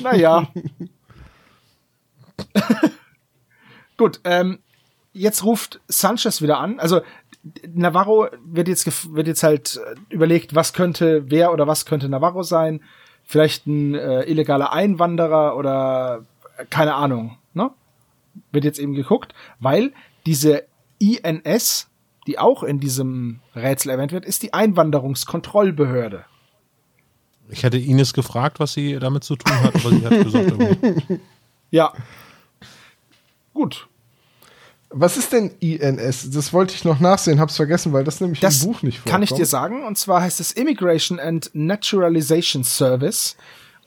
Naja. 0.00 0.48
Gut, 3.98 4.20
ähm, 4.24 4.60
jetzt 5.12 5.44
ruft 5.44 5.80
Sanchez 5.88 6.40
wieder 6.40 6.58
an. 6.58 6.80
Also 6.80 7.02
Navarro 7.74 8.28
wird 8.46 8.66
jetzt 8.66 9.14
wird 9.14 9.26
jetzt 9.26 9.42
halt 9.42 9.76
äh, 9.76 9.94
überlegt, 10.08 10.54
was 10.54 10.72
könnte 10.72 11.30
wer 11.30 11.52
oder 11.52 11.66
was 11.66 11.84
könnte 11.84 12.08
Navarro 12.08 12.42
sein? 12.42 12.82
Vielleicht 13.24 13.66
ein 13.66 13.94
äh, 13.94 14.22
illegaler 14.22 14.72
Einwanderer 14.72 15.54
oder 15.54 16.24
äh, 16.56 16.64
keine 16.64 16.94
Ahnung, 16.94 17.36
ne? 17.52 17.70
Wird 18.52 18.64
jetzt 18.64 18.78
eben 18.78 18.94
geguckt, 18.94 19.34
weil 19.60 19.92
diese 20.24 20.64
INS, 20.98 21.90
die 22.26 22.38
auch 22.38 22.62
in 22.62 22.80
diesem 22.80 23.40
Rätsel 23.54 23.90
erwähnt 23.90 24.12
wird, 24.12 24.24
ist 24.24 24.42
die 24.42 24.52
Einwanderungskontrollbehörde. 24.54 26.24
Ich 27.48 27.62
hätte 27.64 27.76
Ines 27.78 28.12
gefragt, 28.14 28.60
was 28.60 28.72
sie 28.72 28.98
damit 28.98 29.24
zu 29.24 29.36
tun 29.36 29.52
hat, 29.62 29.74
aber 29.74 29.90
sie 29.90 30.04
hat 30.06 30.24
gesagt, 30.24 30.48
irgendwie. 30.50 31.20
Ja. 31.70 31.92
Gut. 33.54 33.88
Was 34.90 35.16
ist 35.16 35.32
denn 35.32 35.52
INS? 35.60 36.30
Das 36.30 36.52
wollte 36.52 36.74
ich 36.74 36.84
noch 36.84 37.00
nachsehen, 37.00 37.40
hab's 37.40 37.56
vergessen, 37.56 37.94
weil 37.94 38.04
das 38.04 38.20
nämlich 38.20 38.40
Das 38.40 38.62
im 38.62 38.72
Buch 38.72 38.82
nicht 38.82 38.98
vorkommt. 38.98 39.10
kann 39.10 39.22
ich 39.22 39.32
dir 39.32 39.46
sagen. 39.46 39.82
Und 39.86 39.96
zwar 39.96 40.20
heißt 40.20 40.38
es 40.40 40.52
Immigration 40.52 41.18
and 41.18 41.50
Naturalization 41.54 42.62
Service. 42.62 43.36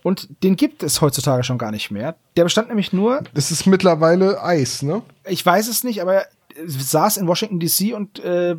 Und 0.01 0.27
den 0.43 0.55
gibt 0.55 0.81
es 0.81 0.99
heutzutage 1.01 1.43
schon 1.43 1.59
gar 1.59 1.71
nicht 1.71 1.91
mehr. 1.91 2.15
Der 2.37 2.43
bestand 2.43 2.69
nämlich 2.69 2.91
nur, 2.91 3.21
Das 3.35 3.51
ist 3.51 3.67
mittlerweile 3.67 4.41
Eis, 4.43 4.81
ne? 4.81 5.03
ich 5.27 5.43
weiß 5.45 5.67
es 5.67 5.83
nicht, 5.83 6.01
aber 6.01 6.25
saß 6.65 7.17
in 7.17 7.27
Washington 7.27 7.59
DC 7.59 7.95
und 7.95 8.19
äh, 8.19 8.55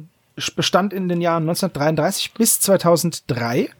bestand 0.54 0.92
in 0.92 1.08
den 1.08 1.20
Jahren 1.20 1.44
1933 1.44 2.34
bis 2.34 2.60
2003. 2.60 3.70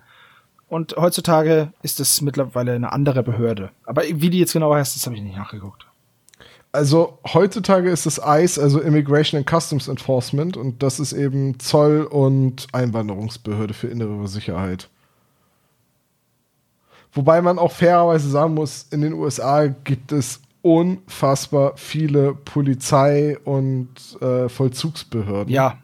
Und 0.69 0.97
heutzutage 0.97 1.73
ist 1.83 2.01
es 2.01 2.21
mittlerweile 2.23 2.73
eine 2.73 2.93
andere 2.93 3.23
Behörde. 3.23 3.71
Aber 3.85 4.03
wie 4.03 4.31
die 4.31 4.39
jetzt 4.39 4.53
genau 4.53 4.75
heißt, 4.75 4.97
das 4.97 5.07
habe 5.07 5.15
ich 5.17 5.23
nicht 5.23 5.37
nachgeguckt. 5.37 5.87
Also 6.73 7.19
heutzutage 7.33 7.89
ist 7.89 8.05
es 8.05 8.21
ICE, 8.23 8.61
also 8.61 8.81
Immigration 8.81 9.39
and 9.39 9.49
Customs 9.49 9.89
Enforcement, 9.89 10.57
und 10.57 10.83
das 10.83 11.01
ist 11.01 11.13
eben 11.13 11.59
Zoll- 11.59 12.05
und 12.05 12.67
Einwanderungsbehörde 12.73 13.73
für 13.73 13.87
innere 13.87 14.29
Sicherheit. 14.29 14.91
Wobei 17.13 17.41
man 17.41 17.59
auch 17.59 17.73
fairerweise 17.73 18.29
sagen 18.29 18.53
muss, 18.53 18.89
in 18.91 19.01
den 19.01 19.15
USA 19.15 19.69
gibt 19.69 20.13
es 20.13 20.41
unfassbar 20.67 21.75
viele 21.77 22.35
Polizei- 22.35 23.39
und 23.45 23.89
äh, 24.21 24.49
Vollzugsbehörden. 24.49 25.53
Ja. 25.53 25.79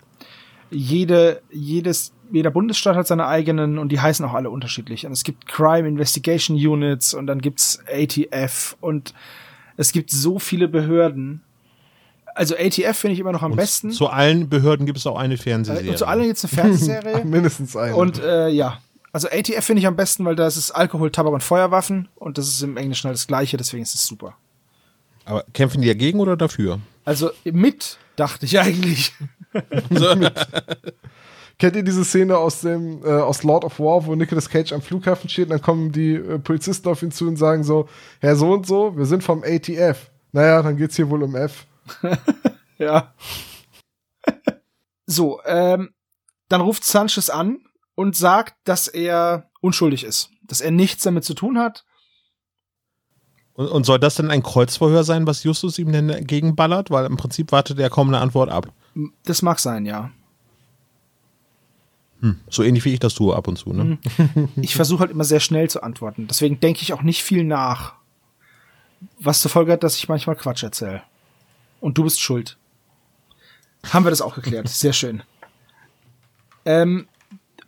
Jede, 0.71 1.43
jedes, 1.53 2.13
jeder 2.33 2.51
Bundesstaat 2.51 2.97
hat 2.97 3.07
seine 3.07 3.27
eigenen 3.27 3.79
und 3.79 3.91
die 3.91 4.01
heißen 4.01 4.25
auch 4.25 4.33
alle 4.35 4.51
unterschiedlich. 4.51 5.07
Und 5.07 5.13
es 5.13 5.23
gibt 5.23 5.47
Crime 5.47 5.87
Investigation 5.87 6.57
Units 6.57 7.15
und 7.15 7.27
dann 7.27 7.41
gibt's 7.41 7.79
ATF 7.87 8.77
und 8.81 9.15
es 9.77 9.93
gibt 9.93 10.11
so 10.11 10.39
viele 10.39 10.67
Behörden. 10.69 11.43
Also 12.35 12.55
ATF 12.57 12.97
finde 12.97 13.13
ich 13.15 13.21
immer 13.21 13.33
noch 13.33 13.43
am 13.43 13.55
besten. 13.55 13.91
Zu 13.91 14.09
allen 14.09 14.49
Behörden 14.49 14.87
gibt 14.87 14.99
es 14.99 15.07
auch 15.07 15.19
eine 15.19 15.35
Äh, 15.35 15.37
Fernsehserie. 15.37 15.91
und 15.91 15.99
zu 15.99 16.07
allen 16.07 16.25
gibt's 16.25 16.45
eine 16.45 16.51
Fernsehserie. 16.55 17.25
Mindestens 17.25 17.77
eine. 17.77 17.95
und 17.95 18.21
äh, 18.23 18.49
ja. 18.49 18.79
Also 19.15 19.29
ATF 19.29 19.63
finde 19.63 19.81
ich 19.81 19.87
am 19.87 19.95
besten, 19.97 20.25
weil 20.25 20.35
da 20.37 20.47
ist 20.47 20.57
es 20.57 20.71
Alkohol, 20.71 21.11
Tabak 21.11 21.35
und 21.35 21.43
Feuerwaffen 21.43 22.09
und 22.15 22.39
das 22.39 22.49
ist 22.49 22.63
im 22.63 22.79
Englischen 22.79 23.09
halt 23.09 23.17
das 23.17 23.27
gleiche, 23.27 23.59
deswegen 23.59 23.83
ist 23.83 23.95
es 23.95 24.07
super. 24.07 24.35
Aber 25.25 25.45
kämpfen 25.53 25.81
die 25.83 25.89
dagegen 25.89 26.21
oder 26.21 26.37
dafür? 26.37 26.81
Also 27.05 27.31
mit, 27.45 27.99
dachte 28.17 28.47
ich 28.47 28.59
eigentlich. 28.59 29.13
Kennt 31.59 31.77
ihr 31.77 31.83
diese 31.83 32.05
Szene 32.05 32.39
aus 32.39 32.63
dem 32.63 33.05
äh, 33.05 33.09
aus 33.09 33.43
Lord 33.43 33.65
of 33.65 33.79
War, 33.79 34.07
wo 34.07 34.15
Nicolas 34.15 34.49
Cage 34.49 34.73
am 34.73 34.83
Flughafen 34.83 35.29
steht 35.29 35.45
und 35.47 35.51
dann 35.51 35.63
kommen 35.63 35.93
die 35.93 36.15
äh, 36.15 36.39
Polizisten 36.39 36.89
auf 36.89 37.03
ihn 37.03 37.13
zu 37.13 37.29
und 37.29 37.37
sagen 37.37 37.63
so, 37.63 37.89
Herr 38.21 38.37
so 38.37 38.53
und 38.53 38.67
so, 38.67 38.97
wir 38.97 39.07
sind 39.07 39.23
vom 39.23 39.45
ATF. 39.45 40.11
Naja, 40.33 40.63
dann 40.63 40.77
geht's 40.77 40.97
hier 40.97 41.11
wohl 41.11 41.23
um 41.23 41.37
F. 41.37 41.67
ja. 42.79 43.13
so, 45.07 45.41
ähm, 45.45 45.91
dann 46.49 46.63
ruft 46.63 46.85
Sanchez 46.85 47.31
an 47.31 47.61
und 47.95 48.17
sagt, 48.17 48.55
dass 48.65 48.89
er 48.89 49.51
unschuldig 49.61 50.05
ist, 50.05 50.31
dass 50.43 50.61
er 50.61 50.71
nichts 50.71 51.05
damit 51.05 51.25
zu 51.25 51.35
tun 51.35 51.59
hat. 51.59 51.85
Und, 53.55 53.69
und 53.69 53.85
soll 53.85 53.99
das 53.99 54.15
denn 54.15 54.31
ein 54.31 54.43
Kreuzverhör 54.43 55.05
sein, 55.05 55.27
was 55.27 55.45
Justus 55.45 55.79
ihm 55.79 55.93
denn 55.93 56.09
entgegenballert? 56.09 56.91
Weil 56.91 57.07
im 57.07 57.17
Prinzip 57.17 57.53
wartet 57.53 57.79
er 57.79 57.91
kaum 57.91 58.09
eine 58.09 58.19
Antwort 58.19 58.51
ab. 58.51 58.73
Das 59.25 59.43
mag 59.43 59.59
sein, 59.59 59.87
ja. 59.87 60.11
Hm. 62.21 62.39
So 62.49 62.63
ähnlich 62.63 62.85
wie 62.85 62.95
ich 62.95 63.01
das 63.01 63.15
tue 63.15 63.35
ab 63.35 63.49
und 63.49 63.57
zu, 63.57 63.73
ne? 63.73 63.99
Ich 64.57 64.77
versuche 64.77 65.01
halt 65.01 65.11
immer 65.11 65.25
sehr 65.25 65.41
schnell 65.41 65.69
zu 65.69 65.83
antworten. 65.83 66.29
Deswegen 66.29 66.61
denke 66.61 66.83
ich 66.83 66.93
auch 66.93 67.03
nicht 67.03 67.23
viel 67.23 67.45
nach. 67.45 67.95
Was 69.19 69.41
zur 69.41 69.51
Folge 69.51 69.73
hat, 69.73 69.83
dass 69.83 69.97
ich 69.97 70.09
manchmal 70.09 70.37
Quatsch 70.37 70.63
erzähle. 70.63 71.03
Und 71.81 71.99
du 71.99 72.05
bist 72.05 72.21
schuld. 72.21 72.57
Haben 73.93 74.07
wir 74.07 74.11
das 74.11 74.23
auch 74.23 74.37
geklärt. 74.37 74.69
Sehr 74.69 74.93
schön. 74.93 75.25
Ähm, 76.65 77.09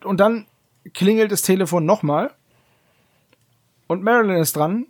und 0.04 0.20
dann 0.20 0.46
klingelt 0.92 1.32
das 1.32 1.42
Telefon 1.42 1.84
nochmal. 1.84 2.32
Und 3.88 4.04
Marilyn 4.04 4.40
ist 4.40 4.54
dran. 4.54 4.86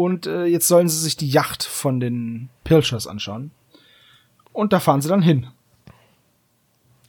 Und 0.00 0.26
äh, 0.26 0.46
jetzt 0.46 0.66
sollen 0.66 0.88
sie 0.88 0.98
sich 0.98 1.18
die 1.18 1.28
Yacht 1.28 1.62
von 1.62 2.00
den 2.00 2.48
Pilchers 2.64 3.06
anschauen. 3.06 3.50
Und 4.50 4.72
da 4.72 4.80
fahren 4.80 5.02
sie 5.02 5.10
dann 5.10 5.20
hin. 5.20 5.48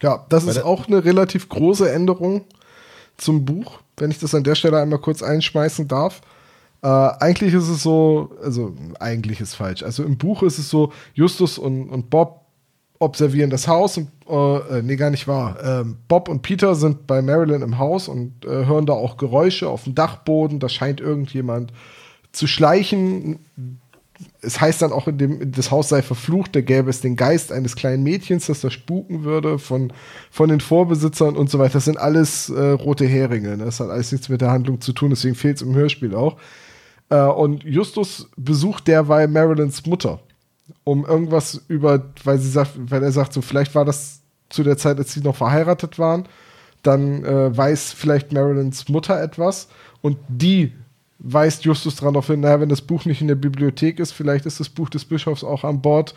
Ja, 0.02 0.26
das 0.28 0.44
ist 0.44 0.62
auch 0.66 0.90
eine 0.90 1.06
relativ 1.06 1.48
große 1.48 1.90
Änderung 1.90 2.44
zum 3.16 3.46
Buch, 3.46 3.80
wenn 3.96 4.12
ich 4.12 4.20
das 4.20 4.36
an 4.36 4.44
der 4.44 4.56
Stelle 4.56 4.78
einmal 4.78 5.00
kurz 5.00 5.24
einschmeißen 5.24 5.88
darf. 5.88 6.20
Äh, 6.82 6.88
eigentlich 6.88 7.54
ist 7.54 7.70
es 7.70 7.82
so, 7.82 8.36
also 8.44 8.76
eigentlich 9.00 9.40
ist 9.40 9.56
falsch. 9.56 9.84
Also 9.84 10.04
im 10.04 10.18
Buch 10.18 10.44
ist 10.44 10.58
es 10.58 10.70
so, 10.70 10.92
Justus 11.14 11.58
und, 11.58 11.90
und 11.90 12.10
Bob 12.10 12.42
observieren 13.00 13.52
das 13.52 13.70
Haus 13.70 14.00
und 14.00 14.10
äh, 14.28 14.80
äh 14.80 14.82
nee, 14.82 14.98
gar 14.98 15.12
nicht 15.12 15.30
wahr. 15.30 15.56
Ähm, 15.64 15.96
Bob 16.10 16.28
und 16.28 16.42
Peter 16.42 16.76
sind 16.76 17.08
bei 17.08 17.22
Marilyn 17.22 17.62
im 17.62 17.78
Haus 17.78 18.10
und 18.10 18.44
äh, 18.44 18.66
hören 18.66 18.86
da 18.86 18.92
auch 18.92 19.16
Geräusche 19.16 19.70
auf 19.70 19.86
dem 19.86 19.96
Dachboden. 19.96 20.60
Da 20.60 20.68
scheint 20.68 21.00
irgendjemand 21.00 21.72
zu 22.32 22.48
schleichen 22.48 23.40
es 24.42 24.60
heißt 24.60 24.82
dann 24.82 24.92
auch, 24.92 25.08
in 25.08 25.18
dem, 25.18 25.52
das 25.52 25.72
Haus 25.72 25.90
sei 25.90 26.02
verflucht, 26.02 26.56
da 26.56 26.62
gäbe 26.62 26.90
es 26.90 27.02
den 27.02 27.16
Geist 27.16 27.52
eines 27.52 27.76
kleinen 27.76 28.04
Mädchens, 28.04 28.48
das 28.48 28.62
da 28.62 28.70
spuken 28.70 29.24
würde 29.24 29.60
von, 29.60 29.94
von 30.30 30.50
den 30.50 30.60
Vorbesitzern 30.60 31.36
und 31.36 31.50
so 31.50 31.60
weiter. 31.60 31.74
Das 31.74 31.86
sind 31.86 32.00
alles 32.00 32.50
äh, 32.50 32.72
rote 32.72 33.06
Heringe. 33.06 33.58
Ne? 33.58 33.66
Das 33.66 33.80
hat 33.80 33.90
alles 33.90 34.12
nichts 34.12 34.30
mit 34.30 34.42
der 34.42 34.52
Handlung 34.52 34.82
zu 34.82 34.94
tun, 34.94 35.12
deswegen 35.12 35.36
fehlt 35.36 35.58
es 35.58 35.62
im 35.62 35.76
Hörspiel 35.76 36.16
auch. 36.16 36.38
Äh, 37.10 37.22
und 37.22 37.64
Justus 37.64 38.30
besucht 38.38 38.88
derweil 38.88 39.28
Marilyns 39.28 39.86
Mutter, 39.86 40.20
um 40.84 41.06
irgendwas 41.06 41.62
über, 41.68 42.12
weil 42.24 42.40
sie 42.40 42.50
sagt, 42.50 42.72
weil 42.78 43.04
er 43.04 43.12
sagt, 43.12 43.34
so 43.34 43.42
vielleicht 43.42 43.76
war 43.76 43.86
das 43.86 44.22
zu 44.50 44.64
der 44.64 44.78
Zeit, 44.78 44.98
als 44.98 45.14
sie 45.14 45.22
noch 45.22 45.36
verheiratet 45.36 45.98
waren, 45.98 46.28
dann 46.84 47.24
äh, 47.24 47.56
weiß 47.56 47.94
vielleicht 47.94 48.34
Marilyns 48.34 48.90
Mutter 48.90 49.22
etwas 49.22 49.68
und 50.02 50.18
die 50.28 50.74
weist 51.24 51.66
Justus 51.66 51.96
darauf 51.96 52.28
hin, 52.28 52.42
naja, 52.42 52.60
wenn 52.60 52.70
das 52.70 52.82
Buch 52.82 53.06
nicht 53.06 53.22
in 53.22 53.28
der 53.28 53.36
Bibliothek 53.36 54.00
ist, 54.00 54.12
vielleicht 54.12 54.46
ist 54.46 54.60
das 54.60 54.70
Buch 54.70 54.90
des 54.90 55.06
Bischofs 55.06 55.44
auch 55.44 55.64
an 55.64 55.82
Bord 55.82 56.16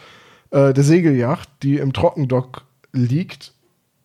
äh, 0.50 0.72
der 0.72 0.84
Segelyacht, 0.84 1.48
die 1.62 1.76
im 1.76 1.92
Trockendock 1.92 2.62
liegt 2.92 3.52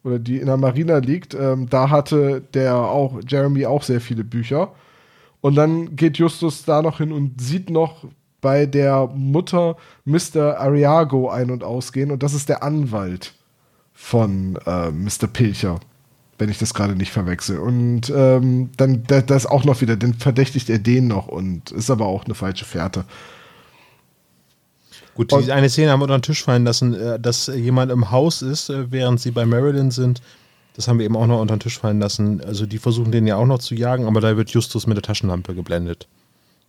oder 0.03 0.19
die 0.19 0.37
in 0.37 0.47
der 0.47 0.57
Marina 0.57 0.97
liegt. 0.97 1.33
Ähm, 1.33 1.69
da 1.69 1.89
hatte 1.89 2.41
der 2.53 2.75
auch, 2.75 3.19
Jeremy 3.27 3.65
auch 3.65 3.83
sehr 3.83 4.01
viele 4.01 4.23
Bücher. 4.23 4.73
Und 5.41 5.55
dann 5.55 5.95
geht 5.95 6.17
Justus 6.17 6.65
da 6.65 6.81
noch 6.81 6.97
hin 6.97 7.13
und 7.13 7.39
sieht 7.39 7.69
noch 7.69 8.05
bei 8.41 8.65
der 8.65 9.07
Mutter 9.07 9.77
Mr. 10.05 10.59
Ariago 10.59 11.29
ein- 11.29 11.51
und 11.51 11.63
ausgehen. 11.63 12.11
Und 12.11 12.23
das 12.23 12.33
ist 12.33 12.49
der 12.49 12.63
Anwalt 12.63 13.33
von 13.93 14.57
äh, 14.65 14.91
Mr. 14.91 15.27
Pilcher 15.31 15.79
wenn 16.39 16.49
ich 16.49 16.57
das 16.57 16.73
gerade 16.73 16.95
nicht 16.95 17.11
verwechsel. 17.11 17.59
Und 17.59 18.11
ähm, 18.15 18.69
dann 18.77 19.03
da, 19.05 19.21
das 19.21 19.45
auch 19.45 19.65
noch 19.65 19.81
wieder, 19.81 19.97
dann 19.97 20.15
verdächtigt 20.15 20.69
er 20.69 20.79
den 20.79 21.07
noch 21.07 21.27
und 21.27 21.71
ist 21.71 21.91
aber 21.91 22.05
auch 22.05 22.25
eine 22.25 22.33
falsche 22.33 22.65
Fährte. 22.65 23.05
Gut, 25.15 25.33
diese 25.33 25.53
eine 25.53 25.69
Szene 25.69 25.91
haben 25.91 25.99
wir 25.99 26.05
unter 26.05 26.17
den 26.17 26.23
Tisch 26.23 26.43
fallen 26.43 26.63
lassen, 26.63 26.93
äh, 26.93 27.19
dass 27.19 27.47
jemand 27.47 27.91
im 27.91 28.09
Haus 28.09 28.41
ist, 28.41 28.69
äh, 28.69 28.89
während 28.89 29.19
sie 29.19 29.31
bei 29.31 29.45
Marilyn 29.45 29.91
sind. 29.91 30.21
Das 30.75 30.87
haben 30.87 30.97
wir 30.97 31.05
eben 31.05 31.17
auch 31.17 31.27
noch 31.27 31.41
unter 31.41 31.57
den 31.57 31.59
Tisch 31.59 31.77
fallen 31.77 31.99
lassen. 31.99 32.41
Also 32.41 32.65
die 32.65 32.77
versuchen 32.77 33.11
den 33.11 33.27
ja 33.27 33.35
auch 33.35 33.45
noch 33.45 33.59
zu 33.59 33.75
jagen, 33.75 34.05
aber 34.05 34.21
da 34.21 34.37
wird 34.37 34.49
Justus 34.51 34.87
mit 34.87 34.95
der 34.95 35.03
Taschenlampe 35.03 35.53
geblendet. 35.53 36.07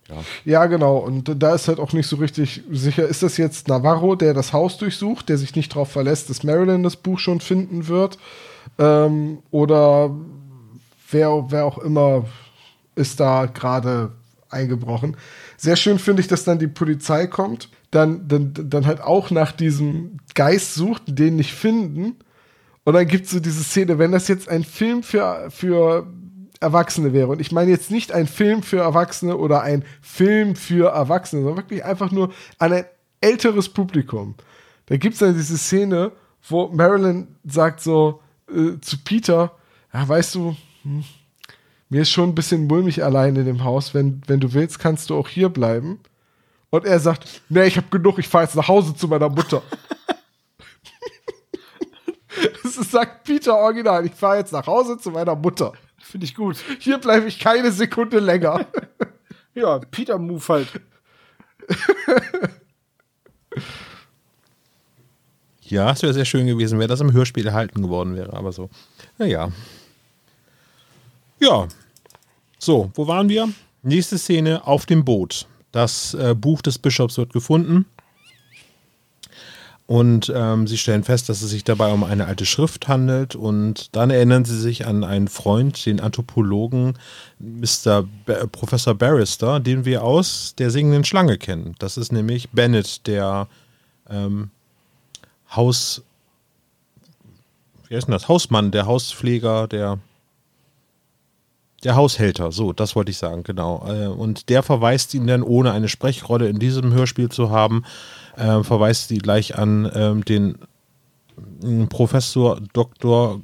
Ja. 0.09 0.15
ja, 0.43 0.65
genau. 0.65 0.97
Und 0.97 1.41
da 1.41 1.55
ist 1.55 1.69
halt 1.69 1.79
auch 1.79 1.93
nicht 1.93 2.07
so 2.07 2.17
richtig 2.17 2.63
sicher, 2.69 3.07
ist 3.07 3.23
das 3.23 3.37
jetzt 3.37 3.69
Navarro, 3.69 4.15
der 4.17 4.33
das 4.33 4.51
Haus 4.51 4.77
durchsucht, 4.77 5.29
der 5.29 5.37
sich 5.37 5.55
nicht 5.55 5.71
darauf 5.71 5.89
verlässt, 5.89 6.29
dass 6.29 6.43
Marilyn 6.43 6.83
das 6.83 6.97
Buch 6.97 7.19
schon 7.19 7.39
finden 7.39 7.87
wird? 7.87 8.17
Ähm, 8.77 9.39
oder 9.51 10.15
wer, 11.09 11.45
wer 11.49 11.65
auch 11.65 11.77
immer 11.77 12.25
ist 12.95 13.19
da 13.19 13.45
gerade 13.45 14.11
eingebrochen. 14.49 15.17
Sehr 15.57 15.75
schön 15.75 15.99
finde 15.99 16.21
ich, 16.21 16.27
dass 16.27 16.43
dann 16.43 16.59
die 16.59 16.67
Polizei 16.67 17.27
kommt, 17.27 17.69
dann, 17.91 18.27
dann, 18.27 18.53
dann 18.53 18.85
halt 18.85 19.01
auch 19.01 19.31
nach 19.31 19.51
diesem 19.51 20.17
Geist 20.33 20.75
sucht, 20.75 21.03
den 21.07 21.35
nicht 21.35 21.53
finden. 21.53 22.17
Und 22.83 22.93
dann 22.93 23.07
gibt 23.07 23.25
es 23.25 23.31
so 23.31 23.39
diese 23.39 23.63
Szene, 23.63 23.99
wenn 23.99 24.11
das 24.11 24.27
jetzt 24.27 24.49
ein 24.49 24.63
Film 24.63 25.03
für, 25.03 25.49
für 25.51 26.07
Erwachsene 26.59 27.13
wäre. 27.13 27.27
Und 27.27 27.41
ich 27.41 27.51
meine 27.51 27.71
jetzt 27.71 27.91
nicht 27.91 28.11
ein 28.11 28.27
Film 28.27 28.63
für 28.63 28.79
Erwachsene 28.79 29.37
oder 29.37 29.61
ein 29.61 29.83
Film 30.01 30.55
für 30.55 30.91
Erwachsene, 30.91 31.43
sondern 31.43 31.63
wirklich 31.63 31.83
einfach 31.83 32.11
nur 32.11 32.31
an 32.57 32.73
ein 32.73 32.85
älteres 33.19 33.69
Publikum. 33.69 34.35
Da 34.87 34.97
gibt 34.97 35.13
es 35.13 35.19
dann 35.19 35.35
diese 35.35 35.57
Szene, 35.57 36.11
wo 36.47 36.67
Marilyn 36.67 37.27
sagt 37.43 37.81
so, 37.81 38.20
äh, 38.53 38.79
zu 38.81 38.97
Peter, 38.97 39.51
ja, 39.93 40.07
weißt 40.07 40.35
du, 40.35 40.55
hm, 40.83 41.03
mir 41.89 42.03
ist 42.03 42.11
schon 42.11 42.29
ein 42.29 42.35
bisschen 42.35 42.67
mulmig 42.67 43.03
allein 43.03 43.35
in 43.35 43.45
dem 43.45 43.63
Haus. 43.63 43.93
Wenn, 43.93 44.21
wenn 44.27 44.39
du 44.39 44.53
willst, 44.53 44.79
kannst 44.79 45.09
du 45.09 45.17
auch 45.17 45.27
hier 45.27 45.49
bleiben. 45.49 45.99
Und 46.69 46.85
er 46.85 46.99
sagt, 47.01 47.41
nee, 47.49 47.65
ich 47.65 47.75
habe 47.75 47.87
genug, 47.89 48.17
ich 48.17 48.29
fahre 48.29 48.45
jetzt 48.45 48.55
nach 48.55 48.69
Hause 48.69 48.95
zu 48.95 49.09
meiner 49.09 49.27
Mutter. 49.27 49.61
das 52.63 52.75
sagt 52.75 53.25
Peter 53.25 53.57
original, 53.57 54.05
ich 54.05 54.13
fahre 54.13 54.37
jetzt 54.37 54.53
nach 54.53 54.67
Hause 54.67 54.97
zu 54.97 55.11
meiner 55.11 55.35
Mutter. 55.35 55.73
Finde 55.97 56.25
ich 56.25 56.33
gut. 56.33 56.57
Hier 56.79 56.97
bleibe 56.97 57.27
ich 57.27 57.39
keine 57.39 57.71
Sekunde 57.73 58.19
länger. 58.19 58.65
ja, 59.53 59.79
Peter-Move 59.79 60.47
halt. 60.47 60.81
Ja, 65.71 65.91
es 65.91 66.01
wäre 66.03 66.13
sehr 66.13 66.25
schön 66.25 66.47
gewesen, 66.47 66.79
wäre 66.79 66.89
das 66.89 66.99
im 66.99 67.13
Hörspiel 67.13 67.47
erhalten 67.47 67.81
geworden 67.81 68.15
wäre, 68.15 68.33
aber 68.33 68.51
so. 68.51 68.69
Naja. 69.17 69.51
Ja. 71.39 71.67
So, 72.59 72.91
wo 72.93 73.07
waren 73.07 73.29
wir? 73.29 73.49
Nächste 73.81 74.17
Szene 74.17 74.67
auf 74.67 74.85
dem 74.85 75.05
Boot. 75.05 75.47
Das 75.71 76.13
äh, 76.13 76.35
Buch 76.35 76.61
des 76.61 76.77
Bischofs 76.77 77.17
wird 77.17 77.31
gefunden. 77.31 77.85
Und 79.87 80.31
ähm, 80.35 80.67
sie 80.67 80.77
stellen 80.77 81.03
fest, 81.03 81.29
dass 81.29 81.41
es 81.41 81.49
sich 81.49 81.63
dabei 81.63 81.91
um 81.91 82.03
eine 82.03 82.25
alte 82.25 82.45
Schrift 82.45 82.87
handelt. 82.87 83.35
Und 83.35 83.95
dann 83.95 84.09
erinnern 84.09 84.45
sie 84.45 84.59
sich 84.59 84.85
an 84.85 85.03
einen 85.05 85.29
Freund, 85.29 85.85
den 85.85 86.01
Anthropologen 86.01 86.93
Mr. 87.39 88.03
Ba 88.25 88.45
Professor 88.51 88.93
Barrister, 88.93 89.59
den 89.59 89.85
wir 89.85 90.03
aus 90.03 90.53
der 90.57 90.69
singenden 90.69 91.05
Schlange 91.05 91.37
kennen. 91.37 91.75
Das 91.79 91.97
ist 91.97 92.11
nämlich 92.11 92.49
Bennett, 92.51 93.07
der 93.07 93.47
ähm, 94.09 94.51
Haus, 95.51 96.03
wie 97.87 97.95
heißt 97.95 98.07
denn 98.07 98.13
das? 98.13 98.27
Hausmann, 98.27 98.71
der 98.71 98.85
Hauspfleger, 98.85 99.67
der, 99.67 99.99
der 101.83 101.95
Haushälter, 101.95 102.51
so, 102.51 102.73
das 102.73 102.95
wollte 102.95 103.11
ich 103.11 103.17
sagen, 103.17 103.43
genau. 103.43 103.85
Äh, 103.87 104.07
und 104.07 104.49
der 104.49 104.63
verweist 104.63 105.13
ihn 105.13 105.27
dann, 105.27 105.43
ohne 105.43 105.71
eine 105.71 105.89
Sprechrolle 105.89 106.47
in 106.47 106.59
diesem 106.59 106.93
Hörspiel 106.93 107.29
zu 107.29 107.49
haben, 107.49 107.83
äh, 108.37 108.63
verweist 108.63 109.09
sie 109.09 109.17
gleich 109.17 109.57
an 109.57 109.85
äh, 109.85 110.15
den 110.21 110.57
äh, 111.63 111.85
Professor 111.87 112.59
Dr. 112.73 113.41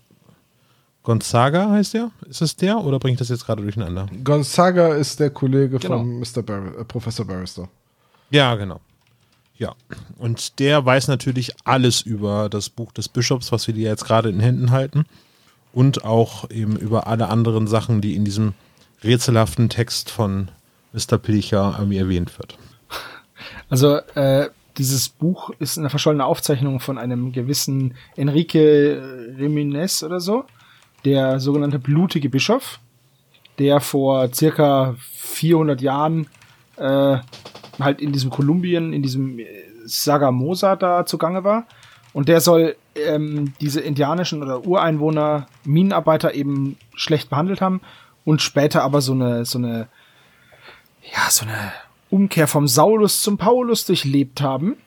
Gonzaga 1.07 1.69
heißt 1.69 1.93
der? 1.93 2.11
Ist 2.27 2.41
es 2.41 2.57
der 2.57 2.83
oder 2.83 2.99
bringe 2.99 3.13
ich 3.13 3.19
das 3.19 3.29
jetzt 3.29 3.45
gerade 3.45 3.63
durcheinander? 3.63 4.07
Gonzaga 4.25 4.93
ist 4.93 5.19
der 5.21 5.29
Kollege 5.29 5.79
genau. 5.79 5.99
von 5.99 6.19
Mr. 6.19 6.41
Bar 6.43 6.79
äh, 6.79 6.83
Professor 6.83 7.25
Barrister. 7.25 7.69
Ja, 8.29 8.53
genau. 8.55 8.81
Ja, 9.57 9.73
und 10.17 10.59
der 10.59 10.85
weiß 10.85 11.07
natürlich 11.07 11.53
alles 11.63 12.01
über 12.01 12.47
das 12.49 12.69
Buch 12.69 12.91
des 12.91 13.09
Bischofs, 13.09 13.51
was 13.51 13.65
wir 13.67 13.73
dir 13.73 13.89
jetzt 13.89 14.05
gerade 14.05 14.29
in 14.29 14.39
Händen 14.39 14.71
halten. 14.71 15.05
Und 15.73 16.05
auch 16.05 16.49
eben 16.49 16.75
über 16.75 17.07
alle 17.07 17.27
anderen 17.29 17.67
Sachen, 17.67 18.01
die 18.01 18.15
in 18.15 18.25
diesem 18.25 18.53
rätselhaften 19.03 19.69
Text 19.69 20.09
von 20.09 20.49
Mr. 20.93 21.17
Pilcher 21.17 21.75
irgendwie 21.77 21.97
erwähnt 21.97 22.37
wird. 22.39 22.57
Also, 23.69 23.97
äh, 24.15 24.49
dieses 24.77 25.09
Buch 25.09 25.49
ist 25.59 25.77
eine 25.77 25.89
verschollene 25.89 26.25
Aufzeichnung 26.25 26.79
von 26.79 26.97
einem 26.97 27.31
gewissen 27.31 27.95
Enrique 28.15 29.01
Reminez 29.37 30.03
oder 30.03 30.19
so. 30.19 30.45
der 31.05 31.39
sogenannte 31.39 31.79
blutige 31.79 32.29
Bischof, 32.29 32.79
der 33.59 33.79
vor 33.79 34.33
circa 34.33 34.95
400 35.13 35.79
Jahren 35.81 36.27
äh, 36.75 37.17
halt 37.79 38.01
in 38.01 38.11
diesem 38.11 38.29
Kolumbien, 38.29 38.93
in 38.93 39.01
diesem 39.01 39.39
äh, 39.39 39.45
Sagamosa 39.85 40.75
da 40.75 41.05
zugange 41.05 41.43
war. 41.43 41.65
Und 42.13 42.29
der 42.29 42.41
soll 42.41 42.75
ähm, 42.95 43.53
diese 43.61 43.81
indianischen 43.81 44.41
oder 44.41 44.65
Ureinwohner, 44.65 45.47
Minenarbeiter 45.65 46.33
eben 46.33 46.77
schlecht 46.95 47.29
behandelt 47.29 47.61
haben 47.61 47.81
und 48.25 48.41
später 48.41 48.83
aber 48.83 49.01
so 49.01 49.13
eine, 49.13 49.45
so 49.45 49.57
eine, 49.57 49.87
ja, 51.13 51.29
so 51.29 51.45
eine 51.45 51.71
Umkehr 52.09 52.47
vom 52.47 52.67
Saulus 52.67 53.21
zum 53.21 53.37
Paulus 53.37 53.85
durchlebt 53.85 54.41
haben. 54.41 54.77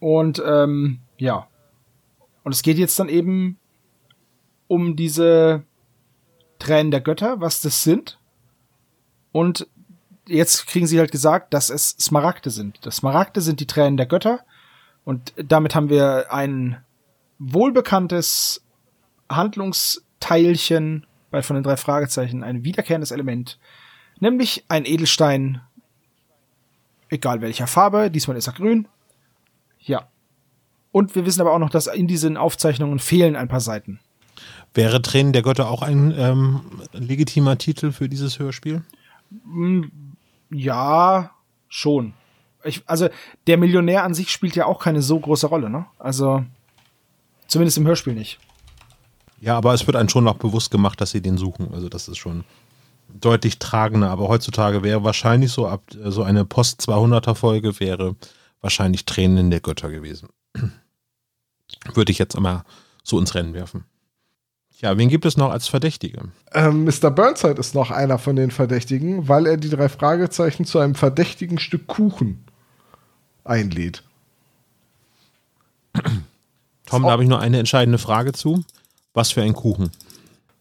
Und 0.00 0.42
ähm, 0.44 0.98
ja. 1.18 1.46
Und 2.42 2.52
es 2.52 2.62
geht 2.62 2.78
jetzt 2.78 2.98
dann 2.98 3.08
eben 3.08 3.58
um 4.66 4.96
diese 4.96 5.62
Tränen 6.58 6.90
der 6.90 7.00
Götter, 7.00 7.40
was 7.40 7.60
das 7.60 7.82
sind. 7.82 8.18
Und 9.30 9.66
jetzt 10.26 10.66
kriegen 10.66 10.86
sie 10.86 10.98
halt 10.98 11.12
gesagt, 11.12 11.54
dass 11.54 11.70
es 11.70 11.90
Smaragde 11.90 12.50
sind. 12.50 12.78
Das 12.82 12.96
Smaragde 12.96 13.40
sind 13.40 13.60
die 13.60 13.66
Tränen 13.66 13.96
der 13.96 14.06
Götter. 14.06 14.40
Und 15.04 15.32
damit 15.36 15.74
haben 15.74 15.88
wir 15.88 16.32
ein 16.32 16.82
wohlbekanntes 17.38 18.62
Handlungsteilchen 19.28 21.06
bei 21.30 21.42
von 21.42 21.54
den 21.54 21.64
drei 21.64 21.76
Fragezeichen, 21.76 22.44
ein 22.44 22.62
wiederkehrendes 22.62 23.10
Element, 23.10 23.58
nämlich 24.20 24.64
ein 24.68 24.84
Edelstein, 24.84 25.60
egal 27.08 27.40
welcher 27.40 27.66
Farbe, 27.66 28.10
diesmal 28.10 28.36
ist 28.36 28.46
er 28.46 28.52
grün. 28.52 28.86
Ja. 29.80 30.08
Und 30.92 31.14
wir 31.16 31.24
wissen 31.24 31.40
aber 31.40 31.52
auch 31.52 31.58
noch, 31.58 31.70
dass 31.70 31.86
in 31.86 32.06
diesen 32.06 32.36
Aufzeichnungen 32.36 32.98
fehlen 32.98 33.34
ein 33.34 33.48
paar 33.48 33.60
Seiten. 33.60 33.98
Wäre 34.74 35.02
Tränen 35.02 35.32
der 35.32 35.42
Götter 35.42 35.68
auch 35.68 35.82
ein 35.82 36.14
ähm, 36.16 36.60
legitimer 36.92 37.58
Titel 37.58 37.92
für 37.92 38.08
dieses 38.08 38.38
Hörspiel? 38.38 38.82
Ja, 40.52 41.30
schon. 41.68 42.14
Ich, 42.64 42.82
also 42.86 43.08
der 43.46 43.58
Millionär 43.58 44.04
an 44.04 44.14
sich 44.14 44.30
spielt 44.30 44.54
ja 44.54 44.66
auch 44.66 44.78
keine 44.78 45.02
so 45.02 45.18
große 45.18 45.46
Rolle, 45.46 45.68
ne? 45.68 45.86
Also 45.98 46.44
zumindest 47.48 47.78
im 47.78 47.86
Hörspiel 47.86 48.14
nicht. 48.14 48.38
Ja, 49.40 49.56
aber 49.56 49.74
es 49.74 49.86
wird 49.86 49.96
einem 49.96 50.08
schon 50.08 50.24
noch 50.24 50.36
bewusst 50.36 50.70
gemacht, 50.70 51.00
dass 51.00 51.10
sie 51.10 51.20
den 51.20 51.36
suchen. 51.36 51.72
Also 51.74 51.88
das 51.88 52.06
ist 52.06 52.18
schon 52.18 52.44
deutlich 53.08 53.58
tragender. 53.58 54.10
Aber 54.10 54.28
heutzutage 54.28 54.82
wäre 54.82 55.02
wahrscheinlich 55.02 55.50
so 55.50 55.66
ab 55.66 55.82
so 55.90 56.22
eine 56.22 56.44
Post 56.44 56.80
200er 56.82 57.34
Folge 57.34 57.78
wäre 57.80 58.14
wahrscheinlich 58.60 59.04
Tränen 59.04 59.50
der 59.50 59.60
Götter 59.60 59.90
gewesen. 59.90 60.28
Würde 61.94 62.12
ich 62.12 62.18
jetzt 62.18 62.36
einmal 62.36 62.62
so 63.02 63.18
ins 63.18 63.34
Rennen 63.34 63.54
werfen. 63.54 63.84
Ja, 64.82 64.98
wen 64.98 65.08
gibt 65.08 65.24
es 65.24 65.36
noch 65.36 65.50
als 65.50 65.68
Verdächtige? 65.68 66.24
Ähm, 66.52 66.84
Mr. 66.84 67.10
Burnside 67.12 67.60
ist 67.60 67.74
noch 67.74 67.92
einer 67.92 68.18
von 68.18 68.34
den 68.34 68.50
Verdächtigen, 68.50 69.28
weil 69.28 69.46
er 69.46 69.56
die 69.56 69.70
drei 69.70 69.88
Fragezeichen 69.88 70.64
zu 70.64 70.80
einem 70.80 70.96
verdächtigen 70.96 71.60
Stück 71.60 71.86
Kuchen 71.86 72.44
einlädt. 73.44 74.02
Tom, 76.86 77.04
da 77.04 77.10
habe 77.10 77.22
ich 77.22 77.28
noch 77.28 77.40
eine 77.40 77.60
entscheidende 77.60 77.98
Frage 77.98 78.32
zu. 78.32 78.64
Was 79.14 79.30
für 79.30 79.42
ein 79.42 79.52
Kuchen? 79.52 79.90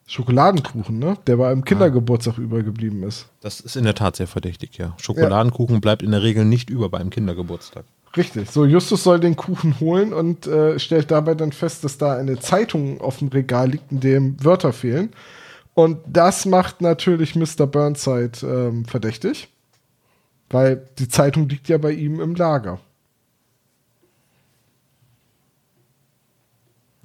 Schokoladenkuchen, 0.06 1.00
ne? 1.00 1.18
Der 1.26 1.38
beim 1.38 1.66
Kindergeburtstag 1.66 2.36
ah. 2.38 2.42
übergeblieben 2.42 3.02
ist. 3.04 3.28
Das 3.42 3.60
ist 3.60 3.76
in 3.76 3.86
der 3.86 3.96
Tat 3.96 4.18
sehr 4.18 4.28
verdächtig, 4.28 4.78
ja. 4.78 4.96
Schokoladenkuchen 5.00 5.76
ja. 5.76 5.80
bleibt 5.80 6.04
in 6.04 6.12
der 6.12 6.22
Regel 6.22 6.46
nicht 6.46 6.70
über 6.70 6.90
beim 6.90 7.10
Kindergeburtstag. 7.10 7.86
Richtig. 8.16 8.52
So, 8.52 8.66
Justus 8.66 9.04
soll 9.04 9.20
den 9.20 9.36
Kuchen 9.36 9.80
holen 9.80 10.14
und 10.14 10.46
äh, 10.46 10.80
stellt 10.80 11.12
dabei 11.12 11.34
dann 11.34 11.54
fest, 11.54 11.84
dass 11.84 11.98
da 11.98 12.18
eine 12.18 12.40
Zeitung 12.40 13.00
auf 13.00 13.20
dem 13.20 13.30
Regal 13.30 13.70
liegt, 13.70 13.92
in 13.92 14.02
dem 14.02 14.44
Wörter 14.44 14.74
fehlen. 14.74 15.14
Und 15.74 16.00
das 16.06 16.46
macht 16.46 16.82
natürlich 16.82 17.36
Mr. 17.36 17.66
Burnside 17.68 18.40
ähm, 18.44 18.86
verdächtig, 18.86 19.48
weil 20.50 20.88
die 21.00 21.08
Zeitung 21.08 21.48
liegt 21.48 21.70
ja 21.70 21.78
bei 21.78 21.94
ihm 21.94 22.20
im 22.20 22.36
Lager. 22.36 22.80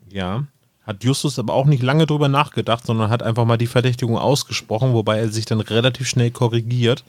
Ja. 0.09 0.47
Hat 0.83 1.03
Justus 1.03 1.39
aber 1.39 1.53
auch 1.55 1.67
nicht 1.67 1.83
lange 1.83 2.07
drüber 2.07 2.29
nachgedacht, 2.29 2.87
sondern 2.87 3.11
hat 3.11 3.23
einfach 3.23 3.45
mal 3.45 3.57
die 3.57 3.67
Verdächtigung 3.67 4.17
ausgesprochen, 4.17 4.93
wobei 4.93 5.19
er 5.19 5.29
sich 5.29 5.45
dann 5.45 5.61
relativ 5.61 6.09
schnell 6.09 6.31
korrigiert, 6.31 7.05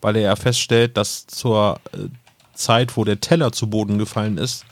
weil 0.00 0.16
er 0.16 0.22
ja 0.22 0.36
feststellt, 0.36 0.96
dass 0.96 1.26
zur 1.26 1.78
äh, 1.92 2.08
Zeit, 2.58 2.96
wo 2.96 3.04
der 3.04 3.20
Teller 3.20 3.52
zu 3.52 3.70
Boden 3.70 3.98
gefallen 3.98 4.38
ist, 4.38 4.64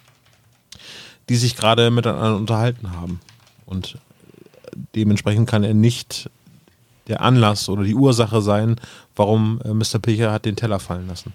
die 1.28 1.36
sich 1.36 1.56
gerade 1.56 1.90
miteinander 1.90 2.36
unterhalten 2.36 2.92
haben. 2.92 3.20
Und 3.64 3.98
dementsprechend 4.94 5.48
kann 5.48 5.64
er 5.64 5.74
nicht 5.74 6.30
der 7.08 7.20
Anlass 7.20 7.68
oder 7.68 7.84
die 7.84 7.94
Ursache 7.94 8.42
sein, 8.42 8.76
warum 9.14 9.60
äh, 9.64 9.72
Mr. 9.72 9.98
Pilcher 10.00 10.32
hat 10.32 10.44
den 10.44 10.56
Teller 10.56 10.80
fallen 10.80 11.06
lassen. 11.06 11.32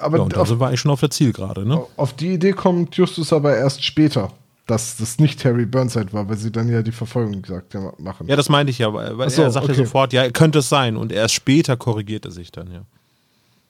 Aber 0.00 0.16
ja, 0.16 0.22
und 0.22 0.34
da 0.34 0.46
sind 0.46 0.60
wir 0.60 0.66
eigentlich 0.66 0.80
schon 0.80 0.90
auf 0.90 1.00
der 1.00 1.10
Zielgerade, 1.10 1.66
ne? 1.66 1.84
Auf 1.96 2.14
die 2.14 2.32
Idee 2.32 2.52
kommt 2.52 2.96
Justus 2.96 3.34
aber 3.34 3.54
erst 3.54 3.84
später 3.84 4.32
dass 4.66 4.96
das 4.96 5.18
nicht 5.18 5.44
Harry 5.44 5.66
Burnside 5.66 6.12
war, 6.12 6.28
weil 6.28 6.36
sie 6.36 6.50
dann 6.50 6.68
ja 6.68 6.82
die 6.82 6.92
Verfolgung 6.92 7.42
gesagt 7.42 7.74
machen. 7.98 8.26
Ja, 8.28 8.36
das 8.36 8.48
meinte 8.48 8.70
ich 8.70 8.78
ja, 8.78 8.92
weil 8.92 9.28
so, 9.28 9.42
er 9.42 9.50
sagte 9.50 9.72
okay. 9.72 9.84
sofort, 9.84 10.12
ja, 10.12 10.30
könnte 10.30 10.60
es 10.60 10.68
sein 10.68 10.96
und 10.96 11.12
erst 11.12 11.34
später 11.34 11.76
korrigiert 11.76 12.24
er 12.24 12.30
sich 12.30 12.50
dann, 12.50 12.70
ja. 12.72 12.80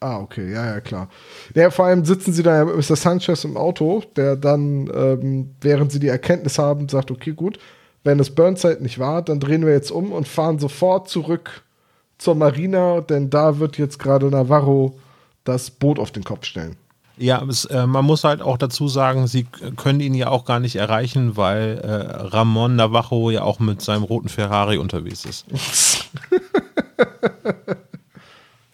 Ah, 0.04 0.18
okay, 0.18 0.52
ja, 0.52 0.66
ja, 0.66 0.80
klar. 0.82 1.08
Ja, 1.54 1.70
vor 1.70 1.86
allem 1.86 2.04
sitzen 2.04 2.34
sie 2.34 2.42
da 2.42 2.58
ja 2.58 2.64
mit 2.66 2.76
Mr. 2.76 2.94
Sanchez 2.94 3.42
im 3.44 3.56
Auto, 3.56 4.02
der 4.16 4.36
dann, 4.36 4.90
ähm, 4.94 5.54
während 5.62 5.92
sie 5.92 5.98
die 5.98 6.08
Erkenntnis 6.08 6.58
haben, 6.58 6.90
sagt, 6.90 7.10
okay, 7.10 7.32
gut, 7.32 7.58
wenn 8.02 8.20
es 8.20 8.34
Burnside 8.34 8.82
nicht 8.82 8.98
war, 8.98 9.22
dann 9.22 9.40
drehen 9.40 9.64
wir 9.64 9.72
jetzt 9.72 9.90
um 9.90 10.12
und 10.12 10.28
fahren 10.28 10.58
sofort 10.58 11.08
zurück 11.08 11.62
zur 12.18 12.34
Marina, 12.34 13.00
denn 13.00 13.30
da 13.30 13.58
wird 13.60 13.78
jetzt 13.78 13.98
gerade 13.98 14.26
Navarro 14.26 14.94
das 15.44 15.70
Boot 15.70 15.98
auf 15.98 16.10
den 16.10 16.24
Kopf 16.24 16.44
stellen. 16.44 16.76
Ja, 17.16 17.42
es, 17.48 17.64
äh, 17.64 17.86
man 17.86 18.04
muss 18.04 18.24
halt 18.24 18.42
auch 18.42 18.58
dazu 18.58 18.88
sagen, 18.88 19.26
sie 19.26 19.46
können 19.76 20.00
ihn 20.00 20.12
ja 20.12 20.28
auch 20.28 20.44
gar 20.44 20.60
nicht 20.60 20.76
erreichen, 20.76 21.38
weil 21.38 21.78
äh, 21.78 22.26
Ramon 22.26 22.76
Navajo 22.76 23.30
ja 23.30 23.42
auch 23.42 23.58
mit 23.58 23.80
seinem 23.80 24.02
roten 24.02 24.28
Ferrari 24.28 24.76
unterwegs 24.76 25.24
ist. 25.24 25.46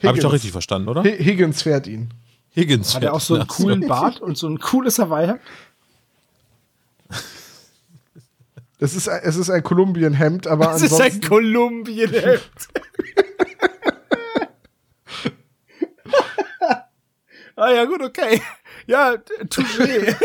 Habe 0.02 0.16
ich 0.16 0.22
doch 0.22 0.32
richtig 0.32 0.52
verstanden, 0.52 0.88
oder? 0.88 1.02
Higgins 1.02 1.62
fährt 1.62 1.86
ihn. 1.86 2.12
Higgins 2.54 2.94
Hat 2.94 3.04
er 3.04 3.14
auch 3.14 3.20
so 3.20 3.34
einen 3.34 3.46
coolen 3.46 3.86
Bart 3.86 4.20
und 4.20 4.36
so 4.36 4.48
ein 4.48 4.58
cooles 4.58 4.98
Hawaii? 4.98 5.34
Es 8.82 8.94
ist, 8.94 9.08
es 9.08 9.36
ist 9.36 9.50
ein 9.50 9.62
Kolumbien-Hemd, 9.62 10.46
aber 10.46 10.74
es 10.74 10.82
ansonsten... 10.82 11.02
Es 11.02 11.14
ist 11.14 11.22
ein 11.22 11.28
Kolumbien-Hemd. 11.28 12.40
Ah 17.56 17.72
ja, 17.72 17.84
gut, 17.84 18.00
okay. 18.00 18.40
Ja, 18.86 19.16
touché. 19.50 20.16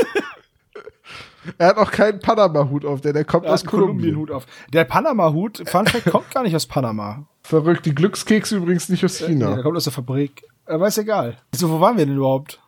Er 1.58 1.68
hat 1.68 1.78
auch 1.78 1.92
keinen 1.92 2.20
Panama-Hut 2.20 2.86
auf, 2.86 3.02
denn 3.02 3.14
der 3.14 3.26
kommt 3.26 3.46
aus 3.46 3.66
Kolumbien. 3.66 4.16
Hut 4.16 4.32
auf. 4.32 4.46
Der 4.74 4.86
Panama-Hut, 4.86 5.64
Fun 5.68 5.86
Fact, 5.86 6.06
kommt 6.06 6.32
gar 6.32 6.44
nicht 6.44 6.56
aus 6.56 6.66
Panama. 6.66 7.26
Verrückt, 7.44 7.86
die 7.86 7.94
Glückskekse 7.94 8.58
übrigens 8.58 8.90
nicht 8.90 9.06
aus 9.06 9.18
China. 9.18 9.56
der 9.56 9.64
kommt 9.64 9.78
aus 9.78 9.84
der 9.84 9.94
Fabrik. 9.94 10.44
Aber 10.66 10.88
ist 10.88 10.98
egal. 10.98 11.38
So, 11.54 11.70
wo 11.70 11.80
waren 11.80 11.98
wir 11.98 12.06
denn 12.06 12.16
überhaupt? 12.16 12.60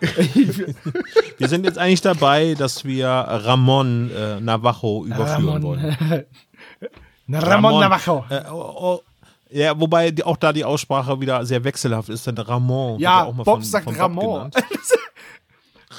wir 0.00 1.48
sind 1.48 1.64
jetzt 1.64 1.78
eigentlich 1.78 2.00
dabei, 2.00 2.54
dass 2.54 2.84
wir 2.84 3.06
Ramon 3.08 4.10
äh, 4.10 4.40
Navajo 4.40 5.04
überführen 5.06 5.48
Ramon. 5.48 5.62
wollen. 5.62 5.96
Ramon, 7.28 7.48
Ramon 7.48 7.80
Navajo. 7.80 8.24
Äh, 8.28 8.42
oh, 8.50 8.74
oh, 8.76 9.00
ja, 9.50 9.78
wobei 9.78 10.10
die, 10.10 10.24
auch 10.24 10.36
da 10.36 10.52
die 10.52 10.64
Aussprache 10.64 11.20
wieder 11.20 11.44
sehr 11.44 11.62
wechselhaft 11.62 12.08
ist, 12.08 12.26
denn 12.26 12.36
Ramon. 12.38 12.98
Ja, 12.98 13.24
auch 13.24 13.34
mal 13.34 13.44
Bob 13.44 13.56
von, 13.56 13.62
sagt 13.62 13.84
von 13.84 13.94
Ramon. 13.94 14.50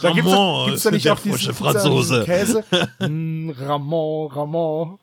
da 0.02 0.10
Ramon, 0.10 0.65
gibt's, 0.65 0.68
gibt's 0.68 0.84
da 0.84 0.91
nicht 0.91 1.10
auch 1.10 1.20
diesen, 1.20 1.53
Franzose. 1.53 2.24
Käse? 2.26 2.64
mm, 2.99 3.49
Ramon, 3.60 4.32
Ramon. 4.32 4.99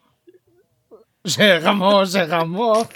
Je 1.25 1.63
Ramon, 1.63 2.07
je 2.07 2.19
Ramon. 2.19 2.87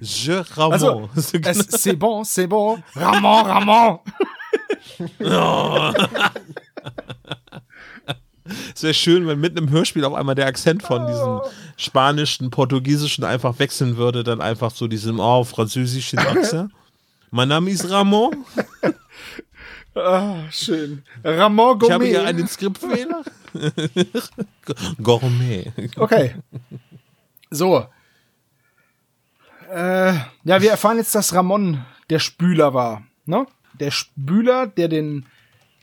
Je 0.00 0.44
Ramon. 0.56 0.72
Also, 0.72 1.10
c'est 1.14 1.96
bon, 1.96 2.24
c'est 2.24 2.46
bon. 2.46 2.78
Ramon, 2.94 3.44
Ramon. 3.44 4.00
oh. 5.20 5.92
Es 8.74 8.82
wäre 8.82 8.94
schön, 8.94 9.26
wenn 9.26 9.40
mitten 9.40 9.58
im 9.58 9.70
Hörspiel 9.70 10.04
auf 10.04 10.14
einmal 10.14 10.34
der 10.34 10.46
Akzent 10.46 10.82
von 10.82 11.06
diesem 11.06 11.40
spanischen, 11.76 12.50
portugiesischen 12.50 13.24
einfach 13.24 13.58
wechseln 13.58 13.96
würde, 13.96 14.24
dann 14.24 14.40
einfach 14.40 14.70
so 14.70 14.88
diesem 14.88 15.20
oh, 15.20 15.44
französischen 15.44 16.18
Akzent. 16.18 16.72
mein 17.30 17.48
Name 17.48 17.70
ist 17.70 17.90
Ramon. 17.90 18.44
Ah, 19.98 20.50
schön. 20.50 21.02
Ramon 21.24 21.78
Gourmet. 21.78 21.86
Ich 21.86 21.92
habe 21.92 22.06
hier 22.06 22.24
einen 22.24 22.46
Skriptfehler. 22.46 23.22
Gourmet. 25.02 25.72
Okay. 25.96 26.34
So. 27.50 27.86
Äh, 29.70 30.14
ja, 30.44 30.62
wir 30.62 30.70
erfahren 30.70 30.98
jetzt, 30.98 31.14
dass 31.14 31.34
Ramon 31.34 31.84
der 32.10 32.18
Spüler 32.18 32.74
war. 32.74 33.02
Ne? 33.26 33.46
Der 33.80 33.90
Spüler, 33.90 34.66
der 34.66 34.88
den 34.88 35.26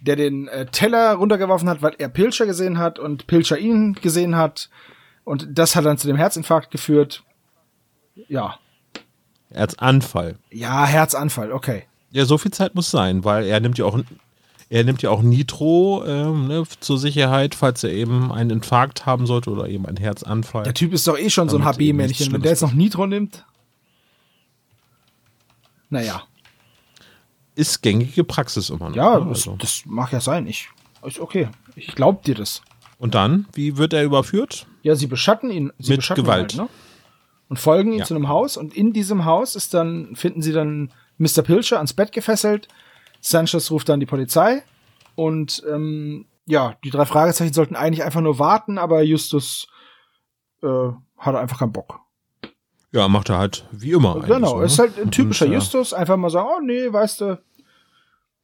der 0.02 0.16
den 0.16 0.48
äh, 0.48 0.66
Teller 0.68 1.14
runtergeworfen 1.14 1.68
hat, 1.70 1.82
weil 1.82 1.96
er 1.98 2.10
Pilcher 2.10 2.46
gesehen 2.46 2.78
hat 2.78 3.00
und 3.00 3.28
Pilcher 3.28 3.58
ihn 3.58 3.94
gesehen 3.94 4.36
hat. 4.36 4.70
Und 5.24 5.48
das 5.58 5.76
hat 5.76 5.86
dann 5.86 5.98
zu 5.98 6.08
dem 6.08 6.16
Herzinfarkt 6.16 6.70
geführt. 6.70 7.24
Ja. 8.28 8.60
Herzanfall. 9.52 10.38
Ja, 10.52 10.86
Herzanfall, 10.86 11.52
okay. 11.52 11.86
Ja, 12.16 12.24
so 12.24 12.38
viel 12.38 12.52
Zeit 12.52 12.76
muss 12.76 12.90
sein, 12.92 13.26
weil 13.26 13.46
er 13.46 13.60
nimmt 13.60 13.78
ja 13.78 13.84
auch 13.84 14.00
er 14.70 14.84
nimmt 14.86 15.02
ja 15.02 15.10
auch 15.10 15.22
Nitro 15.22 16.04
ähm, 16.08 16.48
ne, 16.48 16.64
zur 16.80 16.98
Sicherheit, 16.98 17.56
falls 17.56 17.84
er 17.84 17.92
eben 17.92 18.32
einen 18.32 18.50
Infarkt 18.52 19.06
haben 19.06 19.28
sollte 19.28 19.50
oder 19.52 19.68
eben 19.68 19.86
einen 19.86 19.98
Herzanfall. 19.98 20.64
Der 20.64 20.74
Typ 20.74 20.94
ist 20.94 21.06
doch 21.08 21.20
eh 21.20 21.30
schon 21.30 21.50
so 21.50 21.58
ein 21.58 21.66
HB-Männchen. 21.66 22.32
Wenn 22.32 22.42
der 22.42 22.52
jetzt 22.52 22.62
noch 22.62 22.72
Nitro 22.72 23.06
nimmt. 23.06 23.46
Naja. 25.90 26.24
Ist 27.54 27.82
gängige 27.82 28.24
Praxis 28.24 28.70
immer 28.70 28.90
noch. 28.90 28.96
Ja, 28.96 29.20
ne? 29.20 29.26
das, 29.30 29.40
Also. 29.48 29.58
das 29.58 29.84
mag 29.86 30.14
ja 30.14 30.22
sein. 30.22 30.48
Ich, 30.48 30.70
ist 31.06 31.20
okay. 31.20 31.50
Ich 31.76 31.94
glaub 31.96 32.24
dir 32.24 32.36
das. 32.36 32.62
Und 32.98 33.14
dann, 33.14 33.48
wie 33.54 33.76
wird 33.76 33.92
er 33.92 34.04
überführt? 34.06 34.68
Ja, 34.84 34.96
sie 34.96 35.08
beschatten 35.08 35.52
ihn. 35.52 35.74
Sie 35.80 35.92
Mit 35.92 35.98
beschatten 36.00 36.24
Gewalt. 36.24 36.54
Ihn 36.54 36.60
halt, 36.62 36.70
ne? 36.70 36.76
Und 37.50 37.60
folgen 37.60 37.92
ihm 37.92 38.00
Ja. 38.00 38.06
zu 38.06 38.16
einem 38.16 38.30
Haus. 38.30 38.58
Und 38.58 38.74
in 38.74 38.94
diesem 38.94 39.26
Haus 39.26 39.56
ist 39.56 39.74
dann, 39.74 40.16
finden 40.16 40.42
sie 40.42 40.54
dann 40.54 40.92
Mr. 41.18 41.42
Pilcher 41.44 41.78
ans 41.78 41.94
Bett 41.94 42.12
gefesselt. 42.12 42.68
Sanchez 43.22 43.72
ruft 43.72 43.90
dann 43.90 44.00
die 44.00 44.06
Polizei. 44.06 44.64
Und 45.16 45.64
ähm, 45.70 46.26
ja, 46.46 46.76
die 46.84 46.90
drei 46.92 47.06
Fragezeichen 47.06 47.54
sollten 47.54 47.76
eigentlich 47.76 48.04
einfach 48.04 48.22
nur 48.22 48.38
warten, 48.38 48.78
aber 48.78 49.02
Justus 49.02 49.68
äh, 50.62 50.90
hatte 51.18 51.40
einfach 51.40 51.60
keinen 51.60 51.72
Bock. 51.72 52.00
Ja, 52.92 53.08
macht 53.08 53.30
er 53.30 53.38
halt 53.38 53.66
wie 53.72 53.92
immer. 53.92 54.20
genau, 54.22 54.60
ne? 54.60 54.66
ist 54.66 54.80
halt 54.80 54.98
ein 55.00 55.12
typischer 55.12 55.46
Und, 55.46 55.52
äh, 55.52 55.56
Justus. 55.56 55.94
Einfach 55.94 56.18
mal 56.18 56.30
sagen, 56.30 56.48
oh 56.50 56.62
nee, 56.62 56.92
weißt 56.92 57.22
du, 57.22 57.40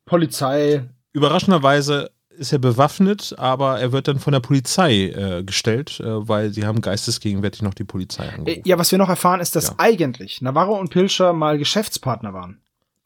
Polizei. 0.06 0.90
Überraschenderweise 1.14 2.12
ist 2.30 2.52
er 2.54 2.60
bewaffnet, 2.60 3.36
aber 3.38 3.80
er 3.80 3.92
wird 3.92 4.08
dann 4.08 4.20
von 4.20 4.34
der 4.34 4.40
Polizei 4.40 5.10
äh, 5.10 5.44
gestellt, 5.44 6.00
äh, 6.00 6.28
weil 6.28 6.52
sie 6.52 6.66
haben 6.66 6.82
geistesgegenwärtig 6.82 7.62
noch 7.62 7.74
die 7.74 7.84
Polizei 7.84 8.28
angerufen. 8.28 8.62
Ja, 8.66 8.78
was 8.80 8.92
wir 8.92 8.98
noch 8.98 9.10
erfahren, 9.10 9.42
ist, 9.42 9.56
dass 9.56 9.68
Ja. 9.70 9.76
eigentlich 9.78 10.42
Navarro 10.42 10.80
und 10.80 10.90
Pilcher 10.90 11.34
mal 11.34 11.58
Geschäftspartner 11.58 12.34
waren. 12.34 12.61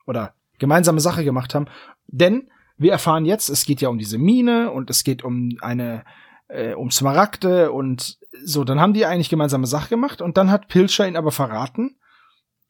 Oder 0.05 0.33
gemeinsame 0.59 0.99
Sache 0.99 1.23
gemacht 1.23 1.55
haben. 1.55 1.67
Denn 2.07 2.49
wir 2.77 2.91
erfahren 2.91 3.25
jetzt, 3.25 3.49
es 3.49 3.65
geht 3.65 3.81
ja 3.81 3.89
um 3.89 3.97
diese 3.97 4.17
Mine 4.17 4.71
und 4.71 4.89
es 4.89 5.03
geht 5.03 5.23
um 5.23 5.57
eine, 5.61 6.03
äh, 6.47 6.73
um 6.73 6.91
Smaragde 6.91 7.71
und 7.71 8.19
so, 8.43 8.63
dann 8.63 8.79
haben 8.79 8.93
die 8.93 9.05
eigentlich 9.05 9.29
gemeinsame 9.29 9.67
Sache 9.67 9.89
gemacht 9.89 10.21
und 10.21 10.37
dann 10.37 10.51
hat 10.51 10.67
Pilcher 10.67 11.07
ihn 11.07 11.15
aber 11.15 11.31
verraten 11.31 11.97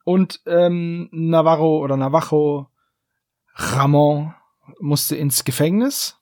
und 0.04 0.40
ähm, 0.46 1.08
Navarro 1.10 1.80
oder 1.80 1.96
Navajo 1.96 2.70
Ramon 3.54 4.34
musste 4.78 5.16
ins 5.16 5.44
Gefängnis. 5.44 6.18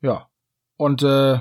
Ja. 0.00 0.28
Und 0.76 1.02
äh, 1.02 1.38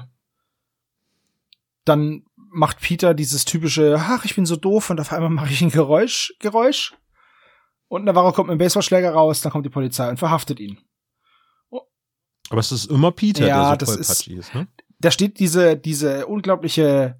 dann 1.84 2.26
macht 2.36 2.80
Peter 2.80 3.14
dieses 3.14 3.44
typische, 3.44 3.98
ach, 4.00 4.24
ich 4.24 4.36
bin 4.36 4.46
so 4.46 4.56
doof 4.56 4.90
und 4.90 5.02
auf 5.02 5.12
einmal 5.12 5.30
mache 5.30 5.52
ich 5.52 5.62
ein 5.62 5.70
Geräusch, 5.70 6.34
Geräusch. 6.40 6.96
Und 7.88 8.06
Navarro 8.06 8.32
kommt 8.32 8.48
mit 8.48 8.54
einem 8.54 8.60
Baseballschläger 8.60 9.12
raus, 9.14 9.42
dann 9.42 9.52
kommt 9.52 9.66
die 9.66 9.70
Polizei 9.70 10.10
und 10.10 10.18
verhaftet 10.18 10.60
ihn. 10.60 10.78
aber 12.50 12.60
es 12.60 12.72
ist 12.72 12.86
immer 12.92 13.12
Peter, 13.12 13.48
Ja, 13.48 13.76
der 13.76 13.88
so 13.88 13.96
das 13.98 14.10
ist- 14.10 14.28
ist, 14.28 14.54
ne? 14.54 14.68
Da 15.00 15.10
steht 15.12 15.40
diese, 15.40 15.76
diese 15.78 16.26
unglaubliche 16.28 17.20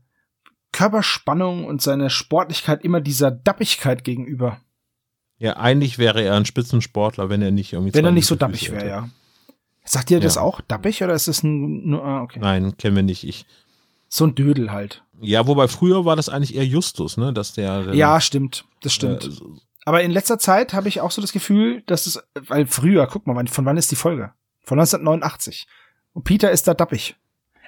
Körperspannung 0.72 1.66
und 1.66 1.82
seine 1.82 2.10
Sportlichkeit 2.10 2.84
immer 2.84 3.02
dieser 3.02 3.32
Dappigkeit 3.32 4.04
gegenüber. 4.04 4.60
Ja, 5.38 5.58
eigentlich 5.58 5.98
wäre 5.98 6.22
er 6.22 6.36
ein 6.36 6.46
Spitzensportler, 6.46 7.30
wenn 7.30 7.42
er 7.42 7.52
nicht 7.52 7.74
irgendwie 7.74 7.94
Wenn 7.94 8.06
er 8.06 8.12
nicht 8.12 8.26
so 8.28 8.36
dappig 8.36 8.72
wäre, 8.72 8.88
ja. 8.88 9.10
Sagt 9.84 10.10
ihr 10.12 10.20
das 10.20 10.36
Ja. 10.36 10.42
auch? 10.42 10.62
Dappig 10.62 11.04
oder 11.04 11.14
ist 11.14 11.28
das 11.28 11.44
ein, 11.44 11.88
nur, 11.90 12.04
ah, 12.04 12.22
okay. 12.22 12.40
Nein, 12.40 12.76
kennen 12.78 12.96
wir 12.96 13.04
nicht. 13.04 13.24
Ich, 13.24 13.46
So 14.08 14.26
ein 14.26 14.36
Dödel 14.36 14.72
halt. 14.72 15.04
ja, 15.22 15.46
wobei 15.48 15.68
früher 15.68 16.06
war 16.06 16.16
das 16.16 16.30
eigentlich 16.30 16.56
eher 16.56 16.66
Justus, 16.66 17.18
ne, 17.18 17.34
dass 17.34 17.54
der 17.54 17.94
Ja, 17.94 18.20
stimmt. 18.22 18.66
Das 18.82 18.94
stimmt. 18.94 19.26
äh, 19.26 19.32
so- 19.32 19.58
Aber 19.86 20.02
in 20.02 20.12
letzter 20.12 20.40
Zeit 20.40 20.74
habe 20.74 20.88
ich 20.90 21.00
auch 21.02 21.12
so 21.12 21.22
das 21.22 21.32
Gefühl, 21.32 21.84
dass 21.86 22.08
es, 22.08 22.20
weil 22.48 22.66
früher, 22.66 23.08
guck 23.08 23.28
mal, 23.28 23.48
von 23.48 23.66
wann 23.66 23.78
ist 23.78 23.92
die 23.92 23.96
Folge? 23.96 24.32
Von 24.64 24.80
1989. 24.80 25.68
Und 26.14 26.24
Peter 26.24 26.50
ist 26.52 26.68
da 26.68 26.74
dappig. 26.74 27.16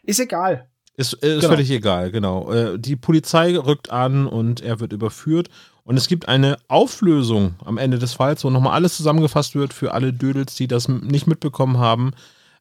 Ist 0.03 0.19
egal. 0.19 0.68
Ist, 0.95 1.14
äh, 1.23 1.35
ist 1.35 1.41
Genau. 1.41 1.53
völlig 1.53 1.69
egal, 1.69 2.10
genau. 2.11 2.52
Äh, 2.52 2.80
die 2.80 2.95
Polizei 2.95 3.56
rückt 3.56 3.91
an 3.91 4.26
und 4.26 4.61
er 4.61 4.80
wird 4.80 4.94
überführt. 4.94 5.49
Und 5.84 5.95
es 5.95 6.07
gibt 6.07 6.27
eine 6.27 6.57
Auflösung 6.68 7.56
am 7.64 7.77
Ende 7.77 7.99
des 7.99 8.14
Falls, 8.15 8.44
wo 8.44 8.49
nochmal 8.49 8.73
alles 8.73 8.98
zusammengefasst 8.98 9.53
wird 9.56 9.73
für 9.73 9.94
alle 9.94 10.11
Dödels, 10.11 10.56
die 10.56 10.68
das 10.68 10.88
nicht 10.89 11.27
mitbekommen 11.27 11.77
haben. 11.77 12.11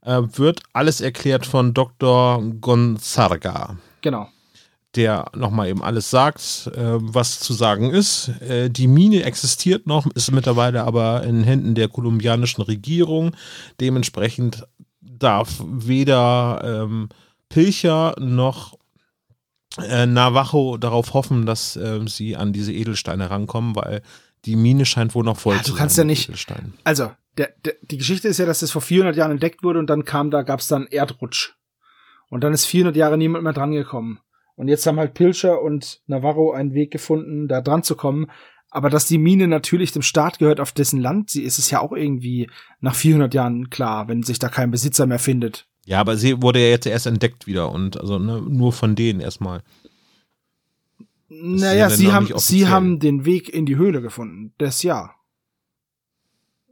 Äh, 0.02 0.20
wird 0.34 0.62
alles 0.74 1.00
erklärt 1.00 1.46
von 1.46 1.72
Dr. 1.72 2.42
Gonzarga, 2.60 3.76
Genau. 4.02 4.28
Der 4.96 5.26
nochmal 5.34 5.68
eben 5.68 5.82
alles 5.82 6.10
sagt, 6.10 6.70
äh, 6.74 6.94
was 7.00 7.38
zu 7.40 7.52
sagen 7.52 7.90
ist. 7.90 8.28
Äh, 8.40 8.70
die 8.70 8.88
Mine 8.88 9.22
existiert 9.24 9.86
noch, 9.86 10.06
ist 10.14 10.32
mittlerweile 10.32 10.84
aber 10.84 11.22
in 11.24 11.44
Händen 11.44 11.74
der 11.74 11.88
kolumbianischen 11.88 12.62
Regierung. 12.64 13.36
Dementsprechend 13.80 14.66
darf 15.00 15.62
weder 15.64 16.62
ähm, 16.84 17.08
Pilcher 17.48 18.14
noch 18.18 18.78
äh, 19.78 20.06
Navajo 20.06 20.76
darauf 20.78 21.14
hoffen, 21.14 21.46
dass 21.46 21.76
ähm, 21.76 22.08
sie 22.08 22.36
an 22.36 22.52
diese 22.52 22.72
Edelsteine 22.72 23.30
rankommen, 23.30 23.76
weil 23.76 24.02
die 24.44 24.56
Mine 24.56 24.86
scheint 24.86 25.14
wohl 25.14 25.24
noch 25.24 25.38
voll 25.38 25.56
Ja, 25.56 25.62
zu 25.62 25.72
du 25.72 25.76
kannst 25.78 25.96
sein 25.96 26.06
ja 26.08 26.12
nicht- 26.12 26.28
Edelsteinen. 26.28 26.74
Also, 26.84 27.10
der, 27.36 27.50
der, 27.64 27.74
die 27.82 27.98
Geschichte 27.98 28.28
ist 28.28 28.38
ja, 28.38 28.46
dass 28.46 28.60
das 28.60 28.70
vor 28.70 28.80
400 28.80 29.14
Jahren 29.16 29.32
entdeckt 29.32 29.62
wurde 29.62 29.78
und 29.78 29.88
dann 29.88 30.04
kam 30.04 30.30
da, 30.30 30.42
gab's 30.42 30.68
dann 30.68 30.86
Erdrutsch. 30.86 31.52
Und 32.30 32.42
dann 32.42 32.52
ist 32.54 32.64
400 32.64 32.96
Jahre 32.96 33.18
niemand 33.18 33.44
mehr 33.44 33.52
dran 33.52 33.72
gekommen. 33.72 34.18
Und 34.56 34.68
jetzt 34.68 34.86
haben 34.86 34.98
halt 34.98 35.14
Pilcher 35.14 35.62
und 35.62 36.00
Navarro 36.06 36.52
einen 36.52 36.74
Weg 36.74 36.90
gefunden, 36.90 37.46
da 37.46 37.60
dran 37.60 37.82
zu 37.82 37.94
kommen. 37.94 38.30
Aber 38.70 38.90
dass 38.90 39.06
die 39.06 39.18
Mine 39.18 39.48
natürlich 39.48 39.92
dem 39.92 40.02
Staat 40.02 40.38
gehört, 40.38 40.60
auf 40.60 40.72
dessen 40.72 41.00
Land 41.00 41.30
sie 41.30 41.42
ist, 41.42 41.58
ist 41.58 41.70
ja 41.70 41.80
auch 41.80 41.92
irgendwie 41.92 42.50
nach 42.80 42.94
400 42.94 43.32
Jahren 43.32 43.70
klar, 43.70 44.08
wenn 44.08 44.22
sich 44.22 44.38
da 44.38 44.48
kein 44.48 44.70
Besitzer 44.70 45.06
mehr 45.06 45.18
findet. 45.18 45.68
Ja, 45.84 46.00
aber 46.00 46.16
sie 46.16 46.42
wurde 46.42 46.58
ja 46.58 46.68
jetzt 46.68 46.86
erst 46.86 47.06
entdeckt 47.06 47.46
wieder 47.46 47.70
und 47.70 48.00
also 48.00 48.18
ne, 48.18 48.42
nur 48.42 48.72
von 48.72 48.96
denen 48.96 49.20
erstmal. 49.20 49.62
Naja, 51.28 51.90
sie 51.90 52.12
haben, 52.12 52.28
sie 52.36 52.66
haben 52.66 52.98
den 52.98 53.24
Weg 53.24 53.48
in 53.48 53.66
die 53.66 53.76
Höhle 53.76 54.00
gefunden. 54.00 54.52
Das 54.58 54.82
ja. 54.82 55.14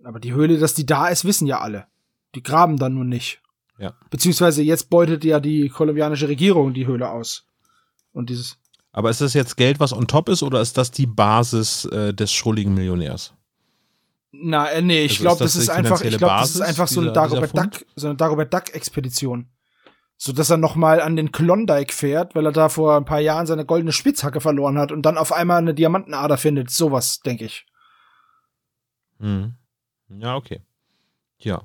Aber 0.02 0.20
die 0.20 0.34
Höhle, 0.34 0.58
dass 0.58 0.74
die 0.74 0.86
da 0.86 1.08
ist, 1.08 1.24
wissen 1.24 1.46
ja 1.46 1.60
alle. 1.60 1.86
Die 2.34 2.42
graben 2.42 2.76
dann 2.76 2.94
nur 2.94 3.04
nicht. 3.04 3.40
Ja. 3.78 3.94
Beziehungsweise 4.10 4.62
jetzt 4.62 4.90
beutet 4.90 5.24
ja 5.24 5.40
die 5.40 5.68
kolumbianische 5.68 6.28
Regierung 6.28 6.74
die 6.74 6.86
Höhle 6.86 7.10
aus. 7.10 7.46
Und 8.14 8.30
dieses. 8.30 8.56
Aber 8.92 9.10
ist 9.10 9.20
das 9.20 9.34
jetzt 9.34 9.56
Geld, 9.56 9.78
was 9.80 9.92
on 9.92 10.06
top 10.06 10.28
ist, 10.30 10.42
oder 10.42 10.60
ist 10.62 10.78
das 10.78 10.90
die 10.90 11.06
Basis 11.06 11.84
äh, 11.86 12.14
des 12.14 12.32
schrulligen 12.32 12.72
Millionärs? 12.74 13.34
Na, 14.30 14.68
äh, 14.70 14.80
nee, 14.82 15.04
ich 15.04 15.12
Also 15.12 15.22
glaube, 15.22 15.38
das 15.44 15.52
das 15.54 15.62
ist 15.64 15.68
einfach, 15.70 16.00
ich 16.00 16.16
glaube, 16.16 16.34
das 16.40 16.54
ist 16.54 16.60
einfach 16.60 16.88
so 16.88 17.00
eine 17.00 17.10
dieser- 17.10 17.20
Dagobert 17.20 17.52
dieser? 17.52 17.62
Duck, 17.66 17.86
so 17.96 18.06
eine 18.06 18.16
Dagobert 18.16 18.54
Duck 18.54 18.74
Expedition. 18.74 19.48
So 20.16 20.32
dass 20.32 20.48
er 20.48 20.56
nochmal 20.58 21.00
an 21.00 21.16
den 21.16 21.32
Klondike 21.32 21.92
fährt, 21.92 22.34
weil 22.36 22.46
er 22.46 22.52
da 22.52 22.68
vor 22.68 22.96
ein 22.96 23.04
paar 23.04 23.18
Jahren 23.20 23.46
seine 23.46 23.64
goldene 23.66 23.90
Spitzhacke 23.92 24.40
verloren 24.40 24.78
hat 24.78 24.92
und 24.92 25.02
dann 25.02 25.18
auf 25.18 25.32
einmal 25.32 25.58
eine 25.58 25.74
Diamantenader 25.74 26.36
findet. 26.38 26.70
Sowas, 26.70 27.18
denke 27.20 27.44
ich. 27.46 27.66
Hm. 29.18 29.54
Ja, 30.08 30.36
okay. 30.36 30.62
Ja. 31.38 31.62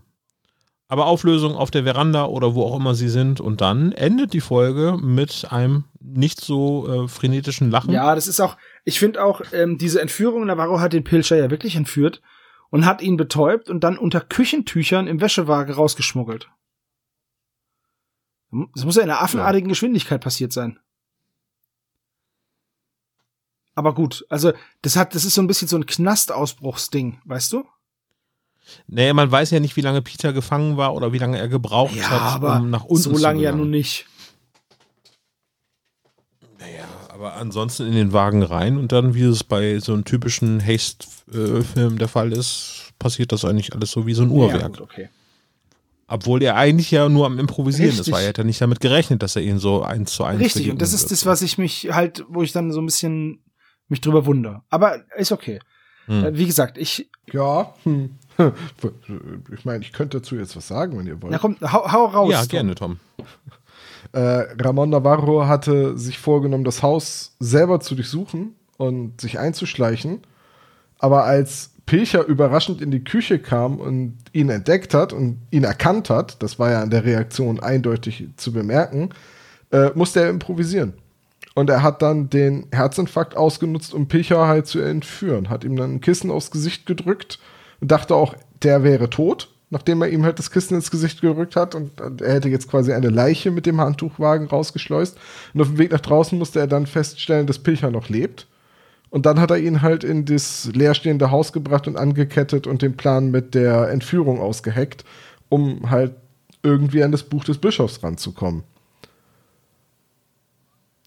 Aber 0.92 1.06
Auflösung 1.06 1.56
auf 1.56 1.70
der 1.70 1.84
Veranda 1.84 2.26
oder 2.26 2.56
wo 2.56 2.64
auch 2.64 2.76
immer 2.76 2.96
sie 2.96 3.10
sind 3.10 3.40
und 3.40 3.62
dann 3.62 3.92
endet 3.92 4.34
die 4.34 4.42
Folge 4.42 4.98
mit 5.00 5.46
einem 5.52 5.86
nicht 6.00 6.42
so 6.42 7.04
äh, 7.04 7.08
frenetischen 7.08 7.70
Lachen. 7.70 7.94
Ja, 7.94 8.16
das 8.16 8.28
ist 8.28 8.40
auch, 8.40 8.58
ich 8.86 8.98
finde 8.98 9.24
auch, 9.24 9.42
ähm, 9.54 9.78
diese 9.78 10.02
Entführung, 10.02 10.46
Navarro 10.46 10.80
hat 10.80 10.94
den 10.94 11.04
Pilcher 11.04 11.38
ja 11.38 11.52
wirklich 11.52 11.76
entführt 11.76 12.24
und 12.72 12.88
hat 12.88 13.04
ihn 13.04 13.18
betäubt 13.18 13.70
und 13.70 13.84
dann 13.84 14.00
unter 14.00 14.20
Küchentüchern 14.20 15.06
im 15.06 15.22
Wäschewagen 15.22 15.76
rausgeschmuggelt. 15.76 16.50
Das 18.74 18.84
muss 18.84 18.96
ja 18.96 19.04
in 19.04 19.12
einer 19.12 19.22
affenartigen 19.22 19.70
Geschwindigkeit 19.70 20.22
passiert 20.22 20.52
sein. 20.52 20.80
Aber 23.76 23.94
gut, 23.94 24.26
also 24.30 24.54
das 24.82 24.96
hat, 24.96 25.14
das 25.14 25.24
ist 25.24 25.36
so 25.36 25.42
ein 25.42 25.48
bisschen 25.48 25.68
so 25.68 25.78
ein 25.78 25.86
Knastausbruchsding, 25.86 27.22
weißt 27.26 27.54
du? 27.54 27.66
Nee, 28.88 29.14
man 29.14 29.32
weiß 29.32 29.52
ja 29.52 29.60
nicht, 29.60 29.76
wie 29.76 29.82
lange 29.82 30.02
Peter 30.02 30.34
gefangen 30.34 30.78
war 30.78 30.94
oder 30.94 31.14
wie 31.14 31.18
lange 31.18 31.38
er 31.38 31.48
gebraucht 31.48 32.10
hat, 32.10 32.42
um 32.42 32.70
nach 32.70 32.84
unten 32.86 33.04
so 33.04 33.14
zu 33.14 33.22
lange 33.22 33.42
ja 33.42 33.52
nun 33.52 33.70
nicht. 33.70 34.06
Aber 37.20 37.34
ansonsten 37.36 37.86
in 37.86 37.96
den 37.96 38.14
Wagen 38.14 38.44
rein 38.44 38.78
und 38.78 38.94
dann, 38.94 39.14
wie 39.14 39.24
es 39.24 39.44
bei 39.44 39.78
so 39.80 39.94
einem 39.94 40.06
typischen 40.06 40.66
Haste-Film 40.66 41.98
der 41.98 42.08
Fall 42.08 42.32
ist, 42.32 42.94
passiert 42.98 43.34
das 43.34 43.44
eigentlich 43.44 43.74
alles 43.74 43.92
so 43.92 44.08
wie 44.08 44.14
so 44.14 44.24
ein 44.24 44.30
Ja, 44.30 44.36
Uhrwerk. 44.36 44.68
gut, 44.68 44.82
okay. 44.82 45.10
Obwohl 46.08 46.42
er 46.42 46.56
eigentlich 46.56 46.92
ja 46.92 47.10
nur 47.10 47.26
am 47.26 47.38
Improvisieren 47.38 47.92
ist, 47.92 48.00
Richtig. 48.00 48.14
weil 48.14 48.24
er 48.24 48.30
hat 48.30 48.38
ja 48.38 48.46
nicht 48.46 48.62
damit 48.62 48.80
gerechnet, 48.80 49.22
dass 49.22 49.36
er 49.36 49.42
ihn 49.42 49.60
so 49.60 49.84
eins 49.84 50.14
zu 50.14 50.24
eins 50.24 50.40
Richtig, 50.40 50.72
und 50.72 50.82
das 50.82 50.94
ist 50.94 51.12
das, 51.12 51.26
was 51.26 51.42
ich 51.42 51.58
mich 51.58 51.90
halt, 51.92 52.24
wo 52.30 52.42
ich 52.42 52.54
dann 52.54 52.72
so 52.72 52.80
ein 52.80 52.86
bisschen 52.86 53.44
mich 53.90 54.00
drüber 54.00 54.26
wundere. 54.26 54.64
Aber 54.70 55.04
ist 55.18 55.34
okay. 55.34 55.60
Äh, 56.10 56.38
wie 56.38 56.46
gesagt, 56.46 56.78
ich. 56.78 57.10
Ja, 57.32 57.74
hm. 57.84 58.18
ich 59.54 59.66
meine, 59.66 59.84
ich 59.84 59.94
könnte 59.94 60.18
dazu 60.18 60.36
jetzt 60.36 60.56
was 60.56 60.68
sagen, 60.68 60.98
wenn 60.98 61.06
ihr 61.06 61.22
wollt. 61.22 61.32
Na 61.32 61.38
komm, 61.38 61.58
hau, 61.62 61.92
hau 61.92 62.06
raus. 62.06 62.32
Ja, 62.32 62.40
Tom. 62.40 62.50
gerne, 62.50 62.76
Tom. 62.76 63.00
Äh, 64.12 64.20
Ramon 64.60 64.90
Navarro 64.90 65.46
hatte 65.46 65.98
sich 65.98 66.18
vorgenommen, 66.18 66.64
das 66.64 66.82
Haus 66.82 67.36
selber 67.40 67.80
zu 67.80 67.96
durchsuchen 67.96 68.56
und 68.78 69.22
sich 69.22 69.38
einzuschleichen. 69.38 70.22
Aber 70.98 71.26
als 71.26 71.72
Pilcher 71.86 72.26
überraschend 72.26 72.82
in 72.82 72.92
die 72.92 73.04
Küche 73.04 73.40
kam 73.40 73.78
und 73.78 74.18
ihn 74.32 74.50
entdeckt 74.50 74.94
hat 74.94 75.14
und 75.14 75.40
ihn 75.52 75.64
erkannt 75.64 76.10
hat, 76.10 76.42
das 76.42 76.60
war 76.60 76.72
ja 76.72 76.82
an 76.82 76.90
der 76.90 77.06
Reaktion 77.06 77.60
eindeutig 77.60 78.30
zu 78.38 78.52
bemerken, 78.52 79.10
äh, 79.72 79.92
musste 79.96 80.22
er 80.22 80.30
improvisieren. 80.30 80.94
Und 81.60 81.70
er 81.70 81.84
hat 81.84 82.02
dann 82.02 82.30
den 82.30 82.68
Herzinfarkt 82.72 83.36
ausgenutzt, 83.36 83.94
um 83.94 84.08
Pilcher 84.08 84.48
halt 84.48 84.66
zu 84.66 84.80
entführen. 84.80 85.50
Hat 85.50 85.66
ihm 85.66 85.76
dann 85.76 85.96
ein 85.96 86.00
Kissen 86.00 86.32
aufs 86.32 86.52
Gesicht 86.52 86.86
gedrückt 86.86 87.38
und 87.82 87.92
dachte 87.92 88.16
auch, 88.16 88.34
der 88.64 88.84
wäre 88.84 89.10
tot, 89.10 89.50
nachdem 89.70 90.02
er 90.02 90.08
ihm 90.08 90.24
halt 90.24 90.40
das 90.40 90.52
Kissen 90.52 90.76
ins 90.76 90.90
Gesicht 90.90 91.20
gerückt 91.20 91.58
hat. 91.58 91.76
Und 91.76 92.00
er 92.22 92.36
hätte 92.36 92.48
jetzt 92.48 92.70
quasi 92.70 92.94
eine 92.94 93.10
Leiche 93.10 93.52
mit 93.52 93.66
dem 93.66 93.82
Handtuchwagen 93.82 94.48
rausgeschleust. 94.48 95.18
Und 95.54 95.60
auf 95.60 95.68
dem 95.68 95.78
Weg 95.80 95.92
nach 95.92 96.00
draußen 96.00 96.40
musste 96.40 96.62
er 96.62 96.68
dann 96.68 96.86
feststellen, 96.86 97.46
dass 97.46 97.60
Pilcher 97.60 97.92
noch 97.92 98.08
lebt. 98.08 98.48
Und 99.10 99.26
dann 99.26 99.38
hat 99.42 99.52
er 99.52 99.58
ihn 99.58 99.82
halt 99.82 100.06
in 100.06 100.24
das 100.24 100.70
leerstehende 100.74 101.30
Haus 101.30 101.52
gebracht 101.52 101.90
und 101.90 101.98
angekettet 101.98 102.68
und 102.68 102.82
den 102.82 102.96
Plan 102.96 103.32
mit 103.32 103.54
der 103.54 103.90
Entführung 103.90 104.40
ausgeheckt, 104.40 105.04
um 105.50 105.90
halt 105.90 106.14
irgendwie 106.64 107.04
an 107.04 107.12
das 107.12 107.24
Buch 107.24 107.44
des 107.44 107.58
Bischofs 107.58 108.02
ranzukommen. 108.02 108.64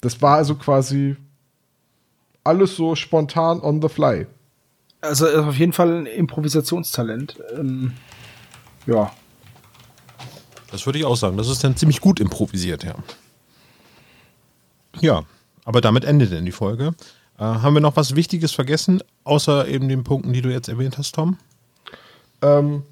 Das 0.03 0.21
war 0.21 0.37
also 0.37 0.57
quasi 0.57 1.17
alles 2.45 2.77
so 2.77 2.95
spontan 2.95 3.61
on 3.61 3.81
the 3.81 3.89
fly. 3.89 4.27
Also 5.01 5.27
ist 5.27 5.37
auf 5.37 5.57
jeden 5.57 5.73
Fall 5.73 6.01
ein 6.01 6.07
Improvisationstalent. 6.07 7.41
Ähm, 7.57 7.93
ja. 8.87 9.11
Das 10.71 10.87
würde 10.87 10.99
ich 10.99 11.05
auch 11.05 11.17
sagen. 11.17 11.37
Das 11.37 11.49
ist 11.49 11.65
dann 11.65 11.77
ziemlich 11.77 12.01
gut 12.01 12.21
improvisiert, 12.21 12.85
ja. 12.85 12.95
Ja, 15.01 15.23
aber 15.65 15.81
damit 15.81 16.05
endet 16.05 16.33
denn 16.33 16.45
die 16.45 16.53
Folge. 16.53 16.95
Äh, 17.39 17.45
haben 17.45 17.75
wir 17.75 17.81
noch 17.81 17.97
was 17.97 18.17
Wichtiges 18.17 18.53
vergessen, 18.53 19.03
außer 19.25 19.69
eben 19.69 19.89
den 19.89 20.05
Punkten, 20.05 20.33
die 20.33 20.43
du 20.43 20.51
jetzt 20.51 20.69
erwähnt 20.69 20.99
hast, 20.99 21.15
Tom? 21.15 21.39
Ähm, 22.43 22.83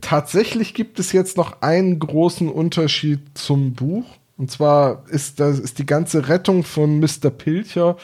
tatsächlich 0.00 0.72
gibt 0.74 1.00
es 1.00 1.12
jetzt 1.12 1.36
noch 1.36 1.62
einen 1.62 1.98
großen 1.98 2.48
Unterschied 2.48 3.20
zum 3.34 3.74
Buch. 3.74 4.06
Und 4.36 4.50
zwar 4.50 5.04
ist, 5.08 5.40
das, 5.40 5.58
ist 5.58 5.78
die 5.78 5.86
ganze 5.86 6.28
Rettung 6.28 6.64
von 6.64 6.98
Mr. 6.98 7.30
Pilcher 7.30 7.96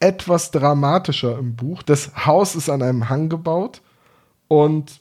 etwas 0.00 0.50
dramatischer 0.50 1.38
im 1.38 1.56
Buch. 1.56 1.82
Das 1.82 2.26
Haus 2.26 2.54
ist 2.54 2.68
an 2.68 2.82
einem 2.82 3.08
Hang 3.08 3.28
gebaut 3.28 3.82
und 4.48 5.00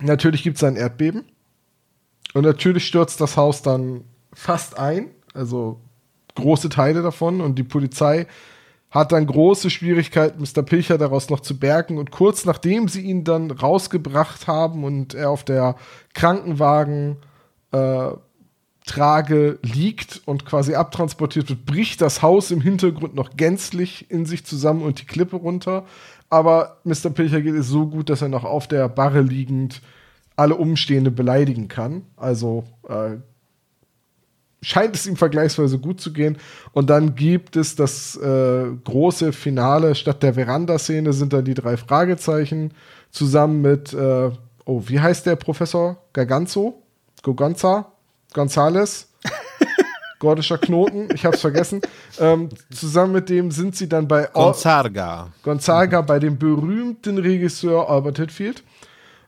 natürlich 0.00 0.42
gibt 0.42 0.56
es 0.56 0.64
ein 0.64 0.76
Erdbeben. 0.76 1.24
Und 2.34 2.44
natürlich 2.44 2.86
stürzt 2.86 3.20
das 3.20 3.36
Haus 3.36 3.62
dann 3.62 4.04
fast 4.32 4.78
ein, 4.78 5.10
also 5.34 5.80
große 6.34 6.68
Teile 6.68 7.02
davon. 7.02 7.40
Und 7.40 7.58
die 7.58 7.62
Polizei 7.62 8.26
hat 8.90 9.12
dann 9.12 9.26
große 9.26 9.70
Schwierigkeiten, 9.70 10.42
Mr. 10.42 10.62
Pilcher 10.62 10.98
daraus 10.98 11.28
noch 11.28 11.40
zu 11.40 11.58
bergen. 11.58 11.98
Und 11.98 12.10
kurz 12.10 12.44
nachdem 12.44 12.88
sie 12.88 13.02
ihn 13.02 13.24
dann 13.24 13.50
rausgebracht 13.50 14.46
haben 14.46 14.84
und 14.84 15.14
er 15.14 15.30
auf 15.30 15.44
der 15.44 15.76
Krankenwagen 16.14 17.18
äh, 17.72 18.10
Trage 18.86 19.58
liegt 19.62 20.22
und 20.24 20.44
quasi 20.44 20.74
abtransportiert 20.74 21.48
wird, 21.48 21.66
bricht 21.66 22.00
das 22.00 22.22
Haus 22.22 22.50
im 22.50 22.60
Hintergrund 22.60 23.14
noch 23.14 23.36
gänzlich 23.36 24.10
in 24.10 24.26
sich 24.26 24.44
zusammen 24.44 24.82
und 24.82 25.00
die 25.00 25.06
Klippe 25.06 25.36
runter. 25.36 25.84
Aber 26.30 26.78
Mr. 26.84 27.10
Pilcher 27.10 27.42
geht 27.42 27.54
es 27.54 27.68
so 27.68 27.86
gut, 27.86 28.10
dass 28.10 28.22
er 28.22 28.28
noch 28.28 28.44
auf 28.44 28.66
der 28.66 28.88
Barre 28.88 29.20
liegend 29.20 29.82
alle 30.34 30.56
Umstehende 30.56 31.10
beleidigen 31.10 31.68
kann. 31.68 32.02
Also 32.16 32.64
äh, 32.88 33.18
scheint 34.62 34.96
es 34.96 35.06
ihm 35.06 35.16
vergleichsweise 35.16 35.78
gut 35.78 36.00
zu 36.00 36.12
gehen. 36.12 36.38
Und 36.72 36.88
dann 36.88 37.14
gibt 37.14 37.56
es 37.56 37.76
das 37.76 38.16
äh, 38.16 38.66
große 38.84 39.32
Finale. 39.32 39.94
Statt 39.94 40.22
der 40.22 40.34
Veranda-Szene 40.34 41.12
sind 41.12 41.32
dann 41.32 41.44
die 41.44 41.54
drei 41.54 41.76
Fragezeichen 41.76 42.72
zusammen 43.10 43.60
mit, 43.60 43.92
äh, 43.92 44.30
oh, 44.64 44.82
wie 44.86 45.00
heißt 45.00 45.26
der 45.26 45.36
Professor? 45.36 45.98
Garganzo? 46.12 46.82
Gogonza? 47.22 47.92
Gonzales? 48.32 49.08
Gordischer 50.18 50.58
Knoten, 50.58 51.08
ich 51.14 51.24
hab's 51.24 51.40
vergessen. 51.40 51.80
Ähm, 52.20 52.48
zusammen 52.72 53.12
mit 53.12 53.28
dem 53.28 53.50
sind 53.50 53.74
sie 53.74 53.88
dann 53.88 54.06
bei 54.06 54.28
Gonzaga. 54.32 55.32
Gonzaga 55.42 56.00
bei 56.02 56.18
dem 56.18 56.38
berühmten 56.38 57.18
Regisseur 57.18 57.90
Albert 57.90 58.18
Hitfield 58.18 58.62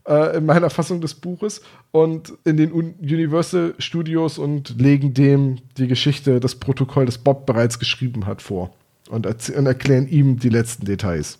äh, 0.06 0.36
in 0.36 0.46
meiner 0.46 0.70
Fassung 0.70 1.00
des 1.00 1.14
Buches 1.14 1.62
und 1.90 2.34
in 2.44 2.56
den 2.56 2.72
Un 2.72 2.94
Universal 3.00 3.74
Studios 3.78 4.38
und 4.38 4.80
legen 4.80 5.14
dem 5.14 5.58
die 5.76 5.88
Geschichte, 5.88 6.40
das 6.40 6.54
Protokoll, 6.54 7.06
das 7.06 7.18
Bob 7.18 7.46
bereits 7.46 7.78
geschrieben 7.78 8.26
hat, 8.26 8.42
vor 8.42 8.70
und, 9.10 9.26
und 9.26 9.66
erklären 9.66 10.08
ihm 10.08 10.38
die 10.38 10.48
letzten 10.48 10.84
Details. 10.86 11.38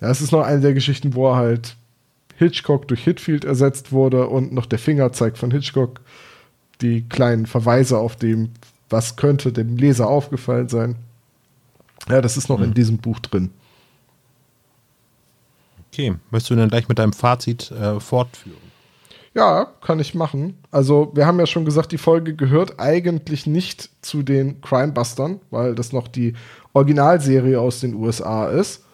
Ja, 0.00 0.10
es 0.10 0.20
ist 0.20 0.32
noch 0.32 0.42
eine 0.42 0.60
der 0.60 0.74
Geschichten, 0.74 1.14
wo 1.14 1.30
er 1.30 1.36
halt 1.36 1.76
Hitchcock 2.38 2.86
durch 2.88 3.02
Hitfield 3.04 3.44
ersetzt 3.44 3.90
wurde 3.92 4.28
und 4.28 4.52
noch 4.52 4.66
der 4.66 4.78
Fingerzeig 4.78 5.36
von 5.36 5.50
Hitchcock 5.50 6.00
die 6.80 7.02
kleinen 7.08 7.46
Verweise 7.46 7.98
auf 7.98 8.14
dem, 8.16 8.50
was 8.88 9.16
könnte 9.16 9.52
dem 9.52 9.76
Leser 9.76 10.08
aufgefallen 10.08 10.68
sein. 10.68 10.96
Ja, 12.08 12.20
das 12.22 12.36
ist 12.36 12.48
noch 12.48 12.58
Mhm. 12.58 12.64
in 12.66 12.74
diesem 12.74 12.98
Buch 12.98 13.18
drin. 13.18 13.50
Okay, 15.92 16.14
möchtest 16.30 16.50
du 16.50 16.56
dann 16.56 16.68
gleich 16.68 16.88
mit 16.88 16.98
deinem 16.98 17.12
Fazit 17.12 17.70
äh, 17.72 17.98
fortführen? 17.98 18.56
Ja, 19.34 19.66
kann 19.82 20.00
ich 20.00 20.14
machen. 20.14 20.58
Also, 20.70 21.10
wir 21.14 21.26
haben 21.26 21.38
ja 21.38 21.46
schon 21.46 21.64
gesagt, 21.64 21.92
die 21.92 21.98
Folge 21.98 22.34
gehört 22.34 22.80
eigentlich 22.80 23.46
nicht 23.46 23.90
zu 24.02 24.22
den 24.22 24.60
Crimebustern, 24.60 25.40
weil 25.50 25.74
das 25.74 25.92
noch 25.92 26.08
die 26.08 26.34
Originalserie 26.72 27.60
aus 27.60 27.80
den 27.80 27.94
USA 27.94 28.48
ist. 28.48 28.84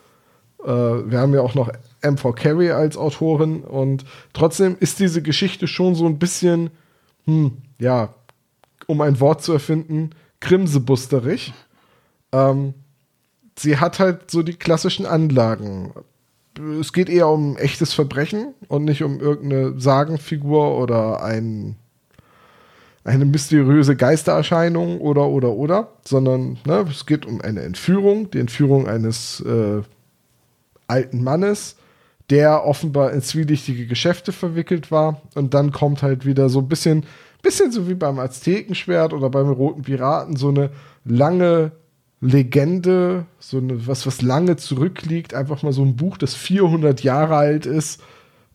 Äh, 0.64 0.68
wir 0.68 1.18
haben 1.20 1.34
ja 1.34 1.40
auch 1.40 1.54
noch 1.54 1.70
M.V. 2.04 2.32
Carey 2.32 2.70
als 2.70 2.96
Autorin 2.96 3.62
und 3.62 4.04
trotzdem 4.32 4.76
ist 4.78 5.00
diese 5.00 5.22
Geschichte 5.22 5.66
schon 5.66 5.94
so 5.94 6.06
ein 6.06 6.18
bisschen, 6.18 6.70
hm, 7.24 7.58
ja, 7.78 8.14
um 8.86 9.00
ein 9.00 9.18
Wort 9.20 9.42
zu 9.42 9.52
erfinden, 9.52 10.10
krimsebusterig. 10.40 11.52
Ähm, 12.32 12.74
sie 13.58 13.78
hat 13.78 13.98
halt 13.98 14.30
so 14.30 14.42
die 14.42 14.54
klassischen 14.54 15.06
Anlagen 15.06 15.92
es 16.58 16.92
geht 16.92 17.08
eher 17.08 17.28
um 17.28 17.56
echtes 17.56 17.94
Verbrechen 17.94 18.54
und 18.68 18.84
nicht 18.84 19.02
um 19.02 19.20
irgendeine 19.20 19.80
Sagenfigur 19.80 20.78
oder 20.78 21.22
ein, 21.22 21.76
eine 23.02 23.24
mysteriöse 23.24 23.96
Geistererscheinung 23.96 25.00
oder 25.00 25.26
oder 25.26 25.50
oder, 25.50 25.88
sondern 26.04 26.58
ne, 26.66 26.86
es 26.90 27.06
geht 27.06 27.26
um 27.26 27.40
eine 27.40 27.62
Entführung, 27.62 28.30
die 28.30 28.38
Entführung 28.38 28.86
eines 28.86 29.40
äh, 29.40 29.82
alten 30.86 31.22
Mannes, 31.22 31.76
der 32.30 32.64
offenbar 32.64 33.12
in 33.12 33.20
zwielichtige 33.20 33.86
Geschäfte 33.86 34.32
verwickelt 34.32 34.90
war 34.90 35.20
und 35.34 35.54
dann 35.54 35.72
kommt 35.72 36.02
halt 36.02 36.24
wieder 36.24 36.48
so 36.48 36.60
ein 36.60 36.68
bisschen, 36.68 37.04
bisschen 37.42 37.70
so 37.70 37.88
wie 37.88 37.94
beim 37.94 38.18
Aztekenschwert 38.18 39.12
oder 39.12 39.28
beim 39.28 39.50
Roten 39.50 39.82
Piraten 39.82 40.36
so 40.36 40.48
eine 40.48 40.70
lange 41.04 41.72
Legende, 42.20 43.26
so 43.38 43.58
eine, 43.58 43.86
was, 43.86 44.06
was 44.06 44.22
lange 44.22 44.56
zurückliegt, 44.56 45.34
einfach 45.34 45.62
mal 45.62 45.72
so 45.72 45.82
ein 45.82 45.96
Buch, 45.96 46.16
das 46.16 46.34
400 46.34 47.02
Jahre 47.02 47.36
alt 47.36 47.66
ist, 47.66 48.00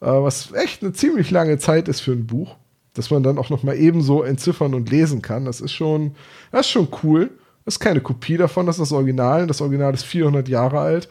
äh, 0.02 0.08
was 0.08 0.52
echt 0.54 0.82
eine 0.82 0.94
ziemlich 0.94 1.30
lange 1.30 1.60
Zeit 1.60 1.88
ist 1.88 2.00
für 2.00 2.14
ein 2.14 2.26
Buch, 2.26 2.56
dass 2.94 3.12
man 3.12 3.22
dann 3.22 3.38
auch 3.38 3.52
noch 3.52 3.62
mal 3.62 3.76
ebenso 3.76 4.24
entziffern 4.24 4.74
und 4.74 4.90
lesen 4.90 5.22
kann. 5.22 5.46
Das 5.46 5.62
ist 5.62 5.74
schon, 5.74 6.16
das 6.52 6.62
ist 6.62 6.72
schon 6.72 6.88
cool. 7.04 7.30
Das 7.66 7.76
ist 7.76 7.80
keine 7.80 8.02
Kopie 8.02 8.38
davon, 8.38 8.66
das 8.66 8.78
ist 8.78 8.90
das 8.90 8.92
Original. 8.92 9.46
Das 9.46 9.62
Original 9.62 9.94
ist 9.94 10.04
400 10.04 10.50
Jahre 10.50 10.80
alt. 10.80 11.10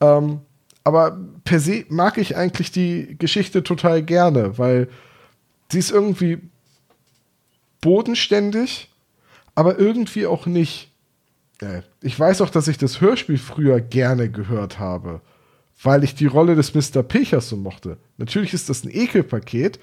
Ähm, 0.00 0.40
aber 0.84 1.18
per 1.44 1.60
se 1.60 1.84
mag 1.88 2.18
ich 2.18 2.36
eigentlich 2.36 2.72
die 2.72 3.16
Geschichte 3.18 3.62
total 3.62 4.02
gerne, 4.02 4.58
weil 4.58 4.88
sie 5.70 5.78
ist 5.78 5.90
irgendwie 5.90 6.38
bodenständig, 7.80 8.90
aber 9.54 9.78
irgendwie 9.78 10.26
auch 10.26 10.46
nicht. 10.46 10.90
Ich 12.00 12.18
weiß 12.18 12.40
auch, 12.40 12.50
dass 12.50 12.68
ich 12.68 12.78
das 12.78 13.02
Hörspiel 13.02 13.36
früher 13.36 13.80
gerne 13.80 14.30
gehört 14.30 14.78
habe, 14.78 15.20
weil 15.82 16.04
ich 16.04 16.14
die 16.14 16.26
Rolle 16.26 16.54
des 16.54 16.74
Mr. 16.74 17.02
Pilchers 17.02 17.50
so 17.50 17.56
mochte. 17.56 17.98
Natürlich 18.16 18.54
ist 18.54 18.70
das 18.70 18.82
ein 18.82 18.90
Ekelpaket, 18.90 19.78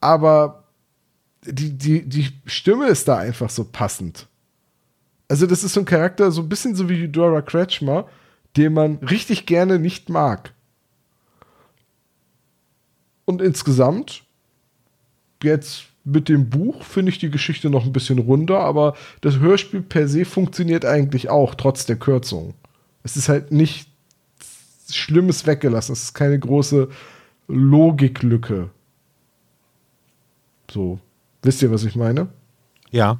aber 0.00 0.64
die, 1.44 1.76
die, 1.76 2.08
die 2.08 2.28
Stimme 2.46 2.86
ist 2.86 3.08
da 3.08 3.18
einfach 3.18 3.50
so 3.50 3.64
passend. 3.64 4.28
Also, 5.28 5.46
das 5.46 5.64
ist 5.64 5.72
so 5.72 5.80
ein 5.80 5.86
Charakter, 5.86 6.30
so 6.30 6.42
ein 6.42 6.48
bisschen 6.48 6.74
so 6.74 6.88
wie 6.88 7.04
Eudora 7.04 7.42
Kretschmer, 7.42 8.08
den 8.56 8.72
man 8.72 8.96
richtig 8.96 9.46
gerne 9.46 9.78
nicht 9.78 10.08
mag. 10.08 10.52
Und 13.24 13.40
insgesamt, 13.42 14.24
jetzt 15.42 15.84
mit 16.04 16.28
dem 16.28 16.50
Buch 16.50 16.82
finde 16.82 17.10
ich 17.10 17.18
die 17.18 17.30
Geschichte 17.30 17.70
noch 17.70 17.84
ein 17.84 17.92
bisschen 17.92 18.18
runder, 18.18 18.60
aber 18.60 18.94
das 19.22 19.38
Hörspiel 19.38 19.80
per 19.80 20.06
se 20.06 20.24
funktioniert 20.24 20.84
eigentlich 20.84 21.30
auch, 21.30 21.54
trotz 21.54 21.86
der 21.86 21.96
Kürzung. 21.96 22.54
Es 23.02 23.16
ist 23.16 23.28
halt 23.28 23.50
nicht 23.50 23.88
Schlimmes 24.90 25.46
weggelassen. 25.46 25.92
Es 25.92 26.04
ist 26.04 26.14
keine 26.14 26.38
große 26.38 26.88
Logiklücke. 27.48 28.70
So. 30.70 30.98
Wisst 31.42 31.62
ihr, 31.62 31.70
was 31.70 31.84
ich 31.84 31.96
meine? 31.96 32.28
Ja, 32.90 33.18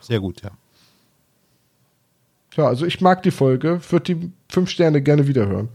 sehr 0.00 0.20
gut, 0.20 0.42
ja. 0.42 0.50
Ja, 2.56 2.66
also 2.66 2.86
ich 2.86 3.00
mag 3.00 3.22
die 3.22 3.30
Folge, 3.30 3.80
würde 3.90 4.14
die 4.14 4.32
fünf 4.48 4.70
Sterne 4.70 5.02
gerne 5.02 5.26
wiederhören. 5.26 5.68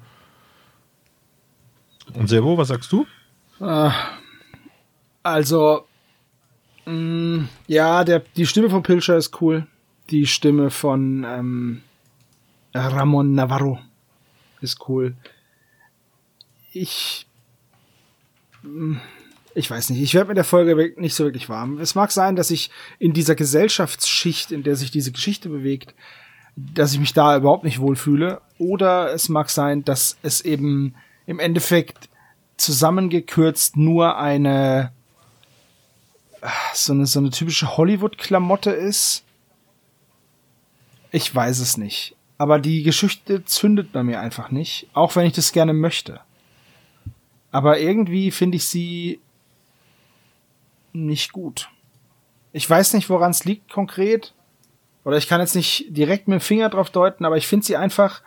Und 2.13 2.27
Servo, 2.27 2.57
was 2.57 2.69
sagst 2.69 2.91
du? 2.91 3.05
Also, 5.23 5.85
mh, 6.85 7.47
ja, 7.67 8.03
der, 8.03 8.19
die 8.35 8.47
Stimme 8.47 8.69
von 8.69 8.83
Pilcher 8.83 9.15
ist 9.17 9.39
cool. 9.41 9.67
Die 10.09 10.25
Stimme 10.27 10.71
von 10.71 11.23
ähm, 11.27 11.81
Ramon 12.73 13.33
Navarro 13.35 13.79
ist 14.61 14.89
cool. 14.89 15.13
Ich. 16.73 17.27
mh, 18.63 18.99
Ich 19.53 19.69
weiß 19.69 19.91
nicht, 19.91 20.01
ich 20.01 20.13
werde 20.15 20.29
mit 20.29 20.37
der 20.37 20.43
Folge 20.43 20.93
nicht 20.99 21.13
so 21.13 21.23
wirklich 21.25 21.49
warm. 21.49 21.77
Es 21.79 21.93
mag 21.95 22.11
sein, 22.11 22.35
dass 22.35 22.49
ich 22.51 22.71
in 22.97 23.13
dieser 23.13 23.35
Gesellschaftsschicht, 23.35 24.51
in 24.51 24.63
der 24.63 24.75
sich 24.75 24.89
diese 24.91 25.11
Geschichte 25.11 25.49
bewegt, 25.49 25.93
dass 26.55 26.93
ich 26.93 26.99
mich 26.99 27.13
da 27.13 27.35
überhaupt 27.37 27.63
nicht 27.63 27.79
wohlfühle. 27.79 28.41
Oder 28.57 29.13
es 29.13 29.29
mag 29.29 29.49
sein, 29.49 29.83
dass 29.83 30.17
es 30.21 30.41
eben 30.41 30.95
im 31.25 31.39
Endeffekt 31.39 32.09
zusammengekürzt 32.57 33.77
nur 33.77 34.17
eine 34.17 34.91
so 36.73 36.93
eine, 36.93 37.05
so 37.05 37.19
eine 37.19 37.29
typische 37.29 37.77
Hollywood-Klamotte 37.77 38.71
ist. 38.71 39.23
Ich 41.11 41.33
weiß 41.33 41.59
es 41.59 41.77
nicht. 41.77 42.15
Aber 42.37 42.57
die 42.59 42.83
Geschichte 42.83 43.45
zündet 43.45 43.91
bei 43.91 44.03
mir 44.03 44.19
einfach 44.19 44.49
nicht, 44.49 44.87
auch 44.93 45.15
wenn 45.15 45.27
ich 45.27 45.33
das 45.33 45.51
gerne 45.51 45.73
möchte. 45.73 46.21
Aber 47.51 47.79
irgendwie 47.79 48.31
finde 48.31 48.57
ich 48.57 48.65
sie 48.65 49.19
nicht 50.93 51.31
gut. 51.31 51.69
Ich 52.53 52.67
weiß 52.67 52.93
nicht, 52.93 53.09
woran 53.09 53.31
es 53.31 53.45
liegt 53.45 53.71
konkret. 53.71 54.33
Oder 55.03 55.17
ich 55.17 55.27
kann 55.27 55.41
jetzt 55.41 55.55
nicht 55.55 55.85
direkt 55.89 56.27
mit 56.27 56.39
dem 56.39 56.41
Finger 56.41 56.69
drauf 56.69 56.89
deuten, 56.89 57.25
aber 57.25 57.37
ich 57.37 57.47
finde 57.47 57.65
sie 57.65 57.77
einfach 57.77 58.21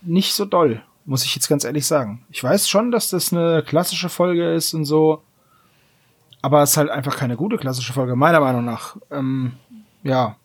nicht 0.00 0.32
so 0.32 0.44
doll, 0.44 0.82
muss 1.04 1.24
ich 1.24 1.34
jetzt 1.34 1.48
ganz 1.48 1.64
ehrlich 1.64 1.86
sagen. 1.86 2.24
Ich 2.30 2.42
weiß 2.42 2.68
schon, 2.68 2.90
dass 2.90 3.10
das 3.10 3.32
eine 3.32 3.62
klassische 3.62 4.08
Folge 4.08 4.52
ist 4.54 4.74
und 4.74 4.84
so, 4.84 5.22
aber 6.40 6.62
es 6.62 6.70
ist 6.70 6.76
halt 6.76 6.90
einfach 6.90 7.16
keine 7.16 7.36
gute 7.36 7.56
klassische 7.56 7.92
Folge, 7.92 8.16
meiner 8.16 8.40
Meinung 8.40 8.64
nach. 8.64 8.96
Ähm, 9.10 9.52
ja, 10.02 10.36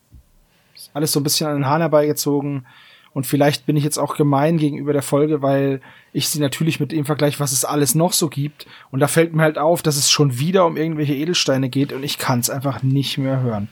alles 0.93 1.11
so 1.11 1.19
ein 1.19 1.23
bisschen 1.23 1.47
an 1.47 1.55
den 1.55 1.65
Hahn 1.65 1.81
herbeigezogen. 1.81 2.67
Und 3.13 3.25
vielleicht 3.25 3.65
bin 3.65 3.75
ich 3.75 3.83
jetzt 3.83 3.97
auch 3.97 4.15
gemein 4.15 4.57
gegenüber 4.57 4.93
der 4.93 5.01
Folge, 5.01 5.41
weil 5.41 5.81
ich 6.13 6.29
sie 6.29 6.39
natürlich 6.39 6.79
mit 6.79 6.91
dem 6.91 7.03
vergleiche, 7.03 7.39
was 7.39 7.51
es 7.51 7.65
alles 7.65 7.95
noch 7.95 8.13
so 8.13 8.29
gibt. 8.29 8.67
Und 8.91 8.99
da 8.99 9.07
fällt 9.07 9.33
mir 9.33 9.41
halt 9.41 9.57
auf, 9.57 9.81
dass 9.81 9.97
es 9.97 10.11
schon 10.11 10.37
wieder 10.37 10.67
um 10.67 10.77
irgendwelche 10.77 11.15
Edelsteine 11.15 11.69
geht 11.69 11.93
und 11.93 12.03
ich 12.03 12.19
kann 12.19 12.41
es 12.41 12.51
einfach 12.51 12.83
nicht 12.83 13.17
mehr 13.17 13.41
hören. 13.41 13.69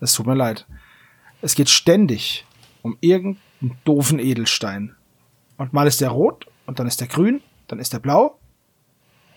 Es 0.00 0.14
tut 0.14 0.26
mir 0.26 0.34
leid. 0.34 0.66
Es 1.42 1.54
geht 1.54 1.68
ständig 1.68 2.46
um 2.82 2.96
irgendeinen 3.00 3.78
doofen 3.84 4.18
Edelstein. 4.18 4.96
Und 5.58 5.72
mal 5.72 5.86
ist 5.86 6.00
der 6.00 6.10
rot 6.10 6.46
und 6.66 6.78
dann 6.78 6.86
ist 6.86 7.00
der 7.00 7.08
grün, 7.08 7.42
dann 7.68 7.78
ist 7.78 7.92
der 7.92 7.98
blau. 7.98 8.38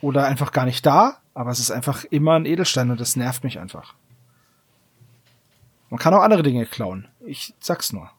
Oder 0.01 0.25
einfach 0.25 0.51
gar 0.51 0.65
nicht 0.65 0.85
da, 0.85 1.21
aber 1.33 1.51
es 1.51 1.59
ist 1.59 1.71
einfach 1.71 2.03
immer 2.05 2.33
ein 2.33 2.45
Edelstein 2.45 2.91
und 2.91 2.99
das 2.99 3.15
nervt 3.15 3.43
mich 3.43 3.59
einfach. 3.59 3.93
Man 5.89 5.99
kann 5.99 6.13
auch 6.13 6.23
andere 6.23 6.43
Dinge 6.43 6.65
klauen. 6.65 7.07
Ich 7.25 7.53
sag's 7.59 7.93
nur. 7.93 8.09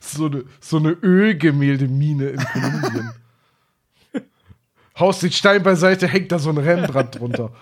So 0.00 0.26
eine, 0.26 0.44
so 0.60 0.76
eine 0.78 0.90
Ölgemälde-Mine 0.90 2.30
in 2.30 2.44
Kolumbien. 2.44 3.12
Haust 4.98 5.22
den 5.22 5.32
Stein 5.32 5.62
beiseite, 5.62 6.08
hängt 6.08 6.32
da 6.32 6.38
so 6.38 6.50
ein 6.50 6.58
Rembrandt 6.58 7.18
drunter. 7.18 7.52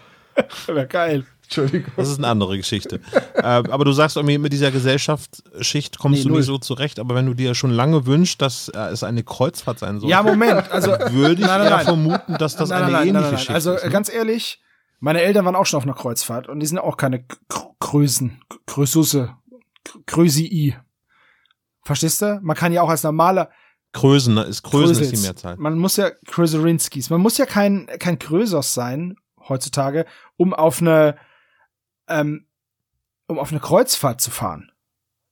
Wäre 0.67 0.87
geil. 0.87 1.27
Entschuldigung. 1.49 1.91
Das 1.97 2.09
ist 2.11 2.19
eine 2.19 2.27
andere 2.29 2.59
Geschichte. 2.59 3.01
äh, 3.35 3.41
aber 3.43 3.85
du 3.87 3.93
sagst 3.93 4.17
irgendwie, 4.17 4.37
mit 4.37 4.53
dieser 4.53 4.71
Gesellschaftsschicht 4.71 5.99
kommst 5.99 6.19
Nee, 6.19 6.23
du 6.25 6.29
null. 6.29 6.39
nicht 6.39 6.47
so 6.47 6.59
zurecht. 6.59 6.99
Aber 7.01 7.15
wenn 7.15 7.25
du 7.27 7.33
dir 7.35 7.55
schon 7.55 7.71
lange 7.71 8.05
wünschst, 8.05 8.43
dass 8.43 8.69
äh, 8.69 8.79
es 8.91 9.03
eine 9.03 9.25
Kreuzfahrt 9.25 9.79
sein 9.79 9.99
soll, 10.01 10.11
Ja, 10.11 10.23
Moment. 10.23 10.71
Also, 10.71 10.91
würde 11.11 11.41
ich 11.41 11.47
Nein, 11.47 11.61
nein, 11.61 11.71
nein. 11.71 11.85
vermuten, 11.87 12.35
dass 12.39 12.57
das 12.57 12.71
eine 12.71 13.03
ähnliche 13.07 13.31
Geschichte 13.31 13.55
Also 13.55 13.73
ist. 13.75 13.83
äh, 13.83 13.87
ne? 13.87 13.93
ganz 13.93 14.13
ehrlich, 14.13 14.61
meine 15.01 15.23
Eltern 15.23 15.45
waren 15.47 15.57
auch 15.57 15.65
schon 15.65 15.79
auf 15.79 15.85
einer 15.85 15.95
Kreuzfahrt 15.95 16.49
und 16.49 16.61
die 16.61 16.67
sind 16.67 16.79
auch 16.79 16.97
keine 16.99 17.25
Krösen, 17.81 18.43
K- 18.51 18.59
Krösusse, 18.67 19.31
Krösi-I. 20.07 20.77
Verstehst 21.83 22.21
du? 22.23 22.41
Man 22.43 22.57
kann 22.57 22.73
ja 22.73 22.83
auch 22.83 22.89
als 22.91 23.03
normaler 23.03 23.51
Krösen 23.93 24.35
ne, 24.35 24.43
ist 24.43 24.63
Krösen 24.63 25.01
ist 25.03 25.13
die. 25.13 25.23
Mehrzahl. 25.23 25.57
Man 25.57 25.79
muss 25.79 25.97
ja 25.97 26.11
Kröserinskis. 26.27 27.09
Man 27.09 27.23
muss 27.23 27.39
ja 27.39 27.47
kein 27.47 27.87
kein 27.99 28.19
Krösos 28.19 28.75
sein 28.75 29.17
heutzutage, 29.49 30.05
um 30.37 30.53
auf 30.53 30.83
eine 30.83 31.17
ähm, 32.09 32.47
um 33.27 33.39
auf 33.39 33.51
eine 33.51 33.61
Kreuzfahrt 33.61 34.21
zu 34.21 34.31
fahren. 34.31 34.73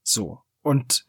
So 0.03 0.41
und 0.63 1.07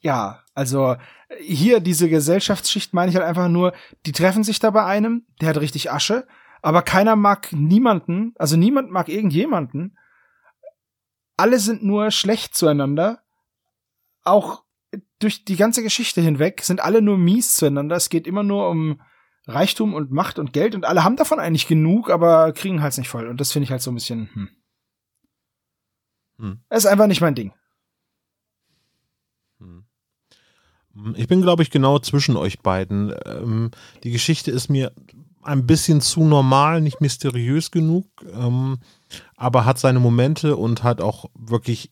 ja, 0.00 0.42
also 0.54 0.96
hier 1.40 1.80
diese 1.80 2.08
Gesellschaftsschicht 2.08 2.92
meine 2.92 3.10
ich 3.10 3.16
halt 3.16 3.26
einfach 3.26 3.48
nur, 3.48 3.72
die 4.04 4.12
treffen 4.12 4.44
sich 4.44 4.58
da 4.58 4.70
bei 4.70 4.84
einem, 4.84 5.24
der 5.40 5.48
hat 5.50 5.60
richtig 5.60 5.90
Asche, 5.90 6.26
aber 6.60 6.82
keiner 6.82 7.16
mag 7.16 7.52
niemanden, 7.52 8.34
also 8.36 8.56
niemand 8.56 8.90
mag 8.90 9.08
irgendjemanden. 9.08 9.96
Alle 11.36 11.58
sind 11.58 11.82
nur 11.82 12.10
schlecht 12.10 12.54
zueinander. 12.54 13.22
Auch 14.22 14.62
durch 15.18 15.44
die 15.44 15.56
ganze 15.56 15.82
Geschichte 15.82 16.20
hinweg 16.20 16.62
sind 16.62 16.80
alle 16.80 17.02
nur 17.02 17.18
mies 17.18 17.56
zueinander. 17.56 17.96
Es 17.96 18.10
geht 18.10 18.26
immer 18.26 18.42
nur 18.42 18.68
um 18.68 19.00
Reichtum 19.46 19.94
und 19.94 20.12
Macht 20.12 20.38
und 20.38 20.52
Geld 20.52 20.74
und 20.74 20.84
alle 20.84 21.04
haben 21.04 21.16
davon 21.16 21.40
eigentlich 21.40 21.66
genug, 21.66 22.10
aber 22.10 22.52
kriegen 22.52 22.82
halt 22.82 22.96
nicht 22.96 23.08
voll. 23.08 23.26
Und 23.26 23.40
das 23.40 23.52
finde 23.52 23.64
ich 23.64 23.70
halt 23.70 23.82
so 23.82 23.90
ein 23.90 23.94
bisschen, 23.94 24.30
hm. 24.32 24.48
Hm. 26.38 26.60
Ist 26.70 26.86
einfach 26.86 27.06
nicht 27.06 27.20
mein 27.20 27.34
Ding. 27.34 27.52
Ich 31.14 31.26
bin, 31.26 31.40
glaube 31.40 31.62
ich, 31.62 31.70
genau 31.70 31.98
zwischen 31.98 32.36
euch 32.36 32.60
beiden. 32.60 33.14
Ähm, 33.24 33.70
die 34.04 34.10
Geschichte 34.10 34.50
ist 34.50 34.68
mir 34.68 34.92
ein 35.42 35.66
bisschen 35.66 36.00
zu 36.00 36.24
normal, 36.24 36.80
nicht 36.80 37.00
mysteriös 37.00 37.70
genug, 37.70 38.06
ähm, 38.32 38.78
aber 39.36 39.64
hat 39.64 39.78
seine 39.78 40.00
Momente 40.00 40.56
und 40.56 40.82
hat 40.82 41.00
auch 41.00 41.26
wirklich 41.34 41.90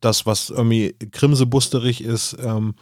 das, 0.00 0.26
was 0.26 0.50
irgendwie 0.50 0.94
krimsebusterig 1.10 2.02
ist, 2.02 2.36
ähm, 2.40 2.74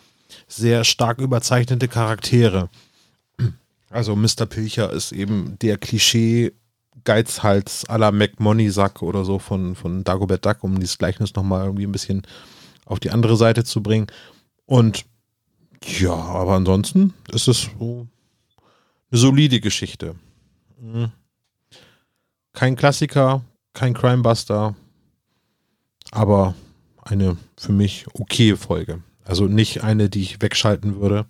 sehr 0.47 0.85
stark 0.85 1.21
überzeichnete 1.21 1.89
Charaktere. 1.89 2.69
Also 3.91 4.15
Mr. 4.15 4.47
Pilcher 4.47 4.91
ist 4.93 5.13
eben 5.13 5.59
der 5.59 5.77
Klischee 5.77 6.53
Geizhals 7.05 7.89
à 7.89 7.99
la 7.99 8.13
McMoney-Sack 8.13 9.03
oder 9.03 9.25
so 9.25 9.39
von, 9.39 9.75
von 9.75 10.05
Dagobert 10.05 10.47
Duck, 10.47 10.63
um 10.63 10.79
dieses 10.79 10.99
Gleichnis 10.99 11.35
nochmal 11.35 11.65
irgendwie 11.65 11.87
ein 11.87 11.93
bisschen 11.93 12.23
auf 12.85 13.01
die 13.01 13.11
andere 13.11 13.37
Seite 13.37 13.65
zu 13.65 13.83
bringen. 13.83 14.07
Und 14.65 15.05
ja, 15.83 16.13
aber 16.13 16.55
ansonsten 16.55 17.15
ist 17.33 17.49
es 17.49 17.69
so 17.79 18.07
eine 19.11 19.21
solide 19.21 19.61
Geschichte. 19.61 20.15
Mhm. 20.81 21.11
Kein 22.53 22.77
Klassiker, 22.77 23.43
kein 23.73 23.95
Crimebuster, 23.95 24.77
aber 26.11 26.55
eine 27.03 27.37
für 27.57 27.73
mich 27.73 28.07
okay 28.15 28.57
Folge. 28.57 29.03
Also 29.25 29.47
nicht 29.47 29.83
eine, 29.83 30.11
die 30.11 30.23
ich 30.23 30.43
wegschalten 30.43 31.01
würde, 31.01 31.27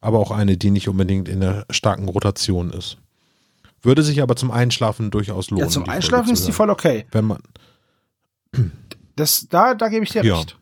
aber 0.00 0.18
auch 0.18 0.30
eine, 0.30 0.56
die 0.56 0.70
nicht 0.70 0.88
unbedingt 0.88 1.28
in 1.28 1.40
der 1.40 1.66
starken 1.70 2.08
Rotation 2.08 2.70
ist. 2.70 2.96
Würde 3.82 4.02
sich 4.02 4.22
aber 4.22 4.36
zum 4.36 4.50
Einschlafen 4.50 5.10
durchaus 5.10 5.50
lohnen. 5.50 5.64
Ja, 5.66 5.70
zum 5.70 5.88
Einschlafen 5.88 6.32
ist 6.32 6.46
die 6.46 6.52
voll 6.52 6.70
okay. 6.70 7.06
Wenn 7.12 7.24
man, 7.26 7.38
Das, 9.16 9.46
da, 9.50 9.74
da 9.74 9.88
gebe 9.88 10.04
ich 10.04 10.10
dir 10.10 10.24
Ja. 10.24 10.36
recht. 10.38 10.56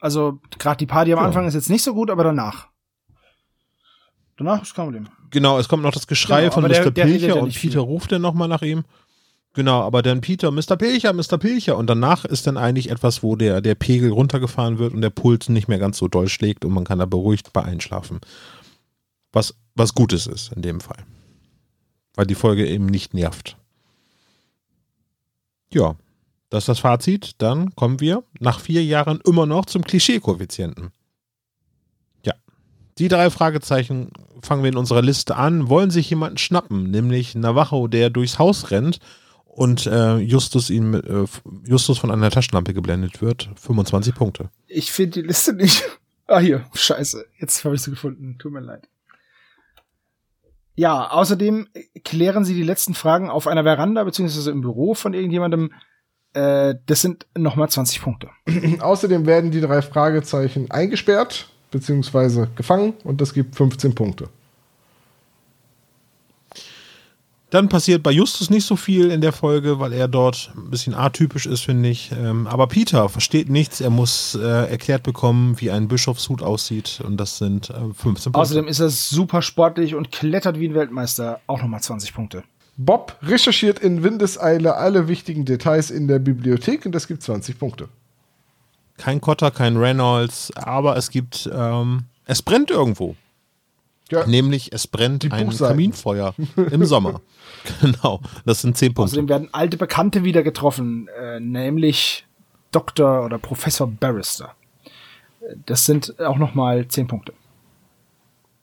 Also, 0.00 0.38
gerade 0.58 0.76
die 0.78 0.86
Party 0.86 1.12
am 1.12 1.18
Ja. 1.20 1.24
Anfang 1.24 1.46
ist 1.46 1.54
jetzt 1.54 1.70
nicht 1.70 1.82
so 1.82 1.94
gut, 1.94 2.10
aber 2.10 2.24
danach. 2.24 2.68
Danach 4.36 4.62
ist 4.62 4.74
kein 4.74 4.86
Problem. 4.86 5.08
Genau, 5.30 5.58
es 5.58 5.68
kommt 5.68 5.82
noch 5.82 5.92
das 5.92 6.06
Geschrei 6.06 6.42
Genau, 6.42 6.52
von 6.54 6.68
der- 6.68 6.84
Mr. 6.84 6.90
der 6.90 7.06
redet 7.06 7.20
Pilcher 7.20 7.36
und 7.40 7.46
nicht 7.46 7.58
viel. 7.58 7.70
Peter 7.70 7.80
ruft 7.80 8.12
dann 8.12 8.22
nochmal 8.22 8.48
nach 8.48 8.62
ihm. 8.62 8.84
Genau, 9.54 9.82
aber 9.82 10.02
dann 10.02 10.20
Peter, 10.20 10.50
Mr. 10.50 10.76
Pilcher, 10.76 11.12
Mr. 11.12 11.38
Pilcher. 11.38 11.76
Und 11.76 11.86
danach 11.88 12.24
ist 12.24 12.46
dann 12.46 12.56
eigentlich 12.56 12.90
etwas, 12.90 13.22
wo 13.22 13.36
der, 13.36 13.60
der 13.60 13.76
Pegel 13.76 14.10
runtergefahren 14.10 14.78
wird 14.78 14.92
und 14.92 15.00
der 15.00 15.10
Puls 15.10 15.48
nicht 15.48 15.68
mehr 15.68 15.78
ganz 15.78 15.98
so 15.98 16.08
doll 16.08 16.28
schlägt 16.28 16.64
und 16.64 16.72
man 16.72 16.84
kann 16.84 16.98
da 16.98 17.06
beruhigt 17.06 17.52
bei 17.52 17.62
einschlafen. 17.62 18.20
Was, 19.34 19.54
was 19.74 19.94
Gutes 19.94 20.26
ist 20.26 20.52
in 20.52 20.62
dem 20.62 20.80
Fall. 20.80 21.04
Weil 22.14 22.26
die 22.26 22.36
Folge 22.36 22.66
eben 22.66 22.86
nicht 22.86 23.14
nervt. 23.14 23.56
Ja, 25.72 25.96
das 26.50 26.62
ist 26.62 26.68
das 26.68 26.78
Fazit. 26.78 27.32
Dann 27.38 27.74
kommen 27.74 27.98
wir 27.98 28.22
nach 28.38 28.60
vier 28.60 28.84
Jahren 28.84 29.20
immer 29.26 29.44
noch 29.44 29.66
zum 29.66 29.82
Klischee-Koeffizienten. 29.82 30.92
Ja, 32.24 32.34
die 32.98 33.08
drei 33.08 33.28
Fragezeichen 33.28 34.12
fangen 34.40 34.62
wir 34.62 34.70
in 34.70 34.76
unserer 34.76 35.02
Liste 35.02 35.34
an. 35.34 35.68
Wollen 35.68 35.90
sich 35.90 36.08
jemanden 36.08 36.38
schnappen, 36.38 36.92
nämlich 36.92 37.34
Navajo, 37.34 37.88
der 37.88 38.10
durchs 38.10 38.38
Haus 38.38 38.70
rennt 38.70 39.00
und 39.44 39.86
äh, 39.86 40.18
Justus 40.18 40.70
ihn 40.70 40.94
äh, 40.94 41.24
Justus 41.66 41.98
von 41.98 42.12
einer 42.12 42.30
Taschenlampe 42.30 42.72
geblendet 42.72 43.20
wird. 43.20 43.50
25 43.56 44.14
Punkte. 44.14 44.48
Ich 44.68 44.92
finde 44.92 45.22
die 45.22 45.26
Liste 45.26 45.52
nicht. 45.52 45.82
Ah, 46.26 46.38
hier. 46.38 46.64
Scheiße. 46.72 47.26
Jetzt 47.38 47.62
habe 47.66 47.74
ich 47.74 47.82
sie 47.82 47.90
gefunden. 47.90 48.36
Tut 48.38 48.50
mir 48.50 48.60
leid. 48.60 48.88
Ja, 50.76 51.10
außerdem 51.10 51.68
klären 52.04 52.44
sie 52.44 52.54
die 52.54 52.62
letzten 52.62 52.94
Fragen 52.94 53.30
auf 53.30 53.46
einer 53.46 53.62
Veranda 53.62 54.02
beziehungsweise 54.04 54.50
im 54.50 54.60
Büro 54.60 54.94
von 54.94 55.14
irgendjemandem. 55.14 55.72
Äh, 56.32 56.74
das 56.86 57.00
sind 57.00 57.26
nochmal 57.36 57.68
20 57.68 58.02
Punkte. 58.02 58.30
Außerdem 58.80 59.26
werden 59.26 59.50
die 59.50 59.60
drei 59.60 59.82
Fragezeichen 59.82 60.70
eingesperrt 60.70 61.48
beziehungsweise 61.70 62.48
gefangen 62.56 62.94
und 63.04 63.20
das 63.20 63.34
gibt 63.34 63.56
15 63.56 63.94
Punkte. 63.94 64.28
Dann 67.54 67.68
passiert 67.68 68.02
bei 68.02 68.10
Justus 68.10 68.50
nicht 68.50 68.66
so 68.66 68.74
viel 68.74 69.12
in 69.12 69.20
der 69.20 69.32
Folge, 69.32 69.78
weil 69.78 69.92
er 69.92 70.08
dort 70.08 70.50
ein 70.56 70.70
bisschen 70.70 70.92
atypisch 70.92 71.46
ist, 71.46 71.60
finde 71.60 71.88
ich. 71.88 72.10
Ähm, 72.10 72.48
aber 72.48 72.66
Peter 72.66 73.08
versteht 73.08 73.48
nichts. 73.48 73.80
Er 73.80 73.90
muss 73.90 74.34
äh, 74.34 74.40
erklärt 74.42 75.04
bekommen, 75.04 75.60
wie 75.60 75.70
ein 75.70 75.86
Bischofshut 75.86 76.42
aussieht. 76.42 77.00
Und 77.04 77.16
das 77.16 77.38
sind 77.38 77.70
äh, 77.70 77.74
15 77.74 78.02
Punkte. 78.02 78.38
Außerdem 78.40 78.66
ist 78.66 78.80
er 78.80 78.90
super 78.90 79.40
sportlich 79.40 79.94
und 79.94 80.10
klettert 80.10 80.58
wie 80.58 80.66
ein 80.66 80.74
Weltmeister. 80.74 81.42
Auch 81.46 81.62
nochmal 81.62 81.80
20 81.80 82.12
Punkte. 82.12 82.42
Bob 82.76 83.16
recherchiert 83.22 83.78
in 83.78 84.02
Windeseile 84.02 84.74
alle 84.74 85.06
wichtigen 85.06 85.44
Details 85.44 85.92
in 85.92 86.08
der 86.08 86.18
Bibliothek 86.18 86.84
und 86.86 86.92
das 86.92 87.06
gibt 87.06 87.22
20 87.22 87.56
Punkte. 87.56 87.88
Kein 88.96 89.20
Cotter, 89.20 89.52
kein 89.52 89.76
Reynolds, 89.76 90.50
aber 90.56 90.96
es 90.96 91.08
gibt, 91.08 91.48
ähm, 91.54 92.02
es 92.26 92.42
brennt 92.42 92.72
irgendwo. 92.72 93.14
Ja. 94.10 94.26
Nämlich, 94.26 94.72
es 94.72 94.86
brennt 94.86 95.30
ein. 95.32 95.50
Kaminfeuer 95.50 96.34
im 96.70 96.84
Sommer. 96.84 97.20
Genau, 97.80 98.20
das 98.44 98.60
sind 98.60 98.76
10 98.76 98.92
Punkte. 98.92 99.12
Außerdem 99.12 99.28
werden 99.30 99.48
alte 99.52 99.78
Bekannte 99.78 100.22
wieder 100.22 100.42
getroffen, 100.42 101.08
äh, 101.18 101.40
nämlich 101.40 102.26
Dr. 102.72 103.24
oder 103.24 103.38
Professor 103.38 103.86
Barrister. 103.86 104.54
Das 105.64 105.86
sind 105.86 106.20
auch 106.20 106.36
nochmal 106.36 106.86
10 106.86 107.06
Punkte. 107.06 107.32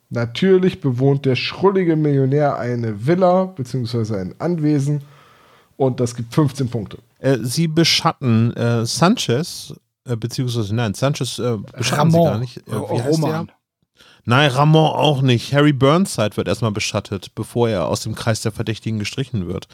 Natürlich 0.10 0.82
bewohnt 0.82 1.26
der 1.26 1.36
schrullige 1.36 1.96
Millionär 1.96 2.58
eine 2.60 3.08
Villa 3.08 3.46
beziehungsweise 3.46 4.18
ein 4.20 4.36
Anwesen 4.40 5.02
und 5.78 6.00
das 6.00 6.16
gibt 6.16 6.34
15 6.34 6.70
Punkte. 6.70 6.98
Äh, 7.20 7.38
sie 7.42 7.68
beschatten 7.68 8.56
äh, 8.58 8.86
Sanchez, 8.86 9.74
äh, 10.06 10.16
beziehungsweise 10.18 10.76
nein, 10.76 10.94
Sanchez 10.94 11.40
äh, 11.40 11.58
beschatten 11.76 12.12
sie 12.12 12.18
Ramon. 12.18 12.32
gar 12.32 12.40
nicht. 12.40 12.58
Äh, 12.68 12.72
R- 12.72 12.90
wie 12.92 13.02
heißt 13.02 13.14
Roman. 13.24 13.52
Nein, 14.26 14.52
Ramon 14.52 14.92
auch 14.92 15.22
nicht. 15.22 15.54
Harry 15.54 15.74
Burnside 15.74 16.38
wird 16.38 16.48
erstmal 16.48 16.72
beschattet, 16.72 17.34
bevor 17.36 17.70
er 17.70 17.88
aus 17.88 18.02
dem 18.02 18.16
Kreis 18.16 18.42
der 18.42 18.52
Verdächtigen 18.52 19.00
gestrichen 19.00 19.48
wird. 19.48 19.68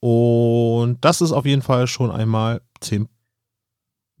Und 0.00 0.98
das 1.00 1.20
ist 1.20 1.32
auf 1.32 1.44
jeden 1.44 1.62
Fall 1.62 1.86
schon 1.86 2.10
einmal 2.10 2.60
10, 2.80 3.08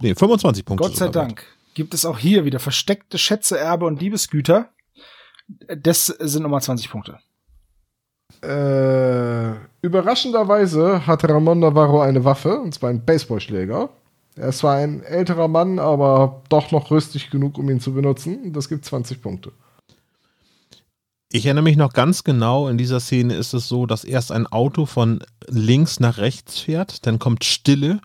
nee, 0.00 0.14
25 0.14 0.64
Punkte. 0.64 0.88
Gott 0.88 0.96
sei 0.96 1.06
wert. 1.06 1.16
Dank 1.16 1.46
gibt 1.78 1.94
es 1.94 2.04
auch 2.04 2.18
hier 2.18 2.44
wieder 2.44 2.58
versteckte 2.58 3.18
Schätze, 3.18 3.56
Erbe 3.56 3.86
und 3.86 4.00
Liebesgüter. 4.00 4.70
Das 5.68 6.06
sind 6.06 6.42
nochmal 6.42 6.60
20 6.60 6.90
Punkte. 6.90 7.20
Äh, 8.42 9.54
überraschenderweise 9.80 11.06
hat 11.06 11.22
Ramon 11.22 11.60
Navarro 11.60 12.00
eine 12.00 12.24
Waffe, 12.24 12.58
und 12.58 12.74
zwar 12.74 12.90
einen 12.90 13.04
Baseballschläger. 13.04 13.90
Er 14.34 14.48
ist 14.48 14.58
zwar 14.58 14.74
ein 14.74 15.04
älterer 15.04 15.46
Mann, 15.46 15.78
aber 15.78 16.42
doch 16.48 16.72
noch 16.72 16.90
rüstig 16.90 17.30
genug, 17.30 17.58
um 17.58 17.70
ihn 17.70 17.78
zu 17.78 17.94
benutzen. 17.94 18.52
Das 18.52 18.68
gibt 18.68 18.84
20 18.84 19.22
Punkte. 19.22 19.52
Ich 21.30 21.44
erinnere 21.44 21.64
mich 21.64 21.76
noch 21.76 21.92
ganz 21.92 22.24
genau, 22.24 22.68
in 22.68 22.78
dieser 22.78 23.00
Szene 23.00 23.34
ist 23.34 23.52
es 23.52 23.68
so, 23.68 23.84
dass 23.84 24.04
erst 24.04 24.32
ein 24.32 24.46
Auto 24.46 24.86
von 24.86 25.22
links 25.46 26.00
nach 26.00 26.16
rechts 26.16 26.58
fährt, 26.58 27.06
dann 27.06 27.18
kommt 27.18 27.44
Stille 27.44 28.00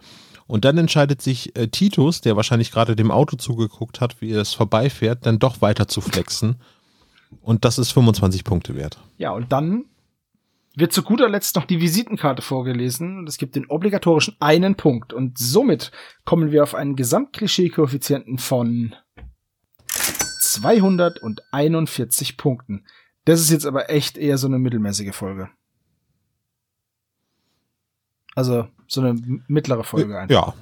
und 0.45 0.65
dann 0.65 0.77
entscheidet 0.77 1.21
sich 1.21 1.55
äh, 1.55 1.69
Titus, 1.69 2.19
der 2.19 2.35
wahrscheinlich 2.35 2.71
gerade 2.71 2.97
dem 2.97 3.11
Auto 3.11 3.37
zugeguckt 3.37 4.01
hat, 4.01 4.21
wie 4.21 4.31
es 4.31 4.53
vorbeifährt, 4.53 5.25
dann 5.25 5.39
doch 5.39 5.61
weiter 5.61 5.87
zu 5.87 6.01
flexen. 6.01 6.57
Und 7.41 7.63
das 7.63 7.79
ist 7.79 7.93
25 7.93 8.43
Punkte 8.43 8.75
wert. 8.75 8.99
Ja, 9.17 9.31
und 9.31 9.53
dann 9.53 9.85
wird 10.75 10.91
zu 10.91 11.01
guter 11.01 11.29
Letzt 11.29 11.55
noch 11.55 11.65
die 11.65 11.79
Visitenkarte 11.79 12.41
vorgelesen 12.41 13.19
und 13.19 13.29
es 13.29 13.37
gibt 13.37 13.55
den 13.55 13.67
obligatorischen 13.67 14.35
einen 14.41 14.75
Punkt. 14.75 15.13
Und 15.13 15.37
somit 15.37 15.93
kommen 16.25 16.51
wir 16.51 16.63
auf 16.63 16.75
einen 16.75 16.97
Gesamtklischee-Koeffizienten 16.97 18.37
von 18.37 18.95
241 19.87 22.35
Punkten. 22.35 22.83
Das 23.25 23.39
ist 23.39 23.49
jetzt 23.51 23.65
aber 23.65 23.89
echt 23.89 24.17
eher 24.17 24.37
so 24.37 24.47
eine 24.47 24.59
mittelmäßige 24.59 25.15
Folge. 25.15 25.49
Also 28.35 28.67
so 28.87 29.01
eine 29.01 29.41
mittlere 29.47 29.83
Folge 29.83 30.17
einfach. 30.19 30.33
Ja, 30.33 30.53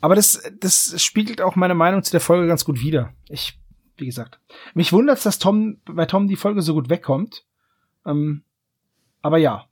Aber 0.00 0.14
das, 0.14 0.42
das 0.60 1.00
spiegelt 1.02 1.40
auch 1.40 1.56
meine 1.56 1.74
Meinung 1.74 2.02
zu 2.02 2.10
der 2.10 2.20
Folge 2.20 2.46
ganz 2.46 2.64
gut 2.64 2.80
wider. 2.80 3.12
Ich, 3.28 3.58
wie 3.96 4.06
gesagt, 4.06 4.40
mich 4.74 4.92
wundert 4.92 5.24
dass 5.24 5.38
Tom, 5.38 5.78
bei 5.84 6.06
Tom 6.06 6.28
die 6.28 6.36
Folge 6.36 6.62
so 6.62 6.74
gut 6.74 6.88
wegkommt. 6.88 7.44
Ähm, 8.06 8.42
aber 9.22 9.38
ja, 9.38 9.66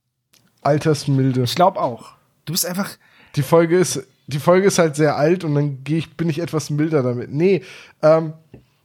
Altersmilde. 0.63 1.43
ich 1.43 1.55
glaube 1.55 1.81
auch. 1.81 2.15
Du 2.45 2.53
bist 2.53 2.67
einfach, 2.67 2.91
Die 3.37 3.43
Folge 3.43 3.79
ist, 3.79 4.07
die 4.27 4.39
Folge 4.39 4.67
ist 4.67 4.79
halt 4.79 4.97
sehr 4.97 5.17
alt 5.17 5.45
und 5.45 5.55
dann 5.55 5.85
gehe 5.85 5.99
ich, 5.99 6.17
bin 6.17 6.29
ich 6.29 6.39
etwas 6.41 6.71
milder 6.71 7.03
damit. 7.03 7.31
Nee, 7.31 7.63
ähm, 8.03 8.35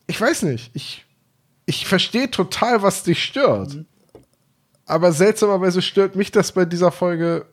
ich 0.07 0.19
weiß 0.19 0.43
nicht. 0.43 0.72
Ich, 0.73 1.05
ich 1.68 1.85
verstehe 1.85 2.31
total, 2.31 2.81
was 2.81 3.03
dich 3.03 3.22
stört. 3.22 3.77
Aber 4.85 5.11
seltsamerweise 5.11 5.81
stört 5.81 6.15
mich 6.15 6.31
das 6.31 6.53
bei 6.53 6.64
dieser 6.65 6.91
Folge 6.91 7.45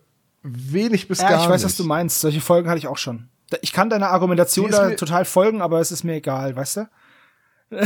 wenig 0.43 1.09
bis 1.09 1.21
ja, 1.21 1.29
gar 1.29 1.43
ich 1.43 1.49
weiß, 1.49 1.63
nicht. 1.63 1.73
was 1.73 1.77
du 1.77 1.85
meinst. 1.85 2.21
Solche 2.21 2.41
Folgen 2.41 2.69
hatte 2.71 2.79
ich 2.79 2.87
auch 2.87 2.97
schon. 2.97 3.29
Ich 3.61 3.73
kann 3.73 3.91
deiner 3.91 4.11
Argumentation 4.11 4.71
da 4.71 4.91
total 4.93 5.25
folgen, 5.25 5.61
aber 5.61 5.81
es 5.81 5.91
ist 5.91 6.05
mir 6.05 6.15
egal, 6.15 6.57
weißt 6.57 6.77
du? 6.79 6.89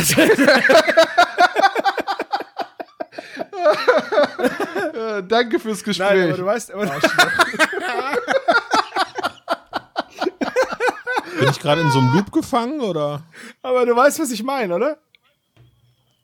Äh, 4.95 5.23
danke 5.23 5.61
fürs 5.61 5.85
Gespräch. 5.85 6.09
Nein, 6.09 6.29
aber 6.29 6.37
du 6.37 6.47
weißt, 6.47 6.73
aber, 6.73 6.87
bin 11.39 11.49
ich 11.51 11.61
gerade 11.61 11.81
in 11.83 11.91
so 11.91 11.99
einem 11.99 12.15
Loop 12.15 12.33
gefangen 12.33 12.81
oder? 12.81 13.23
aber 13.63 13.87
du 13.87 13.95
weißt, 13.95 14.19
was 14.19 14.31
ich 14.31 14.43
meine, 14.43 14.75
oder? 14.75 14.99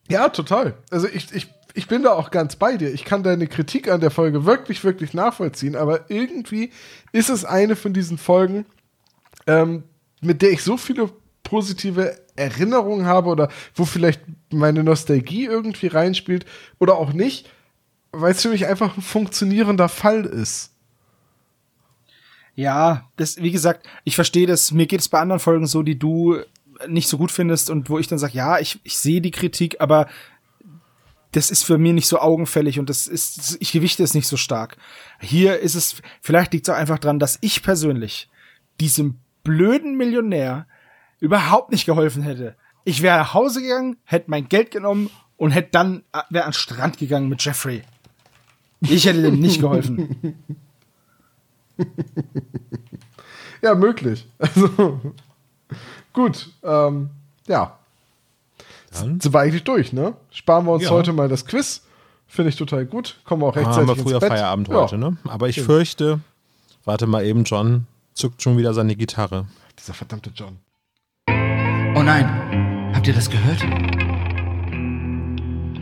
Ja, 0.08 0.28
total. 0.28 0.74
Also 0.90 1.08
ich, 1.08 1.32
ich, 1.32 1.48
ich 1.74 1.88
bin 1.88 2.02
da 2.02 2.12
auch 2.12 2.30
ganz 2.30 2.56
bei 2.56 2.76
dir. 2.76 2.92
Ich 2.92 3.04
kann 3.04 3.22
deine 3.22 3.46
Kritik 3.46 3.88
an 3.88 4.00
der 4.00 4.10
Folge 4.10 4.44
wirklich, 4.44 4.84
wirklich 4.84 5.14
nachvollziehen, 5.14 5.76
aber 5.76 6.10
irgendwie 6.10 6.70
ist 7.12 7.30
es 7.30 7.44
eine 7.44 7.76
von 7.76 7.92
diesen 7.92 8.18
Folgen, 8.18 8.66
ähm, 9.46 9.84
mit 10.20 10.42
der 10.42 10.52
ich 10.52 10.62
so 10.62 10.76
viele 10.76 11.10
positive 11.42 12.16
Erinnerungen 12.36 13.06
habe 13.06 13.28
oder 13.28 13.48
wo 13.74 13.84
vielleicht 13.84 14.22
meine 14.52 14.82
Nostalgie 14.82 15.44
irgendwie 15.44 15.86
reinspielt 15.86 16.46
oder 16.78 16.96
auch 16.96 17.12
nicht, 17.12 17.50
weil 18.12 18.32
es 18.32 18.42
für 18.42 18.48
mich 18.48 18.66
einfach 18.66 18.96
ein 18.96 19.02
funktionierender 19.02 19.88
Fall 19.88 20.24
ist. 20.24 20.70
Ja, 22.56 23.10
das, 23.16 23.36
wie 23.42 23.50
gesagt, 23.50 23.88
ich 24.04 24.14
verstehe 24.14 24.46
das. 24.46 24.70
Mir 24.70 24.86
geht 24.86 25.00
es 25.00 25.08
bei 25.08 25.20
anderen 25.20 25.40
Folgen 25.40 25.66
so, 25.66 25.82
die 25.82 25.98
du 25.98 26.38
nicht 26.88 27.08
so 27.08 27.18
gut 27.18 27.30
findest 27.30 27.70
und 27.70 27.88
wo 27.88 27.98
ich 27.98 28.08
dann 28.08 28.18
sage, 28.18 28.34
ja, 28.34 28.58
ich, 28.58 28.80
ich 28.84 28.96
sehe 28.98 29.20
die 29.20 29.30
Kritik, 29.30 29.80
aber 29.80 30.08
das 31.32 31.50
ist 31.50 31.64
für 31.64 31.78
mich 31.78 31.92
nicht 31.92 32.06
so 32.06 32.20
augenfällig 32.20 32.78
und 32.78 32.88
das 32.88 33.06
ist, 33.06 33.56
ich 33.60 33.72
gewichte 33.72 34.02
es 34.02 34.14
nicht 34.14 34.28
so 34.28 34.36
stark. 34.36 34.76
Hier 35.20 35.58
ist 35.58 35.74
es, 35.74 35.96
vielleicht 36.20 36.52
liegt 36.52 36.68
es 36.68 36.74
auch 36.74 36.78
einfach 36.78 36.98
dran, 36.98 37.18
dass 37.18 37.38
ich 37.40 37.62
persönlich 37.62 38.28
diesem 38.80 39.18
blöden 39.42 39.96
Millionär 39.96 40.66
überhaupt 41.20 41.72
nicht 41.72 41.86
geholfen 41.86 42.22
hätte. 42.22 42.56
Ich 42.84 43.02
wäre 43.02 43.18
nach 43.18 43.34
Hause 43.34 43.62
gegangen, 43.62 43.96
hätte 44.04 44.30
mein 44.30 44.48
Geld 44.48 44.70
genommen 44.70 45.10
und 45.36 45.50
hätte 45.50 45.70
dann, 45.72 46.04
wäre 46.30 46.44
an 46.44 46.50
den 46.50 46.58
Strand 46.58 46.98
gegangen 46.98 47.28
mit 47.28 47.44
Jeffrey. 47.44 47.82
Ich 48.80 49.06
hätte 49.06 49.22
dem 49.22 49.40
nicht 49.40 49.60
geholfen. 49.60 50.36
Ja, 53.64 53.74
möglich. 53.74 54.28
Also, 54.38 55.00
gut, 56.14 56.48
ähm, 56.62 57.10
ja. 57.46 57.76
Dann 58.92 59.20
Sind 59.20 59.34
wir 59.34 59.40
eigentlich 59.40 59.64
durch, 59.64 59.92
ne? 59.92 60.14
Sparen 60.30 60.64
wir 60.66 60.72
uns 60.72 60.84
Ja. 60.84 60.90
heute 60.90 61.12
mal 61.12 61.28
das 61.28 61.44
Quiz. 61.44 61.82
Finde 62.26 62.48
ich 62.48 62.56
total 62.56 62.86
gut. 62.86 63.18
Kommen 63.24 63.42
wir 63.42 63.46
auch 63.48 63.56
rechtzeitig 63.56 63.78
haben 63.80 63.86
wir 63.88 63.94
ins 63.94 64.02
früher 64.02 64.20
Bett. 64.20 64.28
Feierabend 64.30 64.68
ja, 64.68 64.74
heute, 64.74 64.96
ne? 64.98 65.16
Aber 65.28 65.48
ich 65.48 65.60
fürchte, 65.60 66.20
warte 66.84 67.06
mal 67.06 67.24
eben, 67.24 67.44
John 67.44 67.86
zückt 68.14 68.40
schon 68.42 68.56
wieder 68.56 68.72
seine 68.72 68.96
Gitarre. 68.96 69.46
Dieser 69.78 69.94
verdammte 69.94 70.30
John. 70.34 70.56
Oh 71.96 72.02
nein, 72.02 72.92
habt 72.94 73.06
ihr 73.06 73.14
das 73.14 73.28
gehört? 73.30 73.62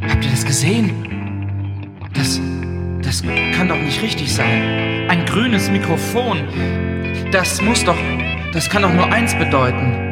Habt 0.08 0.24
ihr 0.24 0.30
das 0.30 0.44
gesehen? 0.44 2.00
Das, 2.14 2.40
das 3.02 3.22
kann 3.22 3.68
doch 3.68 3.76
nicht 3.76 4.02
richtig 4.02 4.34
sein. 4.34 5.08
Ein 5.08 5.24
grünes 5.26 5.70
Mikrofon. 5.70 6.38
Das 7.30 7.62
muss 7.62 7.84
doch, 7.84 7.96
das 8.52 8.68
kann 8.68 8.82
doch 8.82 8.92
nur 8.92 9.06
eins 9.06 9.34
bedeuten. 9.34 10.11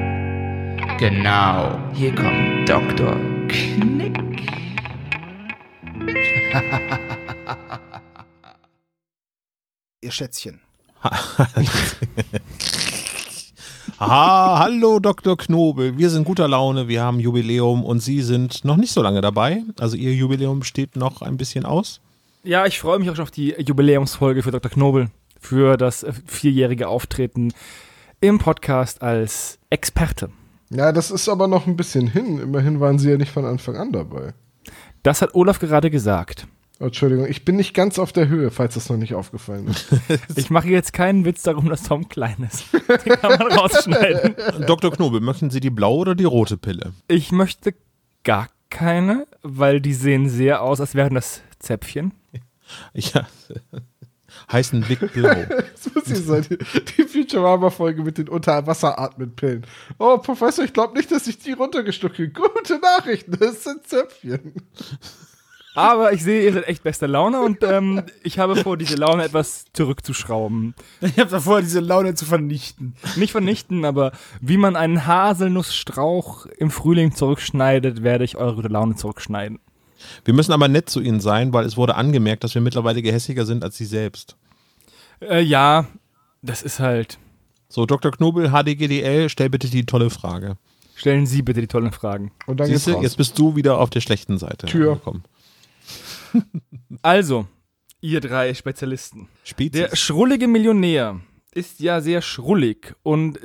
Genau, 1.00 1.76
hier 1.94 2.14
kommt 2.14 2.68
Dr. 2.68 3.16
Knick. 3.48 4.12
Ihr 10.02 10.12
Schätzchen. 10.12 10.60
Ah, 14.02 14.60
hallo 14.60 14.98
Dr. 14.98 15.36
Knobel. 15.36 15.98
Wir 15.98 16.08
sind 16.08 16.24
guter 16.24 16.48
Laune, 16.48 16.88
wir 16.88 17.02
haben 17.02 17.20
Jubiläum 17.20 17.84
und 17.84 18.00
Sie 18.00 18.22
sind 18.22 18.64
noch 18.64 18.78
nicht 18.78 18.92
so 18.92 19.02
lange 19.02 19.20
dabei. 19.20 19.62
Also 19.78 19.94
Ihr 19.96 20.14
Jubiläum 20.14 20.62
steht 20.62 20.96
noch 20.96 21.20
ein 21.20 21.36
bisschen 21.36 21.66
aus. 21.66 22.00
Ja, 22.42 22.64
ich 22.64 22.80
freue 22.80 22.98
mich 22.98 23.10
auch 23.10 23.16
schon 23.16 23.24
auf 23.24 23.30
die 23.30 23.54
Jubiläumsfolge 23.58 24.42
für 24.42 24.52
Dr. 24.52 24.70
Knobel, 24.70 25.10
für 25.38 25.76
das 25.76 26.02
äh, 26.02 26.14
vierjährige 26.26 26.88
Auftreten 26.88 27.52
im 28.22 28.38
Podcast 28.38 29.02
als 29.02 29.58
Experte. 29.68 30.30
Ja, 30.70 30.92
das 30.92 31.10
ist 31.10 31.28
aber 31.28 31.48
noch 31.48 31.66
ein 31.66 31.76
bisschen 31.76 32.06
hin. 32.06 32.38
Immerhin 32.38 32.80
waren 32.80 32.98
Sie 32.98 33.10
ja 33.10 33.16
nicht 33.16 33.32
von 33.32 33.44
Anfang 33.44 33.76
an 33.76 33.92
dabei. 33.92 34.34
Das 35.02 35.20
hat 35.22 35.34
Olaf 35.34 35.58
gerade 35.58 35.90
gesagt. 35.90 36.46
Oh, 36.78 36.84
Entschuldigung, 36.86 37.26
ich 37.26 37.44
bin 37.44 37.56
nicht 37.56 37.74
ganz 37.74 37.98
auf 37.98 38.12
der 38.12 38.28
Höhe, 38.28 38.50
falls 38.50 38.74
das 38.74 38.88
noch 38.88 38.96
nicht 38.96 39.14
aufgefallen 39.14 39.68
ist. 39.68 39.88
Ich 40.36 40.48
mache 40.48 40.68
jetzt 40.68 40.94
keinen 40.94 41.26
Witz 41.26 41.42
darum, 41.42 41.68
dass 41.68 41.82
Tom 41.82 42.08
klein 42.08 42.48
ist. 42.50 42.64
Den 43.04 43.20
kann 43.20 43.38
man 43.38 43.52
rausschneiden. 43.52 44.34
Dr. 44.66 44.90
Knobel, 44.90 45.20
möchten 45.20 45.50
Sie 45.50 45.60
die 45.60 45.68
blaue 45.70 45.98
oder 45.98 46.14
die 46.14 46.24
rote 46.24 46.56
Pille? 46.56 46.92
Ich 47.08 47.32
möchte 47.32 47.74
gar 48.24 48.48
keine, 48.70 49.26
weil 49.42 49.80
die 49.80 49.92
sehen 49.92 50.28
sehr 50.28 50.62
aus, 50.62 50.80
als 50.80 50.94
wären 50.94 51.14
das 51.14 51.42
Zäpfchen. 51.58 52.14
Ja. 52.94 53.26
Heißen 54.52 54.82
Big 54.82 55.12
Blau. 55.12 55.30
Das 55.82 55.94
muss 55.94 56.04
hier 56.06 56.16
sein, 56.16 56.46
die, 56.48 56.58
die 56.58 57.02
Futurama-Folge 57.04 58.02
mit 58.02 58.18
den 58.18 58.28
Unterwasseratmen-Pillen. 58.28 59.66
Oh, 59.98 60.18
Professor, 60.18 60.64
ich 60.64 60.72
glaube 60.72 60.96
nicht, 60.96 61.10
dass 61.10 61.26
ich 61.26 61.38
die 61.38 61.52
runtergestucke. 61.52 62.28
Gute 62.28 62.78
Nachrichten, 62.78 63.36
das 63.38 63.64
sind 63.64 63.86
Zäpfchen. 63.86 64.54
Aber 65.74 66.12
ich 66.12 66.22
sehe, 66.22 66.42
ihr 66.42 66.52
seid 66.52 66.66
echt 66.66 66.82
bester 66.82 67.06
Laune 67.06 67.40
und 67.40 67.62
ähm, 67.62 68.02
ich 68.24 68.38
habe 68.40 68.56
vor, 68.56 68.76
diese 68.76 68.96
Laune 68.96 69.24
etwas 69.24 69.66
zurückzuschrauben. 69.72 70.74
Ich 71.00 71.18
habe 71.18 71.30
davor, 71.30 71.60
diese 71.62 71.80
Laune 71.80 72.14
zu 72.14 72.24
vernichten. 72.24 72.96
Nicht 73.16 73.30
vernichten, 73.30 73.84
aber 73.84 74.12
wie 74.40 74.56
man 74.56 74.74
einen 74.74 75.06
Haselnussstrauch 75.06 76.46
im 76.46 76.70
Frühling 76.70 77.14
zurückschneidet, 77.14 78.02
werde 78.02 78.24
ich 78.24 78.36
eure 78.36 78.56
gute 78.56 78.68
Laune 78.68 78.96
zurückschneiden. 78.96 79.60
Wir 80.24 80.34
müssen 80.34 80.52
aber 80.52 80.68
nett 80.68 80.88
zu 80.88 81.00
Ihnen 81.00 81.20
sein, 81.20 81.52
weil 81.52 81.64
es 81.64 81.76
wurde 81.76 81.94
angemerkt, 81.94 82.44
dass 82.44 82.54
wir 82.54 82.62
mittlerweile 82.62 83.02
gehässiger 83.02 83.46
sind 83.46 83.64
als 83.64 83.76
Sie 83.76 83.84
selbst. 83.84 84.36
Äh, 85.20 85.42
ja, 85.42 85.86
das 86.42 86.62
ist 86.62 86.80
halt. 86.80 87.18
So, 87.68 87.86
Dr. 87.86 88.10
Knobel, 88.10 88.50
HDGDL, 88.50 89.28
stell 89.28 89.50
bitte 89.50 89.68
die 89.68 89.86
tolle 89.86 90.10
Frage. 90.10 90.56
Stellen 90.94 91.26
Sie 91.26 91.42
bitte 91.42 91.60
die 91.60 91.66
tollen 91.66 91.92
Fragen. 91.92 92.32
Und 92.46 92.60
dann 92.60 92.66
Siehst 92.66 92.86
du, 92.86 93.00
jetzt 93.00 93.16
bist 93.16 93.38
du 93.38 93.56
wieder 93.56 93.78
auf 93.78 93.90
der 93.90 94.00
schlechten 94.00 94.38
Seite. 94.38 94.66
Tür. 94.66 94.92
angekommen. 94.92 95.24
Also, 97.02 97.46
ihr 98.00 98.20
drei 98.20 98.52
Spezialisten. 98.52 99.28
Spezies. 99.44 99.88
Der 99.88 99.96
schrullige 99.96 100.46
Millionär 100.46 101.20
ist 101.52 101.80
ja 101.80 102.00
sehr 102.00 102.20
schrullig 102.20 102.94
und 103.02 103.38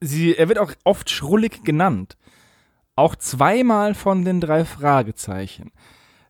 sie, 0.00 0.36
er 0.36 0.48
wird 0.48 0.58
auch 0.58 0.72
oft 0.84 1.10
schrullig 1.10 1.64
genannt. 1.64 2.16
Auch 2.96 3.14
zweimal 3.16 3.94
von 3.94 4.24
den 4.24 4.40
drei 4.40 4.64
Fragezeichen. 4.64 5.70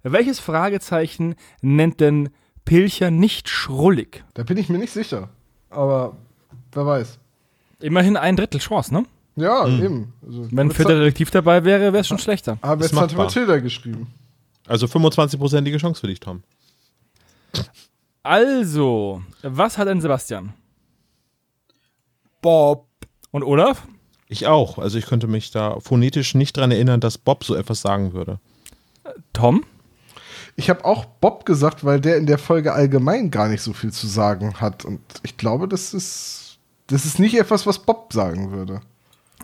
Welches 0.03 0.41
Fragezeichen 0.41 1.35
nennt 1.63 2.01
denn 2.01 2.29
Pilcher 2.65 3.11
nicht 3.11 3.49
schrullig? 3.49 4.25
Da 4.35 4.43
bin 4.43 4.57
ich 4.57 4.69
mir 4.69 4.79
nicht 4.79 4.93
sicher. 4.93 5.31
Aber 5.71 6.17
wer 6.73 6.87
weiß. 6.87 7.19
Immerhin 7.81 8.17
ein 8.17 8.37
Drittel 8.37 8.61
Chance, 8.61 8.93
ne? 8.93 9.05
Ja, 9.37 9.69
eben. 9.69 10.13
Also, 10.25 10.49
Wenn 10.51 10.71
hat- 10.71 10.79
Detektiv 10.89 11.31
dabei 11.31 11.65
wäre, 11.65 11.93
wäre 11.93 11.99
es 11.99 12.09
schon 12.09 12.19
schlechter. 12.19 12.59
Aber 12.63 12.83
jetzt 12.83 12.99
hat. 12.99 13.15
Mathilda 13.15 13.59
geschrieben. 13.59 14.09
Also 14.67 14.87
25-prozentige 14.87 15.79
Chance 15.79 16.01
für 16.01 16.07
dich, 16.09 16.19
Tom. 16.21 16.43
Also, 18.23 19.23
was 19.43 19.79
hat 19.79 19.87
denn 19.89 20.01
Sebastian? 20.01 20.53
Bob. 22.41 22.87
Und 23.31 23.45
Olaf? 23.45 23.87
Ich 24.29 24.47
auch. 24.47 24.79
Also 24.79 24.99
ich 24.99 25.07
könnte 25.07 25.27
mich 25.27 25.51
da 25.51 25.79
phonetisch 25.81 26.35
nicht 26.35 26.57
dran 26.57 26.71
erinnern, 26.71 27.01
dass 27.01 27.19
Bob 27.19 27.45
so 27.45 27.55
etwas 27.55 27.81
sagen 27.81 28.13
würde. 28.13 28.41
Tom? 29.33 29.65
Ich 30.57 30.71
habe 30.71 30.85
auch 30.85 31.05
Bob 31.05 31.45
gesagt, 31.45 31.85
weil 31.85 32.01
der 32.01 32.17
in 32.17 32.27
der 32.27 32.39
Folge 32.39 32.73
allgemein 32.73 33.31
gar 33.31 33.49
nicht 33.49 33.63
so 33.63 33.73
viel 33.73 33.93
zu 33.93 34.07
sagen 34.07 34.61
hat. 34.61 34.85
Und 34.85 35.01
ich 35.23 35.37
glaube, 35.37 35.69
das 35.69 35.95
ist, 35.95 36.59
das 36.87 37.05
ist 37.05 37.19
nicht 37.19 37.39
etwas, 37.39 37.67
was 37.67 37.79
Bob 37.79 38.13
sagen 38.13 38.53
würde. 38.53 38.81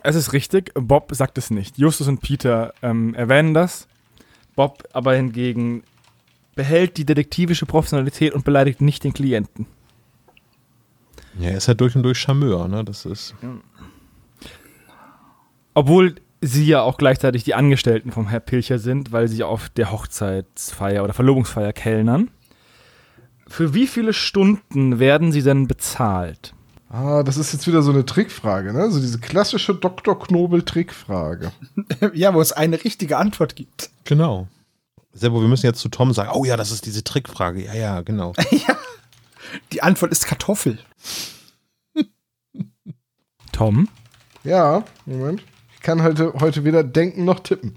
Es 0.01 0.15
ist 0.15 0.33
richtig, 0.33 0.73
Bob 0.73 1.13
sagt 1.15 1.37
es 1.37 1.49
nicht. 1.49 1.77
Justus 1.77 2.07
und 2.07 2.19
Peter 2.19 2.73
ähm, 2.81 3.13
erwähnen 3.13 3.53
das. 3.53 3.87
Bob 4.55 4.83
aber 4.91 5.13
hingegen 5.13 5.83
behält 6.55 6.97
die 6.97 7.05
detektivische 7.05 7.65
Professionalität 7.65 8.33
und 8.33 8.43
beleidigt 8.43 8.81
nicht 8.81 9.03
den 9.03 9.13
Klienten. 9.13 9.65
Ja, 11.39 11.49
er 11.49 11.57
ist 11.57 11.67
halt 11.67 11.81
durch 11.81 11.95
und 11.95 12.03
durch 12.03 12.19
Charmeur, 12.19 12.67
ne? 12.67 12.83
Das 12.83 13.05
ist. 13.05 13.33
Obwohl 15.73 16.15
sie 16.41 16.65
ja 16.65 16.81
auch 16.81 16.97
gleichzeitig 16.97 17.43
die 17.43 17.55
Angestellten 17.55 18.11
vom 18.11 18.27
Herr 18.27 18.39
Pilcher 18.39 18.79
sind, 18.79 19.11
weil 19.11 19.27
sie 19.27 19.43
auf 19.43 19.69
der 19.69 19.91
Hochzeitsfeier 19.91 21.03
oder 21.03 21.13
Verlobungsfeier 21.13 21.73
kellnern. 21.73 22.29
Für 23.47 23.73
wie 23.73 23.87
viele 23.87 24.13
Stunden 24.13 24.99
werden 24.99 25.31
sie 25.31 25.41
denn 25.41 25.67
bezahlt? 25.67 26.53
Ah, 26.89 27.23
das 27.23 27.37
ist 27.37 27.53
jetzt 27.53 27.65
wieder 27.65 27.81
so 27.81 27.91
eine 27.91 28.05
Trickfrage, 28.05 28.71
ne? 28.71 28.91
So 28.91 28.99
diese 28.99 29.19
klassische 29.19 29.73
Dr. 29.73 30.19
Knobel-Trickfrage. 30.19 31.51
Ja, 32.13 32.33
wo 32.33 32.41
es 32.41 32.51
eine 32.51 32.83
richtige 32.83 33.17
Antwort 33.17 33.55
gibt. 33.55 33.89
Genau. 34.03 34.47
Sebo, 35.13 35.41
wir 35.41 35.47
müssen 35.47 35.65
jetzt 35.65 35.79
zu 35.79 35.89
Tom 35.89 36.13
sagen, 36.13 36.31
oh 36.33 36.45
ja, 36.45 36.57
das 36.57 36.71
ist 36.71 36.85
diese 36.85 37.03
Trickfrage. 37.03 37.63
Ja, 37.63 37.73
ja, 37.73 38.01
genau. 38.01 38.33
Die 39.71 39.81
Antwort 39.81 40.11
ist 40.11 40.25
Kartoffel. 40.25 40.79
Tom? 43.51 43.87
Ja, 44.43 44.83
Moment. 45.05 45.43
Ich 45.83 45.85
kann 45.85 46.01
heute, 46.01 46.31
heute 46.39 46.63
weder 46.63 46.81
denken 46.81 47.25
noch 47.25 47.41
tippen. 47.41 47.75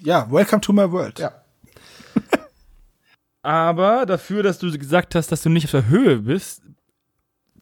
Ja, 0.00 0.28
welcome 0.28 0.60
to 0.60 0.72
my 0.72 0.90
world. 0.90 1.20
Ja. 1.20 1.30
Aber 3.42 4.06
dafür, 4.06 4.42
dass 4.42 4.58
du 4.58 4.76
gesagt 4.76 5.14
hast, 5.14 5.30
dass 5.30 5.42
du 5.42 5.50
nicht 5.50 5.66
auf 5.66 5.70
der 5.70 5.86
Höhe 5.86 6.16
bist, 6.22 6.62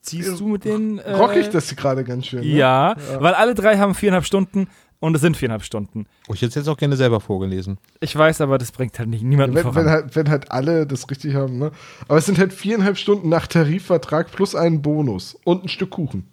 ziehst 0.01 0.41
du 0.41 0.49
mit 0.49 0.65
den. 0.65 0.99
Äh, 0.99 1.12
Rock 1.12 1.36
ich 1.36 1.51
das 1.51 1.77
gerade 1.77 2.05
ganz 2.05 2.24
schön. 2.24 2.41
Ne? 2.41 2.47
Ja, 2.47 2.97
weil 3.19 3.35
alle 3.35 3.55
drei 3.55 3.77
haben 3.77 3.95
viereinhalb 3.95 4.24
Stunden 4.24 4.69
und 4.99 5.15
es 5.15 5.20
sind 5.20 5.36
viereinhalb 5.36 5.62
Stunden. 5.62 6.07
Oh, 6.28 6.32
ich 6.32 6.41
hätte 6.41 6.49
es 6.49 6.55
jetzt 6.55 6.69
auch 6.69 6.78
gerne 6.78 6.97
selber 6.97 7.20
vorgelesen. 7.20 7.77
Ich 8.01 8.16
weiß, 8.16 8.41
aber 8.41 8.57
das 8.57 8.73
bringt 8.73 8.99
halt 8.99 9.11
nicht 9.11 9.24
niemanden 9.24 9.57
Wenn, 9.57 9.62
voran. 9.65 9.85
wenn, 9.85 9.93
halt, 9.93 10.16
wenn 10.16 10.31
halt 10.31 10.51
alle 10.51 10.86
das 10.86 11.11
richtig 11.11 11.35
haben, 11.35 11.59
ne? 11.59 11.70
Aber 12.09 12.16
es 12.16 12.24
sind 12.24 12.39
halt 12.39 12.55
viereinhalb 12.55 12.97
Stunden 12.97 13.28
nach 13.28 13.47
Tarifvertrag 13.47 14.32
plus 14.32 14.55
einen 14.55 14.81
Bonus 14.81 15.36
und 15.45 15.65
ein 15.65 15.69
Stück 15.69 15.91
Kuchen. 15.91 16.31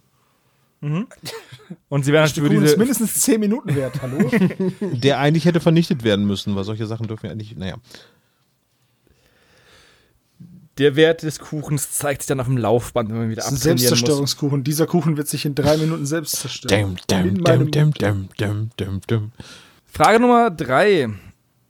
Und 0.82 2.06
sie 2.06 2.12
werden 2.12 2.24
halt 2.24 2.34
für 2.34 2.42
Kuchen 2.42 2.64
ist 2.64 2.72
diese. 2.72 2.78
mindestens 2.78 3.22
10 3.22 3.40
Minuten 3.40 3.76
wert, 3.76 4.02
hallo? 4.02 4.30
Der 4.82 5.20
eigentlich 5.20 5.46
hätte 5.46 5.60
vernichtet 5.60 6.04
werden 6.04 6.26
müssen, 6.26 6.56
weil 6.56 6.64
solche 6.64 6.88
Sachen 6.88 7.08
dürfen 7.08 7.28
ja 7.28 7.32
eigentlich, 7.32 7.56
naja. 7.56 7.76
Der 10.80 10.96
Wert 10.96 11.22
des 11.22 11.38
Kuchens 11.38 11.92
zeigt 11.92 12.24
sich 12.24 12.28
dann 12.28 12.40
auf 12.40 12.48
dem 12.48 12.58
Laufband, 12.58 13.10
wenn 13.10 13.18
man 13.18 13.30
wieder 13.30 13.44
Das 13.44 13.52
ist 13.52 13.52
ein 13.52 13.56
abtrainieren 13.58 13.76
muss. 13.76 13.82
Selbstzerstörungskuchen. 13.90 14.64
Dieser 14.64 14.88
Kuchen 14.88 15.18
wird 15.18 15.28
sich 15.28 15.46
in 15.46 15.54
drei 15.54 15.78
Minuten 15.78 16.08
selbst 16.08 16.38
zerstören. 16.38 16.98
Frage 19.86 20.20
Nummer 20.20 20.50
drei. 20.50 21.10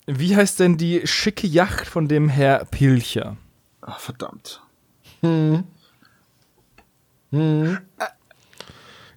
Wie 0.08 0.36
heißt 0.36 0.60
denn 0.60 0.78
die 0.78 1.06
schicke 1.06 1.48
Yacht 1.48 1.88
von 1.88 2.08
dem 2.08 2.30
Herr 2.30 2.64
Pilcher? 2.66 3.36
Ach, 3.82 4.00
verdammt. 4.00 4.62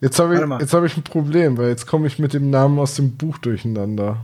Jetzt 0.05 0.18
habe 0.18 0.35
ich, 0.35 0.60
jetzt 0.60 0.74
hab 0.74 0.85
ich 0.85 0.98
ein 0.98 1.02
Problem, 1.02 1.56
weil 1.56 1.68
jetzt 1.68 1.86
komme 1.86 2.06
ich 2.06 2.18
mit 2.18 2.35
dem 2.35 2.51
Namen 2.51 2.78
aus 2.78 2.94
dem 2.94 3.16
Buch 3.16 3.39
durcheinander. 3.39 4.22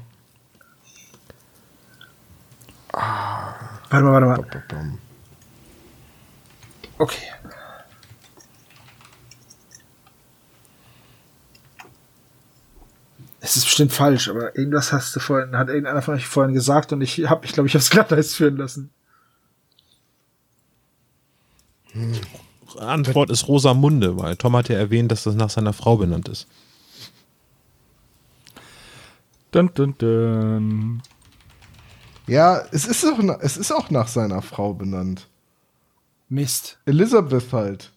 Warte 2.92 4.04
mal, 4.04 4.12
warte 4.12 4.26
mal. 4.26 4.98
Okay. 6.98 7.22
Es 13.40 13.56
ist 13.56 13.64
bestimmt 13.64 13.94
falsch, 13.94 14.28
aber 14.28 14.58
irgendwas 14.58 14.92
hast 14.92 15.16
du 15.16 15.20
vorhin, 15.20 15.56
hat 15.56 15.68
irgendeiner 15.68 16.02
von 16.02 16.12
euch 16.12 16.26
vorhin 16.26 16.52
gesagt 16.52 16.92
und 16.92 17.00
ich 17.00 17.26
habe, 17.26 17.46
ich 17.46 17.54
glaube, 17.54 17.68
ich 17.68 17.72
habe 17.72 17.80
es 17.80 17.88
Glatteis 17.88 18.34
führen 18.36 18.58
lassen. 18.58 18.90
Antwort 22.78 23.30
ist 23.30 23.48
Rosamunde, 23.48 24.16
weil 24.18 24.36
Tom 24.36 24.56
hat 24.56 24.68
ja 24.68 24.76
erwähnt, 24.76 25.10
dass 25.10 25.24
das 25.24 25.34
nach 25.34 25.50
seiner 25.50 25.72
Frau 25.72 25.96
benannt 25.96 26.28
ist. 26.28 26.46
Dun, 29.50 29.70
dun, 29.74 29.94
dun. 29.98 31.02
Ja, 32.26 32.62
es 32.70 32.86
ist, 32.86 33.04
auch, 33.04 33.18
es 33.40 33.56
ist 33.56 33.72
auch 33.72 33.90
nach 33.90 34.06
seiner 34.06 34.42
Frau 34.42 34.72
benannt. 34.72 35.26
Mist. 36.28 36.78
Elizabeth 36.86 37.52
halt. 37.52 37.90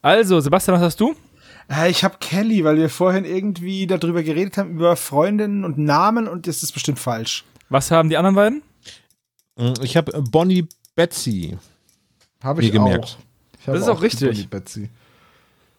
Also, 0.00 0.38
Sebastian, 0.38 0.76
was 0.76 0.82
hast 0.82 1.00
du? 1.00 1.16
Äh, 1.68 1.90
ich 1.90 2.04
habe 2.04 2.16
Kelly, 2.20 2.64
weil 2.64 2.76
wir 2.76 2.88
vorhin 2.88 3.24
irgendwie 3.24 3.86
darüber 3.86 4.22
geredet 4.22 4.58
haben, 4.58 4.70
über 4.72 4.94
Freundinnen 4.94 5.64
und 5.64 5.78
Namen 5.78 6.28
und 6.28 6.46
das 6.46 6.62
ist 6.62 6.72
bestimmt 6.72 7.00
falsch. 7.00 7.44
Was 7.68 7.90
haben 7.90 8.08
die 8.08 8.16
anderen 8.16 8.36
beiden? 8.36 8.62
Ich 9.82 9.96
habe 9.96 10.22
Bonnie 10.22 10.68
Betsy. 10.94 11.56
Habe 12.42 12.62
ich 12.62 12.72
gemerkt. 12.72 13.18
auch. 13.18 13.31
Ich 13.62 13.68
habe 13.68 13.78
Das 13.78 13.86
ist 13.86 13.92
auch 13.92 14.00
die 14.00 14.06
richtig. 14.06 14.48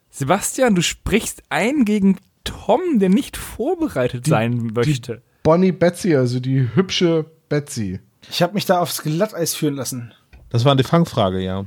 Sebastian, 0.10 0.73
du 0.73 0.81
sprichst 0.81 1.43
ein 1.49 1.84
gegen 1.84 2.18
Tom, 2.45 2.80
der 2.95 3.10
nicht 3.10 3.35
vorbereitet 3.35 4.26
sein 4.26 4.72
möchte. 4.73 5.22
Bonnie 5.43 5.73
Betsy, 5.73 6.15
also 6.15 6.39
die 6.39 6.69
hübsche 6.76 7.26
Betsy. 7.49 7.99
Ich 8.30 8.41
habe 8.41 8.53
mich 8.53 8.65
da 8.65 8.80
aufs 8.80 9.01
Glatteis 9.01 9.53
führen 9.53 9.76
lassen. 9.76 10.14
Das 10.49 10.64
war 10.64 10.77
die 10.77 10.85
Fangfrage, 10.85 11.41
ja. 11.41 11.65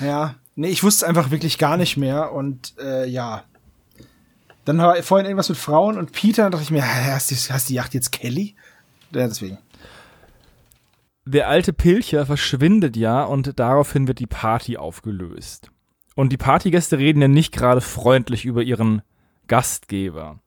Ja. 0.00 0.36
Nee, 0.54 0.68
ich 0.68 0.82
wusste 0.82 1.06
einfach 1.06 1.30
wirklich 1.30 1.58
gar 1.58 1.76
nicht 1.76 1.98
mehr 1.98 2.32
und 2.32 2.72
äh, 2.78 3.06
ja. 3.06 3.44
Dann 4.64 4.78
war 4.78 5.02
vorhin 5.02 5.26
irgendwas 5.26 5.50
mit 5.50 5.58
Frauen 5.58 5.98
und 5.98 6.12
Peter, 6.12 6.44
dann 6.44 6.52
dachte 6.52 6.64
ich 6.64 6.70
mir, 6.70 6.86
hast 6.86 7.30
die, 7.30 7.34
hast 7.34 7.68
die 7.68 7.74
Yacht 7.74 7.92
jetzt 7.92 8.10
Kelly? 8.10 8.54
Ja, 9.10 9.28
deswegen. 9.28 9.58
Der 11.24 11.48
alte 11.48 11.72
Pilcher 11.72 12.26
verschwindet 12.26 12.96
ja 12.96 13.22
und 13.22 13.58
daraufhin 13.58 14.08
wird 14.08 14.18
die 14.18 14.26
Party 14.26 14.76
aufgelöst. 14.76 15.70
Und 16.14 16.32
die 16.32 16.36
Partygäste 16.36 16.98
reden 16.98 17.22
ja 17.22 17.28
nicht 17.28 17.52
gerade 17.52 17.80
freundlich 17.80 18.44
über 18.44 18.62
ihren 18.62 19.02
Gastgeber. 19.46 20.40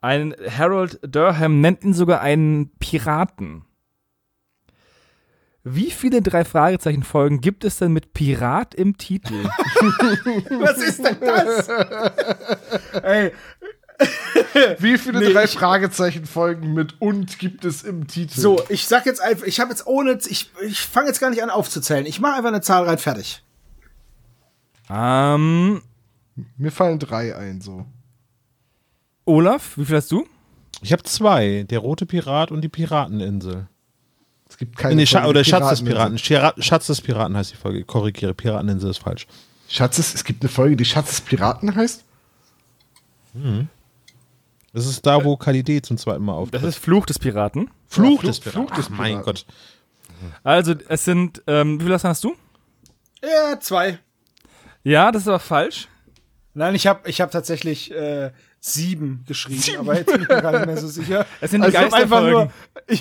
Ein 0.00 0.34
Harold 0.48 1.00
Durham 1.02 1.60
nennt 1.60 1.82
ihn 1.82 1.94
sogar 1.94 2.20
einen 2.20 2.70
Piraten. 2.78 3.64
Wie 5.64 5.90
viele 5.90 6.20
drei 6.20 6.44
Fragezeichen 6.44 7.02
Folgen 7.02 7.40
gibt 7.40 7.64
es 7.64 7.78
denn 7.78 7.92
mit 7.92 8.12
Pirat 8.12 8.74
im 8.74 8.98
Titel? 8.98 9.32
Was 10.60 10.76
ist 10.76 11.02
denn 11.02 11.16
das? 11.20 11.68
Ey, 13.02 13.32
Wie 14.78 14.98
viele 14.98 15.20
Nee, 15.20 15.32
drei 15.32 15.44
ich- 15.44 15.50
Fragezeichen 15.52 16.26
Folgen 16.26 16.74
mit 16.74 17.00
und 17.00 17.38
gibt 17.38 17.64
es 17.64 17.82
im 17.82 18.06
Titel? 18.06 18.40
so, 18.40 18.62
ich 18.68 18.86
sag 18.86 19.04
jetzt 19.06 19.20
einfach, 19.20 19.46
ich 19.46 19.60
habe 19.60 19.70
jetzt 19.70 19.86
ohne, 19.86 20.18
ich, 20.28 20.50
ich 20.66 20.80
fange 20.80 21.08
jetzt 21.08 21.20
gar 21.20 21.30
nicht 21.30 21.42
an 21.42 21.50
aufzuzählen. 21.50 22.06
Ich 22.06 22.20
mache 22.20 22.34
einfach 22.36 22.48
eine 22.48 22.60
Zahl 22.60 22.84
rein, 22.84 22.98
fertig. 22.98 23.42
ähm, 24.90 25.82
Mir 26.56 26.70
fallen 26.72 26.98
drei 26.98 27.34
ein, 27.36 27.60
so. 27.60 27.84
Olaf, 29.24 29.76
wie 29.78 29.84
viel 29.84 29.96
hast 29.96 30.12
du? 30.12 30.26
Ich 30.82 30.92
habe 30.92 31.02
zwei, 31.04 31.64
der 31.68 31.78
rote 31.78 32.04
Pirat 32.06 32.50
und 32.50 32.60
die 32.60 32.68
Pirateninsel. 32.68 33.66
Es 34.48 34.58
gibt 34.58 34.76
keine 34.76 34.96
Nee, 34.96 35.06
Scha 35.06 35.26
oder 35.26 35.42
Schatz 35.42 35.70
des. 35.70 35.82
Piraten. 35.84 36.18
Schatz 36.18 36.86
des 36.86 37.00
Piraten 37.00 37.36
heißt 37.36 37.52
die 37.52 37.56
Folge. 37.56 37.80
Ich 37.80 37.86
korrigiere, 37.86 38.34
Pirateninsel 38.34 38.90
ist 38.90 38.98
falsch. 38.98 39.26
Schatz 39.68 39.96
des, 39.96 40.14
es 40.14 40.22
gibt 40.24 40.42
eine 40.42 40.50
Folge, 40.50 40.76
die 40.76 40.84
Schatz 40.84 41.08
des 41.08 41.20
Piraten 41.22 41.74
heißt? 41.74 42.04
Das 44.74 44.86
ist 44.86 45.06
da, 45.06 45.24
wo 45.24 45.36
Kalidee 45.36 45.80
zum 45.80 45.96
zweiten 45.96 46.24
Mal 46.24 46.32
auftritt. 46.34 46.62
Das 46.62 46.68
ist 46.68 46.78
Fluch 46.78 47.06
des 47.06 47.18
Piraten. 47.18 47.70
Fluch 47.88 48.22
Ja, 48.22 48.28
des 48.28 48.38
Fluch- 48.38 48.52
Piraten. 48.52 48.66
Fluch 48.68 48.76
des 48.76 48.86
Ach, 48.86 48.90
mein 48.98 49.12
Piraten. 49.22 49.24
Gott. 49.24 49.46
Also, 50.42 50.74
es 50.88 51.04
sind, 51.04 51.42
ähm, 51.46 51.80
wie 51.80 51.84
viel 51.84 51.94
hast 52.02 52.24
du? 52.24 52.34
Ja, 53.22 53.58
zwei. 53.60 53.98
Ja, 54.82 55.10
das 55.12 55.22
ist 55.22 55.28
aber 55.28 55.38
falsch. 55.38 55.88
Nein, 56.54 56.74
ich 56.74 56.86
habe 56.86 57.08
ich 57.08 57.20
hab 57.20 57.30
tatsächlich 57.30 57.90
äh, 57.92 58.30
sieben 58.60 59.24
geschrieben, 59.26 59.78
aber 59.80 59.96
jetzt 59.96 60.12
bin 60.12 60.22
ich 60.22 60.28
mir 60.28 60.40
gar 60.40 60.52
nicht 60.52 60.66
mehr 60.66 60.76
so 60.76 60.86
sicher. 60.88 61.26
Es 61.40 61.50
sind 61.50 61.62
die 61.62 61.66
Also 61.76 61.78
ich 61.78 61.84
habe 61.94 61.96
einfach, 61.96 62.52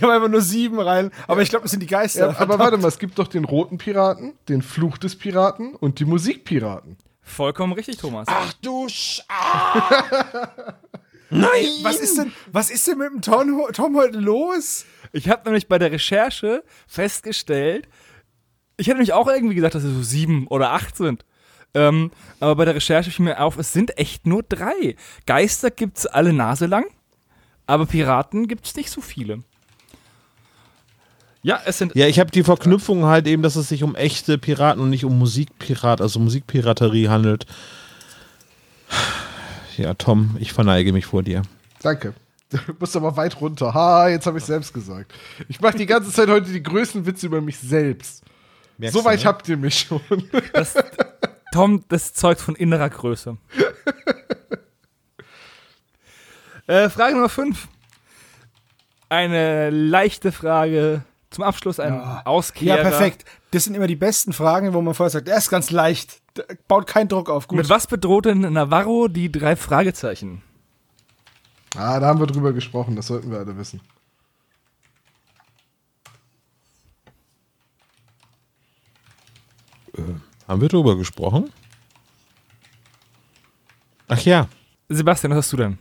hab 0.02 0.10
einfach 0.10 0.28
nur 0.30 0.42
sieben 0.42 0.80
rein, 0.80 1.12
aber 1.28 1.42
ich 1.44 1.50
glaube, 1.50 1.66
es 1.66 1.72
sind 1.72 1.80
die 1.82 1.88
Geister. 1.88 2.32
Ja, 2.32 2.40
aber 2.40 2.58
warte 2.60 2.78
mal, 2.78 2.88
es 2.88 2.98
gibt 3.00 3.20
doch 3.20 3.28
den 3.28 3.46
roten 3.46 3.78
Piraten, 3.78 4.34
den 4.50 4.62
Fluch 4.64 4.98
des 4.98 5.16
Piraten 5.18 5.76
und 5.76 6.00
die 6.00 6.06
Musikpiraten. 6.06 6.98
Vollkommen 7.22 7.74
richtig, 7.74 7.98
Thomas. 7.98 8.28
du 8.62 8.88
Sch 8.90 9.22
Ey, 11.34 11.70
was 11.82 11.98
ist 11.98 12.18
denn, 12.18 12.32
was 12.52 12.70
ist 12.70 12.88
denn 12.88 12.98
mit 12.98 13.10
dem 13.10 13.22
Tom, 13.22 13.62
Tom 13.74 13.96
heute 13.96 14.20
los? 14.20 14.86
Ich 15.12 15.30
habe 15.30 15.44
nämlich 15.46 15.68
bei 15.68 15.80
der 15.80 15.92
Recherche 15.92 16.64
festgestellt, 16.88 17.88
ich 18.78 18.88
hätte 18.88 18.98
nämlich 18.98 19.14
auch 19.14 19.28
irgendwie 19.28 19.56
gesagt, 19.56 19.76
dass 19.76 19.84
es 19.84 19.94
so 19.94 20.04
sieben 20.04 20.48
oder 20.48 20.72
acht 20.72 20.98
sind. 20.98 21.26
Ähm, 21.76 22.12
aber 22.40 22.56
bei 22.56 22.66
der 22.66 22.76
Recherche 22.76 23.12
fiel 23.12 23.26
mir 23.26 23.40
auf, 23.40 23.58
es 23.58 23.74
sind 23.74 23.98
echt 23.98 24.28
nur 24.28 24.44
drei. 24.44 24.96
Geister 25.26 25.72
gibt's 25.72 26.06
alle 26.06 26.34
Nase 26.34 26.68
lang, 26.68 26.86
aber 27.66 27.86
Piraten 27.86 28.48
gibt's 28.48 28.76
nicht 28.76 28.92
so 28.92 29.02
viele. 29.02 29.44
Ja, 31.42 31.60
es 31.66 31.78
sind. 31.78 31.94
Ja, 31.96 32.08
ich 32.08 32.20
habe 32.20 32.32
die 32.32 32.44
Verknüpfung 32.44 33.06
halt 33.06 33.28
eben, 33.28 33.44
dass 33.44 33.56
es 33.56 33.70
sich 33.70 33.84
um 33.84 33.96
echte 33.96 34.38
Piraten 34.38 34.82
und 34.82 34.90
nicht 34.90 35.04
um 35.04 35.18
Musikpirat, 35.18 36.00
also 36.00 36.20
Musikpiraterie 36.20 37.10
handelt. 37.10 37.46
Ja, 39.78 39.94
Tom, 39.94 40.36
ich 40.40 40.54
verneige 40.54 40.94
mich 40.94 41.06
vor 41.06 41.24
dir. 41.24 41.42
Danke. 41.82 42.14
Du 42.50 42.60
musst 42.80 42.96
aber 42.96 43.18
weit 43.18 43.42
runter. 43.42 43.74
Ha, 43.74 44.10
jetzt 44.10 44.28
habe 44.28 44.38
ich 44.38 44.44
selbst 44.44 44.74
gesagt. 44.74 45.12
Ich 45.48 45.60
mache 45.60 45.76
die 45.78 45.88
ganze 45.88 46.12
Zeit 46.12 46.30
heute 46.30 46.52
die 46.52 46.62
größten 46.62 47.06
Witze 47.06 47.26
über 47.26 47.42
mich 47.42 47.58
selbst. 47.58 48.24
Merkst 48.78 48.94
so 48.94 49.00
du, 49.00 49.06
weit 49.06 49.20
ne? 49.22 49.26
habt 49.26 49.50
ihr 49.50 49.58
mich 49.58 49.80
schon. 49.80 50.02
Das, 50.54 50.76
Tom, 51.52 51.84
das 51.90 52.14
zeugt 52.14 52.42
von 52.42 52.56
innerer 52.56 52.90
Größe. 52.92 53.38
äh, 56.68 56.90
Frage 56.90 57.16
Nummer 57.16 57.30
5. 57.30 57.68
Eine 59.10 59.70
leichte 59.70 60.32
Frage 60.32 61.04
zum 61.30 61.44
Abschluss, 61.44 61.80
ein 61.80 61.94
Ja, 61.94 62.22
Auskehrer. 62.26 62.78
perfekt. 62.82 63.26
Das 63.52 63.64
sind 63.66 63.76
immer 63.76 63.88
die 63.88 63.96
besten 63.96 64.34
Fragen, 64.34 64.74
wo 64.74 64.82
man 64.82 64.94
vorher 64.94 65.10
sagt, 65.12 65.28
er 65.28 65.38
ist 65.38 65.50
ganz 65.50 65.72
leicht, 65.72 66.22
baut 66.68 66.88
keinen 66.88 67.08
Druck 67.08 67.30
auf. 67.30 67.48
Gut. 67.48 67.58
Mit 67.58 67.70
was 67.70 67.88
bedroht 67.88 68.26
denn 68.26 68.42
Navarro 68.42 69.08
die 69.08 69.32
drei 69.32 69.56
Fragezeichen? 69.56 70.42
Ah, 71.76 72.00
da 72.00 72.08
haben 72.08 72.20
wir 72.20 72.28
drüber 72.28 72.54
gesprochen, 72.54 72.96
das 72.96 73.08
sollten 73.08 73.32
wir 73.32 73.40
alle 73.40 73.58
wissen. 73.58 73.82
Haben 80.48 80.62
wir 80.62 80.70
drüber 80.70 80.96
gesprochen? 80.96 81.52
Ach 84.08 84.20
ja, 84.22 84.48
Sebastian, 84.90 85.32
was 85.32 85.38
hast 85.38 85.54
du 85.54 85.58
denn? 85.58 85.78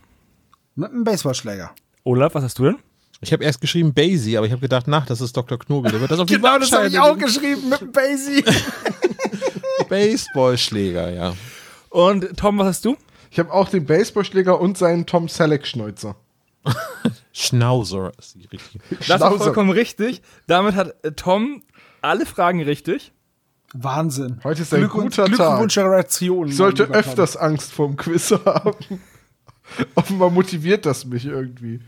Mit 0.75 0.91
einem 0.91 1.03
Baseballschläger. 1.03 1.71
Olaf, 2.03 2.33
was 2.35 2.43
hast 2.43 2.59
du 2.59 2.63
denn? 2.65 2.77
ich 3.23 3.31
habe 3.31 3.43
erst 3.43 3.61
geschrieben 3.61 3.93
Basie, 3.93 4.37
aber 4.37 4.45
ich 4.45 4.51
habe 4.51 4.61
gedacht, 4.61 4.87
nach, 4.87 5.05
das 5.05 5.21
ist 5.21 5.35
Dr. 5.35 5.57
Knobel. 5.57 5.91
Der 5.91 6.01
wird 6.01 6.11
das 6.11 6.19
auf 6.19 6.27
die 6.27 6.35
Genau, 6.35 6.59
das 6.59 6.71
habe 6.71 6.87
ich 6.87 6.99
auch 6.99 7.17
geschrieben 7.17 7.69
mit 7.69 7.81
dem 7.81 7.91
Basie. 7.91 8.43
Baseballschläger, 9.93 11.11
ja. 11.11 11.33
Und 11.89 12.37
Tom, 12.37 12.57
was 12.57 12.67
hast 12.67 12.85
du? 12.85 12.97
Ich 13.31 13.39
habe 13.39 13.51
auch 13.51 13.69
den 13.69 13.85
Baseballschläger 13.85 14.59
und 14.59 14.77
seinen 14.77 15.05
Tom 15.05 15.27
Selleck-Schnäuzer. 15.27 16.15
Schnauzer 17.33 18.11
ist 18.17 18.35
die 18.35 18.45
richtige. 18.47 18.83
Das 18.89 18.99
ist 18.99 19.05
Schnauzer. 19.05 19.37
vollkommen 19.37 19.71
richtig. 19.71 20.21
Damit 20.47 20.75
hat 20.75 20.93
äh, 21.03 21.11
Tom 21.11 21.63
alle 22.01 22.25
Fragen 22.25 22.61
richtig. 22.61 23.11
Wahnsinn. 23.73 24.39
Heute 24.43 24.61
ist 24.61 24.73
ein 24.73 24.81
Glück 24.81 24.93
und- 24.95 25.03
guter 25.05 25.25
Tag. 25.25 25.35
Glückwunsch 25.35 25.73
Generation. 25.73 26.47
Ich 26.47 26.55
sollte 26.57 26.83
öfters 26.83 27.35
Angst 27.35 27.71
vorm 27.71 27.95
Quiz 27.97 28.31
haben. 28.45 29.01
Offenbar 29.95 30.29
motiviert 30.29 30.85
das 30.85 31.05
mich 31.05 31.25
irgendwie. 31.25 31.79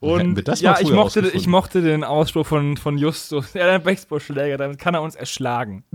Und 0.00 0.48
ja, 0.60 0.80
ich 0.80 0.90
mochte, 0.90 1.28
ich 1.28 1.46
mochte 1.46 1.82
den 1.82 2.04
Ausspruch 2.04 2.46
von, 2.46 2.78
von 2.78 2.96
Justus. 2.96 3.52
Ja, 3.54 3.66
der 3.66 3.78
Baseballschläger, 3.78 4.56
damit 4.56 4.78
kann 4.78 4.94
er 4.94 5.02
uns 5.02 5.14
erschlagen. 5.14 5.84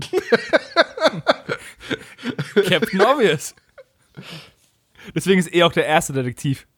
Captain 2.68 3.00
Obvious. 3.00 3.56
Deswegen 5.14 5.40
ist 5.40 5.48
er 5.48 5.66
auch 5.66 5.72
der 5.72 5.86
erste 5.86 6.12
Detektiv. 6.12 6.68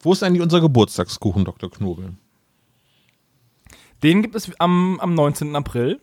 Wo 0.00 0.12
ist 0.12 0.22
eigentlich 0.22 0.42
unser 0.42 0.60
Geburtstagskuchen, 0.60 1.46
Dr. 1.46 1.70
Knobel? 1.70 2.12
Den 4.02 4.22
gibt 4.22 4.34
es 4.34 4.50
am, 4.60 5.00
am 5.00 5.14
19. 5.14 5.56
April. 5.56 5.98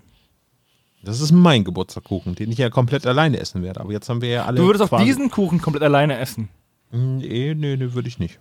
Das 1.03 1.21
ist 1.21 1.31
mein 1.31 1.63
Geburtstagskuchen, 1.63 2.33
den 2.33 2.51
ich 2.51 2.57
ja 2.57 2.71
komplett 2.71 3.05
alleine 3.05 3.39
essen 3.39 3.61
werde. 3.61 3.79
Aber 3.79 3.91
jetzt 3.91 4.09
haben 4.09 4.21
wir 4.21 4.29
ja 4.29 4.45
alle. 4.45 4.57
Du 4.57 4.65
würdest 4.65 4.91
auch 4.91 4.99
diesen 4.99 5.29
Kuchen 5.29 5.61
komplett 5.61 5.83
alleine 5.83 6.17
essen. 6.17 6.49
Nee, 6.91 7.53
nee, 7.55 7.77
nee, 7.77 7.93
würde 7.93 8.07
ich 8.07 8.17
nicht. 8.17 8.39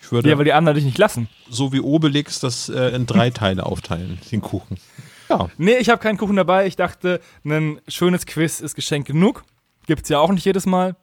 Ich 0.00 0.12
würde, 0.12 0.28
Ja, 0.30 0.38
weil 0.38 0.44
die 0.44 0.52
anderen 0.52 0.76
dich 0.76 0.84
nicht 0.84 0.98
lassen. 0.98 1.28
so 1.50 1.72
wie 1.72 1.80
Obelix, 1.80 2.40
das 2.40 2.68
äh, 2.68 2.94
in 2.94 3.06
drei 3.06 3.30
Teile 3.30 3.66
aufteilen, 3.66 4.18
den 4.32 4.40
Kuchen. 4.40 4.78
Ja, 5.28 5.48
Nee, 5.58 5.76
ich 5.78 5.88
habe 5.90 6.00
keinen 6.00 6.16
Kuchen 6.18 6.36
dabei. 6.36 6.66
Ich 6.66 6.76
dachte, 6.76 7.20
ein 7.44 7.80
schönes 7.88 8.24
Quiz 8.26 8.60
ist 8.60 8.74
Geschenk 8.74 9.06
genug. 9.06 9.44
Gibt's 9.86 10.08
ja 10.08 10.18
auch 10.18 10.30
nicht 10.32 10.44
jedes 10.44 10.64
Mal. 10.66 10.96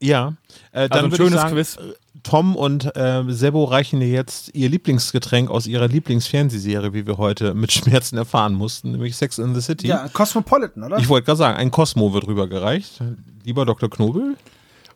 ja. 0.00 0.34
Äh, 0.72 0.88
dann 0.88 0.92
Also 0.92 1.06
ein 1.06 1.10
würde 1.12 1.24
ich 1.24 1.28
schönes 1.30 1.40
sagen, 1.42 1.54
Quiz. 1.54 1.76
äh, 1.76 1.94
Tom 2.22 2.56
und 2.56 2.96
äh, 2.96 3.22
Sebo 3.28 3.64
reichen 3.64 4.00
dir 4.00 4.08
jetzt 4.08 4.54
ihr 4.54 4.70
Lieblingsgetränk 4.70 5.50
aus 5.50 5.66
ihrer 5.66 5.88
Lieblingsfernsehserie, 5.88 6.94
wie 6.94 7.06
wir 7.06 7.18
heute 7.18 7.52
mit 7.52 7.70
Schmerzen 7.72 8.16
erfahren 8.16 8.54
mussten, 8.54 8.92
nämlich 8.92 9.14
Sex 9.16 9.36
in 9.38 9.54
the 9.54 9.60
City. 9.60 9.88
Ja, 9.88 10.08
Cosmopolitan, 10.10 10.82
oder? 10.84 10.98
Ich 10.98 11.08
wollte 11.10 11.26
gerade 11.26 11.36
sagen, 11.38 11.58
ein 11.58 11.70
Cosmo 11.70 12.14
wird 12.14 12.26
rübergereicht. 12.26 13.00
Lieber 13.44 13.66
Dr. 13.66 13.90
Knobel, 13.90 14.36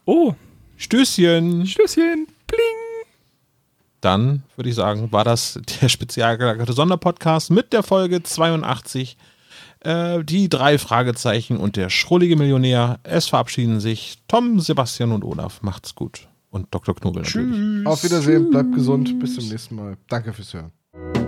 Oh, 0.06 0.32
Stößchen. 0.78 1.66
Stößchen. 1.66 2.26
Bling. 2.46 2.60
Dann 4.00 4.44
würde 4.56 4.70
ich 4.70 4.76
sagen, 4.76 5.10
war 5.12 5.24
das 5.24 5.60
der 5.80 5.88
spezial 5.88 6.38
gelagerte 6.38 6.72
Sonderpodcast 6.72 7.50
mit 7.50 7.72
der 7.72 7.82
Folge 7.82 8.22
82. 8.22 9.16
Äh, 9.80 10.24
die 10.24 10.48
drei 10.48 10.78
Fragezeichen 10.78 11.56
und 11.56 11.76
der 11.76 11.90
schrullige 11.90 12.36
Millionär. 12.36 12.98
Es 13.04 13.28
verabschieden 13.28 13.80
sich 13.80 14.18
Tom, 14.26 14.60
Sebastian 14.60 15.12
und 15.12 15.24
Olaf. 15.24 15.62
Macht's 15.62 15.94
gut. 15.94 16.28
Und 16.50 16.66
Dr. 16.70 16.94
Knobel 16.94 17.22
natürlich. 17.22 17.86
Auf 17.86 18.02
Wiedersehen, 18.02 18.50
bleibt 18.50 18.72
gesund, 18.72 19.18
bis 19.18 19.34
zum 19.34 19.48
nächsten 19.48 19.74
Mal. 19.74 19.96
Danke 20.08 20.32
fürs 20.32 20.54
Hören. 20.54 21.27